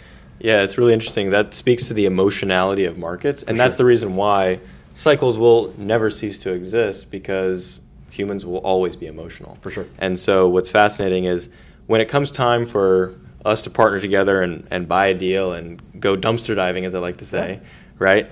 Yeah, 0.40 0.62
it's 0.62 0.78
really 0.78 0.92
interesting. 0.92 1.30
That 1.30 1.54
speaks 1.54 1.88
to 1.88 1.94
the 1.94 2.06
emotionality 2.06 2.84
of 2.84 2.96
markets, 2.96 3.42
and 3.42 3.58
that's 3.58 3.76
the 3.76 3.84
reason 3.84 4.16
why 4.16 4.60
cycles 4.94 5.38
will 5.38 5.74
never 5.76 6.10
cease 6.10 6.38
to 6.40 6.52
exist 6.52 7.10
because 7.10 7.80
humans 8.10 8.44
will 8.44 8.58
always 8.58 8.96
be 8.96 9.06
emotional. 9.06 9.58
For 9.60 9.70
sure. 9.70 9.86
And 9.98 10.18
so, 10.18 10.48
what's 10.48 10.70
fascinating 10.70 11.24
is 11.24 11.48
when 11.86 12.00
it 12.00 12.08
comes 12.08 12.30
time 12.30 12.66
for 12.66 13.18
us 13.44 13.62
to 13.62 13.70
partner 13.70 14.00
together 14.00 14.42
and, 14.42 14.66
and 14.70 14.88
buy 14.88 15.06
a 15.08 15.14
deal 15.14 15.52
and 15.52 15.80
go 16.00 16.16
dumpster 16.16 16.54
diving, 16.54 16.84
as 16.84 16.94
I 16.94 16.98
like 16.98 17.18
to 17.18 17.24
say, 17.24 17.60
right? 17.98 18.30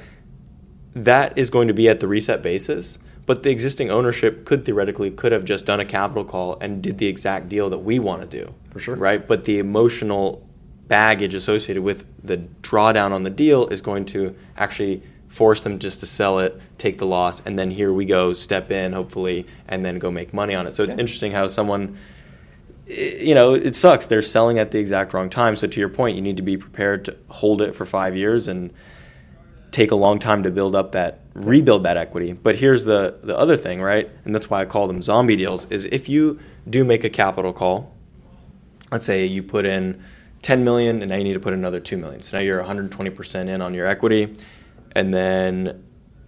That 0.95 1.37
is 1.37 1.51
going 1.51 1.69
to 1.69 1.75
be 1.75 1.89
at 1.89 2.01
the 2.01 2.09
reset 2.09 2.43
basis. 2.43 2.99
But 3.27 3.43
the 3.43 3.51
existing 3.51 3.91
ownership 3.91 4.45
could 4.45 4.65
theoretically 4.65 5.11
could 5.11 5.33
have 5.33 5.45
just 5.45 5.67
done 5.67 5.81
a 5.81 5.85
capital 5.85 6.25
call 6.25 6.59
and 6.61 6.81
did 6.81 6.99
the 6.99 7.09
exact 7.09 7.49
deal 7.49 7.69
that 7.71 7.79
we 7.79 7.99
want 7.99 8.23
to 8.23 8.29
do. 8.29 8.55
For 8.71 8.79
sure. 8.79 8.95
Right? 8.95 9.27
But 9.27 9.47
the 9.47 9.59
emotional 9.59 10.46
baggage 10.89 11.35
associated 11.35 11.83
with 11.83 12.07
the 12.25 12.39
drawdown 12.63 13.13
on 13.13 13.23
the 13.23 13.31
deal 13.31 13.67
is 13.69 13.81
going 13.81 14.05
to 14.07 14.35
actually 14.57 15.03
force 15.29 15.61
them 15.63 15.79
just 15.79 16.01
to 16.01 16.07
sell 16.07 16.39
it, 16.39 16.61
take 16.79 16.99
the 16.99 17.07
loss, 17.07 17.41
and 17.45 17.59
then 17.59 17.71
here 17.71 17.93
we 17.93 18.05
go, 18.05 18.33
step 18.33 18.71
in, 18.71 18.93
hopefully, 18.93 19.47
and 19.69 19.85
then 19.85 19.99
go 19.99 20.11
make 20.11 20.33
money 20.33 20.55
on 20.55 20.67
it. 20.67 20.75
So 20.75 20.83
it's 20.85 20.95
Yeah. 20.95 21.01
interesting 21.01 21.33
how 21.33 21.49
someone, 21.49 21.97
you 22.87 23.35
know, 23.35 23.53
it 23.55 23.75
sucks. 23.75 24.07
They're 24.07 24.23
selling 24.23 24.59
at 24.59 24.71
the 24.71 24.79
exact 24.79 25.13
wrong 25.13 25.29
time. 25.29 25.57
So 25.57 25.67
to 25.67 25.81
your 25.81 25.89
point, 25.89 26.17
you 26.17 26.23
need 26.23 26.37
to 26.37 26.43
be 26.43 26.57
prepared 26.57 27.05
to 27.07 27.17
hold 27.29 27.61
it 27.61 27.75
for 27.75 27.85
five 27.85 28.17
years 28.17 28.47
and 28.47 28.71
take 29.73 29.91
a 29.91 29.97
long 29.97 30.19
time 30.19 30.43
to 30.43 30.51
build 30.51 30.75
up 30.75 30.93
that 30.93 31.21
rebuild 31.35 31.83
that 31.83 31.99
equity. 31.99 32.33
But 32.33 32.57
here's 32.57 32.85
the 32.87 33.17
the 33.23 33.37
other 33.37 33.59
thing, 33.59 33.83
right? 33.83 34.09
And 34.25 34.35
that's 34.35 34.49
why 34.49 34.63
I 34.63 34.65
call 34.65 34.87
them 34.87 35.03
zombie 35.03 35.37
deals. 35.37 35.67
Is 35.69 35.85
if 35.87 36.09
you 36.09 36.39
do 36.71 36.83
make 36.85 37.05
a 37.05 37.11
capital 37.11 37.53
call, 37.53 37.93
let's 38.91 39.05
say 39.05 39.27
you 39.27 39.43
put 39.43 39.67
in 39.67 40.03
10 40.43 40.65
million 40.65 41.03
and 41.03 41.11
now 41.11 41.17
you 41.17 41.25
need 41.25 41.35
to 41.35 41.41
put 41.41 41.53
another 41.55 41.81
2 41.81 41.97
million. 41.97 42.23
So 42.23 42.37
now 42.37 42.43
you're 42.43 42.63
120% 42.63 43.49
in 43.49 43.61
on 43.63 43.75
your 43.75 43.87
equity. 43.87 44.33
And 44.95 45.13
then 45.13 45.85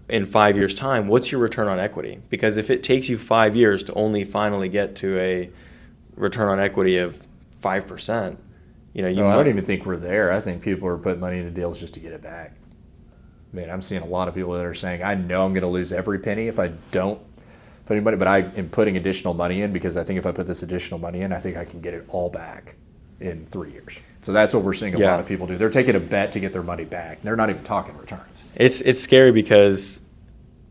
in 0.09 0.27
five 0.27 0.57
years' 0.57 0.75
time, 0.75 1.09
what's 1.09 1.31
your 1.31 1.41
return 1.41 1.69
on 1.69 1.79
equity? 1.79 2.21
Because 2.31 2.57
if 2.57 2.71
it 2.71 2.83
takes 2.83 3.09
you 3.09 3.19
five 3.19 3.55
years 3.55 3.85
to 3.85 3.95
only 3.95 4.25
finally 4.25 4.69
get 4.69 4.97
to 4.97 5.19
a 5.19 5.51
return 6.17 6.49
on 6.49 6.59
equity 6.59 6.97
of 6.97 7.23
5%, 7.63 8.37
you 8.93 9.03
know, 9.03 9.09
you 9.09 9.17
No, 9.17 9.27
I 9.27 9.29
might- 9.31 9.37
don't 9.37 9.49
even 9.49 9.65
think 9.65 9.87
we're 9.87 9.97
there. 9.97 10.33
I 10.33 10.41
think 10.41 10.63
people 10.63 10.89
are 10.89 10.97
putting 10.99 11.21
money 11.21 11.39
into 11.39 11.51
deals 11.51 11.79
just 11.79 11.95
to 11.95 12.01
get 12.01 12.13
it 12.13 12.23
back. 12.23 12.55
Man, 13.53 13.71
I'm 13.71 13.83
seeing 13.83 14.03
a 14.03 14.07
lot 14.07 14.29
of 14.29 14.35
people 14.35 14.53
that 14.55 14.65
are 14.65 14.75
saying, 14.75 15.03
I 15.03 15.15
know 15.15 15.45
I'm 15.45 15.53
going 15.53 15.63
to 15.63 15.69
lose 15.69 15.93
every 15.93 16.19
penny 16.19 16.49
if 16.49 16.59
I 16.59 16.73
don't 16.91 17.19
put 17.87 17.95
any 17.97 18.05
money, 18.05 18.17
but 18.17 18.29
I 18.29 18.41
am 18.57 18.69
putting 18.69 18.97
additional 18.97 19.33
money 19.33 19.63
in 19.63 19.73
because 19.73 19.97
I 19.97 20.05
think 20.05 20.19
if 20.19 20.27
I 20.27 20.33
put 20.33 20.47
this 20.47 20.63
additional 20.63 20.99
money 21.01 21.23
in, 21.23 21.33
I 21.33 21.39
think 21.41 21.57
I 21.57 21.65
can 21.65 21.81
get 21.81 21.95
it 21.95 22.05
all 22.09 22.29
back 22.29 22.75
in 23.21 23.47
three 23.51 23.73
years. 23.73 23.99
So 24.23 24.33
that's 24.33 24.53
what 24.53 24.63
we're 24.63 24.75
seeing 24.75 24.95
a 24.95 24.99
Yeah. 24.99 25.11
lot 25.13 25.21
of 25.21 25.27
people 25.27 25.47
do. 25.47 25.57
They're 25.57 25.71
taking 25.71 25.95
a 25.95 26.01
bet 26.01 26.33
to 26.33 26.41
get 26.41 26.53
their 26.53 26.63
money 26.63 26.85
back. 26.85 27.23
They're 27.23 27.37
not 27.37 27.51
even 27.51 27.63
talking 27.65 27.97
returns. 27.97 28.45
It's 28.55 28.81
it's 28.83 29.01
scary 29.01 29.33
because 29.33 30.01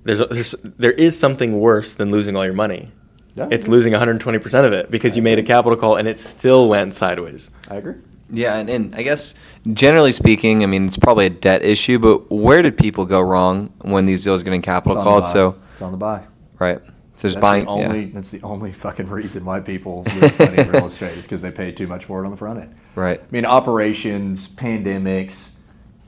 there's, 0.03 0.19
there's 0.19 0.51
there 0.63 0.91
is 0.91 1.17
something 1.17 1.59
worse 1.59 1.93
than 1.95 2.11
losing 2.11 2.35
all 2.35 2.45
your 2.45 2.53
money. 2.53 2.91
Yeah. 3.35 3.47
It's 3.51 3.67
losing 3.67 3.93
120% 3.93 4.65
of 4.65 4.73
it 4.73 4.89
because 4.89 5.15
you 5.15 5.21
made 5.21 5.37
a 5.37 5.43
capital 5.43 5.77
call 5.77 5.95
and 5.95 6.07
it 6.07 6.17
still 6.17 6.67
went 6.69 6.93
sideways. 6.95 7.51
I 7.69 7.75
agree. 7.75 7.95
Yeah, 8.29 8.55
and, 8.57 8.69
and 8.69 8.95
I 8.95 9.03
guess 9.03 9.35
generally 9.73 10.11
speaking, 10.11 10.63
I 10.63 10.65
mean 10.65 10.87
it's 10.87 10.97
probably 10.97 11.27
a 11.27 11.29
debt 11.29 11.63
issue, 11.63 11.97
but 11.99 12.29
where 12.31 12.61
did 12.61 12.77
people 12.77 13.05
go 13.05 13.21
wrong 13.21 13.71
when 13.81 14.05
these 14.05 14.23
deals 14.23 14.41
are 14.41 14.43
getting 14.43 14.61
capital 14.61 14.97
It's 14.97 15.03
called? 15.03 15.25
So 15.27 15.55
it's 15.73 15.81
on 15.81 15.91
the 15.91 15.97
buy. 15.97 16.23
right, 16.59 16.79
so 17.17 17.27
just 17.27 17.35
That's 17.35 17.41
buying. 17.41 17.65
the 17.65 17.69
only. 17.71 18.03
yeah, 18.05 18.09
That's 18.13 18.31
the 18.31 18.41
only 18.43 18.71
fucking 18.85 19.09
reason 19.09 19.43
why 19.43 19.59
people 19.59 20.05
lose 20.21 20.39
money 20.39 20.57
in 20.59 20.69
real 20.71 20.85
estate 20.93 21.17
is 21.17 21.25
because 21.25 21.41
they 21.41 21.51
paid 21.51 21.75
too 21.75 21.87
much 21.87 22.05
for 22.05 22.21
it 22.21 22.25
on 22.25 22.31
the 22.31 22.37
front 22.37 22.59
end. 22.61 22.75
right. 22.95 23.19
I 23.19 23.25
mean, 23.31 23.43
operations, 23.43 24.47
pandemics, 24.47 25.49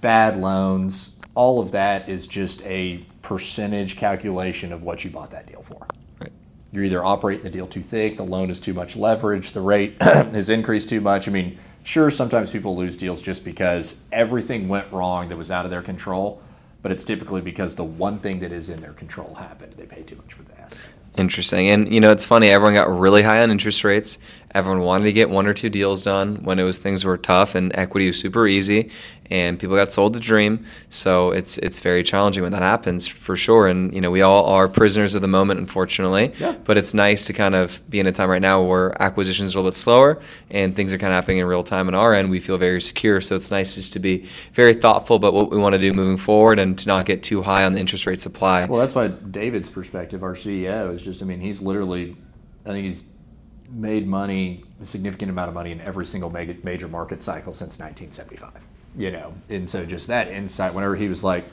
bad 0.02 0.38
loans, 0.38 1.16
all 1.36 1.60
of 1.60 1.72
that 1.72 2.08
is 2.08 2.28
just 2.28 2.62
a 2.64 3.06
percentage 3.22 3.98
calculation 3.98 4.72
of 4.72 4.84
what 4.84 5.04
you 5.04 5.10
bought 5.10 5.32
that 5.32 5.48
deal 5.48 5.64
for. 5.64 5.86
Right. 6.22 6.32
You're 6.72 6.84
either 6.84 7.04
operating 7.04 7.44
the 7.44 7.50
deal 7.50 7.68
too 7.68 7.82
thick, 7.84 8.18
the 8.18 8.24
loan 8.24 8.50
is 8.50 8.62
too 8.62 8.74
much 8.74 8.96
leverage, 8.96 9.52
the 9.52 9.62
rate 9.62 9.96
has 10.02 10.50
increased 10.50 10.90
too 10.90 11.02
much. 11.02 11.28
I 11.28 11.32
mean, 11.32 11.58
sure, 11.84 12.12
sometimes 12.12 12.52
people 12.52 12.76
lose 12.78 12.98
deals 12.98 13.22
just 13.22 13.44
because 13.44 13.98
everything 14.12 14.68
went 14.68 14.92
wrong 14.92 15.30
that 15.30 15.38
was 15.38 15.50
out 15.52 15.66
of 15.66 15.72
their 15.72 15.82
control, 15.82 16.42
but 16.82 16.92
it's 16.92 17.04
typically 17.04 17.42
because 17.42 17.76
the 17.76 17.84
one 17.84 18.20
thing 18.20 18.40
that 18.40 18.52
is 18.52 18.70
in 18.70 18.80
their 18.80 18.94
control 18.94 19.34
happened. 19.36 19.74
They 19.78 19.86
paid 19.86 20.08
too 20.08 20.16
much 20.16 20.34
for 20.34 20.44
the 20.44 20.49
asset. 20.49 20.49
Interesting. 21.20 21.68
And 21.68 21.94
you 21.94 22.00
know, 22.00 22.12
it's 22.12 22.24
funny. 22.24 22.50
Everyone 22.50 22.74
got 22.74 22.90
really 22.90 23.22
high 23.22 23.42
on 23.44 23.52
interest 23.52 23.84
rates. 23.84 24.18
Everyone 24.56 24.82
wanted 24.82 25.06
to 25.06 25.14
get 25.14 25.30
one 25.30 25.46
or 25.46 25.54
two 25.54 25.70
deals 25.70 26.04
done 26.04 26.38
when 26.44 26.58
it 26.58 26.64
was 26.64 26.78
things 26.78 27.06
were 27.06 27.18
tough 27.18 27.56
and 27.56 27.72
equity 27.76 28.08
was 28.08 28.20
super 28.20 28.48
easy, 28.48 28.90
and 29.30 29.60
people 29.60 29.76
got 29.76 29.94
sold 29.94 30.14
the 30.14 30.20
dream. 30.20 30.66
So 30.90 31.32
it's 31.32 31.60
it's 31.60 31.80
very 31.80 32.04
challenging 32.04 32.42
when 32.42 32.52
that 32.54 32.64
happens 32.64 33.06
for 33.06 33.36
sure. 33.36 33.68
And 33.68 33.94
you 33.94 34.02
know, 34.02 34.10
we 34.10 34.22
all 34.22 34.46
are 34.46 34.68
prisoners 34.68 35.14
of 35.14 35.22
the 35.22 35.28
moment, 35.28 35.60
unfortunately. 35.60 36.34
Yeah. 36.40 36.56
But 36.64 36.78
it's 36.78 36.94
nice 36.94 37.26
to 37.26 37.34
kind 37.34 37.54
of 37.54 37.80
be 37.90 38.00
in 38.00 38.08
a 38.08 38.12
time 38.12 38.30
right 38.30 38.42
now 38.42 38.64
where 38.64 39.00
acquisitions 39.02 39.54
are 39.54 39.58
a 39.58 39.62
little 39.62 39.72
bit 39.72 39.78
slower 39.78 40.20
and 40.50 40.76
things 40.76 40.94
are 40.94 40.98
kind 40.98 41.14
of 41.14 41.16
happening 41.16 41.38
in 41.38 41.46
real 41.46 41.64
time 41.64 41.88
on 41.88 41.94
our 41.94 42.14
end. 42.14 42.32
We 42.32 42.40
feel 42.40 42.58
very 42.58 42.82
secure. 42.82 43.22
So 43.22 43.36
it's 43.36 43.52
nice 43.52 43.76
just 43.76 43.94
to 43.94 44.00
be 44.00 44.28
very 44.54 44.74
thoughtful 44.74 45.16
about 45.16 45.34
what 45.34 45.52
we 45.52 45.58
want 45.58 45.74
to 45.74 45.80
do 45.80 45.94
moving 45.94 46.18
forward 46.18 46.58
and 46.58 46.78
to 46.80 46.88
not 46.88 47.06
get 47.06 47.22
too 47.22 47.44
high 47.44 47.66
on 47.66 47.74
the 47.74 47.80
interest 47.80 48.08
rate 48.08 48.20
supply. 48.20 48.66
Well, 48.66 48.80
that's 48.80 48.96
why 48.96 49.10
David's 49.10 49.70
perspective, 49.70 50.24
our 50.24 50.36
CEO, 50.36 50.96
is 50.96 51.04
just, 51.04 51.22
I 51.22 51.26
mean, 51.26 51.40
he's 51.40 51.62
literally, 51.62 52.16
I 52.66 52.70
think 52.70 52.86
he's 52.88 53.04
made 53.72 54.08
money, 54.08 54.64
a 54.82 54.86
significant 54.86 55.30
amount 55.32 55.50
of 55.50 55.54
money 55.54 55.72
in 55.72 55.82
every 55.82 56.06
single 56.06 56.30
major, 56.30 56.56
major 56.64 56.88
market 56.88 57.24
cycle 57.24 57.54
since 57.54 57.80
1975. 57.80 58.52
You 58.98 59.12
know, 59.12 59.34
and 59.50 59.70
so 59.70 59.86
just 59.86 60.08
that 60.08 60.30
insight, 60.30 60.74
whenever 60.74 60.96
he 60.96 61.08
was 61.08 61.24
like, 61.24 61.46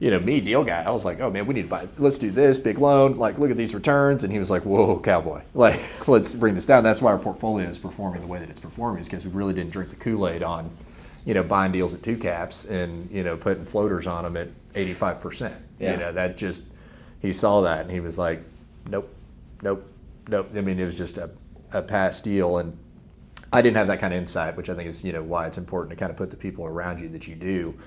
you 0.00 0.12
know, 0.12 0.20
me, 0.20 0.40
deal 0.40 0.62
guy, 0.62 0.82
I 0.82 0.90
was 0.90 1.04
like, 1.04 1.20
oh 1.20 1.30
man, 1.30 1.46
we 1.46 1.54
need 1.54 1.62
to 1.62 1.68
buy, 1.68 1.88
let's 1.98 2.18
do 2.18 2.30
this, 2.30 2.56
big 2.58 2.78
loan, 2.78 3.16
like, 3.16 3.38
look 3.38 3.50
at 3.50 3.56
these 3.56 3.74
returns. 3.74 4.22
And 4.22 4.32
he 4.32 4.38
was 4.38 4.48
like, 4.48 4.64
whoa, 4.64 4.98
cowboy, 5.00 5.42
like, 5.54 6.08
let's 6.08 6.32
bring 6.32 6.54
this 6.54 6.66
down. 6.66 6.84
That's 6.84 7.02
why 7.02 7.12
our 7.12 7.18
portfolio 7.18 7.68
is 7.68 7.78
performing 7.78 8.20
the 8.20 8.26
way 8.26 8.38
that 8.38 8.48
it's 8.48 8.60
performing, 8.60 9.00
is 9.00 9.08
because 9.08 9.24
we 9.24 9.32
really 9.32 9.54
didn't 9.54 9.72
drink 9.72 9.90
the 9.90 9.96
Kool 9.96 10.28
Aid 10.28 10.42
on, 10.42 10.70
you 11.24 11.34
know, 11.34 11.42
buying 11.42 11.72
deals 11.72 11.94
at 11.94 12.02
two 12.02 12.16
caps 12.16 12.66
and, 12.66 13.10
you 13.10 13.24
know, 13.24 13.36
putting 13.36 13.64
floaters 13.64 14.06
on 14.06 14.22
them 14.24 14.36
at 14.36 14.48
85%. 14.74 15.52
Yeah. 15.80 15.92
You 15.92 15.96
know, 15.96 16.12
that 16.12 16.36
just, 16.36 16.64
he 17.20 17.32
saw 17.32 17.62
that 17.62 17.80
and 17.80 17.90
he 17.90 18.00
was 18.00 18.18
like, 18.18 18.42
nope, 18.88 19.12
nope, 19.62 19.84
nope. 20.28 20.48
I 20.54 20.60
mean, 20.60 20.78
it 20.78 20.84
was 20.84 20.96
just 20.96 21.18
a, 21.18 21.28
a 21.72 21.82
past 21.82 22.24
deal. 22.24 22.58
And 22.58 22.78
I 23.52 23.62
didn't 23.62 23.76
have 23.76 23.86
that 23.88 24.00
kind 24.00 24.12
of 24.12 24.18
insight, 24.20 24.56
which 24.56 24.68
I 24.68 24.74
think 24.74 24.88
is, 24.88 25.04
you 25.04 25.12
know, 25.12 25.22
why 25.22 25.46
it's 25.46 25.58
important 25.58 25.90
to 25.90 25.96
kind 25.96 26.10
of 26.10 26.16
put 26.16 26.30
the 26.30 26.36
people 26.36 26.64
around 26.64 27.00
you 27.00 27.08
that 27.10 27.26
you 27.26 27.34
do. 27.34 27.78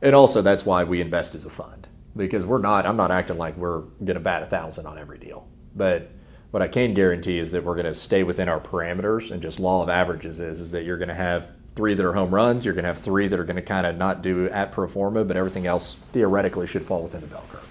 And 0.00 0.14
also 0.14 0.42
that's 0.42 0.66
why 0.66 0.84
we 0.84 1.00
invest 1.00 1.34
as 1.34 1.44
a 1.44 1.50
fund 1.50 1.86
because 2.16 2.44
we're 2.44 2.58
not, 2.58 2.86
I'm 2.86 2.96
not 2.96 3.10
acting 3.10 3.38
like 3.38 3.56
we're 3.56 3.80
going 3.80 4.14
to 4.14 4.20
bat 4.20 4.42
a 4.42 4.46
thousand 4.46 4.86
on 4.86 4.98
every 4.98 5.18
deal. 5.18 5.46
But 5.74 6.10
what 6.50 6.62
I 6.62 6.68
can 6.68 6.92
guarantee 6.92 7.38
is 7.38 7.52
that 7.52 7.64
we're 7.64 7.74
going 7.74 7.86
to 7.86 7.94
stay 7.94 8.22
within 8.22 8.48
our 8.48 8.60
parameters 8.60 9.30
and 9.30 9.40
just 9.40 9.58
law 9.58 9.82
of 9.82 9.88
averages 9.88 10.38
is, 10.38 10.60
is 10.60 10.70
that 10.72 10.84
you're 10.84 10.98
going 10.98 11.08
to 11.08 11.14
have 11.14 11.50
three 11.74 11.94
that 11.94 12.04
are 12.04 12.12
home 12.12 12.34
runs. 12.34 12.64
You're 12.64 12.74
going 12.74 12.84
to 12.84 12.92
have 12.92 12.98
three 12.98 13.28
that 13.28 13.38
are 13.38 13.44
going 13.44 13.56
to 13.56 13.62
kind 13.62 13.86
of 13.86 13.96
not 13.96 14.22
do 14.22 14.50
at 14.50 14.72
pro 14.72 14.86
forma, 14.86 15.24
but 15.24 15.36
everything 15.36 15.66
else 15.66 15.96
theoretically 16.12 16.66
should 16.66 16.84
fall 16.84 17.02
within 17.02 17.22
the 17.22 17.26
bell 17.26 17.44
curve. 17.50 17.68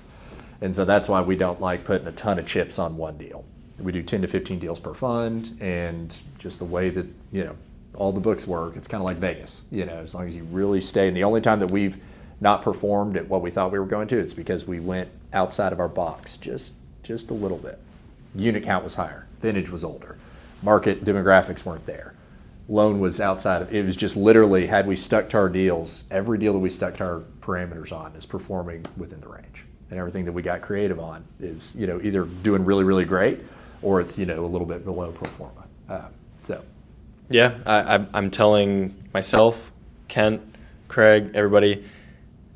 And 0.62 0.76
so 0.76 0.86
that's 0.86 1.08
why 1.08 1.22
we 1.22 1.36
don't 1.36 1.62
like 1.62 1.86
putting 1.86 2.08
a 2.08 2.12
ton 2.12 2.40
of 2.40 2.46
chips 2.46 2.80
on 2.80 2.98
one 2.98 3.18
deal. 3.18 3.46
We 3.82 3.92
do 3.92 4.04
10 4.04 4.22
to 4.22 4.28
15 4.28 4.60
deals 4.60 4.80
per 4.80 4.94
fund, 4.94 5.58
and 5.62 6.16
just 6.38 6.60
the 6.60 6.66
way 6.66 6.90
that, 6.90 7.06
you 7.32 7.44
know, 7.44 7.56
all 7.96 8.12
the 8.12 8.20
books 8.20 8.48
work, 8.48 8.76
it's 8.76 8.88
kind 8.88 9.02
of 9.02 9.06
like 9.06 9.18
Vegas. 9.18 9.62
You 9.72 9.86
know, 9.86 9.98
as 9.98 10.14
long 10.14 10.28
as 10.28 10.36
you 10.36 10.44
really 10.46 10.82
stay. 10.82 11.08
And 11.08 11.16
the 11.16 11.24
only 11.24 11.42
time 11.42 11.60
that 11.60 11.72
we've 11.72 11.98
not 12.40 12.62
performed 12.62 13.16
at 13.16 13.28
what 13.28 13.42
we 13.42 13.52
thought 13.52 13.72
we 13.72 13.80
were 13.80 13.86
going 13.86 14.08
to, 14.08 14.18
it's 14.18 14.34
because 14.34 14.66
we 14.66 14.80
went 14.80 15.10
outside 15.34 15.72
of 15.72 15.80
our 15.80 15.88
box 15.88 16.38
just 16.38 16.74
just 17.04 17.30
a 17.30 17.34
little 17.34 17.58
bit. 17.58 17.80
Unit 18.36 18.64
count 18.64 18.84
was 18.84 18.96
higher, 18.96 19.28
vintage 19.42 19.70
was 19.70 19.84
older, 19.84 20.18
market 20.62 21.04
demographics 21.04 21.66
weren't 21.66 21.86
there, 21.86 22.14
loan 22.70 23.00
was 23.00 23.20
outside 23.20 23.62
of. 23.62 23.74
It 23.74 23.86
was 23.86 23.96
just 23.96 24.16
literally 24.16 24.68
had 24.68 24.88
we 24.88 24.96
stuck 24.96 25.30
to 25.30 25.38
our 25.38 25.50
deals, 25.50 26.04
every 26.12 26.38
deal 26.38 26.54
that 26.54 26.60
we 26.60 26.70
stuck 26.70 26.98
to 26.98 27.04
our 27.04 27.22
parameters 27.42 27.92
on 27.92 28.16
is 28.16 28.26
performing 28.26 28.86
within 28.98 29.20
the 29.20 29.28
range, 29.28 29.66
and 29.90 30.00
everything 30.00 30.26
that 30.26 30.32
we 30.32 30.42
got 30.42 30.62
creative 30.62 31.00
on 31.00 31.24
is 31.40 31.76
you 31.76 31.88
know 31.88 32.00
either 32.02 32.24
doing 32.24 32.64
really 32.66 32.84
really 32.84 33.06
great 33.06 33.40
or 33.82 34.02
it's 34.02 34.18
you 34.18 34.26
know 34.26 34.46
a 34.46 34.48
little 34.48 34.68
bit 34.68 34.86
below 34.86 35.12
pro 35.12 35.30
forma. 35.32 35.64
Uh, 35.90 36.08
so 36.48 36.64
Yeah, 37.30 37.58
I, 37.66 38.06
I'm 38.14 38.32
telling 38.32 38.96
myself, 39.14 39.72
Kent, 40.08 40.42
Craig, 40.88 41.32
everybody, 41.34 41.86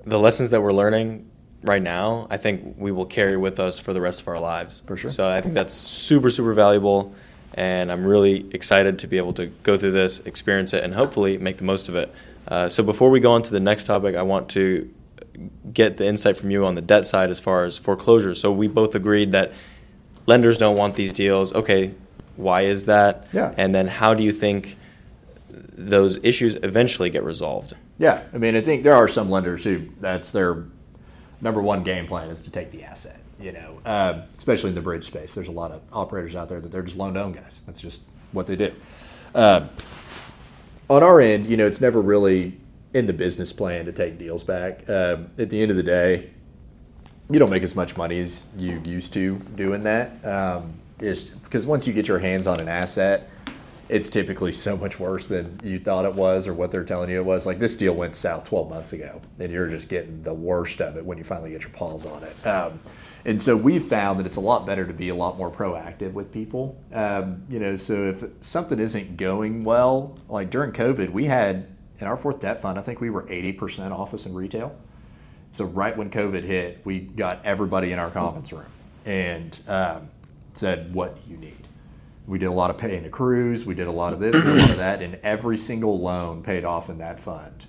the 0.06 0.20
lessons 0.20 0.50
that 0.52 0.62
we're 0.62 0.74
learning 0.74 1.30
right 1.64 1.82
now, 1.82 2.28
I 2.30 2.38
think 2.38 2.76
we 2.78 2.92
will 2.92 3.06
carry 3.06 3.38
with 3.38 3.60
us 3.60 3.80
for 3.80 3.92
the 3.94 4.02
rest 4.02 4.22
of 4.22 4.28
our 4.28 4.40
lives. 4.40 4.84
For 4.86 4.96
sure. 4.96 5.10
So 5.10 5.28
I 5.28 5.42
think 5.42 5.54
that's 5.54 5.74
super, 5.74 6.30
super 6.30 6.54
valuable. 6.54 7.14
And 7.56 7.92
I'm 7.92 8.06
really 8.06 8.50
excited 8.54 9.00
to 9.00 9.08
be 9.08 9.18
able 9.18 9.34
to 9.34 9.48
go 9.64 9.78
through 9.78 9.94
this, 9.94 10.20
experience 10.20 10.74
it, 10.74 10.84
and 10.84 10.94
hopefully 10.94 11.38
make 11.38 11.58
the 11.58 11.64
most 11.64 11.90
of 11.90 11.96
it. 11.96 12.14
Uh, 12.48 12.70
so 12.70 12.84
before 12.84 13.10
we 13.10 13.20
go 13.20 13.32
on 13.32 13.42
to 13.44 13.52
the 13.52 13.60
next 13.60 13.86
topic, 13.86 14.16
I 14.16 14.22
want 14.22 14.50
to 14.50 14.94
get 15.74 15.98
the 15.98 16.06
insight 16.06 16.38
from 16.38 16.52
you 16.52 16.66
on 16.66 16.76
the 16.76 16.82
debt 16.82 17.06
side 17.06 17.30
as 17.30 17.40
far 17.40 17.66
as 17.66 17.78
foreclosures. 17.78 18.40
So 18.40 18.52
we 18.52 18.68
both 18.68 18.94
agreed 18.94 19.32
that 19.32 19.54
lenders 20.26 20.58
don't 20.58 20.78
want 20.78 20.96
these 20.96 21.14
deals. 21.14 21.54
Okay, 21.54 21.94
why 22.36 22.62
is 22.62 22.86
that? 22.86 23.28
Yeah. 23.34 23.54
And 23.58 23.74
then 23.74 23.88
how 23.88 24.14
do 24.14 24.24
you 24.24 24.32
think 24.32 24.78
those 25.50 26.18
issues 26.24 26.56
eventually 26.56 27.10
get 27.10 27.24
resolved? 27.24 27.74
Yeah, 27.98 28.24
I 28.34 28.38
mean, 28.38 28.56
I 28.56 28.62
think 28.62 28.84
there 28.84 28.94
are 28.94 29.08
some 29.08 29.30
lenders 29.30 29.64
who 29.64 29.88
that's 30.00 30.32
their 30.32 30.66
number 31.42 31.62
one 31.62 31.84
game 31.84 32.08
plan 32.08 32.30
is 32.30 32.42
to 32.42 32.52
take 32.52 32.72
the 32.72 32.84
asset. 32.84 33.20
You 33.40 33.52
know, 33.52 33.82
uh, 33.86 34.22
especially 34.38 34.70
in 34.70 34.76
the 34.76 34.82
bridge 34.82 35.06
space, 35.06 35.36
there's 35.36 35.50
a 35.50 35.54
lot 35.54 35.72
of 35.72 35.82
operators 35.92 36.36
out 36.36 36.48
there 36.48 36.62
that 36.62 36.72
they're 36.72 36.82
just 36.82 36.98
loan 36.98 37.16
to 37.16 37.22
own 37.22 37.34
guys. 37.34 37.60
That's 37.66 37.82
just 37.82 38.04
what 38.32 38.48
they 38.48 38.56
do. 38.56 38.72
Uh, 39.34 39.68
on 40.90 41.04
our 41.04 41.20
end, 41.20 41.48
you 41.48 41.58
know, 41.58 41.68
it's 41.68 41.82
never 41.82 42.00
really 42.00 42.58
in 42.94 43.08
the 43.08 43.14
business 43.14 43.52
plan 43.52 43.86
to 43.86 43.92
take 43.92 44.18
deals 44.18 44.44
back. 44.44 44.90
Um, 44.90 45.32
at 45.38 45.50
the 45.50 45.62
end 45.62 45.70
of 45.70 45.76
the 45.76 45.84
day, 45.84 46.30
you 47.30 47.40
don't 47.40 47.50
make 47.50 47.64
as 47.64 47.76
much 47.76 47.98
money 47.98 48.20
as 48.20 48.46
you 48.58 48.82
used 48.86 49.14
to 49.14 49.38
doing 49.56 49.84
that. 49.84 50.24
Um, 50.26 50.74
because 50.98 51.66
once 51.66 51.86
you 51.86 51.94
get 51.94 52.08
your 52.08 52.20
hands 52.20 52.48
on 52.48 52.60
an 52.62 52.70
asset, 52.70 53.30
it's 53.90 54.10
typically 54.10 54.52
so 54.52 54.76
much 54.76 55.00
worse 55.00 55.28
than 55.28 55.60
you 55.64 55.78
thought 55.78 56.06
it 56.06 56.14
was 56.14 56.48
or 56.48 56.54
what 56.54 56.72
they're 56.72 56.84
telling 56.84 57.10
you 57.10 57.20
it 57.20 57.26
was. 57.26 57.46
Like 57.46 57.60
this 57.60 57.76
deal 57.76 57.94
went 57.94 58.16
south 58.16 58.46
12 58.46 58.70
months 58.70 58.94
ago, 58.94 59.22
and 59.40 59.52
you're 59.52 59.70
just 59.70 59.90
getting 59.90 60.24
the 60.24 60.34
worst 60.34 60.82
of 60.82 60.98
it 60.98 61.06
when 61.06 61.18
you 61.18 61.24
finally 61.24 61.52
get 61.52 61.62
your 61.62 61.70
paws 61.72 62.06
on 62.06 62.24
it. 62.24 62.48
Um, 62.48 62.80
and 63.26 63.42
so 63.42 63.58
we've 63.58 63.84
found 63.84 64.20
that 64.20 64.26
it's 64.26 64.38
a 64.38 64.42
lot 64.42 64.66
better 64.66 64.86
to 64.86 64.94
be 64.94 65.10
a 65.10 65.16
lot 65.16 65.38
more 65.38 65.52
proactive 65.52 66.14
with 66.14 66.32
people. 66.32 66.80
Um, 66.94 67.44
you 67.50 67.60
know, 67.60 67.76
so 67.76 68.10
if 68.10 68.24
something 68.42 68.80
isn't 68.80 69.18
going 69.18 69.64
well, 69.64 70.18
like 70.30 70.50
during 70.50 70.72
COVID, 70.72 71.12
we 71.12 71.26
had 71.26 71.68
in 72.00 72.08
our 72.08 72.18
fourth 72.18 72.40
debt 72.40 72.62
fund, 72.62 72.78
I 72.78 72.82
think 72.82 73.02
we 73.02 73.10
were 73.10 73.24
80% 73.24 73.92
office 73.92 74.26
and 74.26 74.36
retail. 74.36 74.76
So 75.56 75.64
right 75.64 75.96
when 75.96 76.10
COVID 76.10 76.44
hit, 76.44 76.82
we 76.84 77.00
got 77.00 77.46
everybody 77.46 77.94
in 77.94 77.98
our 77.98 78.10
conference 78.12 78.52
room 78.52 78.66
and 79.06 79.58
um, 79.70 80.10
said, 80.54 80.94
"What 80.94 81.16
do 81.16 81.32
you 81.32 81.38
need?" 81.38 81.66
We 82.28 82.40
did 82.40 82.48
a 82.48 82.52
lot 82.52 82.72
of 82.72 82.78
paying 82.78 83.04
to 83.04 83.10
cruise. 83.10 83.66
We 83.66 83.74
did 83.74 83.88
a 83.88 83.92
lot 83.92 84.12
of 84.12 84.20
this, 84.20 84.36
a 84.36 84.54
lot 84.54 84.70
of 84.70 84.78
that, 84.78 85.02
and 85.02 85.16
every 85.24 85.58
single 85.58 85.98
loan 86.02 86.44
paid 86.44 86.66
off 86.66 86.90
in 86.90 86.98
that 86.98 87.22
fund. 87.22 87.68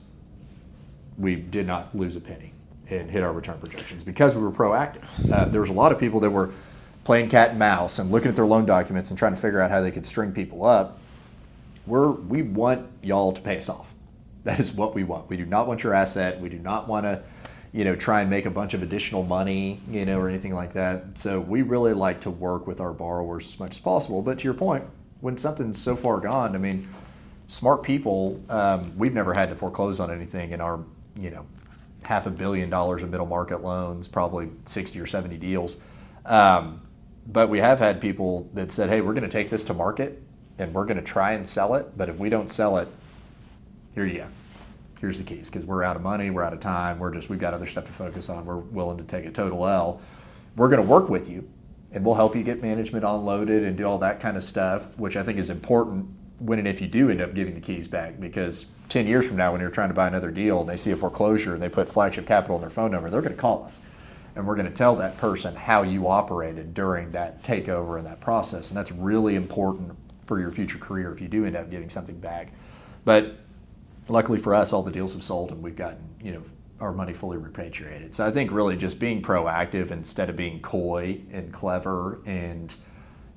We 1.17 1.37
did 1.37 1.69
not 1.69 1.97
lose 1.97 2.17
a 2.17 2.21
penny 2.21 2.53
and 2.91 3.09
hit 3.09 3.23
our 3.23 3.33
return 3.33 3.61
projections 3.61 4.03
because 4.03 4.35
we 4.35 4.43
were 4.43 4.51
proactive. 4.51 5.05
Uh, 5.31 5.45
there 5.45 5.61
was 5.61 5.71
a 5.71 5.75
lot 5.75 5.93
of 5.93 6.01
people 6.01 6.19
that 6.21 6.31
were 6.31 6.51
playing 7.05 7.29
cat 7.29 7.51
and 7.51 7.59
mouse 7.61 8.01
and 8.01 8.11
looking 8.11 8.31
at 8.31 8.35
their 8.35 8.47
loan 8.47 8.67
documents 8.67 9.11
and 9.11 9.19
trying 9.19 9.35
to 9.37 9.41
figure 9.41 9.61
out 9.61 9.71
how 9.71 9.81
they 9.81 9.93
could 9.93 10.07
string 10.07 10.33
people 10.33 10.67
up. 10.67 10.99
We're 11.87 12.11
we 12.11 12.43
want 12.43 12.89
y'all 13.01 13.33
to 13.33 13.41
pay 13.41 13.59
us 13.59 13.69
off. 13.69 13.87
That 14.47 14.61
is 14.61 14.73
what 14.73 14.95
we 14.95 15.03
want. 15.03 15.29
We 15.29 15.37
do 15.37 15.45
not 15.45 15.67
want 15.67 15.83
your 15.83 15.93
asset. 15.93 16.41
We 16.41 16.49
do 16.49 16.61
not 16.61 16.87
want 16.87 17.05
to, 17.05 17.21
you 17.77 17.85
know, 17.85 17.95
try 17.95 18.23
and 18.23 18.31
make 18.31 18.47
a 18.47 18.51
bunch 18.51 18.73
of 18.73 18.83
additional 18.83 19.23
money, 19.23 19.83
you 19.91 20.07
know, 20.07 20.19
or 20.19 20.31
anything 20.31 20.55
like 20.55 20.73
that. 20.73 21.19
So 21.19 21.39
we 21.39 21.61
really 21.61 21.93
like 21.93 22.23
to 22.23 22.31
work 22.31 22.67
with 22.67 22.81
our 22.81 22.95
borrowers 22.95 23.47
as 23.49 23.61
much 23.61 23.73
as 23.73 23.79
possible. 23.81 24.23
But 24.23 24.39
to 24.39 24.45
your 24.45 24.55
point, 24.55 24.85
when 25.21 25.37
something's 25.37 25.79
so 25.79 25.95
far 25.95 26.19
gone, 26.19 26.55
I 26.55 26.59
mean, 26.59 26.89
smart 27.49 27.83
people, 27.83 28.41
um, 28.49 28.97
we've 28.97 29.13
never 29.13 29.35
had 29.35 29.51
to 29.51 29.55
foreclose 29.55 30.01
on 30.01 30.11
anything 30.11 30.53
in 30.53 30.63
our, 30.63 30.81
you 31.21 31.29
know, 31.29 31.45
half 32.03 32.27
a 32.27 32.31
billion 32.31 32.71
dollars 32.71 33.03
of 33.03 33.11
middle 33.11 33.27
market 33.27 33.63
loans, 33.63 34.09
probably 34.09 34.49
60 34.65 34.99
or 34.99 35.07
70 35.07 35.37
deals. 35.37 35.77
Um, 36.25 36.81
but 37.27 37.51
we 37.51 37.59
have 37.59 37.79
had 37.79 38.01
people 38.01 38.49
that 38.55 38.73
said, 38.73 38.89
hey, 38.89 39.03
we're 39.03 39.13
going 39.13 39.23
to 39.23 39.29
take 39.29 39.51
this 39.51 39.65
to 39.65 39.75
market 39.75 40.23
and 40.59 40.73
we're 40.73 40.87
going 40.87 40.97
to 40.97 41.03
try 41.03 41.33
and 41.33 41.47
sell 41.47 41.75
it. 41.75 41.95
But 41.95 42.09
if 42.09 42.17
we 42.17 42.31
don't 42.31 42.51
sell 42.51 42.79
it, 42.79 42.89
here 43.95 44.07
you 44.07 44.21
go. 44.21 44.27
Here's 45.01 45.19
the 45.19 45.25
keys 45.25 45.49
because 45.51 45.67
we're 45.67 45.83
out 45.83 45.97
of 45.97 46.03
money, 46.03 46.31
we're 46.31 46.43
out 46.43 46.53
of 46.53 46.61
time, 46.61 46.99
we're 46.99 47.13
just, 47.13 47.29
we've 47.29 47.39
got 47.39 47.55
other 47.55 47.67
stuff 47.67 47.87
to 47.87 47.93
focus 47.93 48.29
on. 48.29 48.47
We're 48.47 48.57
willing 48.57 48.99
to 48.99 49.05
take 49.05 49.27
a 49.27 49.31
total 49.31 49.67
L. 49.67 50.01
We're 50.57 50.69
going 50.69 50.83
to 50.83 50.89
work 50.89 51.09
with 51.09 51.29
you 51.29 51.49
and 51.93 52.05
we'll 52.05 52.15
help 52.15 52.35
you 52.35 52.43
get 52.43 52.63
management 52.63 53.05
unloaded 53.05 53.65
and 53.65 53.77
do 53.77 53.85
all 53.85 53.99
that 53.99 54.21
kind 54.21 54.37
of 54.37 54.45
stuff, 54.45 54.99
which 54.99 55.17
I 55.17 55.23
think 55.23 55.39
is 55.39 55.51
important 55.51 56.09
when 56.39 56.59
and 56.59 56.69
if 56.69 56.81
you 56.81 56.87
do 56.87 57.11
end 57.11 57.21
up 57.21 57.35
giving 57.35 57.55
the 57.55 57.61
keys 57.61 57.89
back 57.89 58.21
because 58.21 58.67
10 58.89 59.07
years 59.07 59.27
from 59.27 59.37
now 59.37 59.53
when 59.53 59.61
you're 59.61 59.71
trying 59.71 59.89
to 59.89 59.95
buy 59.95 60.07
another 60.07 60.31
deal 60.31 60.61
and 60.61 60.69
they 60.69 60.77
see 60.77 60.91
a 60.91 60.97
foreclosure 60.97 61.55
and 61.55 61.63
they 61.63 61.69
put 61.69 61.89
flagship 61.89 62.27
capital 62.27 62.57
in 62.57 62.61
their 62.61 62.71
phone 62.71 62.91
number 62.91 63.09
they're 63.09 63.23
going 63.23 63.35
to 63.35 63.41
call 63.41 63.65
us 63.65 63.79
and 64.35 64.47
we're 64.47 64.55
going 64.55 64.67
to 64.67 64.75
tell 64.75 64.95
that 64.97 65.17
person 65.17 65.55
how 65.55 65.83
you 65.83 66.09
operated 66.09 66.75
during 66.75 67.11
that 67.13 67.43
takeover 67.43 67.97
and 67.97 68.07
that 68.07 68.21
process 68.21 68.69
and 68.69 68.77
that's 68.77 68.93
really 68.93 69.35
important 69.35 69.97
for 70.27 70.39
your 70.39 70.51
future 70.51 70.79
career 70.79 71.13
if 71.13 71.21
you 71.21 71.29
do 71.29 71.47
end 71.47 71.57
up 71.57 71.71
giving 71.71 71.89
something 71.89 72.19
back 72.19 72.53
but 73.05 73.37
luckily 74.09 74.39
for 74.39 74.55
us 74.55 74.73
all 74.73 74.83
the 74.83 74.91
deals 74.91 75.15
have 75.15 75.23
sold 75.23 75.51
and 75.51 75.63
we've 75.63 75.77
gotten 75.77 75.99
you 76.23 76.33
know 76.33 76.43
our 76.79 76.93
money 76.93 77.15
fully 77.15 77.39
repatriated. 77.39 78.15
So 78.15 78.27
i 78.27 78.31
think 78.31 78.53
really 78.53 78.77
just 78.77 78.99
being 78.99 79.23
proactive 79.23 79.91
instead 79.91 80.29
of 80.31 80.37
being 80.37 80.61
coy 80.61 81.21
and 81.33 81.53
clever 81.53 82.21
and 82.27 82.75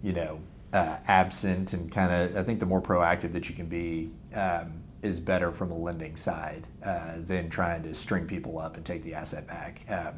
you 0.03 0.13
know 0.13 0.39
uh, 0.73 0.97
absent 1.07 1.73
and 1.73 1.91
kind 1.91 2.11
of 2.11 2.37
i 2.37 2.43
think 2.43 2.59
the 2.59 2.65
more 2.65 2.81
proactive 2.81 3.31
that 3.33 3.49
you 3.49 3.55
can 3.55 3.65
be 3.65 4.11
um, 4.35 4.73
is 5.01 5.19
better 5.19 5.51
from 5.51 5.69
the 5.69 5.75
lending 5.75 6.15
side 6.15 6.67
uh, 6.85 7.13
than 7.25 7.49
trying 7.49 7.81
to 7.81 7.95
string 7.95 8.25
people 8.27 8.59
up 8.59 8.75
and 8.75 8.85
take 8.85 9.01
the 9.03 9.13
asset 9.13 9.47
back. 9.47 9.81
Um, 9.89 10.15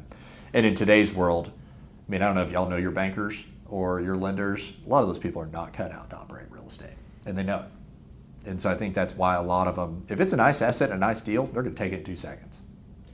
and 0.52 0.66
in 0.66 0.74
today's 0.74 1.12
world 1.12 1.50
i 2.06 2.10
mean 2.10 2.22
i 2.22 2.26
don't 2.26 2.34
know 2.34 2.42
if 2.42 2.50
y'all 2.50 2.68
know 2.68 2.76
your 2.76 2.90
bankers 2.90 3.36
or 3.72 4.02
your 4.02 4.16
lenders. 4.16 4.60
A 4.84 4.88
lot 4.88 5.00
of 5.00 5.08
those 5.08 5.18
people 5.18 5.40
are 5.40 5.46
not 5.46 5.72
cut 5.72 5.90
out 5.92 6.10
to 6.10 6.16
operate 6.16 6.46
real 6.50 6.66
estate 6.68 6.90
and 7.24 7.36
they 7.36 7.42
know 7.42 7.60
it 7.60 7.70
and 8.46 8.60
so 8.60 8.70
i 8.70 8.74
think 8.76 8.94
that's 8.94 9.14
why 9.14 9.34
a 9.36 9.42
lot 9.42 9.66
of 9.68 9.76
them 9.76 10.04
if 10.08 10.20
it's 10.20 10.32
a 10.32 10.36
nice 10.36 10.62
asset 10.62 10.90
and 10.90 11.02
a 11.02 11.06
nice 11.06 11.20
deal 11.22 11.46
they're 11.46 11.62
going 11.62 11.74
to 11.74 11.78
take 11.78 11.92
it 11.92 12.00
in 12.00 12.04
two 12.04 12.16
seconds 12.16 12.56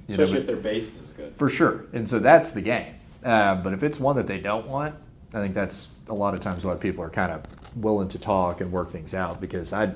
You 0.06 0.14
Especially 0.14 0.34
but- 0.34 0.40
if 0.40 0.46
their 0.46 0.56
base 0.56 0.84
is 0.96 1.10
good. 1.16 1.34
for 1.36 1.48
sure. 1.50 1.84
And 1.92 2.08
so 2.08 2.18
that's 2.18 2.52
the 2.52 2.62
game. 2.62 2.94
Uh, 3.22 3.56
but 3.56 3.72
if 3.74 3.82
it's 3.82 3.98
one 4.00 4.16
that 4.16 4.26
they 4.26 4.38
don't 4.40 4.66
want, 4.66 4.94
I 5.34 5.40
think 5.42 5.54
that's 5.54 5.88
a 6.08 6.14
lot 6.14 6.32
of 6.34 6.40
times 6.40 6.64
why 6.64 6.74
people 6.76 7.02
are 7.04 7.10
kind 7.10 7.30
of 7.32 7.42
willing 7.76 8.08
to 8.08 8.18
talk 8.18 8.60
and 8.62 8.72
work 8.72 8.90
things 8.90 9.12
out 9.12 9.38
because 9.40 9.72
I, 9.74 9.92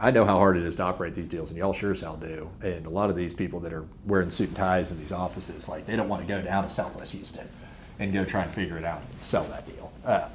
I 0.00 0.10
know 0.12 0.24
how 0.24 0.38
hard 0.38 0.56
it 0.56 0.62
is 0.62 0.76
to 0.76 0.82
operate 0.84 1.14
these 1.14 1.28
deals, 1.28 1.50
and 1.50 1.58
y'all 1.58 1.72
sure 1.74 1.92
as 1.92 2.00
hell 2.00 2.16
do. 2.16 2.48
And 2.62 2.86
a 2.86 2.90
lot 2.90 3.10
of 3.10 3.16
these 3.16 3.34
people 3.34 3.60
that 3.60 3.72
are 3.72 3.84
wearing 4.06 4.30
suit 4.30 4.48
and 4.48 4.56
ties 4.56 4.90
in 4.92 4.98
these 4.98 5.12
offices, 5.12 5.68
like 5.68 5.84
they 5.86 5.94
don't 5.96 6.08
want 6.08 6.22
to 6.26 6.28
go 6.28 6.40
down 6.40 6.64
to 6.64 6.70
Southwest 6.70 7.12
Houston 7.12 7.46
and 7.98 8.12
go 8.12 8.24
try 8.24 8.42
and 8.44 8.50
figure 8.50 8.78
it 8.78 8.84
out 8.84 9.00
and 9.02 9.22
sell 9.22 9.44
that 9.44 9.66
deal. 9.66 9.92
Uh, 10.06 10.28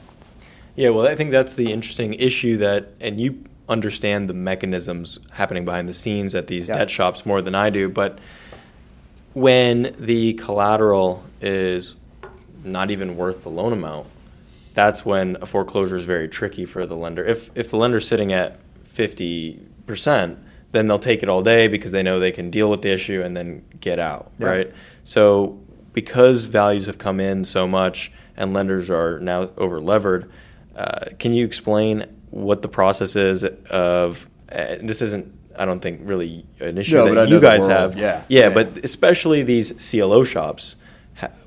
Yeah, 0.75 0.89
well, 0.89 1.07
I 1.07 1.15
think 1.15 1.31
that's 1.31 1.55
the 1.55 1.71
interesting 1.73 2.13
issue 2.13 2.57
that, 2.57 2.93
and 3.01 3.19
you 3.19 3.43
understand 3.69 4.29
the 4.29 4.33
mechanisms 4.33 5.19
happening 5.33 5.65
behind 5.65 5.87
the 5.89 5.93
scenes 5.93 6.33
at 6.35 6.47
these 6.47 6.67
Yeah. 6.69 6.77
debt 6.77 6.89
shops 6.89 7.25
more 7.25 7.41
than 7.41 7.55
I 7.55 7.69
do, 7.69 7.89
but 7.89 8.17
when 9.33 9.93
the 9.99 10.33
collateral 10.33 11.23
is 11.41 11.95
not 12.63 12.89
even 12.91 13.15
worth 13.17 13.43
the 13.43 13.49
loan 13.49 13.73
amount, 13.73 14.07
that's 14.73 15.05
when 15.05 15.37
a 15.41 15.45
foreclosure 15.45 15.95
is 15.95 16.05
very 16.05 16.27
tricky 16.27 16.65
for 16.65 16.85
the 16.85 16.95
lender. 16.95 17.23
If 17.25 17.49
if 17.55 17.69
the 17.69 17.77
lender's 17.77 18.07
sitting 18.07 18.31
at 18.31 18.59
fifty 18.85 19.59
percent, 19.85 20.37
then 20.71 20.87
they'll 20.87 20.99
take 20.99 21.23
it 21.23 21.29
all 21.29 21.41
day 21.41 21.67
because 21.67 21.91
they 21.91 22.03
know 22.03 22.19
they 22.19 22.31
can 22.31 22.49
deal 22.51 22.69
with 22.69 22.81
the 22.81 22.91
issue 22.91 23.21
and 23.23 23.35
then 23.37 23.63
get 23.79 23.99
out, 23.99 24.31
Yeah. 24.39 24.47
right? 24.47 24.71
So 25.03 25.57
because 25.93 26.45
values 26.45 26.85
have 26.85 26.97
come 26.97 27.19
in 27.19 27.43
so 27.45 27.67
much 27.67 28.11
and 28.35 28.53
lenders 28.53 28.89
are 28.89 29.19
now 29.19 29.49
over 29.57 29.79
levered, 29.79 30.29
uh, 30.75 31.05
can 31.17 31.33
you 31.33 31.45
explain 31.45 32.05
what 32.37 32.61
the 32.61 32.67
process 32.69 33.15
is 33.15 33.43
of? 33.69 34.27
Uh, 34.51 34.75
this 34.81 35.01
isn't, 35.01 35.33
I 35.57 35.65
don't 35.65 35.81
think, 35.81 36.01
really 36.05 36.45
an 36.59 36.77
issue 36.77 36.95
No, 36.95 37.05
that 37.07 37.15
but 37.15 37.29
you 37.29 37.39
guys 37.41 37.65
have. 37.65 37.97
yeah. 37.99 38.23
yeah, 38.29 38.41
Yeah. 38.47 38.49
but 38.49 38.77
especially 38.83 39.43
these 39.43 39.73
CLO 39.91 40.23
shops. 40.23 40.75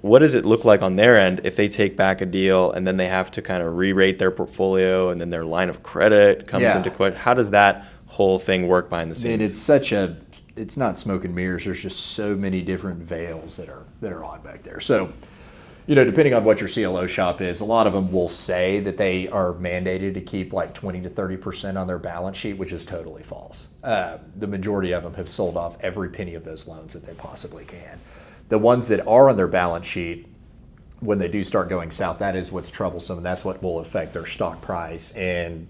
What 0.03 0.19
does 0.19 0.35
it 0.35 0.45
look 0.45 0.65
like 0.65 0.83
on 0.83 0.97
their 0.97 1.17
end 1.17 1.43
if 1.45 1.55
they 1.55 1.69
take 1.69 1.97
back 1.97 2.21
a 2.21 2.27
deal 2.27 2.73
and 2.73 2.87
then 2.87 2.97
they 2.97 3.07
have 3.07 3.31
to 3.31 3.41
kind 3.43 3.63
of 3.63 3.77
re-rate 3.77 4.19
their 4.19 4.33
portfolio 4.33 5.11
and 5.11 5.21
then 5.21 5.31
their 5.31 5.45
line 5.45 5.69
of 5.69 5.83
credit 5.85 6.49
comes 6.49 6.63
Yeah. 6.65 6.77
into 6.77 6.91
question? 6.91 7.21
How 7.21 7.35
does 7.35 7.51
that 7.53 7.87
whole 8.07 8.41
thing 8.41 8.67
work 8.67 8.91
behind 8.91 9.13
the 9.13 9.15
scenes? 9.15 9.33
And 9.35 9.43
it's 9.43 9.57
such 9.59 9.93
a 9.93 10.17
it's 10.57 10.77
not 10.77 10.99
smoke 10.99 11.25
and 11.25 11.35
mirrors. 11.35 11.65
There's 11.65 11.81
just 11.81 12.01
so 12.01 12.35
many 12.35 12.61
different 12.63 12.99
veils 12.99 13.57
that 13.57 13.69
are 13.69 13.85
that 14.03 14.13
are 14.13 14.25
on 14.25 14.43
back 14.43 14.65
there. 14.65 14.81
So, 14.81 15.13
you 15.87 15.95
know, 15.95 16.05
depending 16.05 16.35
on 16.35 16.45
what 16.45 16.61
your 16.61 16.69
CLO 16.69 17.07
shop 17.07 17.41
is, 17.41 17.61
a 17.61 17.65
lot 17.65 17.87
of 17.87 17.93
them 17.93 18.13
will 18.13 18.29
say 18.29 18.81
that 18.81 18.97
they 18.97 19.29
are 19.29 19.53
mandated 19.53 20.15
to 20.15 20.21
keep 20.21 20.53
like 20.53 20.75
20 20.75 21.03
to 21.03 21.11
30 21.11 21.37
percent 21.37 21.79
on 21.79 21.87
their 21.87 21.99
balance 21.99 22.37
sheet, 22.37 22.55
which 22.55 22.73
is 22.73 22.85
totally 22.85 23.23
false. 23.23 23.69
Uh, 23.83 24.19
the 24.37 24.47
majority 24.47 24.93
of 24.93 25.03
them 25.03 25.15
have 25.15 25.29
sold 25.29 25.57
off 25.57 25.77
every 25.81 26.09
penny 26.09 26.35
of 26.35 26.45
those 26.45 26.67
loans 26.67 26.93
that 26.93 27.07
they 27.07 27.15
possibly 27.15 27.65
can. 27.65 27.99
The 28.49 28.59
ones 28.59 28.89
that 28.89 29.07
are 29.07 29.29
on 29.29 29.37
their 29.37 29.47
balance 29.47 29.87
sheet, 29.87 30.27
when 31.01 31.19
they 31.19 31.29
do 31.29 31.43
start 31.43 31.69
going 31.69 31.91
south, 31.91 32.19
that 32.19 32.37
is 32.37 32.53
what's 32.53 32.71
troublesome, 32.71 33.19
and 33.19 33.27
that's 33.27 33.45
what 33.45 33.63
will 33.63 33.79
affect 33.79 34.13
their 34.13 34.27
stock 34.27 34.61
price. 34.61 35.13
And 35.13 35.67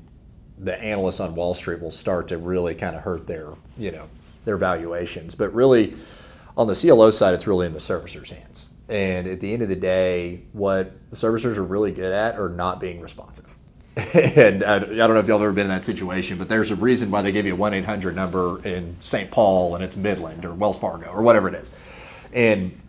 the 0.59 0.77
analysts 0.79 1.21
on 1.21 1.35
Wall 1.35 1.55
Street 1.55 1.81
will 1.81 1.91
start 1.91 2.29
to 2.29 2.39
really 2.39 2.75
kind 2.75 2.97
of 2.97 3.03
hurt 3.03 3.27
their, 3.27 3.49
you 3.79 3.91
know, 3.91 4.09
their 4.45 4.57
valuations. 4.57 5.35
But 5.35 5.55
really, 5.55 5.97
on 6.57 6.67
the 6.67 6.75
CLO 6.75 7.11
side, 7.11 7.35
it's 7.35 7.47
really 7.47 7.67
in 7.67 7.73
the 7.73 7.79
servicers' 7.79 8.29
hands. 8.29 8.67
And 8.91 9.29
at 9.29 9.41
the 9.41 9.53
end 9.53 9.63
of 9.63 9.69
the 9.69 9.77
day, 9.77 10.43
what 10.53 10.93
the 11.11 11.17
servicers 11.17 11.57
are 11.57 11.65
really 11.65 11.93
good 11.93 12.13
at 12.13 12.39
are 12.39 12.49
not 12.49 12.81
being 12.81 13.01
responsive. 13.01 13.47
and 13.97 14.65
I, 14.65 14.77
I 14.77 14.79
don't 14.79 15.15
know 15.15 15.19
if 15.19 15.29
y'all 15.29 15.39
have 15.39 15.47
ever 15.47 15.53
been 15.53 15.67
in 15.67 15.71
that 15.71 15.85
situation, 15.85 16.39
but 16.39 16.49
there's 16.49 16.71
a 16.71 16.77
reason 16.77 17.11
why 17.11 17.23
they 17.23 17.33
give 17.33 17.47
you 17.47 17.55
a 17.55 17.57
1 17.57 17.75
800 17.75 18.15
number 18.15 18.65
in 18.67 18.97
St. 19.01 19.31
Paul 19.31 19.75
and 19.75 19.85
it's 19.85 19.97
Midland 19.97 20.45
or 20.45 20.53
Wells 20.53 20.79
Fargo 20.79 21.11
or 21.11 21.23
whatever 21.23 21.49
it 21.49 21.55
is. 21.55 21.73
And 22.33 22.81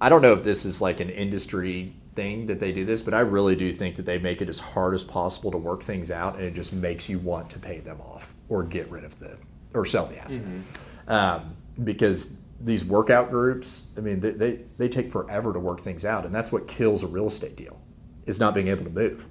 I 0.00 0.08
don't 0.08 0.22
know 0.22 0.32
if 0.32 0.44
this 0.44 0.64
is 0.64 0.80
like 0.80 1.00
an 1.00 1.10
industry 1.10 1.94
thing 2.14 2.46
that 2.46 2.60
they 2.60 2.72
do 2.72 2.84
this, 2.84 3.02
but 3.02 3.14
I 3.14 3.20
really 3.20 3.56
do 3.56 3.72
think 3.72 3.96
that 3.96 4.04
they 4.04 4.18
make 4.18 4.42
it 4.42 4.48
as 4.48 4.58
hard 4.58 4.94
as 4.94 5.02
possible 5.02 5.50
to 5.50 5.58
work 5.58 5.82
things 5.82 6.10
out, 6.10 6.36
and 6.36 6.44
it 6.44 6.54
just 6.54 6.72
makes 6.72 7.08
you 7.08 7.18
want 7.18 7.50
to 7.50 7.58
pay 7.58 7.80
them 7.80 8.00
off 8.00 8.32
or 8.48 8.62
get 8.62 8.90
rid 8.90 9.04
of 9.04 9.18
the 9.18 9.36
or 9.74 9.86
sell 9.86 10.06
the 10.06 10.18
asset 10.18 10.42
mm-hmm. 10.42 11.10
um, 11.10 11.56
because 11.84 12.34
these 12.62 12.84
workout 12.84 13.30
groups. 13.30 13.86
I 13.96 14.00
mean, 14.00 14.20
they, 14.20 14.30
they 14.30 14.60
they 14.78 14.88
take 14.88 15.10
forever 15.10 15.52
to 15.52 15.58
work 15.58 15.80
things 15.80 16.04
out, 16.04 16.24
and 16.24 16.34
that's 16.34 16.52
what 16.52 16.68
kills 16.68 17.02
a 17.02 17.06
real 17.06 17.26
estate 17.26 17.56
deal 17.56 17.80
is 18.26 18.38
not 18.38 18.54
being 18.54 18.68
able 18.68 18.84
to 18.84 18.90
move. 18.90 19.24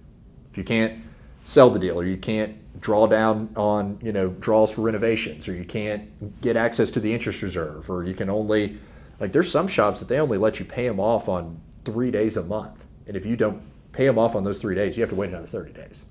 If 0.52 0.58
you 0.58 0.64
can't 0.64 1.02
sell 1.44 1.70
the 1.70 1.80
deal, 1.80 2.00
or 2.00 2.06
you 2.06 2.18
can't 2.18 2.58
draw 2.80 3.08
down 3.08 3.50
on 3.56 4.00
you 4.02 4.12
know 4.12 4.30
draws 4.30 4.72
for 4.72 4.82
renovations, 4.82 5.48
or 5.48 5.54
you 5.54 5.66
can't 5.66 6.42
get 6.42 6.56
access 6.56 6.92
to 6.92 7.00
the 7.00 7.14
interest 7.14 7.42
reserve, 7.42 7.90
or 7.90 8.04
you 8.04 8.14
can 8.14 8.30
only 8.30 8.78
like 9.20 9.32
there's 9.32 9.52
some 9.52 9.68
shops 9.68 10.00
that 10.00 10.08
they 10.08 10.20
only 10.20 10.38
let 10.38 10.60
you 10.60 10.66
pay 10.66 10.88
them 10.88 11.00
off 11.00 11.30
on 11.30 11.62
three 11.86 12.12
days 12.12 12.38
a 12.38 12.44
month, 12.44 12.86
and 13.08 13.16
if 13.16 13.26
you 13.26 13.36
don't 13.36 13.62
pay 13.92 14.06
them 14.06 14.18
off 14.18 14.36
on 14.36 14.44
those 14.44 14.60
three 14.60 14.76
days, 14.76 14.98
you 14.98 15.02
have 15.02 15.10
to 15.10 15.16
wait 15.16 15.30
another 15.30 15.48
30 15.48 15.74
days. 15.74 16.04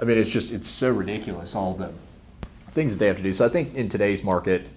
I 0.00 0.04
mean, 0.04 0.18
it's 0.18 0.30
just 0.30 0.52
it's 0.52 0.68
so 0.68 0.90
ridiculous 0.90 1.54
all 1.54 1.74
the 1.74 1.92
things 2.72 2.92
that 2.92 2.98
they 2.98 3.06
have 3.06 3.16
to 3.16 3.22
do. 3.22 3.32
So 3.32 3.46
I 3.46 3.48
think 3.48 3.74
in 3.74 3.88
today's 3.88 4.22
market, 4.22 4.68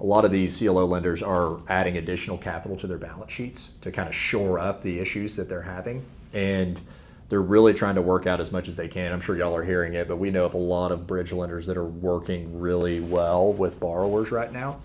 a 0.00 0.04
lot 0.04 0.24
of 0.24 0.30
these 0.30 0.56
CLO 0.58 0.84
lenders 0.84 1.22
are 1.22 1.58
adding 1.68 1.96
additional 1.96 2.38
capital 2.38 2.76
to 2.76 2.86
their 2.86 2.98
balance 2.98 3.32
sheets 3.32 3.70
to 3.80 3.90
kind 3.90 4.08
of 4.08 4.14
shore 4.14 4.58
up 4.58 4.82
the 4.82 4.98
issues 5.00 5.36
that 5.36 5.48
they're 5.48 5.62
having, 5.62 6.04
and 6.32 6.80
they're 7.28 7.42
really 7.42 7.74
trying 7.74 7.96
to 7.96 8.02
work 8.02 8.26
out 8.26 8.40
as 8.40 8.52
much 8.52 8.68
as 8.68 8.76
they 8.76 8.88
can. 8.88 9.12
I'm 9.12 9.20
sure 9.20 9.36
y'all 9.36 9.56
are 9.56 9.64
hearing 9.64 9.94
it, 9.94 10.08
but 10.08 10.16
we 10.16 10.30
know 10.30 10.44
of 10.44 10.54
a 10.54 10.58
lot 10.58 10.92
of 10.92 11.06
bridge 11.06 11.32
lenders 11.32 11.66
that 11.66 11.76
are 11.76 11.84
working 11.84 12.58
really 12.58 13.00
well 13.00 13.52
with 13.52 13.78
borrowers 13.80 14.30
right 14.30 14.52
now. 14.52 14.80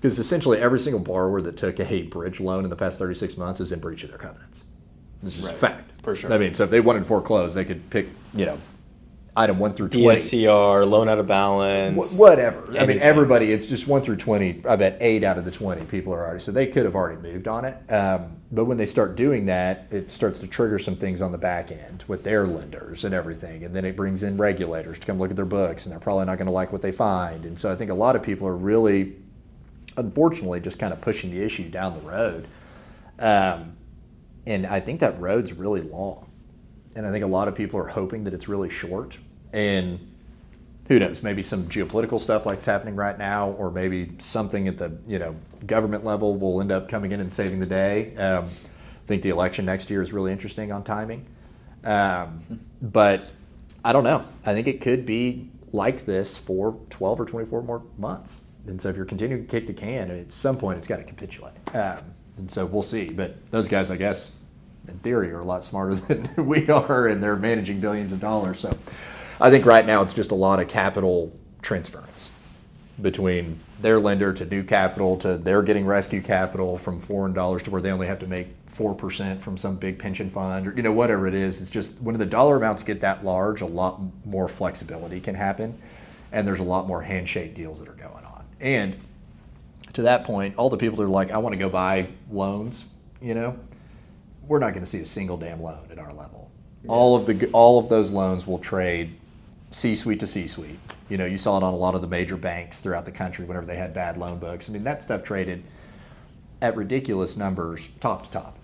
Because 0.00 0.18
essentially 0.18 0.58
every 0.58 0.80
single 0.80 1.00
borrower 1.00 1.42
that 1.42 1.58
took 1.58 1.78
a 1.78 2.02
bridge 2.04 2.40
loan 2.40 2.64
in 2.64 2.70
the 2.70 2.76
past 2.76 2.98
36 2.98 3.36
months 3.36 3.60
is 3.60 3.70
in 3.70 3.80
breach 3.80 4.02
of 4.02 4.08
their 4.08 4.18
covenants. 4.18 4.62
This 5.22 5.38
is 5.38 5.44
right. 5.44 5.54
fact. 5.54 5.90
For 6.02 6.16
sure. 6.16 6.32
I 6.32 6.38
mean, 6.38 6.54
so 6.54 6.64
if 6.64 6.70
they 6.70 6.80
wanted 6.80 7.00
to 7.00 7.04
foreclose, 7.04 7.52
they 7.52 7.66
could 7.66 7.88
pick, 7.90 8.08
you 8.34 8.46
know, 8.46 8.58
item 9.36 9.58
one 9.58 9.74
through 9.74 9.88
20. 9.88 10.06
DSCR, 10.06 10.88
loan 10.88 11.08
out 11.08 11.18
of 11.18 11.26
balance. 11.26 12.16
Wh- 12.16 12.20
whatever. 12.20 12.58
Anything. 12.62 12.78
I 12.78 12.86
mean, 12.86 12.98
everybody, 12.98 13.52
it's 13.52 13.66
just 13.66 13.86
one 13.86 14.02
through 14.02 14.16
20. 14.16 14.62
I 14.68 14.76
bet 14.76 14.96
eight 15.00 15.24
out 15.24 15.38
of 15.38 15.44
the 15.44 15.50
20 15.50 15.84
people 15.86 16.12
are 16.12 16.24
already, 16.24 16.40
so 16.40 16.52
they 16.52 16.66
could 16.66 16.84
have 16.84 16.94
already 16.94 17.20
moved 17.20 17.48
on 17.48 17.64
it. 17.64 17.76
Um, 17.92 18.36
but 18.52 18.64
when 18.64 18.76
they 18.76 18.86
start 18.86 19.16
doing 19.16 19.46
that, 19.46 19.86
it 19.90 20.10
starts 20.10 20.40
to 20.40 20.46
trigger 20.46 20.78
some 20.78 20.96
things 20.96 21.22
on 21.22 21.32
the 21.32 21.38
back 21.38 21.70
end 21.70 22.04
with 22.08 22.24
their 22.24 22.46
lenders 22.46 23.04
and 23.04 23.14
everything. 23.14 23.64
And 23.64 23.74
then 23.74 23.84
it 23.84 23.96
brings 23.96 24.22
in 24.22 24.36
regulators 24.36 24.98
to 24.98 25.06
come 25.06 25.18
look 25.18 25.30
at 25.30 25.36
their 25.36 25.44
books, 25.44 25.84
and 25.86 25.92
they're 25.92 26.00
probably 26.00 26.26
not 26.26 26.36
going 26.36 26.48
to 26.48 26.52
like 26.52 26.72
what 26.72 26.82
they 26.82 26.92
find. 26.92 27.44
And 27.44 27.58
so 27.58 27.72
I 27.72 27.76
think 27.76 27.90
a 27.90 27.94
lot 27.94 28.16
of 28.16 28.22
people 28.22 28.46
are 28.48 28.56
really, 28.56 29.16
unfortunately, 29.96 30.60
just 30.60 30.78
kind 30.78 30.92
of 30.92 31.00
pushing 31.00 31.30
the 31.30 31.40
issue 31.40 31.68
down 31.70 31.94
the 31.94 32.08
road. 32.08 32.48
Um, 33.18 33.76
and 34.46 34.66
I 34.66 34.80
think 34.80 35.00
that 35.00 35.20
road's 35.20 35.52
really 35.52 35.82
long 35.82 36.29
and 36.94 37.06
I 37.06 37.10
think 37.10 37.24
a 37.24 37.28
lot 37.28 37.48
of 37.48 37.54
people 37.54 37.78
are 37.80 37.88
hoping 37.88 38.24
that 38.24 38.34
it's 38.34 38.48
really 38.48 38.70
short. 38.70 39.16
And 39.52 40.10
who 40.88 40.98
knows? 40.98 41.22
Maybe 41.22 41.42
some 41.42 41.64
geopolitical 41.64 42.20
stuff 42.20 42.46
like's 42.46 42.64
happening 42.64 42.96
right 42.96 43.16
now, 43.16 43.50
or 43.52 43.70
maybe 43.70 44.12
something 44.18 44.66
at 44.68 44.78
the 44.78 44.92
you 45.06 45.18
know 45.18 45.36
government 45.66 46.04
level 46.04 46.36
will 46.36 46.60
end 46.60 46.72
up 46.72 46.88
coming 46.88 47.12
in 47.12 47.20
and 47.20 47.32
saving 47.32 47.60
the 47.60 47.66
day. 47.66 48.14
Um, 48.16 48.44
I 48.44 49.06
think 49.06 49.22
the 49.22 49.30
election 49.30 49.64
next 49.64 49.90
year 49.90 50.02
is 50.02 50.12
really 50.12 50.32
interesting 50.32 50.72
on 50.72 50.82
timing, 50.84 51.26
um, 51.84 52.60
but 52.82 53.30
I 53.84 53.92
don't 53.92 54.04
know. 54.04 54.24
I 54.44 54.52
think 54.52 54.66
it 54.66 54.80
could 54.80 55.06
be 55.06 55.48
like 55.72 56.06
this 56.06 56.36
for 56.36 56.76
12 56.90 57.20
or 57.20 57.24
24 57.24 57.62
more 57.62 57.82
months. 57.98 58.38
And 58.66 58.80
so 58.80 58.88
if 58.88 58.96
you're 58.96 59.04
continuing 59.04 59.46
to 59.46 59.50
kick 59.50 59.66
the 59.66 59.72
can, 59.72 60.10
at 60.10 60.32
some 60.32 60.56
point 60.56 60.78
it's 60.78 60.86
got 60.86 60.96
to 60.96 61.04
capitulate. 61.04 61.54
Um, 61.74 61.98
and 62.36 62.50
so 62.50 62.66
we'll 62.66 62.82
see. 62.82 63.06
But 63.06 63.50
those 63.50 63.68
guys, 63.68 63.90
I 63.90 63.96
guess, 63.96 64.32
in 64.90 64.98
theory, 64.98 65.30
are 65.32 65.40
a 65.40 65.44
lot 65.44 65.64
smarter 65.64 65.94
than 66.08 66.46
we 66.46 66.68
are, 66.68 67.06
and 67.06 67.22
they're 67.22 67.36
managing 67.36 67.80
billions 67.80 68.12
of 68.12 68.20
dollars. 68.20 68.60
So 68.60 68.76
I 69.40 69.50
think 69.50 69.64
right 69.64 69.86
now 69.86 70.02
it's 70.02 70.14
just 70.14 70.30
a 70.30 70.34
lot 70.36 70.60
of 70.60 70.68
capital 70.68 71.32
transference 71.62 72.30
between 73.00 73.58
their 73.80 73.98
lender 73.98 74.32
to 74.32 74.44
new 74.44 74.62
capital 74.62 75.16
to 75.16 75.38
they're 75.38 75.62
getting 75.62 75.86
rescue 75.86 76.20
capital 76.20 76.76
from 76.76 76.98
foreign 76.98 77.32
dollars 77.32 77.62
to 77.62 77.70
where 77.70 77.80
they 77.80 77.90
only 77.90 78.06
have 78.06 78.18
to 78.18 78.26
make 78.26 78.48
4% 78.70 79.40
from 79.40 79.56
some 79.56 79.76
big 79.76 79.98
pension 79.98 80.30
fund 80.30 80.66
or 80.66 80.74
you 80.76 80.82
know 80.82 80.92
whatever 80.92 81.26
it 81.26 81.34
is 81.34 81.60
it's 81.60 81.70
just 81.70 82.00
when 82.00 82.16
the 82.18 82.26
dollar 82.26 82.56
amounts 82.56 82.82
get 82.82 83.00
that 83.00 83.24
large 83.24 83.62
a 83.62 83.66
lot 83.66 84.00
more 84.24 84.48
flexibility 84.48 85.20
can 85.20 85.34
happen 85.34 85.76
and 86.32 86.46
there's 86.46 86.60
a 86.60 86.64
lot 86.64 86.86
more 86.86 87.02
handshake 87.02 87.54
deals 87.54 87.78
that 87.78 87.88
are 87.88 87.92
going 87.92 88.24
on 88.24 88.44
and 88.60 88.96
to 89.92 90.02
that 90.02 90.24
point 90.24 90.54
all 90.56 90.70
the 90.70 90.76
people 90.76 90.96
that 90.98 91.04
are 91.04 91.08
like 91.08 91.30
i 91.30 91.38
want 91.38 91.52
to 91.52 91.58
go 91.58 91.68
buy 91.68 92.06
loans 92.30 92.84
you 93.20 93.34
know 93.34 93.58
we're 94.50 94.58
not 94.58 94.72
going 94.72 94.84
to 94.84 94.90
see 94.90 94.98
a 94.98 95.06
single 95.06 95.36
damn 95.36 95.62
loan 95.62 95.86
at 95.92 95.98
our 96.00 96.12
level. 96.12 96.50
Yeah. 96.82 96.90
All 96.90 97.14
of 97.14 97.24
the 97.24 97.48
all 97.52 97.78
of 97.78 97.88
those 97.88 98.10
loans 98.10 98.48
will 98.48 98.58
trade 98.58 99.14
C-suite 99.70 100.18
to 100.18 100.26
C-suite. 100.26 100.76
You 101.08 101.18
know, 101.18 101.24
you 101.24 101.38
saw 101.38 101.56
it 101.56 101.62
on 101.62 101.72
a 101.72 101.76
lot 101.76 101.94
of 101.94 102.00
the 102.00 102.08
major 102.08 102.36
banks 102.36 102.80
throughout 102.80 103.04
the 103.04 103.12
country 103.12 103.44
whenever 103.44 103.64
they 103.64 103.76
had 103.76 103.94
bad 103.94 104.16
loan 104.16 104.40
books. 104.40 104.68
I 104.68 104.72
mean, 104.72 104.82
that 104.82 105.04
stuff 105.04 105.22
traded 105.22 105.62
at 106.60 106.76
ridiculous 106.76 107.36
numbers, 107.36 107.86
top 108.00 108.24
to 108.24 108.30
top. 108.32 108.58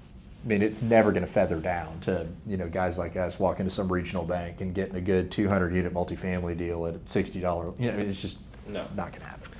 I 0.45 0.49
mean, 0.49 0.61
it's 0.61 0.82
never 0.82 1.12
going 1.12 1.24
to 1.24 1.30
feather 1.30 1.61
down 1.61 2.01
to 2.01 2.26
you 2.49 2.57
know 2.57 2.68
guys 2.68 2.99
like 2.99 3.16
us 3.16 3.39
walking 3.39 3.64
to 3.64 3.70
some 3.70 3.91
regional 3.91 4.24
bank 4.24 4.61
and 4.62 4.74
getting 4.74 4.97
a 4.97 5.01
good 5.01 5.30
200 5.30 5.72
unit 5.72 5.95
multifamily 5.95 6.59
deal 6.59 6.84
at 6.87 7.05
$60. 7.05 7.78
You 7.78 7.93
know, 7.93 7.99
it's 7.99 8.20
just 8.20 8.39
no. 8.66 8.80
it's 8.80 8.91
not 8.97 9.12
going 9.12 9.22
to 9.22 9.28
happen. 9.28 9.53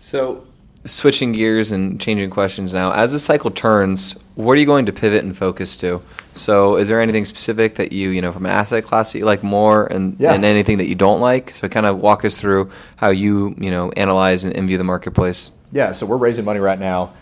So 0.00 0.48
switching 0.86 1.32
gears 1.32 1.72
and 1.72 2.00
changing 2.00 2.30
questions 2.30 2.72
now. 2.72 2.92
As 2.92 3.12
the 3.12 3.18
cycle 3.18 3.50
turns, 3.50 4.18
what 4.34 4.52
are 4.52 4.60
you 4.60 4.66
going 4.66 4.86
to 4.86 4.92
pivot 4.92 5.24
and 5.24 5.36
focus 5.36 5.76
to? 5.76 6.02
So, 6.32 6.76
is 6.76 6.88
there 6.88 7.00
anything 7.00 7.24
specific 7.24 7.74
that 7.74 7.92
you, 7.92 8.10
you 8.10 8.22
know, 8.22 8.32
from 8.32 8.46
an 8.46 8.52
asset 8.52 8.84
class 8.84 9.12
that 9.12 9.18
you 9.18 9.24
like 9.24 9.42
more, 9.42 9.86
and, 9.86 10.18
yeah. 10.18 10.32
and 10.32 10.44
anything 10.44 10.78
that 10.78 10.88
you 10.88 10.94
don't 10.94 11.20
like? 11.20 11.50
So, 11.50 11.68
kind 11.68 11.86
of 11.86 11.98
walk 11.98 12.24
us 12.24 12.40
through 12.40 12.70
how 12.96 13.10
you, 13.10 13.54
you 13.58 13.70
know, 13.70 13.90
analyze 13.92 14.44
and, 14.44 14.56
and 14.56 14.66
view 14.66 14.78
the 14.78 14.84
marketplace. 14.84 15.50
Yeah. 15.72 15.92
So, 15.92 16.06
we're 16.06 16.16
raising 16.16 16.44
money 16.44 16.60
right 16.60 16.78
now 16.78 17.12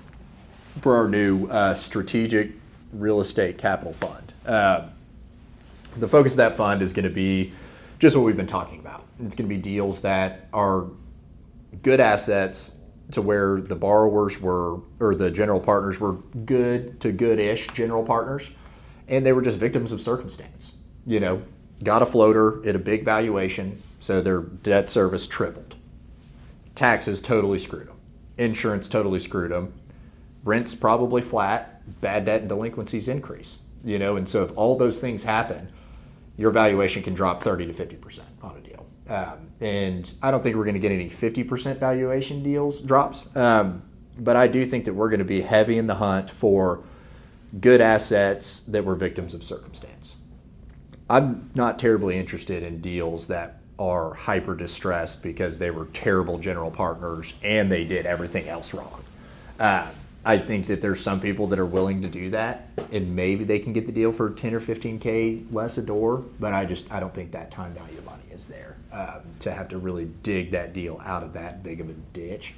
for 0.80 0.96
our 0.96 1.09
new 1.09 1.48
uh, 1.48 1.74
strategic 1.74 2.52
real 2.92 3.20
estate 3.20 3.59
capital 3.59 3.92
fund. 3.94 4.32
Uh, 4.46 4.86
the 5.96 6.09
focus 6.09 6.34
of 6.34 6.38
that 6.38 6.56
fund 6.56 6.80
is 6.80 6.92
going 6.92 7.04
to 7.04 7.11
be 7.11 7.52
just 7.98 8.14
what 8.14 8.22
we've 8.22 8.36
been 8.36 8.46
talking 8.46 8.78
about. 8.78 9.04
It's 9.24 9.34
going 9.34 9.48
to 9.48 9.54
be 9.54 9.61
deals 9.61 10.02
that 10.02 10.46
are 10.52 10.86
good 11.82 11.98
assets 11.98 12.70
to 13.12 13.22
where 13.22 13.61
the 13.61 13.74
borrowers 13.74 14.40
were 14.40 14.80
or 15.00 15.14
the 15.14 15.30
general 15.30 15.61
partners 15.61 15.98
were 15.98 16.14
good 16.44 17.00
to 17.00 17.12
good-ish 17.12 17.68
general 17.68 18.04
partners 18.04 18.50
and 19.09 19.24
they 19.24 19.32
were 19.32 19.42
just 19.42 19.56
victims 19.56 19.92
of 19.92 20.00
circumstance. 20.00 20.74
You 21.06 21.20
know 21.20 21.42
got 21.82 22.02
a 22.02 22.06
floater 22.06 22.66
at 22.68 22.74
a 22.74 22.78
big 22.78 23.04
valuation 23.04 23.80
so 24.00 24.20
their 24.20 24.41
debt 24.41 24.91
service 24.91 25.26
tripled. 25.26 25.76
Taxes 26.74 27.22
totally 27.22 27.58
screwed 27.58 27.88
them 27.88 27.96
insurance 28.37 28.88
totally 28.88 29.20
screwed 29.20 29.50
them 29.50 29.72
rents 30.45 30.74
probably 30.74 31.22
flat. 31.22 31.74
Bad 32.00 32.26
debt 32.26 32.41
and 32.41 32.49
delinquencies 32.49 33.08
increase 33.08 33.58
you 33.84 33.99
know 33.99 34.16
and 34.16 34.28
so 34.28 34.42
if 34.42 34.57
all 34.57 34.76
those 34.76 35.00
things 35.00 35.22
happen 35.22 35.72
your 36.38 36.53
valuation 36.53 37.03
can 37.03 37.14
drop 37.14 37.42
30 37.42 37.66
to 37.66 37.72
50% 37.72 38.20
on 38.42 38.57
a 38.57 38.61
deal. 38.61 38.87
Um, 39.08 39.47
and 39.61 40.11
I 40.22 40.30
don't 40.30 40.43
think 40.43 40.57
we're 40.57 40.64
going 40.64 40.75
to 40.75 40.80
get 40.80 40.93
any 40.93 41.11
50% 41.11 41.79
valuation 41.79 42.43
deals 42.43 42.80
drops. 42.80 43.26
Um, 43.37 43.83
but 44.18 44.37
I 44.37 44.47
do 44.47 44.64
think 44.64 44.85
that 44.85 44.95
we're 44.95 45.09
going 45.09 45.18
to 45.18 45.25
be 45.25 45.41
heavy 45.41 45.79
in 45.79 45.87
the 45.87 45.95
hunt 45.95 46.30
for 46.30 46.83
good 47.61 47.80
assets 47.80 48.61
that 48.68 48.85
were 48.85 48.95
victims 48.95 49.35
of 49.35 49.43
circumstance. 49.43 50.17
I'm 51.09 51.51
not 51.55 51.79
terribly 51.79 52.18
interested 52.18 52.63
in 52.63 52.80
deals 52.80 53.29
that 53.29 53.61
are 53.79 54.13
hyper 54.13 54.55
distressed 54.55 55.22
because 55.22 55.59
they 55.59 55.71
were 55.71 55.87
terrible 55.87 56.39
general 56.39 56.71
partners 56.71 57.33
and 57.43 57.71
they 57.71 57.85
did 57.85 58.07
everything 58.07 58.49
else 58.49 58.75
wrong. 58.75 59.03
Uh, 59.59 59.87
I 60.25 60.39
think 60.39 60.67
that 60.67 60.83
there's 60.83 61.01
some 61.01 61.21
people 61.21 61.47
that 61.47 61.59
are 61.59 61.64
willing 61.64 62.03
to 62.03 62.09
do 62.09 62.30
that, 62.30 62.68
and 62.93 63.14
maybe 63.14 63.45
they 63.45 63.61
can 63.61 63.72
get 63.72 63.87
the 63.87 63.93
deal 63.93 64.13
for 64.13 64.30
10 64.30 64.53
or 64.53 64.61
15k 64.61 65.53
less 65.53 65.79
a 65.79 65.83
door. 65.83 66.25
But 66.39 66.53
I 66.53 66.67
just 66.67 66.91
I 66.93 67.01
don't 67.01 67.14
think 67.14 67.33
that 67.33 67.51
time 67.51 67.72
value 67.72 67.97
of 67.97 68.05
money 68.05 68.25
is 68.30 68.47
there 68.47 68.76
um, 68.92 69.22
to 69.40 69.52
have 69.52 69.68
to 69.68 69.78
really 69.78 70.06
dig 70.22 70.50
that 70.52 70.72
deal 70.72 71.00
out 71.04 71.22
of 71.22 71.32
that 71.34 71.62
big 71.62 71.80
of 71.80 71.88
a 71.88 71.94
ditch. 72.12 72.54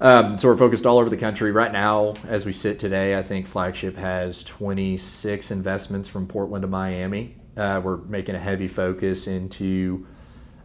Um, 0.00 0.38
so 0.38 0.48
we're 0.48 0.56
focused 0.56 0.86
all 0.86 0.98
over 0.98 1.08
the 1.08 1.16
country 1.16 1.52
right 1.52 1.72
now. 1.72 2.14
As 2.26 2.44
we 2.44 2.52
sit 2.52 2.78
today, 2.78 3.16
I 3.16 3.22
think 3.22 3.46
Flagship 3.46 3.96
has 3.96 4.42
26 4.44 5.50
investments 5.50 6.08
from 6.08 6.26
Portland 6.26 6.62
to 6.62 6.68
Miami. 6.68 7.36
Uh, 7.56 7.80
we're 7.82 7.98
making 7.98 8.34
a 8.34 8.38
heavy 8.38 8.66
focus 8.66 9.28
into 9.28 10.06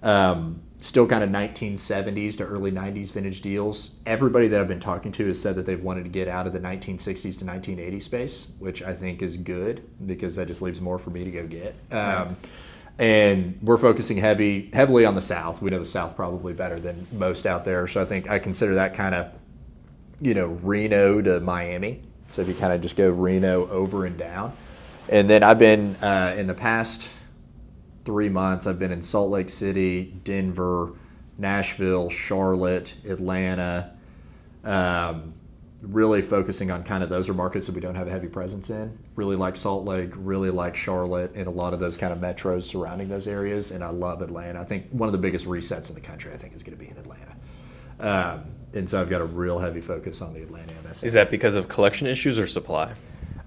um, 0.01 0.61
still 0.81 1.05
kind 1.05 1.23
of 1.23 1.29
1970s 1.29 2.37
to 2.37 2.45
early 2.45 2.71
90s 2.71 3.11
vintage 3.11 3.41
deals. 3.41 3.91
Everybody 4.05 4.47
that 4.47 4.59
I've 4.59 4.67
been 4.67 4.79
talking 4.79 5.11
to 5.13 5.27
has 5.27 5.39
said 5.39 5.55
that 5.55 5.65
they've 5.65 5.81
wanted 5.81 6.03
to 6.05 6.09
get 6.09 6.27
out 6.27 6.47
of 6.47 6.53
the 6.53 6.59
1960s 6.59 7.37
to 7.39 7.45
1980s 7.45 8.03
space, 8.03 8.47
which 8.59 8.81
I 8.81 8.93
think 8.93 9.21
is 9.21 9.37
good 9.37 9.87
because 10.07 10.35
that 10.37 10.47
just 10.47 10.61
leaves 10.61 10.81
more 10.81 10.97
for 10.97 11.09
me 11.11 11.23
to 11.23 11.31
go 11.31 11.45
get. 11.45 11.75
Um, 11.91 12.37
and 12.99 13.57
we're 13.61 13.77
focusing 13.77 14.17
heavy 14.17 14.69
heavily 14.73 15.05
on 15.05 15.15
the 15.15 15.21
South. 15.21 15.61
We 15.61 15.69
know 15.69 15.79
the 15.79 15.85
South 15.85 16.15
probably 16.15 16.53
better 16.53 16.79
than 16.79 17.07
most 17.13 17.45
out 17.45 17.65
there, 17.65 17.87
so 17.87 18.01
I 18.01 18.05
think 18.05 18.29
I 18.29 18.37
consider 18.39 18.75
that 18.75 18.93
kind 18.93 19.15
of 19.15 19.31
you 20.21 20.33
know 20.33 20.47
Reno 20.47 21.21
to 21.21 21.39
Miami. 21.39 22.03
So 22.31 22.41
if 22.41 22.47
you 22.47 22.53
kind 22.53 22.73
of 22.73 22.81
just 22.81 22.95
go 22.95 23.09
Reno 23.09 23.67
over 23.69 24.05
and 24.05 24.17
down, 24.17 24.55
and 25.07 25.29
then 25.29 25.41
I've 25.41 25.57
been 25.57 25.95
uh, 25.95 26.35
in 26.37 26.45
the 26.45 26.53
past 26.53 27.07
three 28.03 28.29
months. 28.29 28.67
I've 28.67 28.79
been 28.79 28.91
in 28.91 29.01
Salt 29.01 29.29
Lake 29.29 29.49
City, 29.49 30.15
Denver, 30.23 30.93
Nashville, 31.37 32.09
Charlotte, 32.09 32.93
Atlanta. 33.07 33.93
Um, 34.63 35.33
really 35.81 36.21
focusing 36.21 36.71
on 36.71 36.83
kind 36.83 37.03
of 37.03 37.09
those 37.09 37.29
are 37.29 37.33
markets 37.33 37.67
that 37.67 37.75
we 37.75 37.81
don't 37.81 37.95
have 37.95 38.07
a 38.07 38.11
heavy 38.11 38.27
presence 38.27 38.69
in. 38.69 38.97
Really 39.19 39.35
like 39.35 39.57
Salt 39.57 39.83
Lake, 39.83 40.11
really 40.15 40.49
like 40.49 40.77
Charlotte, 40.77 41.33
and 41.35 41.45
a 41.45 41.51
lot 41.51 41.73
of 41.73 41.81
those 41.81 41.97
kind 41.97 42.13
of 42.13 42.19
metros 42.19 42.63
surrounding 42.63 43.09
those 43.09 43.27
areas. 43.27 43.71
And 43.71 43.83
I 43.83 43.89
love 43.89 44.21
Atlanta. 44.21 44.61
I 44.61 44.63
think 44.63 44.85
one 44.91 45.09
of 45.09 45.11
the 45.11 45.17
biggest 45.17 45.45
resets 45.45 45.89
in 45.89 45.95
the 45.95 45.99
country, 45.99 46.31
I 46.31 46.37
think, 46.37 46.55
is 46.55 46.63
going 46.63 46.77
to 46.77 46.81
be 46.81 46.89
in 46.89 46.95
Atlanta. 46.95 47.35
Um, 47.99 48.45
and 48.73 48.89
so 48.89 49.01
I've 49.01 49.09
got 49.09 49.19
a 49.19 49.25
real 49.25 49.59
heavy 49.59 49.81
focus 49.81 50.21
on 50.21 50.33
the 50.33 50.41
Atlanta 50.41 50.71
MSA. 50.87 51.03
Is 51.03 51.11
that 51.11 51.29
because 51.29 51.55
of 51.55 51.67
collection 51.67 52.07
issues 52.07 52.39
or 52.39 52.47
supply? 52.47 52.93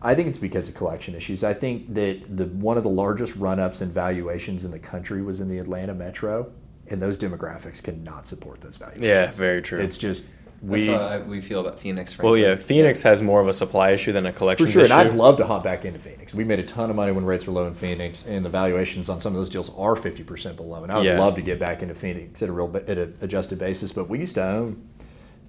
I 0.03 0.15
think 0.15 0.29
it's 0.29 0.37
because 0.37 0.69
of 0.69 0.75
collection 0.75 1.15
issues. 1.15 1.43
I 1.43 1.55
think 1.55 1.95
that 1.95 2.37
the 2.37 2.45
one 2.49 2.77
of 2.77 2.83
the 2.83 2.91
largest 2.91 3.35
run-ups 3.37 3.81
in 3.81 3.91
valuations 3.93 4.67
in 4.67 4.73
the 4.73 4.79
country 4.79 5.23
was 5.23 5.41
in 5.41 5.49
the 5.49 5.57
Atlanta 5.57 5.95
metro, 5.95 6.53
and 6.89 7.01
those 7.01 7.17
demographics 7.17 7.83
cannot 7.83 8.27
support 8.27 8.61
those 8.61 8.77
valuations. 8.77 9.07
Yeah, 9.07 9.31
very 9.31 9.63
true. 9.63 9.81
It's 9.81 9.97
just 9.97 10.27
we 10.63 10.95
I, 10.95 11.19
we 11.19 11.41
feel 11.41 11.61
about 11.61 11.81
Phoenix. 11.81 12.17
well, 12.19 12.37
yeah, 12.37 12.55
Phoenix 12.57 13.03
has 13.03 13.21
more 13.21 13.41
of 13.41 13.49
a 13.49 13.53
supply 13.53 13.91
issue 13.91 14.13
than 14.13 14.27
a 14.27 14.33
collection. 14.33 14.67
for 14.67 14.73
sure. 14.73 14.83
issue. 14.83 14.93
And 14.93 15.09
I'd 15.09 15.15
love 15.15 15.37
to 15.39 15.47
hop 15.47 15.65
back 15.65 15.85
into 15.85 15.99
Phoenix. 15.99 16.33
We 16.33 16.45
made 16.45 16.61
a 16.61 16.63
ton 16.65 16.89
of 16.89 16.95
money 16.97 17.11
when 17.11 17.25
rates 17.25 17.47
were 17.47 17.53
low 17.53 17.67
in 17.67 17.75
Phoenix, 17.75 18.27
and 18.27 18.45
the 18.45 18.49
valuations 18.49 19.09
on 19.09 19.21
some 19.21 19.35
of 19.35 19.41
those 19.41 19.51
deals 19.51 19.71
are 19.77 19.97
fifty 19.97 20.23
percent 20.23 20.57
below. 20.57 20.85
And 20.85 20.93
I 20.93 20.97
would 20.97 21.05
Yeah. 21.05 21.19
love 21.19 21.35
to 21.35 21.43
get 21.43 21.59
back 21.59 21.83
into 21.83 21.95
Phoenix 21.95 22.43
at 22.43 22.49
a 22.49 22.53
real 22.53 22.71
at 22.77 22.97
an 22.97 23.17
adjusted 23.21 23.59
basis. 23.59 23.93
But 23.93 24.09
we 24.09 24.21
used 24.21 24.37
to 24.37 24.45
own 24.45 24.89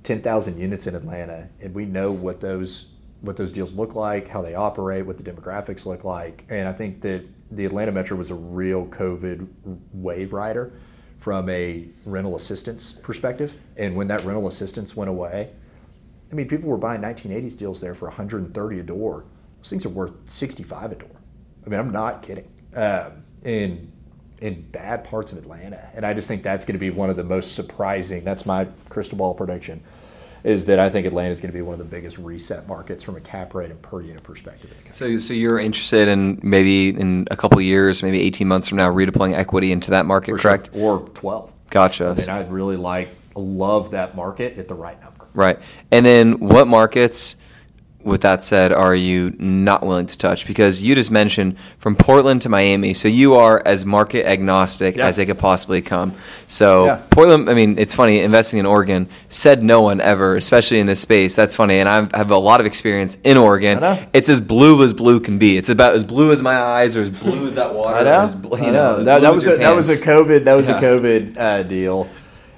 ten 0.03 0.21
thousand 0.21 0.57
units 0.59 0.87
in 0.87 0.95
Atlanta, 0.95 1.47
and 1.61 1.75
we 1.75 1.85
know 1.85 2.11
what 2.11 2.41
those 2.41 2.87
what 3.21 3.37
those 3.37 3.53
deals 3.53 3.73
look 3.73 3.95
like, 3.95 4.27
how 4.27 4.41
they 4.41 4.53
operate, 4.55 5.05
what 5.05 5.17
the 5.17 5.23
demographics 5.23 5.85
look 5.85 6.03
like. 6.03 6.43
And 6.49 6.67
I 6.67 6.73
think 6.73 7.01
that 7.01 7.21
the 7.51 7.65
Atlanta 7.65 7.91
Metro 7.91 8.17
was 8.17 8.31
a 8.31 8.35
real 8.35 8.85
COVID 8.87 9.47
wave 9.93 10.33
rider 10.33 10.73
from 11.23 11.49
a 11.49 11.85
rental 12.05 12.35
assistance 12.35 12.91
perspective. 12.91 13.53
And 13.77 13.95
when 13.95 14.09
that 14.09 14.25
rental 14.25 14.49
assistance 14.49 14.93
went 14.93 15.09
away, 15.09 15.51
I 16.29 16.35
mean, 16.35 16.49
people 16.49 16.67
were 16.67 16.77
buying 16.77 16.99
1980s 16.99 17.57
deals 17.57 17.79
there 17.79 17.95
for 17.95 18.09
130 18.09 18.79
a 18.79 18.83
door. 18.83 19.23
Those 19.59 19.69
things 19.69 19.85
are 19.85 19.89
worth 19.89 20.11
65 20.29 20.91
a 20.91 20.95
door. 20.95 21.07
I 21.65 21.69
mean, 21.69 21.79
I'm 21.79 21.93
not 21.93 22.23
kidding. 22.23 22.51
Um, 22.75 23.23
in 23.45 23.89
in 24.41 24.63
bad 24.71 25.05
parts 25.05 25.31
of 25.31 25.37
Atlanta, 25.37 25.89
and 25.95 26.05
I 26.05 26.13
just 26.13 26.27
think 26.27 26.43
that's 26.43 26.65
going 26.65 26.73
to 26.73 26.79
be 26.79 26.89
one 26.89 27.09
of 27.09 27.15
the 27.15 27.23
most 27.23 27.55
surprising. 27.55 28.25
That's 28.25 28.45
my 28.45 28.67
crystal 28.89 29.17
ball 29.17 29.33
prediction. 29.33 29.81
Is 30.43 30.65
that 30.65 30.77
I 30.77 30.89
think 30.89 31.07
Atlanta 31.07 31.29
is 31.29 31.39
going 31.39 31.51
to 31.51 31.57
be 31.57 31.61
one 31.61 31.73
of 31.73 31.79
the 31.79 31.85
biggest 31.85 32.17
reset 32.17 32.67
markets 32.67 33.01
from 33.01 33.15
a 33.15 33.21
cap 33.21 33.53
rate 33.53 33.71
and 33.71 33.81
per 33.81 34.01
unit 34.01 34.23
perspective. 34.23 34.69
in 34.71 34.77
the 34.77 34.83
country. 34.83 35.19
So, 35.19 35.27
so 35.27 35.33
you're 35.33 35.57
interested 35.57 36.09
in 36.09 36.39
maybe 36.43 36.89
in 36.89 37.27
a 37.31 37.37
couple 37.37 37.61
years, 37.61 38.03
maybe 38.03 38.21
18 38.21 38.45
months 38.47 38.67
from 38.67 38.77
now, 38.77 38.91
redeploying 38.91 39.33
equity 39.33 39.71
into 39.71 39.91
that 39.91 40.05
market, 40.05 40.31
For 40.31 40.37
sure. 40.39 40.51
correct? 40.51 40.69
Or 40.73 40.99
12. 41.13 41.49
Gotcha. 41.69 42.07
I 42.09 42.13
mean, 42.19 42.29
I 42.29 42.47
really 42.49 42.75
like, 42.75 43.09
love 43.35 43.91
that 43.91 44.15
market 44.15 44.57
at 44.59 44.67
the 44.67 44.75
right 44.75 45.01
number. 45.01 45.25
Right. 45.33 45.57
And 45.91 46.05
then 46.05 46.39
what 46.39 46.67
markets, 46.67 47.37
with 48.03 48.21
that 48.21 48.43
said, 48.43 48.71
are 48.71 48.95
you 48.95 49.33
not 49.39 49.85
willing 49.85 50.05
to 50.05 50.17
touch? 50.17 50.45
Because 50.45 50.81
you 50.81 50.93
just 50.95 51.11
mentioned 51.11 51.55
from 51.77 51.95
Portland 51.95 52.41
to 52.43 52.49
Miami, 52.49 52.93
so 52.93 53.07
you 53.07 53.35
are 53.35 53.61
as 53.65 53.85
market 53.85 54.25
agnostic 54.25 54.95
Yeah. 54.97 55.07
as 55.07 55.15
they 55.17 55.25
could 55.25 55.37
possibly 55.37 55.81
come. 55.81 56.13
So 56.47 56.85
Yeah. 56.85 56.99
Portland, 57.09 57.49
I 57.49 57.53
mean, 57.53 57.77
it's 57.77 57.93
funny, 57.93 58.19
investing 58.19 58.59
in 58.59 58.65
Oregon 58.65 59.07
said 59.29 59.63
no 59.63 59.81
one 59.81 60.01
ever, 60.01 60.35
especially 60.35 60.79
in 60.79 60.85
this 60.87 60.99
space. 60.99 61.35
That's 61.35 61.55
funny. 61.55 61.79
And 61.79 61.87
I 61.89 62.07
have 62.17 62.31
a 62.31 62.37
lot 62.37 62.59
of 62.59 62.65
experience 62.65 63.17
in 63.23 63.37
Oregon. 63.37 63.79
It's 64.13 64.29
as 64.29 64.41
blue 64.41 64.83
as 64.83 64.93
blue 64.93 65.19
can 65.19 65.37
be. 65.37 65.57
It's 65.57 65.69
about 65.69 65.95
as 65.95 66.03
blue 66.03 66.31
as 66.31 66.41
my 66.41 66.57
eyes 66.57 66.95
or 66.95 67.01
as 67.03 67.09
blue 67.09 67.45
as 67.47 67.55
that 67.55 67.73
water. 67.73 67.95
I 67.97 68.03
know. 68.03 68.21
as 68.21 68.33
you 68.33 68.39
know, 68.49 68.97
know. 68.97 69.03
That, 69.03 69.21
that 69.21 69.33
was 69.33 69.47
a, 69.47 69.57
that 69.57 69.75
was 69.75 70.01
a 70.01 70.05
COVID. 70.05 70.43
That 70.45 70.53
was 70.55 70.67
Yeah. 70.67 70.77
a 70.77 70.81
COVID 70.81 71.37
uh, 71.37 71.63
deal. 71.63 72.07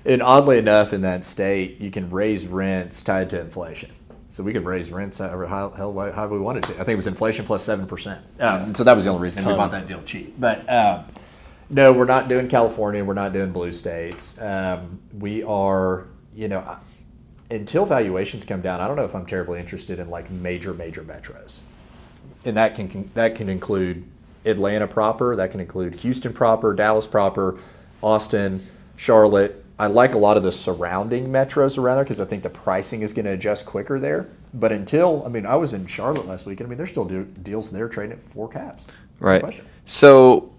And 0.08 0.22
oddly 0.22 0.60
enough, 0.60 0.94
in 0.94 1.02
that 1.02 1.26
state, 1.26 1.82
you 1.82 1.90
can 1.90 2.12
raise 2.12 2.46
rents 2.46 3.02
tied 3.04 3.32
to 3.32 3.42
inflation. 3.42 3.90
So 4.36 4.44
we 4.44 4.52
could 4.52 4.66
raise 4.66 4.92
rents 4.92 5.20
however 5.20 5.48
how, 5.48 5.70
hell, 5.70 5.94
however 5.94 6.36
we 6.36 6.42
wanted 6.42 6.64
to. 6.64 6.74
I 6.74 6.78
think 6.78 6.90
it 6.90 6.98
was 6.98 7.08
inflation 7.08 7.46
plus 7.46 7.64
seven 7.64 7.88
percent. 7.88 8.22
Um, 8.40 8.76
so 8.76 8.84
that 8.84 8.94
was 8.94 9.06
the 9.06 9.10
only 9.10 9.24
reason 9.24 9.46
we 9.46 9.54
bought 9.54 9.72
that 9.72 9.88
deal 9.88 10.04
cheap. 10.04 10.36
But 10.40 10.70
um, 10.70 11.06
no, 11.70 11.94
we're 11.94 12.06
not 12.06 12.28
doing 12.28 12.50
California. 12.50 13.04
We're 13.04 13.14
not 13.14 13.32
doing 13.34 13.52
blue 13.52 13.72
states. 13.72 14.40
Um, 14.42 15.00
we 15.18 15.42
are, 15.44 16.08
you 16.36 16.50
know, 16.50 16.78
until 17.50 17.86
valuations 17.86 18.44
come 18.44 18.62
down. 18.62 18.82
I 18.82 18.88
don't 18.88 18.98
know 18.98 19.06
if 19.06 19.16
I'm 19.16 19.26
terribly 19.26 19.60
interested 19.60 20.00
in 20.00 20.10
like 20.10 20.30
major 20.30 20.74
major 20.74 21.02
metros 21.02 21.60
and 22.46 22.56
that 22.58 22.76
can, 22.76 22.88
can 22.88 23.10
that 23.14 23.36
can 23.36 23.50
include 23.50 24.06
Atlanta 24.46 24.88
proper, 24.88 25.36
that 25.36 25.52
can 25.52 25.60
include 25.60 25.96
Houston 25.96 26.32
proper, 26.32 26.74
Dallas 26.74 27.08
proper, 27.08 27.60
Austin, 28.02 28.66
Charlotte. 28.96 29.65
I 29.78 29.88
like 29.88 30.14
a 30.14 30.18
lot 30.18 30.38
of 30.38 30.44
the 30.44 30.52
surrounding 30.52 31.28
metros 31.28 31.78
around 31.78 31.98
there 31.98 32.06
because 32.06 32.22
I 32.22 32.26
think 32.26 32.44
the 32.44 32.50
pricing 32.50 33.02
is 33.02 33.14
going 33.14 33.26
to 33.26 33.32
adjust 33.32 33.66
quicker 33.66 34.00
there. 34.00 34.28
But 34.54 34.72
until, 34.72 35.24
I 35.26 35.30
mean, 35.30 35.46
I 35.46 35.56
was 35.56 35.74
in 35.74 35.86
Charlotte 35.88 36.28
last 36.28 36.46
week, 36.46 36.62
and 36.62 36.68
I 36.68 36.70
mean, 36.70 36.78
there's 36.78 36.92
still 36.92 37.06
do, 37.06 37.26
deals 37.44 37.72
there 37.72 37.90
trading 37.90 38.14
at 38.14 38.24
four 38.30 38.48
caps. 38.48 38.86
Right. 39.20 39.62
So, 39.84 40.50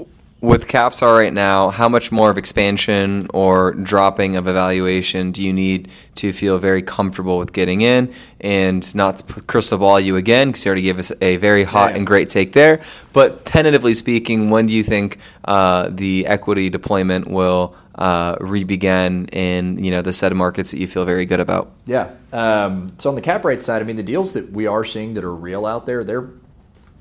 with 0.43 0.69
caps 0.69 1.03
are 1.03 1.17
right 1.17 1.33
now, 1.33 1.71
how 1.71 1.89
much 1.89 2.13
more 2.13 2.31
of 2.31 2.37
expansion 2.37 3.27
or 3.33 3.73
dropping 3.73 4.37
of 4.37 4.47
evaluation 4.47 5.33
do 5.33 5.43
you 5.43 5.53
need 5.53 5.91
to 6.17 6.33
feel 6.33 6.59
very 6.59 6.83
comfortable 6.83 7.39
with 7.39 7.55
getting 7.55 7.81
in 7.81 8.13
and 8.41 8.95
not 8.95 9.23
crystal 9.47 9.79
ball 9.79 9.99
you 9.99 10.17
again 10.17 10.49
because 10.49 10.65
you 10.65 10.69
already 10.69 10.83
gave 10.83 10.99
us 10.99 11.11
a 11.23 11.39
very 11.39 11.65
hot 11.65 11.97
and 11.97 12.07
great 12.07 12.29
take 12.29 12.53
there. 12.53 12.83
But 13.15 13.47
tentatively 13.47 13.95
speaking, 13.95 14.51
when 14.51 14.67
do 14.67 14.75
you 14.75 14.83
think 14.83 15.19
uh, 15.47 15.89
the 15.91 16.27
equity 16.27 16.69
deployment 16.69 17.29
will 17.29 17.75
uh, 17.97 18.37
re-begin 18.41 19.27
in 19.29 19.83
you 19.83 19.91
know 19.91 20.03
the 20.03 20.13
set 20.13 20.31
of 20.31 20.39
markets 20.39 20.71
that 20.71 20.79
you 20.79 20.87
feel 20.87 21.05
very 21.05 21.27
good 21.27 21.41
about? 21.41 21.73
Yeah. 21.87 22.11
Um, 22.33 22.93
so 22.99 23.09
on 23.09 23.17
the 23.17 23.23
cap 23.23 23.45
rate 23.45 23.63
side, 23.63 23.83
I 23.83 23.85
mean, 23.85 23.97
the 23.97 24.03
deals 24.03 24.33
that 24.35 24.51
we 24.53 24.67
are 24.67 24.85
seeing 24.85 25.15
that 25.15 25.25
are 25.25 25.35
real 25.35 25.67
out 25.67 25.87
there, 25.87 26.05
they're 26.05 26.29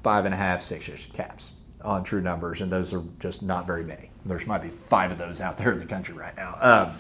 five 0.03 0.25
and 0.25 0.33
a 0.33 0.37
half, 0.37 0.63
six-ish 0.63 1.11
caps 1.11 1.51
on 1.83 2.03
true 2.03 2.21
numbers, 2.21 2.61
and 2.61 2.71
those 2.71 2.93
are 2.93 3.03
just 3.19 3.43
not 3.43 3.67
very 3.67 3.83
many. 3.83 4.09
There's 4.25 4.47
might 4.47 4.61
be 4.61 4.69
five 4.69 5.11
of 5.11 5.17
those 5.17 5.41
out 5.41 5.57
there 5.57 5.71
in 5.71 5.79
the 5.79 5.85
country 5.85 6.15
right 6.15 6.35
now. 6.35 6.57
Um, 6.59 6.97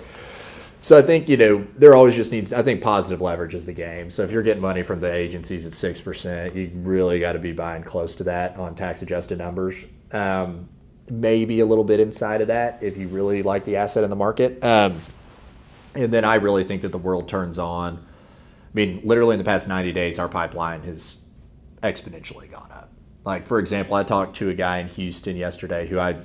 so 0.81 0.97
I 0.97 1.01
think 1.01 1.27
you 1.27 1.37
know 1.37 1.65
there 1.77 1.95
always 1.95 2.15
just 2.15 2.31
needs. 2.31 2.53
I 2.53 2.61
think 2.61 2.81
positive 2.81 3.21
leverage 3.21 3.55
is 3.55 3.65
the 3.65 3.73
game. 3.73 4.11
So 4.11 4.23
if 4.23 4.29
you're 4.29 4.43
getting 4.43 4.61
money 4.61 4.83
from 4.83 4.99
the 4.99 5.11
agencies 5.11 5.65
at 5.65 5.73
six 5.73 5.99
percent, 5.99 6.55
you 6.55 6.69
really 6.75 7.19
got 7.19 7.33
to 7.33 7.39
be 7.39 7.53
buying 7.53 7.81
close 7.81 8.15
to 8.17 8.25
that 8.25 8.57
on 8.57 8.75
tax-adjusted 8.75 9.39
numbers. 9.39 9.83
Um, 10.11 10.69
maybe 11.09 11.59
a 11.59 11.65
little 11.65 11.83
bit 11.83 11.99
inside 11.99 12.41
of 12.41 12.47
that 12.47 12.79
if 12.81 12.97
you 12.97 13.07
really 13.07 13.43
like 13.43 13.63
the 13.63 13.75
asset 13.75 14.03
in 14.03 14.09
the 14.09 14.15
market. 14.15 14.63
Um, 14.63 14.99
and 15.93 16.11
then 16.11 16.25
I 16.25 16.35
really 16.35 16.63
think 16.63 16.81
that 16.81 16.91
the 16.91 16.97
world 16.97 17.27
turns 17.27 17.57
on. 17.59 17.97
I 17.97 18.01
mean, 18.73 19.01
literally 19.03 19.35
in 19.35 19.37
the 19.37 19.45
past 19.45 19.67
90 19.67 19.93
days, 19.93 20.19
our 20.19 20.27
pipeline 20.27 20.81
has 20.83 21.17
exponentially 21.81 22.51
gone 22.51 22.71
up. 22.71 22.91
Like, 23.23 23.47
for 23.47 23.59
example, 23.59 23.95
I 23.95 24.03
talked 24.03 24.35
to 24.37 24.49
a 24.49 24.53
guy 24.53 24.79
in 24.79 24.87
Houston 24.89 25.35
yesterday 25.35 25.87
who 25.87 25.99
I 25.99 26.17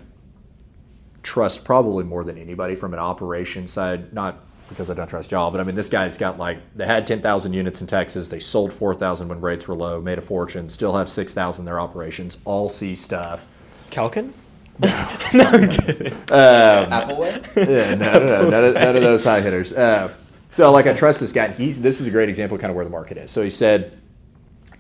trust 1.23 1.65
probably 1.65 2.05
more 2.05 2.25
than 2.25 2.39
anybody 2.39 2.75
from 2.75 2.93
an 2.93 2.99
operation 2.99 3.69
side, 3.69 4.13
not 4.13 4.45
because 4.69 4.89
I 4.89 4.95
don't 4.95 5.09
trust 5.09 5.31
y'all, 5.31 5.51
but 5.51 5.61
I 5.61 5.65
mean, 5.65 5.75
this 5.75 5.89
guy's 5.89 6.17
got 6.17 6.39
like, 6.39 6.59
they 6.77 6.87
had 6.87 7.07
10,000 7.07 7.53
units 7.53 7.81
in 7.81 7.87
Texas. 7.87 8.29
They 8.29 8.39
sold 8.39 8.73
4,000 8.73 9.29
when 9.29 9.41
rates 9.41 9.67
were 9.67 9.75
low, 9.75 10.01
made 10.01 10.19
a 10.19 10.23
fortune, 10.23 10.69
still 10.69 10.97
have 10.97 11.09
6,000 11.09 11.63
in 11.63 11.67
their 11.67 11.81
operations, 11.81 12.39
all 12.45 12.69
C 12.69 12.95
stuff. 12.95 13.47
Calkin? 13.91 14.33
no, 15.35 15.45
I'm 15.45 15.69
kidding. 15.69 16.13
Appleway. 16.91 17.57
yeah, 17.57 17.95
no, 17.95 18.13
no, 18.13 18.25
no, 18.25 18.49
none, 18.51 18.65
of, 18.65 18.75
none 18.75 18.97
of 18.97 19.03
those 19.03 19.25
high 19.25 19.41
hitters. 19.41 19.73
Uh, 19.73 20.13
so, 20.51 20.71
like, 20.73 20.87
I 20.87 20.95
trust 20.95 21.21
this 21.21 21.33
guy. 21.33 21.47
and 21.47 21.55
He's 21.55 21.81
this 21.81 22.01
is 22.01 22.07
a 22.07 22.11
great 22.11 22.29
example 22.29 22.57
of 22.57 22.61
kind 22.61 22.71
of 22.71 22.77
where 22.77 22.85
the 22.85 22.91
market 22.91 23.17
is. 23.17 23.31
So 23.31 23.43
he 23.43 23.51
said, 23.51 23.99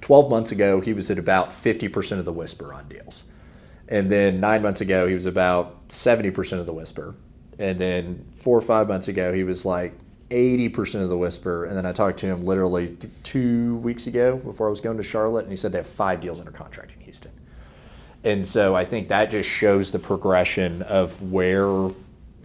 12 0.00 0.30
months 0.30 0.52
ago, 0.52 0.80
he 0.80 0.92
was 0.92 1.10
at 1.10 1.18
about 1.18 1.50
50% 1.50 2.18
of 2.18 2.24
the 2.24 2.32
whisper 2.32 2.72
on 2.72 2.88
deals, 2.88 3.24
and 3.88 4.10
then 4.10 4.40
nine 4.40 4.62
months 4.62 4.80
ago, 4.80 5.06
he 5.06 5.14
was 5.14 5.26
about 5.26 5.88
70% 5.88 6.58
of 6.58 6.66
the 6.66 6.72
whisper, 6.72 7.14
and 7.58 7.78
then 7.78 8.24
four 8.36 8.56
or 8.56 8.62
five 8.62 8.88
months 8.88 9.08
ago, 9.08 9.32
he 9.32 9.44
was 9.44 9.64
like 9.64 9.92
80% 10.30 11.02
of 11.02 11.08
the 11.08 11.16
whisper. 11.18 11.64
And 11.66 11.76
then 11.76 11.84
I 11.84 11.92
talked 11.92 12.18
to 12.20 12.26
him 12.26 12.44
literally 12.44 12.88
th- 12.96 13.12
two 13.22 13.76
weeks 13.76 14.06
ago 14.06 14.36
before 14.36 14.68
I 14.68 14.70
was 14.70 14.80
going 14.80 14.96
to 14.96 15.02
Charlotte, 15.02 15.42
and 15.42 15.50
he 15.50 15.56
said 15.56 15.72
they 15.72 15.78
have 15.78 15.86
five 15.86 16.20
deals 16.20 16.38
under 16.38 16.52
contract 16.52 16.92
in 16.96 17.00
Houston. 17.00 17.32
And 18.24 18.46
so 18.46 18.74
I 18.74 18.84
think 18.84 19.08
that 19.08 19.30
just 19.30 19.48
shows 19.48 19.92
the 19.92 19.98
progression 19.98 20.82
of 20.82 21.20
where 21.30 21.90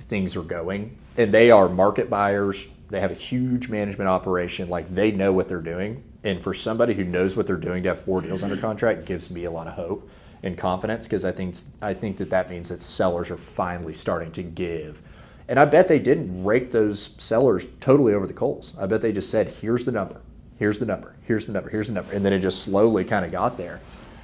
things 0.01 0.35
are 0.35 0.41
going. 0.41 0.97
And 1.17 1.33
they 1.33 1.51
are 1.51 1.67
market 1.67 2.09
buyers. 2.09 2.67
They 2.89 3.01
have 3.01 3.11
a 3.11 3.15
huge 3.15 3.69
management 3.69 4.07
operation. 4.07 4.69
Like 4.69 4.93
they 4.93 5.11
know 5.11 5.33
what 5.33 5.47
they're 5.47 5.59
doing. 5.59 6.03
And 6.23 6.41
for 6.41 6.53
somebody 6.53 6.93
who 6.93 7.03
knows 7.03 7.35
what 7.35 7.45
they're 7.45 7.57
doing 7.57 7.83
to 7.83 7.89
have 7.89 8.01
four 8.01 8.21
deals 8.21 8.41
under 8.41 8.57
contract 8.57 9.05
gives 9.05 9.29
me 9.29 9.45
a 9.45 9.51
lot 9.51 9.67
of 9.67 9.73
hope 9.73 10.09
and 10.43 10.57
confidence 10.57 11.05
because 11.05 11.25
I 11.25 11.31
think 11.31 11.55
I 11.81 11.93
think 11.93 12.17
that 12.17 12.29
that 12.29 12.49
means 12.49 12.69
that 12.69 12.81
sellers 12.81 13.31
are 13.31 13.37
finally 13.37 13.93
starting 13.93 14.31
to 14.33 14.43
give. 14.43 15.01
And 15.47 15.59
I 15.59 15.65
bet 15.65 15.87
they 15.87 15.99
didn't 15.99 16.43
rake 16.43 16.71
those 16.71 17.15
sellers 17.17 17.67
totally 17.79 18.13
over 18.13 18.25
the 18.25 18.33
coals. 18.33 18.73
I 18.79 18.85
bet 18.85 19.01
they 19.01 19.11
just 19.11 19.29
said, 19.29 19.47
"Here's 19.47 19.85
the 19.85 19.91
number. 19.91 20.21
Here's 20.57 20.79
the 20.79 20.85
number. 20.85 21.15
Here's 21.23 21.45
the 21.45 21.51
number. 21.51 21.69
Here's 21.69 21.87
the 21.87 21.93
number," 21.93 22.13
and 22.13 22.23
then 22.23 22.33
it 22.33 22.39
just 22.39 22.63
slowly 22.63 23.03
kind 23.03 23.25
of 23.25 23.31
got 23.31 23.57
there. 23.57 23.81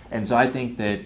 And 0.09 0.27
so 0.27 0.35
I 0.35 0.47
think 0.47 0.77
that 0.77 0.99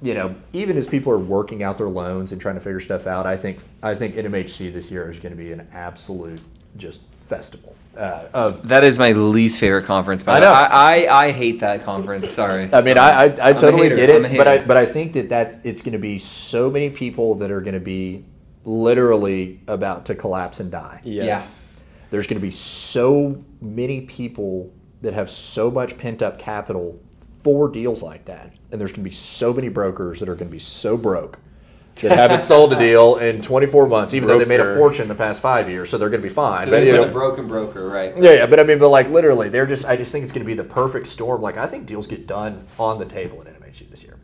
you 0.00 0.14
know, 0.14 0.34
even 0.52 0.76
as 0.76 0.86
people 0.86 1.12
are 1.12 1.18
working 1.18 1.62
out 1.62 1.78
their 1.78 1.88
loans 1.88 2.32
and 2.32 2.40
trying 2.40 2.54
to 2.54 2.60
figure 2.60 2.80
stuff 2.80 3.06
out, 3.06 3.26
I 3.26 3.36
think 3.36 3.58
I 3.82 3.94
think 3.94 4.14
NMHC 4.14 4.72
this 4.72 4.90
year 4.90 5.10
is 5.10 5.18
going 5.18 5.36
to 5.36 5.42
be 5.42 5.52
an 5.52 5.66
absolute 5.72 6.40
just 6.76 7.00
festival 7.26 7.74
uh, 7.96 8.28
of. 8.32 8.68
That 8.68 8.84
is 8.84 8.98
my 8.98 9.12
least 9.12 9.58
favorite 9.58 9.84
conference. 9.84 10.22
By 10.22 10.36
I 10.36 10.40
the 10.40 10.46
way. 10.46 10.52
know. 10.52 10.54
I, 10.54 10.64
I, 11.06 11.24
I 11.26 11.32
hate 11.32 11.60
that 11.60 11.82
conference. 11.82 12.30
Sorry. 12.30 12.64
I 12.72 12.80
mean, 12.80 12.96
Sorry. 12.96 12.98
I, 12.98 13.24
I, 13.24 13.48
I 13.48 13.52
totally 13.52 13.88
get 13.88 14.08
it, 14.08 14.36
but 14.36 14.46
I 14.46 14.64
but 14.64 14.76
I 14.76 14.86
think 14.86 15.14
that 15.14 15.28
that's 15.28 15.58
it's 15.64 15.82
going 15.82 15.92
to 15.92 15.98
be 15.98 16.18
so 16.18 16.70
many 16.70 16.90
people 16.90 17.34
that 17.36 17.50
are 17.50 17.60
going 17.60 17.74
to 17.74 17.80
be 17.80 18.24
literally 18.64 19.60
about 19.66 20.06
to 20.06 20.14
collapse 20.14 20.60
and 20.60 20.70
die. 20.70 21.00
Yes. 21.02 21.80
There's 22.10 22.26
going 22.26 22.40
to 22.40 22.46
be 22.46 22.52
so 22.52 23.42
many 23.60 24.02
people 24.02 24.72
that 25.02 25.12
have 25.12 25.30
so 25.30 25.70
much 25.70 25.96
pent 25.98 26.22
up 26.22 26.38
capital 26.38 26.98
for 27.42 27.68
deals 27.68 28.02
like 28.02 28.24
that, 28.26 28.52
and 28.72 28.80
there's 28.80 28.92
going 28.92 29.04
to 29.04 29.08
be 29.10 29.14
so 29.14 29.52
many 29.52 29.68
brokers 29.68 30.20
that 30.20 30.28
are 30.28 30.34
going 30.34 30.48
to 30.48 30.52
be 30.52 30.58
so 30.58 30.96
broke 30.96 31.38
that 31.98 32.12
haven't 32.12 32.44
sold 32.44 32.72
a 32.72 32.78
deal 32.78 33.16
in 33.16 33.42
24 33.42 33.88
months, 33.88 34.14
even 34.14 34.28
though 34.28 34.38
they 34.38 34.44
made 34.44 34.60
a 34.60 34.62
Broker. 34.62 34.78
fortune 34.78 35.08
the 35.08 35.14
past 35.14 35.40
five 35.40 35.68
years, 35.68 35.90
so 35.90 35.98
they're 35.98 36.10
going 36.10 36.22
to 36.22 36.28
be 36.28 36.32
fine. 36.32 36.66
So 36.66 36.70
But, 36.70 36.84
you 36.84 36.92
know- 36.92 37.04
the 37.04 37.12
broken 37.12 37.48
broker, 37.48 37.88
right? 37.88 38.16
yeah, 38.16 38.32
yeah, 38.32 38.46
but 38.46 38.60
I 38.60 38.62
mean, 38.62 38.78
but 38.78 38.88
like 38.90 39.08
literally, 39.08 39.48
they're 39.48 39.66
just. 39.66 39.84
I 39.84 39.96
just 39.96 40.12
think 40.12 40.22
it's 40.22 40.32
going 40.32 40.44
to 40.44 40.46
be 40.46 40.54
the 40.54 40.62
perfect 40.64 41.06
storm. 41.08 41.42
Like 41.42 41.56
I 41.56 41.66
think 41.66 41.86
deals 41.86 42.06
get 42.06 42.26
done 42.26 42.66
on 42.78 42.98
the 42.98 43.04
table 43.04 43.40
in 43.42 43.48
NMHC 43.48 43.90
this 43.90 44.04
year. 44.04 44.16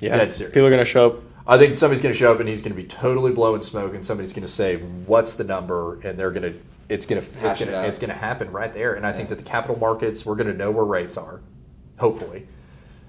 Yeah. 0.00 0.16
Dead 0.16 0.32
serious. 0.32 0.54
People 0.54 0.66
are 0.66 0.70
going 0.70 0.78
to 0.78 0.84
show 0.86 1.06
up. 1.10 1.22
I 1.46 1.58
think 1.58 1.76
somebody's 1.76 2.00
going 2.02 2.14
to 2.14 2.18
show 2.18 2.32
up 2.32 2.40
and 2.40 2.48
he's 2.48 2.62
going 2.62 2.72
to 2.74 2.80
be 2.80 2.86
totally 2.88 3.32
blowing 3.32 3.62
smoke, 3.62 3.94
and 3.94 4.04
somebody's 4.06 4.32
going 4.32 4.46
to 4.46 4.52
say, 4.52 4.76
"What's 4.76 5.36
the 5.36 5.44
number?" 5.44 6.00
and 6.00 6.18
they're 6.18 6.30
going 6.30 6.52
to. 6.54 6.58
It's 6.88 7.04
going 7.04 7.20
to. 7.20 7.28
It's 7.46 7.58
going 7.58 7.70
to. 7.70 7.84
It's 7.86 7.98
going 7.98 8.10
to 8.10 8.16
happen 8.16 8.50
right 8.50 8.72
there. 8.72 8.94
And 8.94 9.06
I 9.06 9.12
think 9.12 9.28
that 9.28 9.36
the 9.36 9.44
capital 9.44 9.78
markets, 9.78 10.24
we're 10.24 10.36
going 10.36 10.46
to 10.50 10.56
know 10.56 10.70
where 10.70 10.84
rates 10.86 11.18
are, 11.18 11.40
hopefully. 12.00 12.46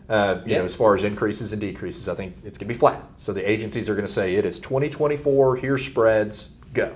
Uh, 0.09 0.41
you 0.45 0.51
Yeah. 0.51 0.57
know, 0.59 0.65
as 0.65 0.75
far 0.75 0.93
as 0.95 1.03
increases 1.05 1.53
and 1.53 1.61
decreases, 1.61 2.09
I 2.09 2.15
think 2.15 2.35
it's 2.43 2.57
going 2.57 2.67
to 2.67 2.73
be 2.73 2.77
flat. 2.77 3.01
So 3.19 3.31
the 3.31 3.49
agencies 3.49 3.89
are 3.89 3.95
going 3.95 4.05
to 4.05 4.11
say 4.11 4.35
it 4.35 4.45
is 4.45 4.59
2024. 4.59 5.55
Here's 5.55 5.85
spreads. 5.85 6.49
Go. 6.73 6.91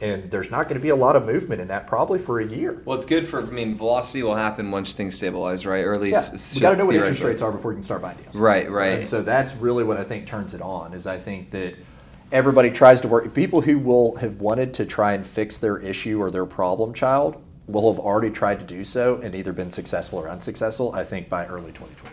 And 0.00 0.30
there's 0.30 0.50
not 0.50 0.64
going 0.64 0.74
to 0.74 0.82
be 0.82 0.88
a 0.88 0.96
lot 0.96 1.14
of 1.16 1.26
movement 1.26 1.60
in 1.60 1.68
that 1.68 1.86
probably 1.86 2.18
for 2.18 2.40
a 2.40 2.46
year. 2.46 2.82
Well, 2.84 2.96
it's 2.96 3.06
good 3.06 3.26
for. 3.26 3.40
I 3.40 3.46
mean, 3.46 3.76
velocity 3.76 4.22
will 4.22 4.34
happen 4.34 4.70
once 4.70 4.92
things 4.94 5.16
stabilize, 5.16 5.64
right? 5.64 5.84
Or 5.84 5.94
at 5.94 6.02
Yeah, 6.02 6.18
least 6.18 6.54
we 6.56 6.60
got 6.60 6.70
to 6.70 6.76
know 6.76 6.86
what 6.86 6.96
interest 6.96 7.22
rates 7.22 7.42
are 7.42 7.52
before 7.52 7.72
you 7.72 7.76
can 7.76 7.84
start 7.84 8.02
buying 8.02 8.16
deals. 8.16 8.34
Right, 8.34 8.70
right. 8.70 8.98
And 9.00 9.08
so 9.08 9.22
that's 9.22 9.54
really 9.56 9.84
what 9.84 9.96
I 9.96 10.04
think 10.04 10.26
turns 10.26 10.54
it 10.54 10.62
on. 10.62 10.92
Is 10.92 11.06
I 11.06 11.18
think 11.18 11.50
that 11.52 11.74
everybody 12.32 12.70
tries 12.70 13.00
to 13.02 13.08
work. 13.08 13.32
People 13.32 13.60
who 13.60 13.78
will 13.78 14.16
have 14.16 14.40
wanted 14.40 14.74
to 14.74 14.86
try 14.86 15.12
and 15.14 15.24
fix 15.24 15.58
their 15.58 15.78
issue 15.78 16.20
or 16.20 16.30
their 16.32 16.46
problem 16.46 16.92
child 16.92 17.36
will 17.66 17.92
have 17.92 17.98
already 18.00 18.30
tried 18.30 18.60
to 18.60 18.64
do 18.64 18.84
so 18.84 19.20
and 19.22 19.34
either 19.34 19.52
been 19.52 19.70
successful 19.70 20.18
or 20.20 20.28
unsuccessful. 20.28 20.94
I 20.94 21.04
think 21.04 21.28
by 21.28 21.46
early 21.46 21.72
2024. 21.72 22.10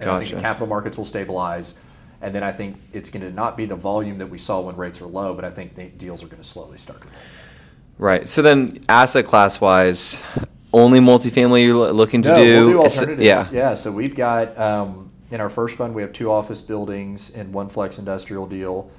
And 0.00 0.10
I 0.10 0.18
think 0.18 0.34
the 0.34 0.40
capital 0.40 0.66
markets 0.66 0.96
will 0.96 1.04
stabilize. 1.04 1.74
And 2.22 2.34
then 2.34 2.42
I 2.42 2.52
think 2.52 2.78
it's 2.92 3.10
going 3.10 3.22
to 3.22 3.30
not 3.32 3.56
be 3.56 3.64
the 3.66 3.76
volume 3.76 4.18
that 4.18 4.26
we 4.28 4.38
saw 4.38 4.60
when 4.60 4.76
rates 4.76 5.00
are 5.00 5.06
low, 5.06 5.34
but 5.34 5.44
I 5.44 5.50
think 5.50 5.74
the 5.74 5.84
deals 5.84 6.22
are 6.22 6.26
going 6.26 6.42
to 6.42 6.48
slowly 6.48 6.78
start. 6.78 7.00
to 7.00 7.06
roll. 7.06 7.16
Right. 7.98 8.28
So 8.28 8.40
then, 8.42 8.80
asset 8.88 9.26
class 9.26 9.60
wise, 9.60 10.22
only 10.72 11.00
multifamily 11.00 11.64
you're 11.64 11.74
lo- 11.76 11.92
looking 11.92 12.22
to 12.22 12.30
No, 12.30 12.36
do? 12.36 12.66
we'll 12.66 12.68
do 12.70 12.78
alternatives. 12.82 13.24
yeah. 13.24 13.48
yeah. 13.52 13.74
So 13.74 13.90
we've 13.92 14.14
got 14.14 14.58
um, 14.58 15.10
in 15.30 15.40
our 15.40 15.48
first 15.50 15.76
fund 15.76 15.94
we 15.94 16.02
have 16.02 16.12
two 16.12 16.30
office 16.30 16.60
buildings 16.60 17.30
and 17.30 17.52
one 17.52 17.68
flex 17.68 17.98
industrial 17.98 18.46
deal. 18.46 18.90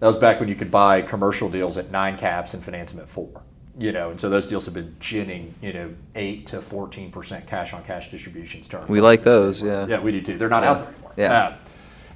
That 0.00 0.06
was 0.06 0.18
back 0.18 0.40
when 0.40 0.48
you 0.48 0.54
could 0.54 0.70
buy 0.70 1.00
commercial 1.02 1.48
deals 1.48 1.76
at 1.78 1.90
nine 1.90 2.18
caps 2.18 2.52
and 2.54 2.62
finance 2.64 2.92
them 2.92 3.00
at 3.00 3.08
four. 3.08 3.42
You 3.78 3.92
know, 3.92 4.10
and 4.10 4.18
so 4.18 4.30
those 4.30 4.46
deals 4.46 4.64
have 4.64 4.72
been 4.72 4.96
ginning, 5.00 5.54
you 5.60 5.72
know, 5.72 5.94
eight 6.14 6.46
to 6.46 6.62
fourteen 6.62 7.12
percent 7.12 7.46
cash 7.46 7.74
on 7.74 7.84
cash 7.84 8.10
distributions 8.10 8.72
our 8.72 8.86
We 8.86 9.02
like 9.02 9.22
those, 9.22 9.62
yeah. 9.62 9.86
Yeah, 9.86 10.00
we 10.00 10.12
do 10.12 10.22
too. 10.22 10.38
They're 10.38 10.48
not 10.48 10.64
out 10.64 10.78
there 10.78 10.92
anymore. 10.92 11.12
Yeah. 11.18 11.32
Uh, 11.32 11.56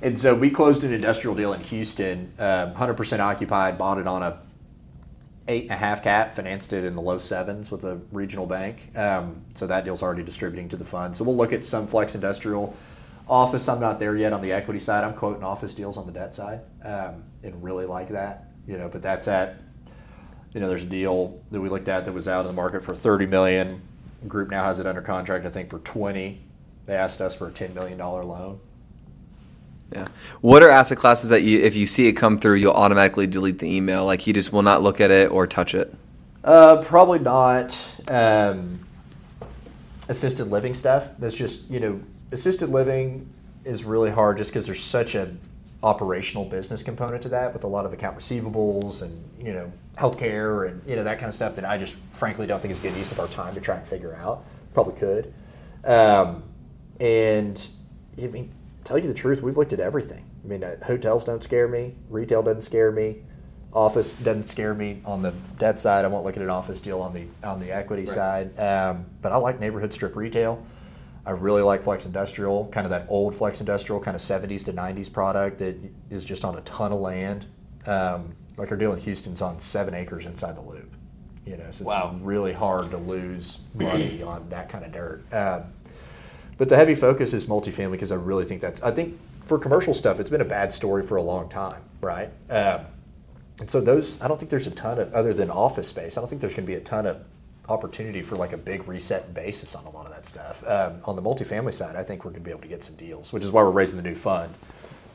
and 0.01 0.19
so 0.19 0.35
we 0.35 0.49
closed 0.49 0.85
an 0.85 0.95
industrial 0.95 1.35
deal 1.35 1.53
in 1.53 1.61
Houston, 1.61 2.33
um, 2.39 2.73
hundred 2.73 2.95
percent 2.95 3.21
occupied, 3.21 3.77
bought 3.77 3.99
it 3.99 4.07
on 4.07 4.23
a 4.23 4.39
eight 5.49 5.65
and 5.65 5.73
a 5.73 5.77
half 5.77 6.03
cap, 6.03 6.35
financed 6.35 6.73
it 6.73 6.85
in 6.85 6.95
the 6.95 7.03
low 7.03 7.19
sevens 7.19 7.71
with 7.71 7.85
a 7.85 8.01
regional 8.11 8.47
bank. 8.47 8.97
Um, 8.97 9.43
so 9.55 9.67
that 9.67 9.85
deal's 9.85 10.03
already 10.03 10.23
distributing 10.23 10.71
to 10.71 10.79
the 10.79 10.85
fund. 10.85 11.15
So 11.15 11.25
we'll 11.25 11.37
look 11.37 11.53
at 11.53 11.63
some 11.63 11.87
flex 11.87 12.15
industrial 12.15 12.75
office. 13.29 13.69
I'm 13.69 13.81
not 13.81 13.99
there 13.99 14.17
yet 14.17 14.33
on 14.33 14.41
the 14.41 14.53
equity 14.53 14.81
side. 14.81 15.05
I'm 15.05 15.15
quoting 15.15 15.45
office 15.45 15.75
deals 15.75 15.99
on 15.99 16.07
the 16.07 16.13
debt 16.13 16.35
side, 16.35 16.61
um, 16.83 17.25
and 17.43 17.63
really 17.63 17.85
like 17.85 18.09
that. 18.09 18.47
You 18.67 18.79
know, 18.79 18.89
but 18.89 19.03
that's 19.03 19.29
at 19.29 19.57
you 20.53 20.61
know, 20.61 20.69
there's 20.69 20.83
a 20.83 20.87
deal 20.87 21.41
that 21.51 21.61
we 21.61 21.69
looked 21.69 21.89
at 21.89 22.05
that 22.05 22.13
was 22.13 22.29
out 22.29 22.41
in 22.41 22.47
the 22.47 22.53
market 22.53 22.85
for 22.85 22.95
30 22.95 23.27
million. 23.27 23.81
Group 24.27 24.51
now 24.51 24.65
has 24.65 24.81
it 24.81 24.87
under 24.87 25.01
contract, 25.01 25.47
I 25.47 25.51
think, 25.51 25.71
for 25.71 25.79
20. 25.79 26.41
They 26.87 26.95
asked 26.95 27.21
us 27.21 27.35
for 27.35 27.49
a 27.49 27.51
10 27.51 27.73
million 27.75 27.99
dollar 27.99 28.25
loan. 28.25 28.61
Yeah. 29.93 30.07
What 30.41 30.63
are 30.63 30.71
asset 30.71 30.99
classes 30.99 31.31
that 31.31 31.43
you, 31.43 31.61
if 31.61 31.75
you 31.75 31.87
see 31.87 32.07
it 32.07 32.13
come 32.13 32.39
through, 32.39 32.57
you'll 32.57 32.73
automatically 32.73 33.27
delete 33.27 33.59
the 33.59 33.67
email? 33.67 34.05
Like 34.05 34.27
you 34.27 34.33
just 34.33 34.53
will 34.53 34.63
not 34.63 34.83
look 34.83 35.01
at 35.01 35.11
it 35.11 35.31
or 35.31 35.47
touch 35.47 35.75
it. 35.75 35.95
Uh, 36.45 36.83
probably 36.83 37.19
not 37.19 37.81
um, 38.09 38.81
assisted 40.09 40.47
living 40.47 40.75
stuff. 40.75 41.09
That's 41.19 41.35
just 41.35 41.69
you 41.71 41.81
know, 41.81 42.01
assisted 42.33 42.69
living 42.69 43.29
is 43.65 43.85
really 43.85 44.11
hard 44.11 44.39
just 44.39 44.51
because 44.51 44.67
there's 44.67 44.83
such 44.83 45.15
a 45.15 45.35
operational 45.83 46.45
business 46.45 46.83
component 46.83 47.23
to 47.23 47.29
that 47.31 47.53
with 47.55 47.65
a 47.65 47.67
lot 47.67 47.87
of 47.87 47.93
account 47.93 48.19
receivables 48.19 49.01
and 49.03 49.25
you 49.45 49.53
know 49.53 49.73
healthcare 49.97 50.69
and 50.69 50.83
you 50.87 50.95
know 50.97 51.05
that 51.05 51.19
kind 51.19 51.29
of 51.29 51.35
stuff 51.35 51.55
that 51.55 51.65
I 51.65 51.79
just 51.79 51.95
frankly 52.13 52.47
don't 52.47 52.61
think 52.61 52.73
is 52.73 52.81
good 52.81 52.95
use 52.97 53.11
of 53.13 53.21
our 53.21 53.29
time 53.29 53.55
to 53.55 53.61
try 53.61 53.77
and 53.77 53.87
figure 53.87 54.15
out. 54.15 54.45
Probably 54.75 54.95
could. 54.99 55.33
Um, 55.85 56.43
and 57.01 57.67
I 58.23 58.27
mean, 58.27 58.53
tell 58.85 58.99
you 58.99 59.09
the 59.09 59.15
truth, 59.15 59.43
we've 59.43 59.57
looked 59.57 59.73
at 59.73 59.81
everything. 59.81 60.25
I 60.45 60.49
mean, 60.49 60.63
uh, 60.63 60.77
hotels 60.85 61.25
don't 61.25 61.43
scare 61.43 61.67
me. 61.69 61.95
Retail 62.11 62.43
doesn't 62.43 62.63
scare 62.63 62.93
me. 62.93 63.23
Office 63.73 64.17
doesn't 64.17 64.49
scare 64.49 64.75
me 64.75 65.01
on 65.07 65.23
the 65.23 65.33
debt 65.59 65.79
side. 65.79 66.05
I 66.05 66.09
won't 66.09 66.25
look 66.25 66.37
at 66.37 66.43
an 66.43 66.51
office 66.51 66.81
deal 66.81 67.01
on 67.01 67.15
the 67.15 67.25
on 67.47 67.59
the 67.61 67.71
equity 67.73 68.03
Right. 68.03 68.15
side. 68.15 68.59
Um, 68.59 69.07
but 69.23 69.33
I 69.33 69.37
like 69.37 69.61
neighborhood 69.61 69.93
strip 69.93 70.17
retail. 70.17 70.63
I 71.27 71.33
really 71.33 71.63
like 71.63 71.83
flex 71.85 72.07
industrial, 72.07 72.67
kind 72.73 72.87
of 72.87 72.91
that 72.91 73.07
old 73.09 73.35
flex 73.35 73.61
industrial, 73.61 74.01
kind 74.01 74.15
of 74.15 74.21
70s 74.23 74.65
to 74.65 74.73
90s 74.73 75.13
product 75.13 75.59
that 75.59 75.77
is 76.11 76.25
just 76.25 76.45
on 76.45 76.57
a 76.57 76.61
ton 76.63 76.93
of 76.93 77.01
land. 77.01 77.47
Um, 77.87 78.35
like 78.57 78.71
our 78.71 78.77
deal 78.77 78.93
in 78.93 79.01
Houston's 79.01 79.43
on 79.43 79.61
seven 79.61 79.95
acres 79.95 80.27
inside 80.27 80.57
the 80.57 80.61
loop. 80.63 80.95
You 81.47 81.57
know, 81.57 81.65
so 81.65 81.69
it's 81.69 81.81
Wow. 81.83 82.17
really 82.23 82.53
hard 82.53 82.91
to 82.91 82.97
lose 82.97 83.61
money 83.75 84.23
on 84.27 84.49
that 84.51 84.69
kind 84.69 84.85
of 84.85 84.93
dirt. 84.93 85.23
Um, 85.33 85.65
but 86.59 86.69
the 86.69 86.77
heavy 86.77 86.95
focus 86.95 87.33
is 87.33 87.47
multifamily 87.47 87.93
because 87.93 88.13
I 88.13 88.17
really 88.17 88.45
think 88.45 88.61
that's. 88.61 88.83
I 88.83 88.91
think 88.91 89.19
for 89.45 89.59
commercial 89.59 89.95
stuff, 89.95 90.21
it's 90.21 90.31
been 90.31 90.43
a 90.43 90.45
bad 90.45 90.73
story 90.73 91.03
for 91.03 91.17
a 91.17 91.23
long 91.23 91.49
time, 91.49 91.81
right? 92.03 92.31
Um, 92.51 92.83
and 93.59 93.71
so 93.71 93.81
those, 93.81 94.21
I 94.21 94.29
don't 94.29 94.39
think 94.39 94.51
there's 94.51 94.67
a 94.67 94.71
ton 94.71 94.99
of 94.99 95.13
other 95.15 95.33
than 95.35 95.51
office 95.51 95.89
space. 95.89 96.17
I 96.17 96.21
don't 96.21 96.29
think 96.29 96.41
there's 96.41 96.55
going 96.55 96.65
to 96.67 96.71
be 96.71 96.75
a 96.77 96.81
ton 96.81 97.07
of 97.07 97.23
opportunity 97.71 98.23
for 98.23 98.37
like 98.37 98.53
a 98.53 98.57
big 98.57 98.87
reset 98.89 99.33
basis 99.33 99.75
on 99.75 99.85
a 99.87 99.91
lot 99.91 100.07
of 100.07 100.13
that 100.13 100.27
stuff. 100.27 100.67
Um, 100.67 101.01
on 101.05 101.17
the 101.17 101.23
multifamily 101.23 101.73
side, 101.75 101.97
I 101.97 102.03
think 102.03 102.25
we're 102.25 102.33
going 102.33 102.43
to 102.43 102.45
be 102.45 102.51
able 102.51 102.63
to 102.63 102.69
get 102.69 102.85
some 102.85 102.97
deals, 102.97 103.33
which 103.33 103.45
is 103.45 103.51
why 103.51 103.63
we're 103.63 103.71
raising 103.71 103.97
the 103.97 104.09
new 104.09 104.17
fund 104.17 104.53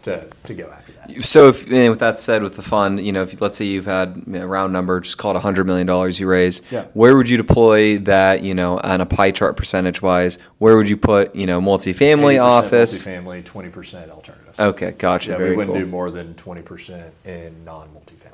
to 0.03 0.27
to 0.43 0.53
go 0.53 0.71
after 0.71 0.93
that. 0.93 1.23
So, 1.23 1.49
if, 1.49 1.65
and 1.69 1.89
with 1.89 1.99
that 1.99 2.19
said, 2.19 2.43
with 2.43 2.55
the 2.55 2.61
fund, 2.61 3.05
you 3.05 3.11
know, 3.11 3.23
if 3.23 3.41
let's 3.41 3.57
say 3.57 3.65
you've 3.65 3.85
had 3.85 4.23
a 4.33 4.47
round 4.47 4.71
number, 4.71 4.99
just 5.01 5.17
call 5.17 5.35
it 5.35 5.39
hundred 5.41 5.65
million 5.65 5.87
dollars 5.87 6.19
you 6.19 6.27
raise. 6.27 6.61
Yeah. 6.71 6.85
Where 6.93 7.17
would 7.17 7.29
you 7.29 7.37
deploy 7.37 7.97
that? 7.99 8.43
You 8.43 8.53
know, 8.53 8.79
on 8.79 9.01
a 9.01 9.05
pie 9.05 9.31
chart 9.31 9.57
percentage 9.57 10.01
wise, 10.01 10.37
where 10.59 10.77
would 10.77 10.87
you 10.87 10.97
put? 10.97 11.35
You 11.35 11.47
know, 11.47 11.59
multifamily 11.59 12.41
office. 12.41 13.05
multifamily, 13.05 13.43
twenty 13.45 13.69
percent 13.69 14.11
alternative. 14.11 14.53
Okay, 14.57 14.91
gotcha. 14.91 15.31
yeah, 15.31 15.37
Very 15.37 15.49
we 15.51 15.57
wouldn't 15.57 15.75
cool. 15.75 15.83
do 15.83 15.89
more 15.89 16.11
than 16.11 16.35
twenty 16.35 16.61
percent 16.61 17.13
in 17.25 17.65
non-multifamily. 17.65 18.31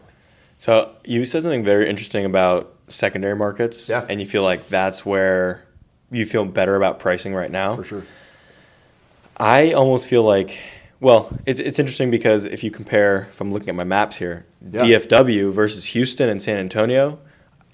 So 0.58 0.94
you 1.06 1.26
said 1.26 1.42
something 1.42 1.64
very 1.64 1.90
interesting 1.90 2.26
about 2.26 2.76
secondary 2.94 3.36
markets. 3.36 3.90
Yeah. 3.90 4.06
And 4.08 4.20
you 4.20 4.26
feel 4.28 4.44
like 4.44 4.70
that's 4.70 5.06
where 5.06 5.64
you 6.12 6.26
feel 6.26 6.46
better 6.46 6.76
about 6.76 7.00
pricing 7.00 7.34
right 7.34 7.52
now. 7.52 7.76
For 7.78 7.84
sure. 7.84 8.04
I 9.38 9.72
almost 9.74 10.08
feel 10.08 10.24
like, 10.24 10.58
well, 11.00 11.30
it's, 11.46 11.60
it's 11.60 11.80
interesting 11.80 12.12
because 12.12 12.46
if 12.46 12.64
you 12.64 12.72
compare, 12.72 13.28
if 13.32 13.42
I'm 13.42 13.52
looking 13.52 13.70
at 13.70 13.76
my 13.76 13.84
maps 13.84 14.18
here, 14.18 14.46
Yeah. 14.72 14.82
DFW 14.82 15.52
versus 15.52 15.86
Houston 15.88 16.30
and 16.30 16.42
San 16.42 16.58
Antonio, 16.58 17.20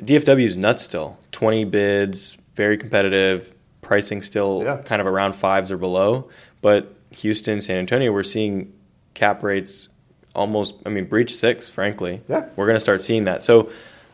DFW 0.01 0.45
is 0.45 0.55
nuts 0.57 0.83
still. 0.83 1.17
20 1.31 1.65
bids, 1.65 2.37
very 2.55 2.77
competitive. 2.77 3.53
Pricing 3.81 4.21
still 4.21 4.61
Yeah. 4.63 4.77
kind 4.77 5.01
of 5.01 5.07
around 5.07 5.33
fives 5.33 5.71
or 5.71 5.77
below. 5.77 6.29
But 6.61 6.93
Houston, 7.11 7.61
San 7.61 7.77
Antonio, 7.77 8.11
we're 8.11 8.23
seeing 8.23 8.71
cap 9.13 9.43
rates 9.43 9.89
almost, 10.35 10.75
I 10.85 10.89
mean, 10.89 11.05
breach 11.05 11.35
six, 11.35 11.67
frankly. 11.69 12.21
Yeah. 12.27 12.45
We're 12.55 12.65
going 12.67 12.75
to 12.75 12.81
start 12.81 13.01
seeing 13.01 13.23
that. 13.25 13.43
So 13.43 13.69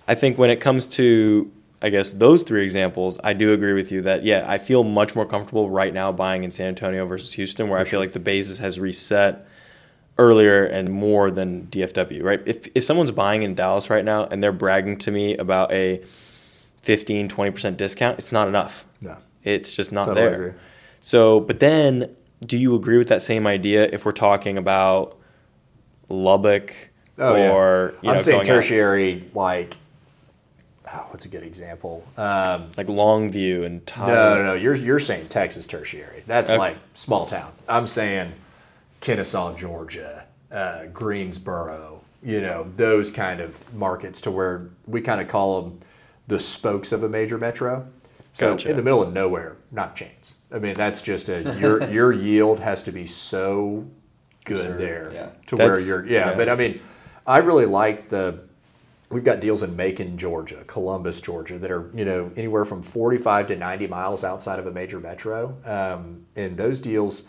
I 0.07 0.15
think 0.15 0.37
when 0.37 0.49
it 0.49 0.59
comes 0.59 0.87
to, 0.87 1.51
I 1.81 1.89
guess, 1.89 2.13
those 2.13 2.43
three 2.43 2.63
examples, 2.63 3.19
I 3.23 3.33
do 3.33 3.53
agree 3.53 3.73
with 3.73 3.91
you 3.91 4.01
that, 4.03 4.23
yeah, 4.23 4.45
I 4.47 4.57
feel 4.57 4.83
much 4.83 5.15
more 5.15 5.25
comfortable 5.25 5.69
right 5.69 5.93
now 5.93 6.11
buying 6.11 6.43
in 6.43 6.51
San 6.51 6.67
Antonio 6.67 7.05
versus 7.05 7.33
Houston, 7.33 7.69
where 7.69 7.79
I 7.79 7.83
feel 7.83 7.99
like 7.99 8.11
the 8.13 8.19
basis 8.19 8.57
has 8.57 8.79
reset 8.79 9.47
earlier 10.17 10.65
and 10.65 10.89
more 10.89 11.31
than 11.31 11.67
DFW, 11.67 12.21
right? 12.23 12.41
If, 12.45 12.67
if 12.75 12.83
someone's 12.83 13.11
buying 13.11 13.43
in 13.43 13.55
Dallas 13.55 13.89
right 13.89 14.05
now 14.05 14.25
and 14.25 14.43
they're 14.43 14.51
bragging 14.51 14.97
to 14.99 15.11
me 15.11 15.35
about 15.37 15.71
a 15.71 16.03
15, 16.81 17.29
20% 17.29 17.77
discount, 17.77 18.19
it's 18.19 18.31
not 18.31 18.47
enough. 18.47 18.85
No. 19.01 19.17
It's 19.43 19.75
just 19.75 19.91
not 19.91 20.05
Totally 20.05 20.25
there. 20.25 20.33
agree. 20.35 20.59
So, 21.01 21.39
but 21.39 21.59
then 21.59 22.15
do 22.45 22.57
you 22.57 22.75
agree 22.75 22.97
with 22.97 23.07
that 23.07 23.21
same 23.21 23.47
idea 23.47 23.89
if 23.91 24.05
we're 24.05 24.11
talking 24.11 24.57
about 24.57 25.17
Lubbock 26.09 26.73
oh, 27.17 27.33
or, 27.51 27.93
you 28.01 28.07
know, 28.07 28.13
Oh, 28.13 28.17
I'm 28.17 28.21
saying 28.21 28.37
going 28.39 28.49
out- 28.49 28.53
tertiary, 28.61 29.29
like, 29.33 29.75
oh, 30.93 31.05
what's 31.09 31.25
a 31.25 31.27
good 31.29 31.43
example? 31.43 32.05
Um, 32.17 32.71
like 32.77 32.87
Longview 32.87 33.65
and 33.65 33.85
Tyler? 33.85 34.13
no, 34.13 34.35
no, 34.37 34.43
no. 34.49 34.53
You're 34.53 34.75
you're 34.75 34.99
saying 34.99 35.27
Texas 35.29 35.67
tertiary. 35.67 36.23
That's 36.27 36.49
Okay. 36.49 36.57
like 36.57 36.77
small 36.93 37.25
town. 37.25 37.51
I'm 37.67 37.87
saying 37.87 38.31
Kennesaw, 39.01 39.55
Georgia, 39.55 40.23
uh, 40.51 40.85
Greensboro. 40.93 42.01
You 42.23 42.39
know 42.39 42.67
those 42.77 43.11
kind 43.11 43.41
of 43.41 43.73
markets 43.73 44.21
to 44.21 44.31
where 44.31 44.69
we 44.87 45.01
kind 45.01 45.19
of 45.19 45.27
call 45.27 45.61
them 45.61 45.79
the 46.27 46.39
spokes 46.39 46.91
of 46.93 47.03
a 47.03 47.09
major 47.09 47.37
metro. 47.37 47.85
So 48.33 48.51
Gotcha. 48.51 48.69
in 48.69 48.77
the 48.77 48.81
middle 48.81 49.03
of 49.03 49.11
nowhere, 49.13 49.57
not 49.71 49.95
chains. 49.95 50.31
I 50.51 50.59
mean 50.59 50.73
that's 50.75 51.01
just 51.01 51.27
a 51.29 51.41
your 51.59 51.83
your 51.91 52.13
yield 52.13 52.59
has 52.61 52.81
to 52.83 52.91
be 52.93 53.07
so 53.07 53.85
good 54.45 54.57
Absurd, 54.65 54.79
there 54.79 55.11
yeah. 55.13 55.29
to 55.47 55.55
where 55.57 55.67
That's- 55.69 55.85
you're 55.87 56.05
yeah, 56.05 56.29
yeah. 56.29 56.35
But 56.35 56.47
I 56.47 56.55
mean, 56.55 56.79
I 57.27 57.39
really 57.39 57.65
like 57.65 58.07
the 58.09 58.39
We've 59.09 59.23
got 59.23 59.39
deals 59.39 59.61
in 59.63 59.75
Macon, 59.75 60.17
Georgia, 60.17 60.63
Columbus, 60.65 61.21
Georgia, 61.21 61.59
that 61.59 61.71
are 61.71 61.91
you 61.93 62.05
know 62.05 62.31
anywhere 62.35 62.65
from 62.65 62.81
45 62.81 63.47
to 63.47 63.55
90 63.55 63.87
miles 63.87 64.23
outside 64.23 64.59
of 64.59 64.67
a 64.67 64.71
major 64.71 64.99
metro. 64.99 65.55
Um, 65.65 66.25
and 66.35 66.57
those 66.57 66.81
deals, 66.81 67.25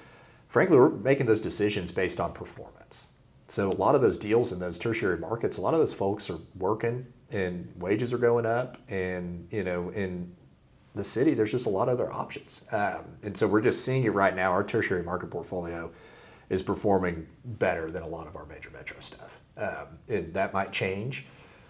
frankly, 0.48 0.78
we're 0.78 0.90
making 0.90 1.26
those 1.26 1.40
decisions 1.40 1.90
based 1.90 2.20
on 2.20 2.32
performance. 2.32 3.08
So 3.48 3.68
a 3.68 3.76
lot 3.76 3.94
of 3.94 4.00
those 4.00 4.18
deals 4.18 4.52
in 4.52 4.58
those 4.58 4.78
tertiary 4.78 5.18
markets, 5.18 5.58
a 5.58 5.60
lot 5.60 5.74
of 5.74 5.80
those 5.80 5.92
folks 5.92 6.30
are 6.30 6.38
working, 6.56 7.06
and 7.30 7.70
wages 7.76 8.12
are 8.12 8.18
going 8.18 8.46
up, 8.46 8.78
and 8.88 9.46
you 9.50 9.62
know 9.62 9.90
in 9.90 10.34
the 10.94 11.04
city, 11.04 11.34
there's 11.34 11.50
just 11.50 11.66
a 11.66 11.70
lot 11.70 11.88
of 11.88 12.00
other 12.00 12.12
options. 12.12 12.62
Um, 12.70 13.04
and 13.22 13.36
so 13.36 13.46
we're 13.46 13.60
just 13.60 13.84
seeing 13.84 14.04
it 14.04 14.12
right 14.12 14.34
now. 14.34 14.52
Our 14.52 14.64
tertiary 14.64 15.02
market 15.02 15.30
portfolio 15.30 15.90
is 16.50 16.62
performing 16.62 17.26
better 17.44 17.90
than 17.90 18.02
a 18.02 18.06
lot 18.06 18.26
of 18.26 18.36
our 18.36 18.46
major 18.46 18.70
metro 18.70 18.96
stuff. 19.00 19.40
Um, 19.56 19.98
and 20.08 20.32
that 20.34 20.52
might 20.52 20.72
change, 20.72 21.26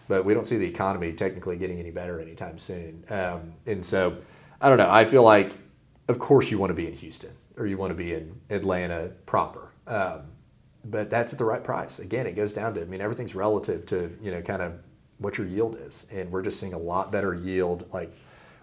but 0.08 0.24
we 0.24 0.34
don't 0.34 0.46
see 0.46 0.56
the 0.56 0.66
economy 0.66 1.12
technically 1.12 1.56
getting 1.56 1.78
any 1.78 1.90
better 1.90 2.20
anytime 2.20 2.58
soon. 2.58 3.04
Um, 3.08 3.54
and 3.66 3.84
so 3.84 4.16
I 4.60 4.68
don't 4.68 4.78
know. 4.78 4.90
I 4.90 5.04
feel 5.04 5.22
like, 5.22 5.52
of 6.08 6.18
course, 6.18 6.50
you 6.50 6.58
want 6.58 6.70
to 6.70 6.74
be 6.74 6.86
in 6.86 6.92
Houston 6.94 7.30
or 7.56 7.66
you 7.66 7.76
want 7.76 7.90
to 7.90 7.94
be 7.94 8.14
in 8.14 8.38
Atlanta 8.50 9.10
proper. 9.26 9.70
Um, 9.86 10.22
but 10.86 11.10
that's 11.10 11.32
at 11.32 11.38
the 11.38 11.44
right 11.44 11.62
price. 11.62 11.98
Again, 11.98 12.26
it 12.26 12.36
goes 12.36 12.52
down 12.52 12.74
to, 12.74 12.82
I 12.82 12.84
mean, 12.84 13.00
everything's 13.00 13.34
relative 13.34 13.86
to, 13.86 14.14
you 14.22 14.30
know, 14.30 14.42
kind 14.42 14.60
of 14.60 14.74
what 15.18 15.38
your 15.38 15.46
yield 15.46 15.78
is. 15.80 16.06
And 16.12 16.30
we're 16.30 16.42
just 16.42 16.60
seeing 16.60 16.74
a 16.74 16.78
lot 16.78 17.10
better 17.10 17.34
yield. 17.34 17.88
Like, 17.92 18.14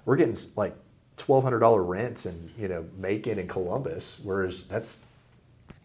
we're 0.06 0.18
getting 0.18 0.38
like 0.56 0.76
$1,200 1.18 1.88
rents 1.88 2.26
in, 2.26 2.52
you 2.58 2.68
know, 2.68 2.86
Macon 2.98 3.40
and 3.40 3.50
Columbus, 3.50 4.20
whereas 4.24 4.64
that's, 4.64 5.00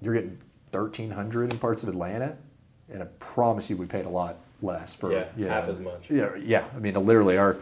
you're 0.03 0.15
getting 0.15 0.39
1300 0.73 1.53
in 1.53 1.59
parts 1.59 1.83
of 1.83 1.89
Atlanta. 1.89 2.37
And 2.93 3.03
I 3.03 3.07
promise 3.19 3.71
you, 3.71 3.77
we 3.77 3.87
paid 3.87 4.05
a 4.05 4.11
lot 4.11 4.37
less 4.63 4.95
for, 4.95 5.13
Yeah, 5.13 5.27
you 5.37 5.47
half 5.47 5.67
know, 5.67 5.73
as 5.73 5.81
much. 5.81 6.11
Yeah, 6.11 6.31
yeah. 6.37 6.65
I 6.75 6.79
mean, 6.79 6.95
literally, 6.95 7.37
our 7.37 7.57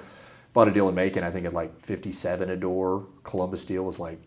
bought 0.53 0.69
a 0.69 0.71
deal 0.71 0.89
in 0.89 0.95
Macon, 0.95 1.25
I 1.25 1.31
think 1.31 1.47
at 1.47 1.53
like 1.53 1.79
57 1.81 2.49
a 2.51 2.57
door. 2.57 3.07
Columbus 3.25 3.66
deal 3.66 3.83
was 3.85 3.99
like 3.99 4.19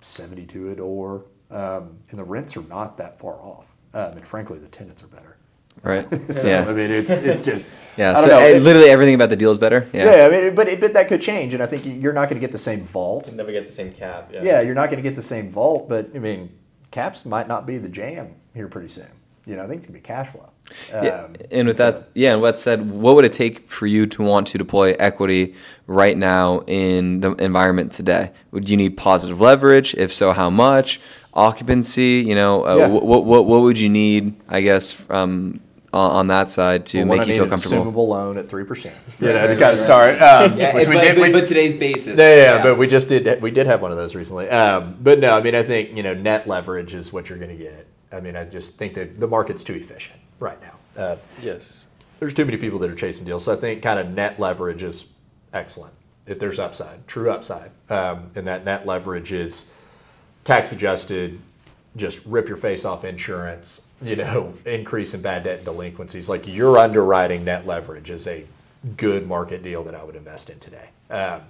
72 0.00 0.70
a 0.70 0.74
door. 0.74 1.24
Um, 1.50 1.98
and 2.10 2.18
the 2.18 2.24
rents 2.24 2.56
are 2.56 2.62
not 2.62 2.98
that 2.98 3.18
far 3.18 3.34
off. 3.34 3.64
Um, 3.94 4.12
and 4.18 4.26
frankly, 4.26 4.58
the 4.58 4.68
tenants 4.68 5.02
are 5.02 5.06
better. 5.06 5.36
Right. 5.82 6.06
So, 6.34 6.46
yeah. 6.48 6.68
I 6.68 6.72
mean, 6.72 6.90
it's 6.90 7.10
it's 7.10 7.42
just 7.42 7.66
yeah. 7.96 8.14
So 8.14 8.26
know. 8.26 8.38
It- 8.40 8.62
literally 8.62 8.90
everything 8.90 9.14
about 9.14 9.30
the 9.30 9.36
deal 9.36 9.50
is 9.50 9.58
better. 9.58 9.88
Yeah. 9.92 10.16
yeah. 10.16 10.26
I 10.26 10.30
mean, 10.30 10.54
but 10.54 10.68
it, 10.68 10.80
but 10.80 10.92
that 10.92 11.08
could 11.08 11.22
change, 11.22 11.54
and 11.54 11.62
I 11.62 11.66
think 11.66 11.86
you're 11.86 12.12
not 12.12 12.28
going 12.28 12.40
to 12.40 12.44
get 12.44 12.52
the 12.52 12.58
same 12.58 12.82
vault. 12.84 13.32
never 13.32 13.52
get 13.52 13.66
the 13.66 13.72
same 13.72 13.92
cap. 13.92 14.30
Yeah. 14.32 14.42
Yeah, 14.42 14.60
you're 14.60 14.74
not 14.74 14.90
going 14.90 15.02
to 15.02 15.08
get 15.08 15.16
the 15.16 15.22
same 15.22 15.50
vault, 15.50 15.88
but 15.88 16.10
I 16.14 16.18
mean, 16.18 16.50
caps 16.90 17.24
might 17.24 17.48
not 17.48 17.64
be 17.66 17.78
the 17.78 17.88
jam 17.88 18.34
here 18.54 18.68
pretty 18.68 18.88
soon. 18.88 19.06
You 19.48 19.56
know, 19.56 19.62
I 19.62 19.66
think 19.66 19.78
it's 19.78 19.86
going 19.88 19.98
to 20.00 20.02
be 20.02 20.06
cash 20.06 20.28
flow. 20.30 20.50
Yeah, 20.92 21.24
Um, 21.24 21.36
and 21.50 21.66
with 21.68 21.78
so- 21.78 21.90
that, 21.92 22.08
yeah, 22.14 22.32
and 22.34 22.42
with 22.42 22.56
that 22.56 22.60
said, 22.60 22.90
what 22.90 23.14
would 23.16 23.24
it 23.24 23.32
take 23.32 23.66
for 23.70 23.86
you 23.86 24.06
to 24.08 24.22
want 24.22 24.46
to 24.48 24.58
deploy 24.58 24.94
equity 24.98 25.54
right 25.86 26.16
now 26.18 26.62
in 26.66 27.20
the 27.20 27.32
environment 27.36 27.90
today? 27.92 28.30
Would 28.52 28.68
you 28.68 28.76
need 28.76 28.98
positive 28.98 29.40
leverage? 29.40 29.94
If 29.94 30.12
so, 30.12 30.32
how 30.32 30.50
much? 30.50 31.00
Occupancy? 31.32 32.24
You 32.26 32.34
know, 32.34 32.66
uh, 32.66 32.76
Yeah. 32.76 32.86
what, 32.88 33.06
what 33.06 33.24
what 33.24 33.46
what 33.46 33.62
would 33.62 33.80
you 33.80 33.88
need? 33.88 34.34
I 34.48 34.60
guess 34.60 34.96
um, 35.08 35.60
on, 35.94 36.10
on 36.10 36.26
that 36.26 36.50
side 36.50 36.84
to 36.86 37.04
Well, 37.04 37.16
make 37.18 37.28
you 37.28 37.34
feel 37.34 37.44
an 37.44 37.50
comfortable. 37.50 37.84
assumable 37.86 38.08
loan 38.08 38.36
at 38.36 38.48
three 38.48 38.64
percent. 38.64 38.94
You 39.20 39.28
Right, 39.28 39.34
know, 39.34 39.46
to 39.46 39.48
right, 39.54 39.58
kind 39.58 39.72
of 39.72 39.78
right, 39.78 40.16
start. 40.18 40.22
Um, 40.52 40.58
Yeah, 40.58 40.74
which 40.74 40.86
but, 40.86 40.94
we 40.94 41.00
did. 41.00 41.16
but, 41.16 41.22
we- 41.22 41.32
but 41.32 41.48
today's 41.48 41.76
basis. 41.76 42.18
Yeah, 42.18 42.34
yeah, 42.36 42.42
yeah, 42.56 42.62
but 42.62 42.76
we 42.76 42.86
just 42.86 43.08
did. 43.08 43.40
We 43.40 43.50
did 43.50 43.66
have 43.66 43.80
one 43.80 43.90
of 43.92 43.96
those 43.96 44.14
recently. 44.14 44.48
Um, 44.50 44.96
but 45.00 45.18
no, 45.20 45.30
I 45.34 45.40
mean, 45.40 45.54
I 45.54 45.62
think 45.62 45.96
you 45.96 46.02
know, 46.02 46.12
net 46.12 46.46
leverage 46.46 46.92
is 46.92 47.10
what 47.12 47.28
you're 47.30 47.38
going 47.38 47.56
to 47.56 47.62
get. 47.64 47.86
I 48.12 48.20
mean, 48.20 48.36
I 48.36 48.44
just 48.44 48.76
think 48.76 48.94
that 48.94 49.20
the 49.20 49.26
market's 49.28 49.62
too 49.64 49.74
efficient 49.74 50.18
right 50.40 50.58
now. 50.60 51.02
Uh, 51.02 51.16
Yes. 51.42 51.86
there's 52.20 52.34
too 52.34 52.44
many 52.44 52.56
people 52.56 52.78
that 52.80 52.90
are 52.90 52.94
chasing 52.94 53.24
deals, 53.26 53.44
so 53.44 53.52
I 53.52 53.56
think 53.56 53.82
kind 53.82 53.98
of 54.00 54.08
net 54.10 54.40
leverage 54.40 54.82
is 54.82 55.04
excellent. 55.52 55.92
If 56.26 56.38
there's 56.38 56.58
upside, 56.58 57.06
true 57.06 57.30
upside, 57.30 57.70
um, 57.88 58.30
and 58.34 58.46
that 58.46 58.64
net 58.64 58.86
leverage 58.86 59.32
is 59.32 59.66
tax 60.44 60.72
adjusted, 60.72 61.40
just 61.96 62.20
rip 62.26 62.48
your 62.48 62.56
face 62.56 62.84
off 62.84 63.04
insurance. 63.04 63.82
You 64.02 64.16
know, 64.16 64.52
increase 64.66 65.14
in 65.14 65.22
bad 65.22 65.44
debt 65.44 65.56
and 65.58 65.64
delinquencies. 65.64 66.28
Like 66.28 66.46
your 66.46 66.78
underwriting 66.78 67.44
net 67.44 67.66
leverage 67.66 68.10
is 68.10 68.26
a 68.26 68.44
good 68.96 69.26
market 69.26 69.62
deal 69.62 69.82
that 69.84 69.94
I 69.94 70.04
would 70.04 70.16
invest 70.16 70.50
in 70.50 70.58
today. 70.60 70.88
Um, 71.10 71.42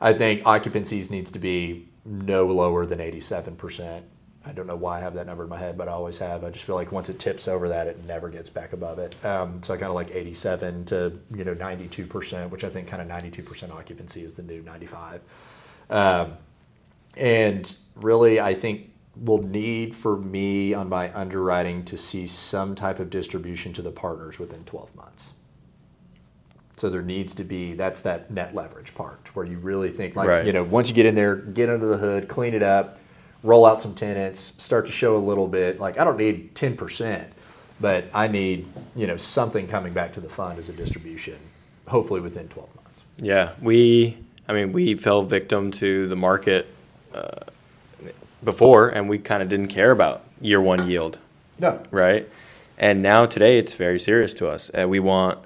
I 0.00 0.12
think 0.12 0.42
occupancies 0.44 1.10
needs 1.10 1.30
to 1.32 1.38
be 1.38 1.88
no 2.04 2.46
lower 2.46 2.86
than 2.86 2.98
87%. 3.00 4.02
I 4.46 4.52
don't 4.52 4.66
know 4.66 4.76
why 4.76 4.98
I 4.98 5.00
have 5.00 5.14
that 5.14 5.26
number 5.26 5.44
in 5.44 5.48
my 5.48 5.58
head, 5.58 5.78
but 5.78 5.88
I 5.88 5.92
always 5.92 6.18
have. 6.18 6.44
I 6.44 6.50
just 6.50 6.64
feel 6.64 6.74
like 6.74 6.92
once 6.92 7.08
it 7.08 7.18
tips 7.18 7.48
over 7.48 7.68
that, 7.70 7.86
it 7.86 8.04
never 8.04 8.28
gets 8.28 8.50
back 8.50 8.72
above 8.74 8.98
it. 8.98 9.14
Um, 9.24 9.62
so 9.62 9.72
I 9.72 9.76
kind 9.78 9.88
of 9.88 9.94
like 9.94 10.10
87 10.10 10.84
to 10.86 11.18
you 11.34 11.44
know 11.44 11.54
92%, 11.54 12.50
which 12.50 12.62
I 12.64 12.68
think 12.70 12.86
kind 12.86 13.00
of 13.00 13.08
92% 13.08 13.70
occupancy 13.70 14.22
is 14.22 14.34
the 14.34 14.42
new 14.42 14.60
95. 14.62 15.20
Um, 15.88 16.32
and 17.16 17.74
really, 17.96 18.40
I 18.40 18.52
think 18.54 18.90
we'll 19.16 19.42
need 19.42 19.94
for 19.94 20.16
me 20.16 20.74
on 20.74 20.88
my 20.88 21.14
underwriting 21.16 21.84
to 21.84 21.96
see 21.96 22.26
some 22.26 22.74
type 22.74 22.98
of 22.98 23.08
distribution 23.10 23.72
to 23.72 23.80
the 23.82 23.92
partners 23.92 24.38
within 24.38 24.64
12 24.64 24.94
months. 24.96 25.30
So 26.76 26.90
there 26.90 27.02
needs 27.02 27.34
to 27.36 27.44
be 27.44 27.74
that's 27.74 28.00
that 28.02 28.30
net 28.30 28.54
leverage 28.54 28.94
part 28.94 29.34
where 29.34 29.46
you 29.46 29.58
really 29.58 29.90
think 29.90 30.16
like 30.16 30.28
Right. 30.28 30.44
you 30.44 30.52
know 30.52 30.64
once 30.64 30.88
you 30.88 30.94
get 30.94 31.06
in 31.06 31.14
there, 31.14 31.36
get 31.36 31.70
under 31.70 31.86
the 31.86 31.96
hood, 31.96 32.28
clean 32.28 32.52
it 32.52 32.62
up, 32.64 32.98
roll 33.44 33.64
out 33.66 33.80
some 33.80 33.94
tenants, 33.94 34.54
start 34.58 34.86
to 34.86 34.92
show 34.92 35.16
a 35.16 35.18
little 35.18 35.46
bit. 35.46 35.78
Like 35.78 35.98
I 35.98 36.04
don't 36.04 36.16
need 36.16 36.56
ten 36.56 36.76
percent, 36.76 37.28
but 37.80 38.04
I 38.12 38.26
need 38.26 38.66
you 38.96 39.06
know 39.06 39.16
something 39.16 39.68
coming 39.68 39.92
back 39.92 40.14
to 40.14 40.20
the 40.20 40.28
fund 40.28 40.58
as 40.58 40.68
a 40.68 40.72
distribution, 40.72 41.36
hopefully 41.86 42.20
within 42.20 42.48
twelve 42.48 42.74
months. 42.74 43.00
Yeah, 43.18 43.52
we. 43.62 44.18
I 44.48 44.52
mean, 44.52 44.72
we 44.72 44.94
fell 44.94 45.22
victim 45.22 45.70
to 45.72 46.06
the 46.06 46.16
market 46.16 46.66
uh, 47.14 47.44
before, 48.42 48.90
and 48.90 49.08
we 49.08 49.16
kind 49.18 49.42
of 49.42 49.48
didn't 49.48 49.68
care 49.68 49.90
about 49.90 50.22
year 50.38 50.60
one 50.60 50.86
yield, 50.86 51.18
No, 51.58 51.80
right? 51.90 52.28
And 52.76 53.00
now 53.00 53.24
today, 53.24 53.56
it's 53.58 53.72
very 53.72 53.98
serious 53.98 54.34
to 54.34 54.48
us. 54.48 54.70
Uh, 54.78 54.86
we 54.86 55.00
want, 55.00 55.38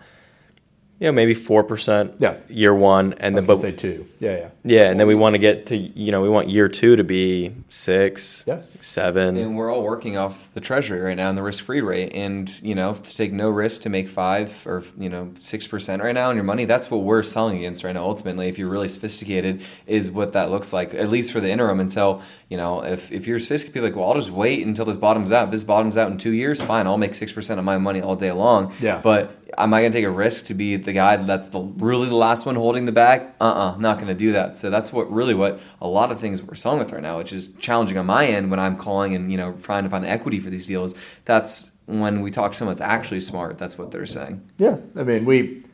you 0.98 1.06
know, 1.06 1.12
maybe 1.12 1.32
four 1.34 1.62
percent 1.62 2.14
Yeah. 2.18 2.38
year 2.48 2.74
one, 2.74 3.12
and 3.20 3.36
I 3.36 3.40
then 3.40 3.46
but 3.46 3.58
say 3.60 3.70
two. 3.70 4.08
Yeah, 4.18 4.36
yeah. 4.36 4.48
Yeah, 4.68 4.90
and 4.90 5.00
then 5.00 5.06
we 5.06 5.14
want 5.14 5.34
to 5.34 5.38
get 5.38 5.66
to 5.66 5.76
you 5.76 6.12
know 6.12 6.20
we 6.20 6.28
want 6.28 6.48
year 6.48 6.68
two 6.68 6.94
to 6.96 7.04
be 7.04 7.54
six, 7.68 8.44
Yeah. 8.46 8.60
seven. 8.80 9.36
And 9.36 9.56
we're 9.56 9.72
all 9.72 9.82
working 9.82 10.16
off 10.16 10.52
the 10.52 10.60
treasury 10.60 11.00
right 11.00 11.16
now 11.16 11.28
and 11.30 11.38
the 11.38 11.42
risk-free 11.42 11.80
rate, 11.80 12.12
and 12.14 12.52
you 12.62 12.74
know 12.74 12.92
to 12.94 13.16
take 13.16 13.32
no 13.32 13.48
risk 13.48 13.82
to 13.82 13.88
make 13.88 14.08
five 14.08 14.62
or 14.66 14.84
you 14.98 15.08
know 15.08 15.32
six 15.38 15.66
percent 15.66 16.02
right 16.02 16.14
now 16.14 16.28
on 16.28 16.34
your 16.34 16.44
money. 16.44 16.64
That's 16.66 16.90
what 16.90 16.98
we're 16.98 17.22
selling 17.22 17.56
against 17.58 17.82
right 17.84 17.92
now. 17.94 18.04
Ultimately, 18.04 18.48
if 18.48 18.58
you're 18.58 18.68
really 18.68 18.88
sophisticated, 18.88 19.62
is 19.86 20.10
what 20.10 20.32
that 20.34 20.50
looks 20.50 20.72
like. 20.72 20.92
At 20.94 21.08
least 21.08 21.32
for 21.32 21.40
the 21.40 21.50
interim, 21.50 21.80
until 21.80 22.20
you 22.48 22.56
know 22.56 22.84
if 22.84 23.10
if 23.10 23.26
you're 23.26 23.38
sophisticated, 23.38 23.74
people 23.74 23.86
are 23.86 23.90
like, 23.90 23.96
well, 23.98 24.08
I'll 24.10 24.14
just 24.20 24.30
wait 24.30 24.66
until 24.66 24.84
this 24.84 24.98
bottoms 24.98 25.32
out. 25.32 25.46
If 25.46 25.50
this 25.52 25.64
bottoms 25.64 25.96
out 25.96 26.10
in 26.10 26.18
two 26.18 26.32
years, 26.32 26.60
fine, 26.60 26.86
I'll 26.86 26.98
make 26.98 27.14
six 27.14 27.32
percent 27.32 27.58
of 27.58 27.64
my 27.64 27.78
money 27.78 28.02
all 28.02 28.16
day 28.16 28.32
long. 28.32 28.72
Yeah. 28.80 29.00
But 29.02 29.34
am 29.56 29.72
I 29.72 29.80
going 29.80 29.90
to 29.92 29.98
take 29.98 30.04
a 30.04 30.10
risk 30.10 30.44
to 30.46 30.54
be 30.54 30.76
the 30.76 30.92
guy 30.92 31.16
that's 31.16 31.48
the 31.48 31.60
really 31.60 32.08
the 32.08 32.14
last 32.16 32.44
one 32.44 32.54
holding 32.54 32.84
the 32.84 32.92
bag? 32.92 33.22
Uh 33.40 33.44
uh-uh, 33.48 33.72
uh, 33.72 33.76
not 33.78 33.96
going 33.96 34.08
to 34.08 34.14
do 34.14 34.32
that. 34.32 34.57
So 34.58 34.70
that's 34.70 34.92
what 34.92 35.10
really 35.10 35.34
what 35.34 35.60
a 35.80 35.88
lot 35.88 36.12
of 36.12 36.20
things 36.20 36.42
we're 36.42 36.54
selling 36.54 36.78
with 36.80 36.92
right 36.92 37.02
now, 37.02 37.18
which 37.18 37.32
is 37.32 37.48
challenging 37.54 37.98
on 37.98 38.06
my 38.06 38.26
end 38.26 38.50
when 38.50 38.60
I'm 38.60 38.76
calling 38.76 39.14
and 39.14 39.30
you 39.30 39.38
know 39.38 39.52
trying 39.62 39.84
to 39.84 39.90
find 39.90 40.04
the 40.04 40.08
equity 40.08 40.40
for 40.40 40.50
these 40.50 40.66
deals. 40.66 40.94
That's 41.24 41.72
when 41.86 42.20
we 42.20 42.30
talk 42.30 42.52
to 42.52 42.58
someone 42.58 42.74
that's 42.74 42.88
actually 42.88 43.20
smart. 43.20 43.58
That's 43.58 43.78
what 43.78 43.90
they're 43.90 44.06
saying. 44.06 44.48
Yeah, 44.58 44.76
I 44.96 45.04
mean 45.04 45.24
we 45.24 45.64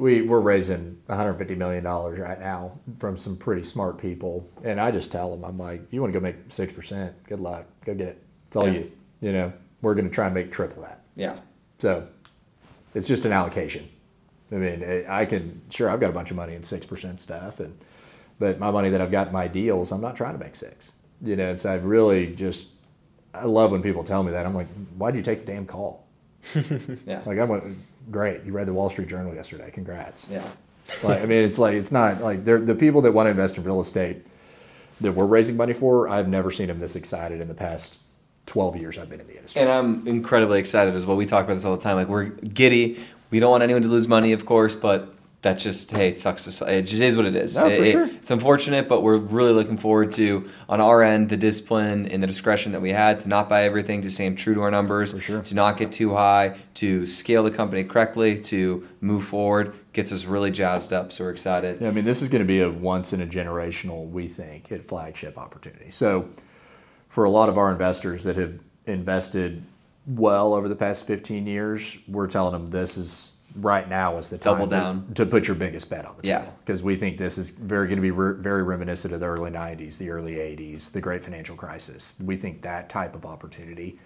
we 0.00 0.22
we're 0.22 0.40
raising 0.40 0.98
150 1.06 1.54
million 1.56 1.84
dollars 1.84 2.18
right 2.18 2.40
now 2.40 2.72
from 2.98 3.18
some 3.18 3.36
pretty 3.36 3.62
smart 3.62 3.98
people, 3.98 4.48
and 4.64 4.80
I 4.80 4.90
just 4.90 5.12
tell 5.12 5.30
them, 5.30 5.44
I'm 5.44 5.58
like, 5.58 5.82
you 5.90 6.00
want 6.00 6.12
to 6.12 6.18
go 6.18 6.22
make 6.22 6.36
six 6.48 6.72
percent? 6.72 7.14
Good 7.24 7.40
luck, 7.40 7.66
go 7.84 7.94
get 7.94 8.08
it. 8.08 8.22
It's 8.46 8.56
all 8.56 8.66
yeah. 8.66 8.80
you. 8.80 8.92
You 9.20 9.32
know, 9.32 9.52
we're 9.82 9.94
going 9.94 10.08
to 10.08 10.14
try 10.14 10.24
and 10.24 10.34
make 10.34 10.50
triple 10.50 10.82
that. 10.82 11.02
Yeah. 11.14 11.38
So 11.80 12.08
it's 12.94 13.06
just 13.06 13.26
an 13.26 13.32
allocation. 13.32 13.88
I 14.50 14.54
mean, 14.54 15.04
I 15.06 15.26
can 15.26 15.60
sure 15.70 15.90
I've 15.90 16.00
got 16.00 16.10
a 16.10 16.14
bunch 16.14 16.30
of 16.30 16.36
money 16.36 16.54
in 16.54 16.62
six 16.62 16.86
percent 16.86 17.20
stuff, 17.20 17.60
and 17.60 17.78
but 18.40 18.58
my 18.58 18.72
money 18.72 18.90
that 18.90 19.00
I've 19.00 19.12
got 19.12 19.28
in 19.28 19.32
my 19.32 19.46
deals, 19.46 19.92
I'm 19.92 20.00
not 20.00 20.16
trying 20.16 20.32
to 20.32 20.42
make 20.42 20.56
six. 20.56 20.90
You 21.22 21.36
know, 21.36 21.52
it's 21.52 21.64
I've 21.64 21.84
really 21.84 22.34
just 22.34 22.66
I 23.32 23.44
love 23.44 23.70
when 23.70 23.82
people 23.82 24.02
tell 24.02 24.24
me 24.24 24.32
that. 24.32 24.44
I'm 24.44 24.54
like, 24.54 24.66
why'd 24.96 25.14
you 25.14 25.22
take 25.22 25.46
the 25.46 25.52
damn 25.52 25.66
call? 25.66 26.06
yeah. 27.06 27.22
Like 27.26 27.38
I 27.38 27.44
went, 27.44 27.62
great. 28.10 28.42
You 28.44 28.52
read 28.52 28.66
the 28.66 28.72
Wall 28.72 28.90
Street 28.90 29.08
Journal 29.08 29.34
yesterday. 29.34 29.70
Congrats. 29.70 30.26
Yeah. 30.28 30.48
Like 31.02 31.22
I 31.22 31.26
mean, 31.26 31.44
it's 31.44 31.58
like 31.58 31.74
it's 31.74 31.92
not 31.92 32.22
like 32.22 32.44
they're 32.44 32.58
the 32.58 32.74
people 32.74 33.02
that 33.02 33.12
want 33.12 33.26
to 33.26 33.30
invest 33.30 33.58
in 33.58 33.62
real 33.62 33.80
estate 33.80 34.26
that 35.02 35.12
we're 35.12 35.26
raising 35.26 35.56
money 35.56 35.74
for. 35.74 36.08
I've 36.08 36.26
never 36.26 36.50
seen 36.50 36.66
them 36.66 36.80
this 36.80 36.96
excited 36.96 37.40
in 37.40 37.46
the 37.46 37.54
past 37.54 37.98
12 38.46 38.76
years 38.76 38.98
I've 38.98 39.08
been 39.10 39.20
in 39.20 39.26
the 39.26 39.36
industry. 39.36 39.60
And 39.60 39.70
I'm 39.70 40.08
incredibly 40.08 40.58
excited 40.58 40.96
as 40.96 41.06
well. 41.06 41.16
We 41.16 41.26
talk 41.26 41.44
about 41.44 41.54
this 41.54 41.64
all 41.64 41.76
the 41.76 41.82
time. 41.82 41.96
Like 41.96 42.08
we're 42.08 42.24
giddy. 42.24 43.04
We 43.30 43.38
don't 43.38 43.50
want 43.50 43.62
anyone 43.62 43.82
to 43.82 43.88
lose 43.88 44.08
money, 44.08 44.32
of 44.32 44.44
course, 44.46 44.74
but 44.74 45.14
that 45.42 45.54
just 45.54 45.90
hey, 45.90 46.08
it 46.08 46.18
sucks. 46.18 46.46
It 46.60 46.82
just 46.82 47.00
is 47.00 47.16
what 47.16 47.24
it 47.24 47.34
is. 47.34 47.56
No, 47.56 47.66
it, 47.66 47.78
for 47.78 47.86
sure. 47.86 48.06
It's 48.06 48.30
unfortunate, 48.30 48.88
but 48.88 49.02
we're 49.02 49.16
really 49.16 49.52
looking 49.52 49.78
forward 49.78 50.12
to 50.12 50.48
on 50.68 50.80
our 50.80 51.02
end 51.02 51.30
the 51.30 51.36
discipline 51.36 52.06
and 52.08 52.22
the 52.22 52.26
discretion 52.26 52.72
that 52.72 52.82
we 52.82 52.90
had 52.90 53.20
to 53.20 53.28
not 53.28 53.48
buy 53.48 53.62
everything, 53.62 54.02
to 54.02 54.10
stay 54.10 54.28
true 54.34 54.54
to 54.54 54.60
our 54.60 54.70
numbers, 54.70 55.14
sure. 55.20 55.40
to 55.40 55.54
not 55.54 55.78
get 55.78 55.92
too 55.92 56.14
high, 56.14 56.58
to 56.74 57.06
scale 57.06 57.42
the 57.42 57.50
company 57.50 57.84
correctly, 57.84 58.38
to 58.38 58.86
move 59.00 59.24
forward. 59.24 59.74
Gets 59.94 60.12
us 60.12 60.26
really 60.26 60.50
jazzed 60.50 60.92
up, 60.92 61.10
so 61.10 61.24
we're 61.24 61.30
excited. 61.30 61.80
Yeah, 61.80 61.88
I 61.88 61.90
mean, 61.90 62.04
this 62.04 62.20
is 62.20 62.28
going 62.28 62.42
to 62.42 62.46
be 62.48 62.60
a 62.60 62.70
once 62.70 63.12
in 63.12 63.22
a 63.22 63.26
generational, 63.26 64.08
we 64.10 64.28
think, 64.28 64.68
hit 64.68 64.86
flagship 64.86 65.38
opportunity. 65.38 65.90
So, 65.90 66.28
for 67.08 67.24
a 67.24 67.30
lot 67.30 67.48
of 67.48 67.58
our 67.58 67.72
investors 67.72 68.22
that 68.24 68.36
have 68.36 68.60
invested 68.86 69.64
well 70.06 70.54
over 70.54 70.68
the 70.68 70.76
past 70.76 71.06
15 71.06 71.46
years, 71.46 71.96
we're 72.06 72.28
telling 72.28 72.52
them 72.52 72.66
this 72.66 72.96
is 72.96 73.29
right 73.56 73.88
now 73.88 74.16
is 74.18 74.28
the 74.28 74.38
time 74.38 74.54
double 74.54 74.66
down. 74.66 75.06
to, 75.08 75.24
to 75.24 75.26
put 75.26 75.46
your 75.46 75.56
biggest 75.56 75.90
bet 75.90 76.04
on 76.04 76.14
the 76.16 76.22
table. 76.22 76.54
Because 76.64 76.82
we 76.82 76.96
think 76.96 77.18
this 77.18 77.38
is 77.38 77.50
very 77.50 77.86
going 77.86 77.96
to 77.96 78.02
be 78.02 78.10
re- 78.10 78.40
very 78.40 78.62
reminiscent 78.62 79.12
of 79.12 79.20
the 79.20 79.26
early 79.26 79.50
90s 79.50 79.98
the 79.98 80.10
early 80.10 80.34
80s 80.34 80.92
the 80.92 81.00
great 81.00 81.24
financial 81.24 81.56
crisis. 81.56 82.16
We 82.24 82.36
think 82.36 82.62
that 82.62 82.88
type 82.88 83.14
of 83.14 83.24
opportunity 83.26 83.98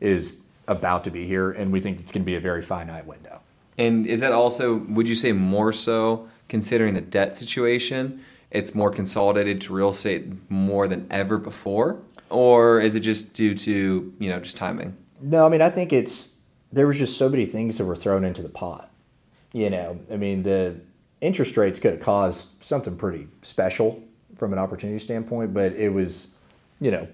is 0.00 0.40
about 0.68 1.04
to 1.04 1.10
be 1.10 1.26
here 1.26 1.52
and 1.52 1.72
we 1.72 1.80
think 1.80 2.00
it's 2.00 2.12
going 2.12 2.22
to 2.22 2.26
be 2.26 2.36
a 2.36 2.40
very 2.40 2.62
finite 2.62 3.06
window. 3.06 3.40
And 3.76 4.06
is 4.06 4.20
that 4.20 4.32
also 4.32 4.76
would 4.76 5.08
you 5.08 5.14
say 5.14 5.32
more 5.32 5.72
so 5.72 6.28
considering 6.48 6.94
the 6.94 7.00
debt 7.00 7.36
situation 7.36 8.20
it's 8.50 8.72
more 8.72 8.90
consolidated 8.90 9.60
to 9.62 9.72
real 9.72 9.90
estate 9.90 10.26
more 10.48 10.86
than 10.86 11.08
ever 11.10 11.38
before? 11.38 11.98
Or 12.30 12.80
is 12.80 12.94
it 12.94 13.00
just 13.00 13.34
due 13.34 13.54
to 13.56 14.14
you 14.18 14.30
know 14.30 14.40
just 14.40 14.56
timing? 14.56 14.96
No 15.20 15.46
i 15.46 15.48
mean 15.48 15.62
i 15.62 15.70
think 15.70 15.92
it's 15.92 16.33
there 16.74 16.86
was 16.86 16.98
just 16.98 17.16
so 17.16 17.28
many 17.28 17.46
things 17.46 17.78
that 17.78 17.84
were 17.84 17.96
thrown 17.96 18.24
into 18.24 18.42
the 18.42 18.48
pot. 18.48 18.90
You 19.52 19.70
know, 19.70 19.98
I 20.10 20.16
mean, 20.16 20.42
the 20.42 20.76
interest 21.20 21.56
rates 21.56 21.78
could 21.78 21.92
have 21.92 22.00
caused 22.00 22.48
something 22.62 22.96
pretty 22.96 23.28
special 23.42 24.02
from 24.36 24.52
an 24.52 24.58
opportunity 24.58 24.98
standpoint, 24.98 25.54
but 25.54 25.72
it 25.74 25.90
was, 25.90 26.28
you 26.80 26.90
know, 26.90 27.06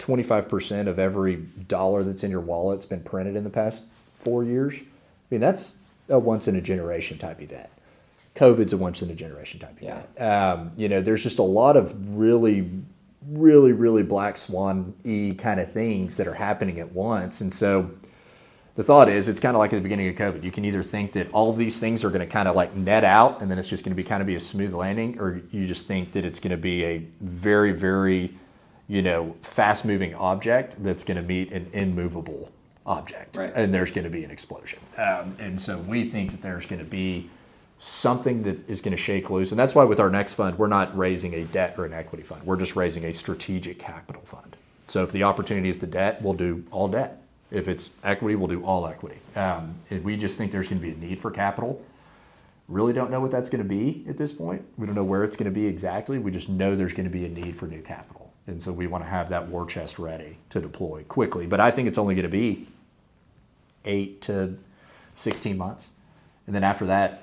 25% 0.00 0.88
of 0.88 0.98
every 0.98 1.36
dollar 1.68 2.02
that's 2.02 2.24
in 2.24 2.30
your 2.30 2.40
wallet's 2.40 2.84
been 2.84 3.02
printed 3.02 3.36
in 3.36 3.44
the 3.44 3.50
past 3.50 3.84
four 4.14 4.42
years. 4.42 4.74
I 4.74 4.84
mean, 5.30 5.40
that's 5.40 5.76
a 6.08 6.18
once 6.18 6.48
in 6.48 6.56
a 6.56 6.60
generation 6.60 7.16
type 7.16 7.40
event. 7.40 7.70
COVID's 8.34 8.72
a 8.72 8.76
once 8.76 9.00
in 9.00 9.10
a 9.10 9.14
generation 9.14 9.60
type 9.60 9.78
yeah. 9.80 10.02
event. 10.16 10.20
Um, 10.20 10.72
you 10.76 10.88
know, 10.88 11.00
there's 11.00 11.22
just 11.22 11.38
a 11.38 11.44
lot 11.44 11.76
of 11.76 11.94
really, 12.18 12.68
really, 13.28 13.72
really 13.72 14.02
black 14.02 14.36
swan 14.36 14.92
y 15.04 15.34
kind 15.38 15.60
of 15.60 15.70
things 15.70 16.16
that 16.16 16.26
are 16.26 16.34
happening 16.34 16.80
at 16.80 16.92
once. 16.92 17.40
And 17.40 17.52
so, 17.52 17.90
the 18.76 18.82
thought 18.82 19.08
is 19.08 19.28
it's 19.28 19.40
kind 19.40 19.54
of 19.54 19.60
like 19.60 19.72
at 19.72 19.76
the 19.76 19.82
beginning 19.82 20.08
of 20.08 20.16
COVID. 20.16 20.42
You 20.42 20.50
can 20.50 20.64
either 20.64 20.82
think 20.82 21.12
that 21.12 21.30
all 21.32 21.52
these 21.52 21.78
things 21.78 22.02
are 22.02 22.08
going 22.08 22.20
to 22.20 22.26
kind 22.26 22.48
of 22.48 22.56
like 22.56 22.74
net 22.74 23.04
out 23.04 23.40
and 23.40 23.50
then 23.50 23.58
it's 23.58 23.68
just 23.68 23.84
going 23.84 23.92
to 23.92 23.96
be 23.96 24.02
kind 24.02 24.20
of 24.20 24.26
be 24.26 24.34
a 24.34 24.40
smooth 24.40 24.74
landing, 24.74 25.18
or 25.20 25.40
you 25.52 25.66
just 25.66 25.86
think 25.86 26.12
that 26.12 26.24
it's 26.24 26.40
going 26.40 26.50
to 26.50 26.56
be 26.56 26.84
a 26.84 26.98
very, 27.20 27.72
very, 27.72 28.36
you 28.88 29.00
know, 29.00 29.34
fast 29.42 29.84
moving 29.84 30.14
object 30.16 30.82
that's 30.82 31.04
going 31.04 31.16
to 31.16 31.22
meet 31.22 31.52
an 31.52 31.68
immovable 31.72 32.50
object. 32.84 33.36
Right. 33.36 33.52
And 33.54 33.72
there's 33.72 33.92
going 33.92 34.04
to 34.04 34.10
be 34.10 34.24
an 34.24 34.30
explosion. 34.30 34.80
Um, 34.98 35.36
and 35.38 35.60
so 35.60 35.78
we 35.78 36.08
think 36.08 36.32
that 36.32 36.42
there's 36.42 36.66
going 36.66 36.80
to 36.80 36.84
be 36.84 37.30
something 37.78 38.42
that 38.42 38.68
is 38.68 38.80
going 38.80 38.96
to 38.96 39.02
shake 39.02 39.30
loose. 39.30 39.52
And 39.52 39.58
that's 39.58 39.74
why 39.74 39.84
with 39.84 40.00
our 40.00 40.10
next 40.10 40.34
fund, 40.34 40.58
we're 40.58 40.66
not 40.66 40.96
raising 40.96 41.34
a 41.34 41.44
debt 41.44 41.74
or 41.78 41.84
an 41.84 41.92
equity 41.92 42.24
fund. 42.24 42.42
We're 42.42 42.56
just 42.56 42.74
raising 42.74 43.04
a 43.04 43.12
strategic 43.12 43.78
capital 43.78 44.22
fund. 44.24 44.56
So 44.86 45.02
if 45.02 45.12
the 45.12 45.22
opportunity 45.22 45.68
is 45.68 45.80
the 45.80 45.86
debt, 45.86 46.20
we'll 46.22 46.34
do 46.34 46.64
all 46.70 46.88
debt 46.88 47.23
if 47.54 47.68
it's 47.68 47.90
equity, 48.02 48.34
we'll 48.34 48.48
do 48.48 48.64
all 48.64 48.86
equity. 48.86 49.18
Um, 49.36 49.74
we 50.02 50.16
just 50.16 50.36
think 50.36 50.50
there's 50.50 50.68
going 50.68 50.80
to 50.80 50.86
be 50.86 50.92
a 50.92 50.96
need 50.96 51.20
for 51.20 51.30
capital. 51.30 51.82
Really 52.68 52.92
don't 52.92 53.10
know 53.10 53.20
what 53.20 53.30
that's 53.30 53.48
going 53.48 53.62
to 53.62 53.68
be 53.68 54.04
at 54.08 54.16
this 54.16 54.32
point. 54.32 54.64
We 54.76 54.86
don't 54.86 54.94
know 54.94 55.04
where 55.04 55.22
it's 55.22 55.36
going 55.36 55.52
to 55.52 55.54
be 55.54 55.66
exactly. 55.66 56.18
We 56.18 56.30
just 56.30 56.48
know 56.48 56.74
there's 56.74 56.94
going 56.94 57.04
to 57.04 57.10
be 57.10 57.24
a 57.26 57.28
need 57.28 57.56
for 57.56 57.66
new 57.66 57.82
capital. 57.82 58.32
And 58.46 58.62
so 58.62 58.72
we 58.72 58.86
want 58.86 59.04
to 59.04 59.08
have 59.08 59.28
that 59.30 59.48
war 59.48 59.66
chest 59.66 59.98
ready 59.98 60.38
to 60.50 60.60
deploy 60.60 61.04
quickly. 61.04 61.46
But 61.46 61.60
I 61.60 61.70
think 61.70 61.88
it's 61.88 61.98
only 61.98 62.14
going 62.14 62.24
to 62.24 62.28
be 62.28 62.66
eight 63.84 64.20
to 64.22 64.56
16 65.14 65.56
months. 65.56 65.88
And 66.46 66.54
then 66.54 66.64
after 66.64 66.86
that, 66.86 67.22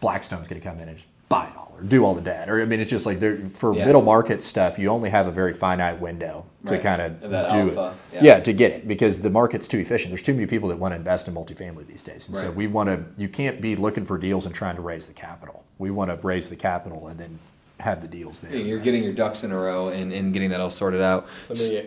Blackstone's 0.00 0.48
going 0.48 0.60
to 0.60 0.68
come 0.68 0.78
in 0.80 0.88
and 0.88 0.98
buy 1.30 1.46
it 1.46 1.56
all 1.56 1.72
or 1.74 1.82
do 1.82 2.04
all 2.04 2.14
the 2.14 2.20
debt. 2.20 2.50
Or 2.50 2.60
I 2.60 2.66
mean, 2.66 2.80
it's 2.80 2.90
just 2.90 3.06
like 3.06 3.18
for 3.52 3.74
yeah. 3.74 3.86
middle 3.86 4.02
market 4.02 4.42
stuff, 4.42 4.78
you 4.78 4.88
only 4.88 5.08
have 5.08 5.26
a 5.26 5.30
very 5.30 5.54
finite 5.54 5.98
window 5.98 6.44
to 6.66 6.72
right. 6.72 6.82
kind 6.82 7.00
of 7.00 7.20
do 7.22 7.34
alpha. 7.34 7.96
it. 8.12 8.16
Yeah. 8.16 8.22
yeah. 8.22 8.40
to 8.40 8.52
get 8.52 8.72
it 8.72 8.88
because 8.88 9.22
the 9.22 9.30
market's 9.30 9.66
too 9.66 9.78
efficient. 9.78 10.10
There's 10.10 10.22
too 10.22 10.34
many 10.34 10.46
people 10.46 10.68
that 10.68 10.78
want 10.78 10.92
to 10.92 10.96
invest 10.96 11.28
in 11.28 11.34
multifamily 11.34 11.86
these 11.86 12.02
days, 12.02 12.28
and 12.28 12.36
right. 12.36 12.44
so 12.44 12.50
we 12.50 12.66
want 12.66 12.88
to. 12.88 13.02
You 13.16 13.28
can't 13.28 13.62
be 13.62 13.76
looking 13.76 14.04
for 14.04 14.18
deals 14.18 14.44
and 14.44 14.54
trying 14.54 14.76
to 14.76 14.82
raise 14.82 15.06
the 15.06 15.14
capital. 15.14 15.64
We 15.78 15.90
want 15.90 16.10
to 16.10 16.26
raise 16.26 16.50
the 16.50 16.56
capital 16.56 17.06
and 17.06 17.18
then 17.18 17.38
have 17.78 18.02
the 18.02 18.08
deals 18.08 18.40
there. 18.40 18.54
Yeah, 18.54 18.64
you're 18.64 18.78
getting 18.78 19.02
your 19.02 19.14
ducks 19.14 19.42
in 19.42 19.52
a 19.52 19.58
row 19.58 19.88
and, 19.88 20.12
and 20.12 20.34
getting 20.34 20.50
that 20.50 20.60
all 20.60 20.68
sorted 20.68 21.00
out. 21.00 21.26
Me, 21.48 21.86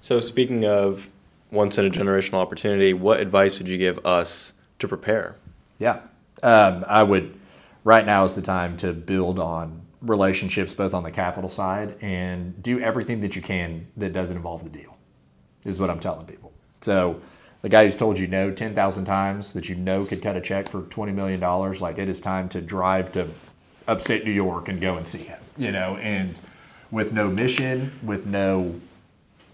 so 0.00 0.20
speaking 0.20 0.64
of 0.64 1.10
once 1.50 1.76
in 1.76 1.84
a 1.84 1.90
generational 1.90 2.38
opportunity, 2.38 2.94
what 2.94 3.20
advice 3.20 3.58
would 3.58 3.68
you 3.68 3.76
give 3.76 4.04
us 4.06 4.54
to 4.78 4.88
prepare? 4.88 5.36
Yeah, 5.78 6.00
um, 6.42 6.84
I 6.88 7.02
would 7.02 7.38
right 7.84 8.04
now 8.04 8.24
is 8.24 8.34
the 8.34 8.42
time 8.42 8.76
to 8.78 8.92
build 8.92 9.38
on 9.38 9.82
relationships 10.00 10.74
both 10.74 10.92
on 10.92 11.02
the 11.02 11.10
capital 11.10 11.48
side 11.48 11.96
and 12.02 12.62
do 12.62 12.80
everything 12.80 13.20
that 13.20 13.36
you 13.36 13.42
can 13.42 13.86
that 13.96 14.12
doesn't 14.12 14.36
involve 14.36 14.62
the 14.64 14.70
deal 14.70 14.96
is 15.64 15.78
what 15.78 15.88
i'm 15.88 16.00
telling 16.00 16.26
people. 16.26 16.52
So 16.80 17.20
the 17.62 17.68
guy 17.70 17.86
who's 17.86 17.96
told 17.96 18.18
you 18.18 18.26
no 18.26 18.50
10,000 18.50 19.04
times 19.06 19.54
that 19.54 19.68
you 19.68 19.74
know 19.74 20.04
could 20.04 20.22
cut 20.22 20.36
a 20.36 20.40
check 20.40 20.68
for 20.68 20.82
$20 20.82 21.14
million 21.14 21.40
like 21.80 21.98
it 21.98 22.08
is 22.08 22.20
time 22.20 22.48
to 22.50 22.60
drive 22.60 23.12
to 23.12 23.28
upstate 23.86 24.24
new 24.24 24.32
york 24.32 24.68
and 24.68 24.80
go 24.80 24.96
and 24.96 25.06
see 25.06 25.18
him 25.18 25.38
you 25.56 25.70
know? 25.72 25.96
And 25.96 26.34
with 26.90 27.12
no 27.12 27.28
mission 27.28 27.92
with 28.02 28.26
no 28.26 28.80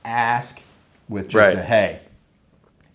ask 0.04 0.60
with 1.08 1.28
just 1.28 1.34
right. 1.34 1.58
a 1.58 1.62
hey 1.62 2.00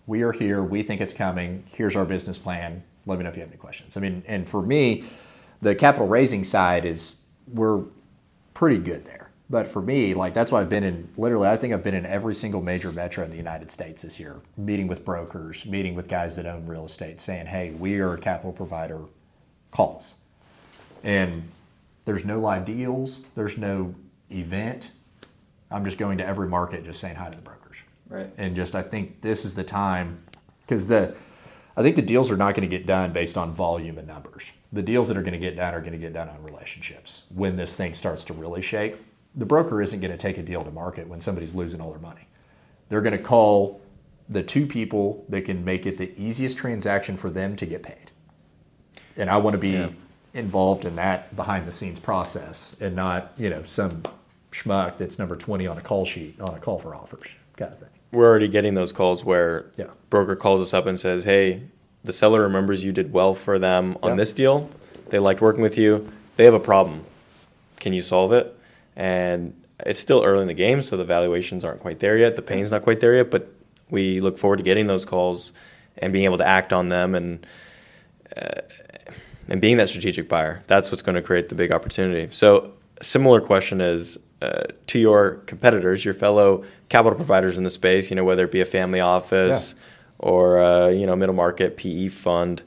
we 0.08 0.22
are 0.22 0.30
here. 0.30 0.62
We 0.62 0.84
think 0.84 1.00
it's 1.00 1.12
coming. 1.12 1.64
Here's 1.66 1.96
our 1.96 2.04
business 2.04 2.38
plan. 2.38 2.84
Let 3.06 3.18
me 3.18 3.24
know 3.24 3.30
if 3.30 3.34
you 3.34 3.40
have 3.40 3.50
any 3.50 3.58
questions. 3.58 3.96
I 3.96 4.00
mean 4.00 4.22
and 4.26 4.48
for 4.48 4.62
me 4.62 5.04
the 5.62 5.74
capital 5.74 6.06
raising 6.06 6.44
side 6.44 6.84
is 6.84 7.16
we're 7.52 7.82
pretty 8.54 8.78
good 8.78 9.04
there. 9.04 9.30
But 9.48 9.68
for 9.68 9.80
me, 9.80 10.12
like 10.12 10.34
that's 10.34 10.50
why 10.50 10.60
I've 10.60 10.68
been 10.68 10.82
in 10.82 11.08
literally 11.16 11.46
I 11.46 11.56
think 11.56 11.72
I've 11.72 11.84
been 11.84 11.94
in 11.94 12.04
every 12.04 12.34
single 12.34 12.60
major 12.60 12.90
metro 12.90 13.24
in 13.24 13.30
the 13.30 13.36
United 13.36 13.70
States 13.70 14.02
this 14.02 14.18
year, 14.18 14.40
meeting 14.56 14.88
with 14.88 15.04
brokers, 15.04 15.64
meeting 15.66 15.94
with 15.94 16.08
guys 16.08 16.34
that 16.36 16.46
own 16.46 16.66
real 16.66 16.86
estate, 16.86 17.20
saying, 17.20 17.46
Hey, 17.46 17.70
we 17.70 18.00
are 18.00 18.14
a 18.14 18.18
capital 18.18 18.52
provider, 18.52 19.00
call 19.70 19.98
us. 19.98 20.14
And 21.04 21.48
there's 22.04 22.24
no 22.24 22.40
live 22.40 22.64
deals, 22.64 23.20
there's 23.36 23.56
no 23.56 23.94
event. 24.30 24.90
I'm 25.70 25.84
just 25.84 25.98
going 25.98 26.18
to 26.18 26.26
every 26.26 26.48
market 26.48 26.84
just 26.84 27.00
saying 27.00 27.16
hi 27.16 27.30
to 27.30 27.36
the 27.36 27.42
brokers. 27.42 27.76
Right. 28.08 28.28
And 28.38 28.56
just 28.56 28.74
I 28.74 28.82
think 28.82 29.20
this 29.20 29.44
is 29.44 29.54
the 29.54 29.64
time 29.64 30.24
because 30.62 30.88
the 30.88 31.14
I 31.76 31.82
think 31.82 31.94
the 31.94 32.02
deals 32.02 32.30
are 32.30 32.36
not 32.36 32.54
going 32.54 32.68
to 32.68 32.74
get 32.76 32.86
done 32.86 33.12
based 33.12 33.36
on 33.36 33.52
volume 33.52 33.98
and 33.98 34.08
numbers. 34.08 34.44
The 34.76 34.82
deals 34.82 35.08
that 35.08 35.16
are 35.16 35.22
going 35.22 35.32
to 35.32 35.38
get 35.38 35.56
done 35.56 35.72
are 35.72 35.80
going 35.80 35.92
to 35.94 35.98
get 35.98 36.12
done 36.12 36.28
on 36.28 36.42
relationships. 36.42 37.22
When 37.34 37.56
this 37.56 37.74
thing 37.74 37.94
starts 37.94 38.24
to 38.24 38.34
really 38.34 38.60
shake, 38.60 38.96
the 39.34 39.46
broker 39.46 39.80
isn't 39.80 40.00
going 40.00 40.10
to 40.10 40.18
take 40.18 40.36
a 40.36 40.42
deal 40.42 40.62
to 40.62 40.70
market 40.70 41.08
when 41.08 41.18
somebody's 41.18 41.54
losing 41.54 41.80
all 41.80 41.90
their 41.90 41.98
money. 41.98 42.28
They're 42.90 43.00
going 43.00 43.16
to 43.16 43.22
call 43.22 43.80
the 44.28 44.42
two 44.42 44.66
people 44.66 45.24
that 45.30 45.46
can 45.46 45.64
make 45.64 45.86
it 45.86 45.96
the 45.96 46.12
easiest 46.20 46.58
transaction 46.58 47.16
for 47.16 47.30
them 47.30 47.56
to 47.56 47.64
get 47.64 47.82
paid. 47.82 48.10
And 49.16 49.30
I 49.30 49.38
want 49.38 49.54
to 49.54 49.58
be 49.58 49.70
Yeah. 49.70 49.88
involved 50.34 50.84
in 50.84 50.96
that 50.96 51.34
behind 51.34 51.66
the 51.66 51.72
scenes 51.72 51.98
process 51.98 52.76
and 52.78 52.94
not, 52.94 53.32
you 53.38 53.48
know, 53.48 53.62
some 53.64 54.02
schmuck 54.52 54.98
that's 54.98 55.18
number 55.18 55.36
20 55.36 55.66
on 55.66 55.78
a 55.78 55.80
call 55.80 56.04
sheet 56.04 56.38
on 56.38 56.54
a 56.54 56.58
call 56.58 56.78
for 56.78 56.94
offers 56.94 57.28
kind 57.56 57.72
of 57.72 57.78
thing. 57.78 57.88
We're 58.12 58.28
already 58.28 58.48
getting 58.48 58.74
those 58.74 58.92
calls 58.92 59.24
where 59.24 59.66
Yeah. 59.78 59.86
broker 60.10 60.36
calls 60.36 60.60
us 60.60 60.74
up 60.74 60.84
and 60.86 61.00
says, 61.00 61.24
"Hey, 61.24 61.62
the 62.06 62.12
seller 62.12 62.42
remembers 62.42 62.82
you 62.84 62.92
did 62.92 63.12
well 63.12 63.34
for 63.34 63.58
them 63.58 63.96
on 64.02 64.10
Yeah. 64.12 64.16
this 64.16 64.32
deal. 64.32 64.70
They 65.10 65.18
liked 65.18 65.40
working 65.40 65.62
with 65.62 65.76
you. 65.76 66.08
They 66.36 66.44
have 66.44 66.54
a 66.54 66.60
problem. 66.60 67.02
Can 67.80 67.92
you 67.92 68.02
solve 68.02 68.32
it?" 68.32 68.56
And 68.96 69.52
it's 69.84 69.98
still 70.00 70.24
early 70.24 70.42
in 70.42 70.46
the 70.48 70.54
game, 70.54 70.80
so 70.82 70.96
the 70.96 71.04
valuations 71.04 71.64
aren't 71.64 71.80
quite 71.80 71.98
there 71.98 72.16
yet. 72.16 72.34
The 72.36 72.42
pain's 72.42 72.70
not 72.70 72.82
quite 72.82 73.00
there 73.00 73.14
yet, 73.16 73.30
but 73.30 73.52
we 73.90 74.20
look 74.20 74.38
forward 74.38 74.56
to 74.56 74.62
getting 74.62 74.86
those 74.86 75.04
calls 75.04 75.52
and 75.98 76.12
being 76.12 76.24
able 76.24 76.38
to 76.38 76.46
act 76.46 76.72
on 76.72 76.86
them 76.86 77.14
and 77.14 77.46
uh, 78.36 78.60
and 79.48 79.60
being 79.60 79.76
that 79.76 79.88
strategic 79.88 80.28
buyer. 80.28 80.62
That's 80.66 80.90
what's 80.90 81.02
going 81.02 81.14
to 81.14 81.22
create 81.22 81.48
the 81.48 81.54
big 81.54 81.70
opportunity. 81.70 82.28
So, 82.32 82.72
a 82.98 83.04
similar 83.04 83.40
question 83.40 83.80
is 83.80 84.18
uh, 84.42 84.64
to 84.88 84.98
your 84.98 85.36
competitors, 85.46 86.04
your 86.04 86.14
fellow 86.14 86.64
capital 86.88 87.16
providers 87.16 87.56
in 87.56 87.64
the 87.64 87.70
space. 87.70 88.10
You 88.10 88.16
know, 88.16 88.24
whether 88.24 88.44
it 88.44 88.50
be 88.50 88.60
a 88.60 88.66
family 88.66 89.00
office 89.00 89.74
or 90.18 90.58
uh, 90.58 90.88
you 90.88 91.06
know 91.06 91.16
middle 91.16 91.34
market 91.34 91.76
PE 91.76 92.08
fund. 92.08 92.62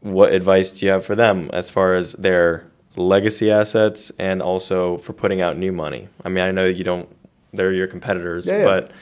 What 0.00 0.32
advice 0.32 0.70
do 0.70 0.86
you 0.86 0.92
have 0.92 1.04
for 1.04 1.14
them 1.14 1.50
as 1.52 1.68
far 1.68 1.94
as 1.94 2.12
their 2.12 2.66
legacy 2.94 3.50
assets 3.50 4.12
and 4.18 4.40
also 4.40 4.98
for 4.98 5.12
putting 5.12 5.40
out 5.40 5.56
new 5.56 5.72
money? 5.72 6.08
I 6.24 6.28
mean, 6.28 6.44
I 6.44 6.52
know 6.52 6.66
you 6.66 6.84
don't; 6.84 7.08
they're 7.52 7.72
your 7.72 7.86
competitors, 7.86 8.46
Yeah, 8.46 8.58
yeah. 8.58 8.64
but 8.64 8.92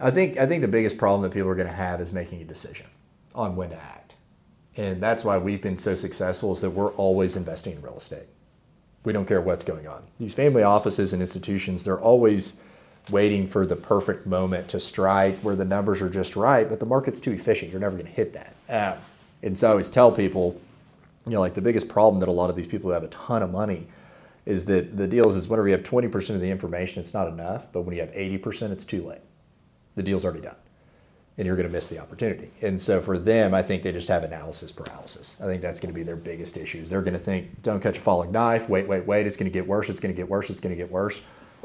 I 0.00 0.10
think 0.10 0.38
I 0.38 0.46
think 0.46 0.62
the 0.62 0.68
biggest 0.68 0.98
problem 0.98 1.22
that 1.22 1.32
people 1.32 1.48
are 1.48 1.54
going 1.54 1.68
to 1.68 1.72
have 1.72 2.00
is 2.00 2.12
making 2.12 2.42
a 2.42 2.44
decision 2.44 2.86
on 3.34 3.56
when 3.56 3.70
to 3.70 3.76
act, 3.76 4.14
and 4.76 5.00
that's 5.00 5.24
why 5.24 5.38
we've 5.38 5.62
been 5.62 5.78
so 5.78 5.94
successful. 5.94 6.52
Is 6.52 6.60
that 6.60 6.70
we're 6.70 6.92
always 6.92 7.36
investing 7.36 7.76
in 7.76 7.82
real 7.82 7.98
estate. 7.98 8.26
We 9.04 9.12
don't 9.12 9.26
care 9.26 9.40
what's 9.40 9.64
going 9.64 9.86
on. 9.88 10.02
These 10.20 10.34
family 10.34 10.62
offices 10.62 11.12
and 11.12 11.20
institutions, 11.20 11.82
they're 11.82 12.00
always 12.00 12.54
waiting 13.10 13.48
for 13.48 13.66
the 13.66 13.76
perfect 13.76 14.26
moment 14.26 14.68
to 14.68 14.80
strike 14.80 15.38
where 15.40 15.56
the 15.56 15.64
numbers 15.64 16.00
are 16.00 16.08
just 16.08 16.36
right, 16.36 16.68
but 16.68 16.80
the 16.80 16.86
market's 16.86 17.20
too 17.20 17.32
efficient. 17.32 17.70
You're 17.70 17.80
never 17.80 17.96
going 17.96 18.06
to 18.06 18.12
hit 18.12 18.32
that. 18.34 18.54
Um, 18.68 19.02
and 19.42 19.58
so 19.58 19.68
I 19.68 19.70
always 19.72 19.90
tell 19.90 20.12
people, 20.12 20.60
you 21.26 21.32
know, 21.32 21.40
like 21.40 21.54
the 21.54 21.60
biggest 21.60 21.88
problem 21.88 22.20
that 22.20 22.28
a 22.28 22.32
lot 22.32 22.50
of 22.50 22.56
these 22.56 22.68
people 22.68 22.90
who 22.90 22.94
have 22.94 23.04
a 23.04 23.08
ton 23.08 23.42
of 23.42 23.50
money 23.50 23.86
is 24.46 24.64
that 24.66 24.96
the 24.96 25.06
deals 25.06 25.36
is 25.36 25.48
whenever 25.48 25.68
you 25.68 25.74
have 25.74 25.84
20% 25.84 26.30
of 26.30 26.40
the 26.40 26.50
information, 26.50 27.00
it's 27.00 27.14
not 27.14 27.28
enough, 27.28 27.66
but 27.72 27.82
when 27.82 27.94
you 27.94 28.00
have 28.00 28.12
80%, 28.12 28.70
it's 28.70 28.84
too 28.84 29.06
late. 29.06 29.20
The 29.94 30.02
deal's 30.02 30.24
already 30.24 30.40
done 30.40 30.56
and 31.38 31.46
you're 31.46 31.56
going 31.56 31.66
to 31.66 31.72
miss 31.72 31.88
the 31.88 31.98
opportunity. 31.98 32.50
And 32.60 32.78
so 32.78 33.00
for 33.00 33.18
them 33.18 33.54
i 33.54 33.62
think 33.62 33.82
they 33.82 33.90
just 33.90 34.08
have 34.08 34.22
analysis 34.22 34.70
paralysis. 34.70 35.34
I 35.40 35.44
think 35.44 35.62
that's 35.62 35.80
going 35.80 35.92
to 35.92 35.94
be 35.94 36.02
their 36.02 36.16
biggest 36.16 36.56
issues. 36.56 36.90
They're 36.90 37.02
going 37.02 37.14
to 37.14 37.18
think 37.18 37.62
don't 37.62 37.80
catch 37.80 37.96
a 37.96 38.00
falling 38.00 38.32
knife. 38.32 38.68
Wait 38.68 38.86
wait 38.86 39.06
wait. 39.06 39.26
It's 39.26 39.36
going 39.36 39.50
to 39.50 39.52
get 39.52 39.66
worse. 39.66 39.88
It's 39.88 40.00
going 40.00 40.14
to 40.14 40.16
get 40.16 40.28
worse. 40.28 40.50
It's 40.50 40.60
going 40.60 40.74
to 40.74 40.76
get 40.76 40.90
worse 40.90 41.20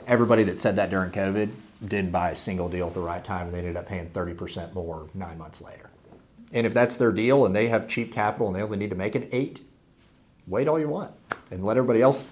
everybody 0.07 0.43
that 0.43 0.59
said 0.59 0.75
that 0.75 0.89
during 0.89 1.11
covid 1.11 1.49
didn't 1.85 2.11
buy 2.11 2.31
a 2.31 2.35
single 2.35 2.69
deal 2.69 2.87
at 2.87 2.93
the 2.93 2.99
right 2.99 3.23
time 3.23 3.47
and 3.47 3.53
they 3.53 3.59
ended 3.59 3.77
up 3.77 3.85
paying 3.85 4.09
30% 4.09 4.73
more 4.73 5.07
nine 5.13 5.37
months 5.37 5.61
later 5.61 5.89
and 6.51 6.65
if 6.65 6.73
that's 6.73 6.97
their 6.97 7.11
deal 7.11 7.45
and 7.45 7.55
they 7.55 7.67
have 7.67 7.87
cheap 7.87 8.11
capital 8.11 8.47
and 8.47 8.55
they 8.55 8.61
only 8.61 8.77
need 8.77 8.89
to 8.89 8.95
make 8.95 9.15
an 9.15 9.27
eight 9.31 9.61
wait 10.47 10.67
all 10.67 10.79
you 10.79 10.87
want 10.87 11.11
and 11.51 11.63
let 11.63 11.77
everybody 11.77 12.01
else 12.01 12.25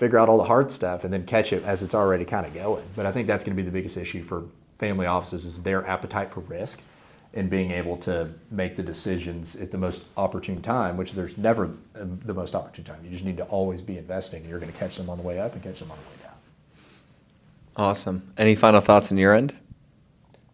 figure 0.00 0.18
out 0.18 0.30
all 0.30 0.38
the 0.38 0.44
hard 0.44 0.70
stuff 0.70 1.04
and 1.04 1.12
then 1.12 1.26
catch 1.26 1.52
it 1.52 1.62
as 1.64 1.82
it's 1.82 1.94
already 1.94 2.24
kind 2.24 2.46
of 2.46 2.54
going. 2.54 2.82
But 2.96 3.04
I 3.04 3.12
think 3.12 3.26
that's 3.26 3.44
going 3.44 3.54
to 3.54 3.62
be 3.62 3.66
the 3.66 3.70
biggest 3.70 3.98
issue 3.98 4.22
for 4.22 4.44
family 4.78 5.04
offices 5.04 5.44
is 5.44 5.62
their 5.62 5.86
appetite 5.86 6.30
for 6.30 6.40
risk 6.40 6.80
and 7.34 7.50
being 7.50 7.70
able 7.70 7.98
to 7.98 8.30
make 8.50 8.76
the 8.76 8.82
decisions 8.82 9.56
at 9.56 9.70
the 9.70 9.76
most 9.76 10.04
opportune 10.16 10.62
time, 10.62 10.96
which 10.96 11.12
there's 11.12 11.36
never 11.36 11.64
um, 12.00 12.18
the 12.24 12.32
most 12.32 12.54
opportune 12.54 12.84
time. 12.84 12.98
You 13.04 13.10
just 13.10 13.26
need 13.26 13.36
to 13.36 13.44
always 13.44 13.82
be 13.82 13.98
investing. 13.98 14.42
You're 14.48 14.58
going 14.58 14.72
to 14.72 14.78
catch 14.78 14.96
them 14.96 15.10
on 15.10 15.18
the 15.18 15.22
way 15.22 15.38
up 15.38 15.52
and 15.52 15.62
catch 15.62 15.80
them 15.80 15.90
on 15.90 15.98
the 15.98 16.04
way 16.04 16.16
down. 16.16 16.19
Awesome. 17.76 18.32
Any 18.36 18.54
final 18.54 18.80
thoughts 18.80 19.10
on 19.10 19.18
your 19.18 19.34
end? 19.34 19.54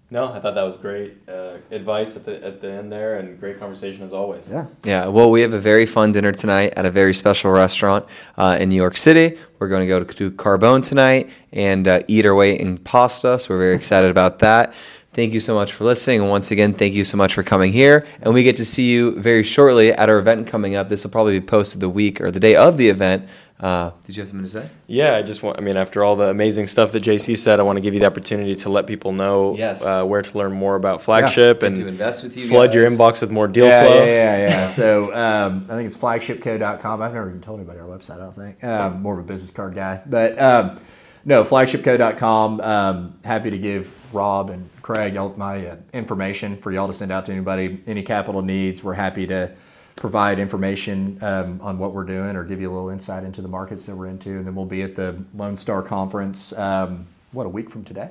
no, 0.09 0.33
I 0.33 0.39
thought 0.39 0.55
that 0.55 0.63
was 0.63 0.77
great 0.77 1.17
uh, 1.29 1.57
advice 1.73 2.15
at 2.15 2.25
the 2.25 2.45
at 2.45 2.61
the 2.61 2.71
end 2.71 2.93
there, 2.93 3.19
and 3.19 3.41
great 3.41 3.59
conversation 3.59 4.05
as 4.05 4.13
always. 4.13 4.49
Yeah. 4.49 4.67
Yeah, 4.85 5.09
well, 5.09 5.31
we 5.31 5.41
have 5.41 5.53
a 5.53 5.59
very 5.59 5.85
fun 5.85 6.13
dinner 6.13 6.31
tonight 6.31 6.75
at 6.77 6.87
a 6.87 6.91
very 6.93 7.13
special 7.13 7.51
restaurant 7.51 8.07
uh, 8.37 8.57
in 8.61 8.69
New 8.69 8.77
York 8.77 8.97
City. 8.97 9.37
We're 9.59 9.69
going 9.69 9.83
to 9.83 9.89
go 9.89 10.05
to 10.05 10.31
Carbone 10.31 10.87
tonight 10.87 11.31
and 11.53 11.89
uh, 11.89 12.03
eat 12.07 12.25
our 12.25 12.35
way 12.37 12.59
in 12.59 12.79
pasta, 12.79 13.39
so 13.39 13.55
we're 13.55 13.61
very 13.61 13.77
excited 13.83 14.11
about 14.11 14.39
that. 14.41 14.75
Thank 15.13 15.33
you 15.33 15.41
so 15.41 15.55
much 15.55 15.73
for 15.73 15.85
listening. 15.85 16.21
And 16.21 16.29
once 16.29 16.51
again, 16.51 16.75
thank 16.75 16.93
you 16.93 17.03
so 17.03 17.17
much 17.17 17.33
for 17.33 17.43
coming 17.43 17.73
here. 17.73 18.07
And 18.21 18.35
we 18.35 18.43
get 18.43 18.57
to 18.57 18.67
see 18.67 18.93
you 18.93 19.19
very 19.19 19.43
shortly 19.43 19.91
at 19.91 20.11
our 20.11 20.19
event 20.19 20.47
coming 20.47 20.77
up. 20.77 20.91
This 20.91 21.05
will 21.05 21.11
probably 21.11 21.41
be 21.41 21.47
posted 21.47 21.81
the 21.81 21.89
week 21.89 22.21
or 22.21 22.31
the 22.31 22.39
day 22.39 22.55
of 22.55 22.77
the 22.77 22.91
event. 22.91 23.27
Uh, 23.59 23.91
did 24.05 24.15
you 24.17 24.21
have 24.21 24.29
something 24.29 24.45
to 24.45 24.51
say? 24.51 24.69
Yeah, 24.87 25.15
I 25.17 25.23
just 25.23 25.43
want. 25.43 25.57
I 25.59 25.63
mean, 25.63 25.79
after 25.79 26.05
all 26.05 26.15
the 26.15 26.29
amazing 26.29 26.67
stuff 26.67 26.93
that 26.93 27.03
JC 27.03 27.39
said, 27.39 27.59
I 27.59 27.63
want 27.63 27.79
to 27.79 27.81
give 27.81 27.95
you 27.95 28.01
the 28.01 28.07
opportunity 28.07 28.55
to 28.57 28.69
let 28.69 28.87
people 28.87 29.13
know 29.13 29.57
Yes. 29.57 29.85
uh, 29.85 30.05
where 30.05 30.21
to 30.21 30.39
learn 30.39 30.53
more 30.53 30.77
about 30.77 31.01
flagship 31.01 31.63
And 31.63 31.75
and 31.75 31.85
to 31.85 31.89
invest 31.89 32.23
with 32.23 32.37
you 32.37 32.49
flood 32.49 32.75
your 32.75 32.87
inbox 32.89 33.23
with 33.23 33.31
more 33.31 33.49
deal 33.49 33.67
yeah, 33.67 33.87
flow. 33.87 33.97
Yeah, 33.97 34.05
yeah, 34.05 34.39
yeah. 34.49 34.69
so 34.69 35.15
um, 35.15 35.67
I 35.71 35.75
think 35.75 35.87
it's 35.87 35.97
flagshipco.com. 35.97 37.01
I've 37.01 37.15
never 37.15 37.31
even 37.31 37.41
told 37.41 37.61
anybody 37.61 37.79
our 37.79 37.87
website, 37.87 38.17
I 38.17 38.19
don't 38.19 38.35
think. 38.37 38.63
Um, 38.63 39.01
more 39.01 39.15
of 39.15 39.21
a 39.21 39.27
business 39.27 39.51
card 39.53 39.75
guy. 39.75 40.03
But 40.05 40.39
um, 40.39 40.79
no, 41.25 41.43
flagshipco.com. 41.43 42.61
Um, 42.61 43.19
happy 43.25 43.51
to 43.51 43.59
give 43.59 43.91
Rob 44.15 44.51
and 44.51 44.69
Craig 44.83 45.15
y'all, 45.15 45.35
my 45.37 45.67
uh, 45.67 45.77
information 45.95 46.59
for 46.59 46.73
y'all 46.73 46.89
to 46.89 46.95
send 46.95 47.11
out 47.11 47.27
to 47.27 47.33
anybody. 47.33 47.83
Any 47.87 48.03
capital 48.03 48.43
needs, 48.43 48.85
we're 48.85 48.93
happy 48.93 49.27
to 49.29 49.51
provide 49.97 50.39
information 50.39 51.19
um, 51.23 51.59
on 51.63 51.79
what 51.79 51.93
we're 51.93 52.05
doing 52.05 52.37
or 52.37 52.45
give 52.45 52.61
you 52.61 52.71
a 52.71 52.73
little 52.73 52.91
insight 52.91 53.25
into 53.25 53.41
the 53.43 53.49
markets 53.49 53.87
that 53.87 53.97
we're 53.97 54.07
into. 54.09 54.31
And 54.31 54.47
then 54.47 54.55
we'll 54.55 54.67
be 54.67 54.83
at 54.83 54.95
the 54.95 55.17
Lone 55.35 55.57
Star 55.57 55.83
Conference, 55.83 56.53
um, 56.53 57.07
what, 57.33 57.47
a 57.47 57.49
week 57.49 57.71
from 57.71 57.83
today? 57.85 58.11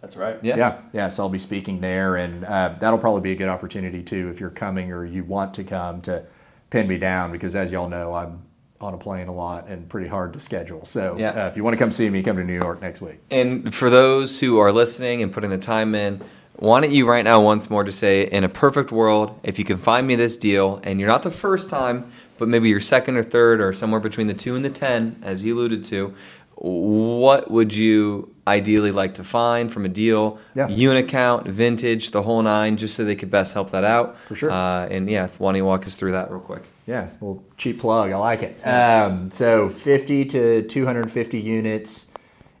That's 0.00 0.16
right. 0.16 0.38
Yeah. 0.42 0.56
Yeah, 0.56 0.80
yeah. 0.92 1.08
So 1.08 1.22
I'll 1.22 1.28
be 1.30 1.38
speaking 1.38 1.80
there, 1.80 2.16
and 2.16 2.44
uh, 2.44 2.74
that'll 2.78 2.98
probably 2.98 3.22
be 3.22 3.32
a 3.32 3.36
good 3.36 3.48
opportunity 3.48 4.02
too 4.02 4.28
if 4.28 4.38
you're 4.38 4.50
coming 4.50 4.92
or 4.92 5.04
you 5.04 5.24
want 5.24 5.54
to 5.54 5.64
come 5.64 6.02
to 6.02 6.24
pin 6.70 6.86
me 6.86 6.98
down 6.98 7.32
because, 7.32 7.54
as 7.56 7.70
y'all 7.72 7.88
know, 7.88 8.14
I'm 8.14 8.42
on 8.80 8.92
a 8.92 8.98
plane 8.98 9.28
a 9.28 9.32
lot 9.34 9.66
and 9.66 9.88
pretty 9.88 10.08
hard 10.08 10.34
to 10.34 10.40
schedule. 10.40 10.84
So 10.84 11.16
Yeah. 11.18 11.30
uh, 11.30 11.48
if 11.48 11.56
you 11.56 11.64
want 11.64 11.72
to 11.74 11.78
come 11.78 11.90
see 11.90 12.10
me, 12.10 12.22
come 12.22 12.36
to 12.36 12.44
New 12.44 12.58
York 12.60 12.82
next 12.82 13.00
week. 13.00 13.18
And 13.30 13.74
for 13.74 13.88
those 13.88 14.38
who 14.40 14.58
are 14.58 14.70
listening 14.72 15.22
and 15.22 15.32
putting 15.32 15.50
the 15.50 15.58
time 15.58 15.94
in, 15.94 16.20
why 16.56 16.80
don't 16.80 16.92
you 16.92 17.08
right 17.08 17.24
now 17.24 17.40
once 17.40 17.68
more 17.68 17.84
to 17.84 17.92
say, 17.92 18.26
in 18.26 18.44
a 18.44 18.48
perfect 18.48 18.92
world, 18.92 19.38
if 19.42 19.58
you 19.58 19.64
can 19.64 19.76
find 19.76 20.06
me 20.06 20.14
this 20.14 20.36
deal, 20.36 20.80
and 20.84 21.00
you're 21.00 21.08
not 21.08 21.22
the 21.22 21.30
first 21.30 21.68
time, 21.68 22.10
but 22.38 22.48
maybe 22.48 22.68
you're 22.68 22.80
second 22.80 23.16
or 23.16 23.22
third 23.22 23.60
or 23.60 23.72
somewhere 23.72 24.00
between 24.00 24.26
the 24.26 24.34
two 24.34 24.54
and 24.54 24.64
the 24.64 24.70
ten, 24.70 25.16
as 25.22 25.44
you 25.44 25.54
alluded 25.54 25.84
to, 25.86 26.14
what 26.56 27.50
would 27.50 27.74
you 27.74 28.32
ideally 28.46 28.92
like 28.92 29.14
to 29.14 29.24
find 29.24 29.72
from 29.72 29.84
a 29.84 29.88
deal? 29.88 30.38
Yeah. 30.54 30.68
Unit 30.68 31.08
count, 31.08 31.46
vintage, 31.46 32.12
the 32.12 32.22
whole 32.22 32.42
nine, 32.42 32.76
just 32.76 32.94
so 32.94 33.04
they 33.04 33.16
could 33.16 33.30
best 33.30 33.54
help 33.54 33.70
that 33.70 33.84
out. 33.84 34.18
For 34.20 34.36
sure. 34.36 34.50
Uh, 34.50 34.86
and 34.86 35.08
yeah, 35.08 35.28
why 35.38 35.50
don't 35.50 35.56
you 35.56 35.64
walk 35.64 35.86
us 35.86 35.96
through 35.96 36.12
that 36.12 36.30
real 36.30 36.40
quick? 36.40 36.62
Yeah, 36.86 37.10
well, 37.20 37.42
cheap 37.56 37.80
plug. 37.80 38.12
I 38.12 38.16
like 38.16 38.42
it. 38.42 38.66
Um, 38.66 39.30
so 39.30 39.68
50 39.68 40.26
to 40.26 40.62
250 40.62 41.40
units 41.40 42.06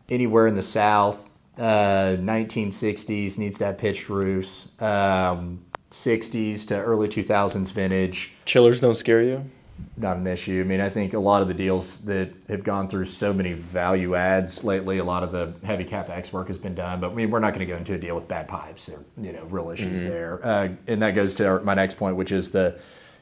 anywhere 0.08 0.46
in 0.46 0.54
the 0.54 0.62
South. 0.62 1.28
Uh, 1.58 2.16
1960s 2.18 3.38
needs 3.38 3.58
to 3.58 3.66
have 3.66 3.78
pitched 3.78 4.08
roofs. 4.08 4.68
Um, 4.82 5.64
60s 5.90 6.66
to 6.68 6.76
early 6.80 7.08
2000s 7.08 7.70
vintage. 7.70 8.32
Chillers 8.44 8.80
don't 8.80 8.96
scare 8.96 9.22
you. 9.22 9.44
not 9.96 10.16
an 10.16 10.26
issue. 10.26 10.60
I 10.60 10.68
mean, 10.68 10.80
I 10.80 10.90
think 10.90 11.14
a 11.14 11.18
lot 11.20 11.40
of 11.42 11.48
the 11.48 11.54
deals 11.54 11.98
that 12.06 12.30
have 12.48 12.64
gone 12.64 12.88
through 12.88 13.04
so 13.06 13.32
many 13.32 13.52
value 13.52 14.14
adds 14.16 14.64
lately, 14.64 14.98
a 14.98 15.04
lot 15.04 15.22
of 15.22 15.30
the 15.30 15.52
heavy 15.64 15.84
capex 15.84 16.32
work 16.32 16.48
has 16.48 16.58
been 16.58 16.74
done. 16.74 17.00
But 17.00 17.10
I 17.12 17.14
mean, 17.14 17.30
we're 17.30 17.38
not 17.38 17.54
going 17.54 17.66
to 17.66 17.72
go 17.72 17.76
into 17.76 17.94
a 17.94 17.98
deal 17.98 18.16
with 18.16 18.26
bad 18.26 18.48
pipes 18.48 18.88
or 18.88 19.04
you 19.20 19.32
know 19.32 19.44
real 19.44 19.70
issues 19.70 20.02
there. 20.02 20.40
Uh, 20.44 20.68
and 20.88 21.00
that 21.02 21.12
goes 21.14 21.34
to 21.34 21.46
our, 21.46 21.60
my 21.60 21.74
next 21.74 21.96
point, 21.96 22.16
which 22.16 22.32
is 22.32 22.50
the 22.50 22.78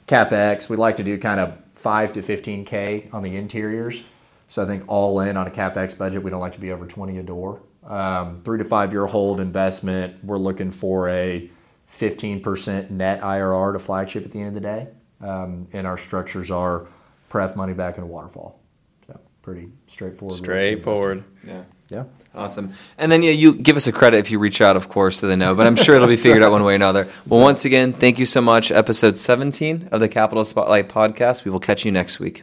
capex. 0.09 0.69
We 0.71 0.77
like 0.77 0.97
to 0.97 1.05
do 1.05 1.19
kind 1.19 1.41
of 1.41 1.55
five 1.75 2.13
to 2.15 2.23
fifteen 2.23 2.65
k 2.65 3.09
on 3.13 3.23
the 3.23 3.37
interiors. 3.37 4.03
So 4.49 4.63
I 4.63 4.67
think 4.67 4.85
all 4.89 5.21
in 5.21 5.37
on 5.37 5.47
a 5.47 5.51
capex 5.51 5.97
budget, 5.97 6.23
we 6.23 6.31
don't 6.31 6.41
like 6.41 6.53
to 6.55 6.61
be 6.61 6.71
over 6.73 6.87
twenty 6.87 7.19
a 7.19 7.23
door. 7.23 7.61
Um, 7.87 8.41
three 8.41 8.59
to 8.59 8.65
five 8.65 8.93
year 8.93 9.07
hold 9.07 9.41
investment, 9.41 10.25
we're 10.25 10.39
looking 10.39 10.71
for 10.71 11.09
a 11.09 11.51
15% 11.99 12.91
net 12.91 13.21
IRR 13.21 13.73
to 13.75 13.79
flagship 13.79 14.25
at 14.25 14.31
the 14.31 14.39
end 14.39 14.49
of 14.49 14.55
the 14.55 14.61
day. 14.61 14.89
Um, 15.21 15.69
and 15.73 15.87
our 15.87 15.99
structures 15.99 16.51
are 16.51 16.87
pref 17.29 17.55
money 17.57 17.75
back 17.75 17.97
in 17.97 18.03
a 18.03 18.07
waterfall. 18.07 18.61
So 19.07 19.19
pretty 19.43 19.69
straightforward. 19.87 20.39
Straightforward. 20.39 21.25
Yeah. 21.47 21.63
Yeah. 21.91 22.05
Awesome. 22.35 22.73
And 22.97 23.13
then, 23.13 23.23
yeah, 23.23 23.33
you 23.33 23.53
give 23.53 23.77
us 23.77 23.87
a 23.87 23.93
credit 23.93 24.17
if 24.19 24.31
you 24.31 24.39
reach 24.39 24.63
out, 24.63 24.77
of 24.77 24.89
course, 24.89 25.19
so 25.19 25.29
they 25.29 25.37
know. 25.37 25.55
But 25.55 25.67
I'm 25.67 25.77
sure 25.77 25.95
it'll 25.95 26.09
be 26.09 26.17
figured 26.17 26.43
out 26.43 26.51
one 26.51 26.65
way 26.65 26.73
or 26.73 26.77
another. 26.77 27.09
Well, 27.27 27.41
once 27.41 27.65
again, 27.65 27.93
thank 27.93 28.19
you 28.19 28.27
so 28.27 28.41
much. 28.41 28.73
Episode 28.73 29.19
17 29.19 29.91
of 29.93 30.01
the 30.01 30.09
Capital 30.09 30.43
Spotlight 30.45 30.89
podcast. 30.89 31.45
We 31.45 31.51
will 31.51 31.61
catch 31.61 31.85
you 31.85 31.93
next 31.93 32.19
week. 32.19 32.43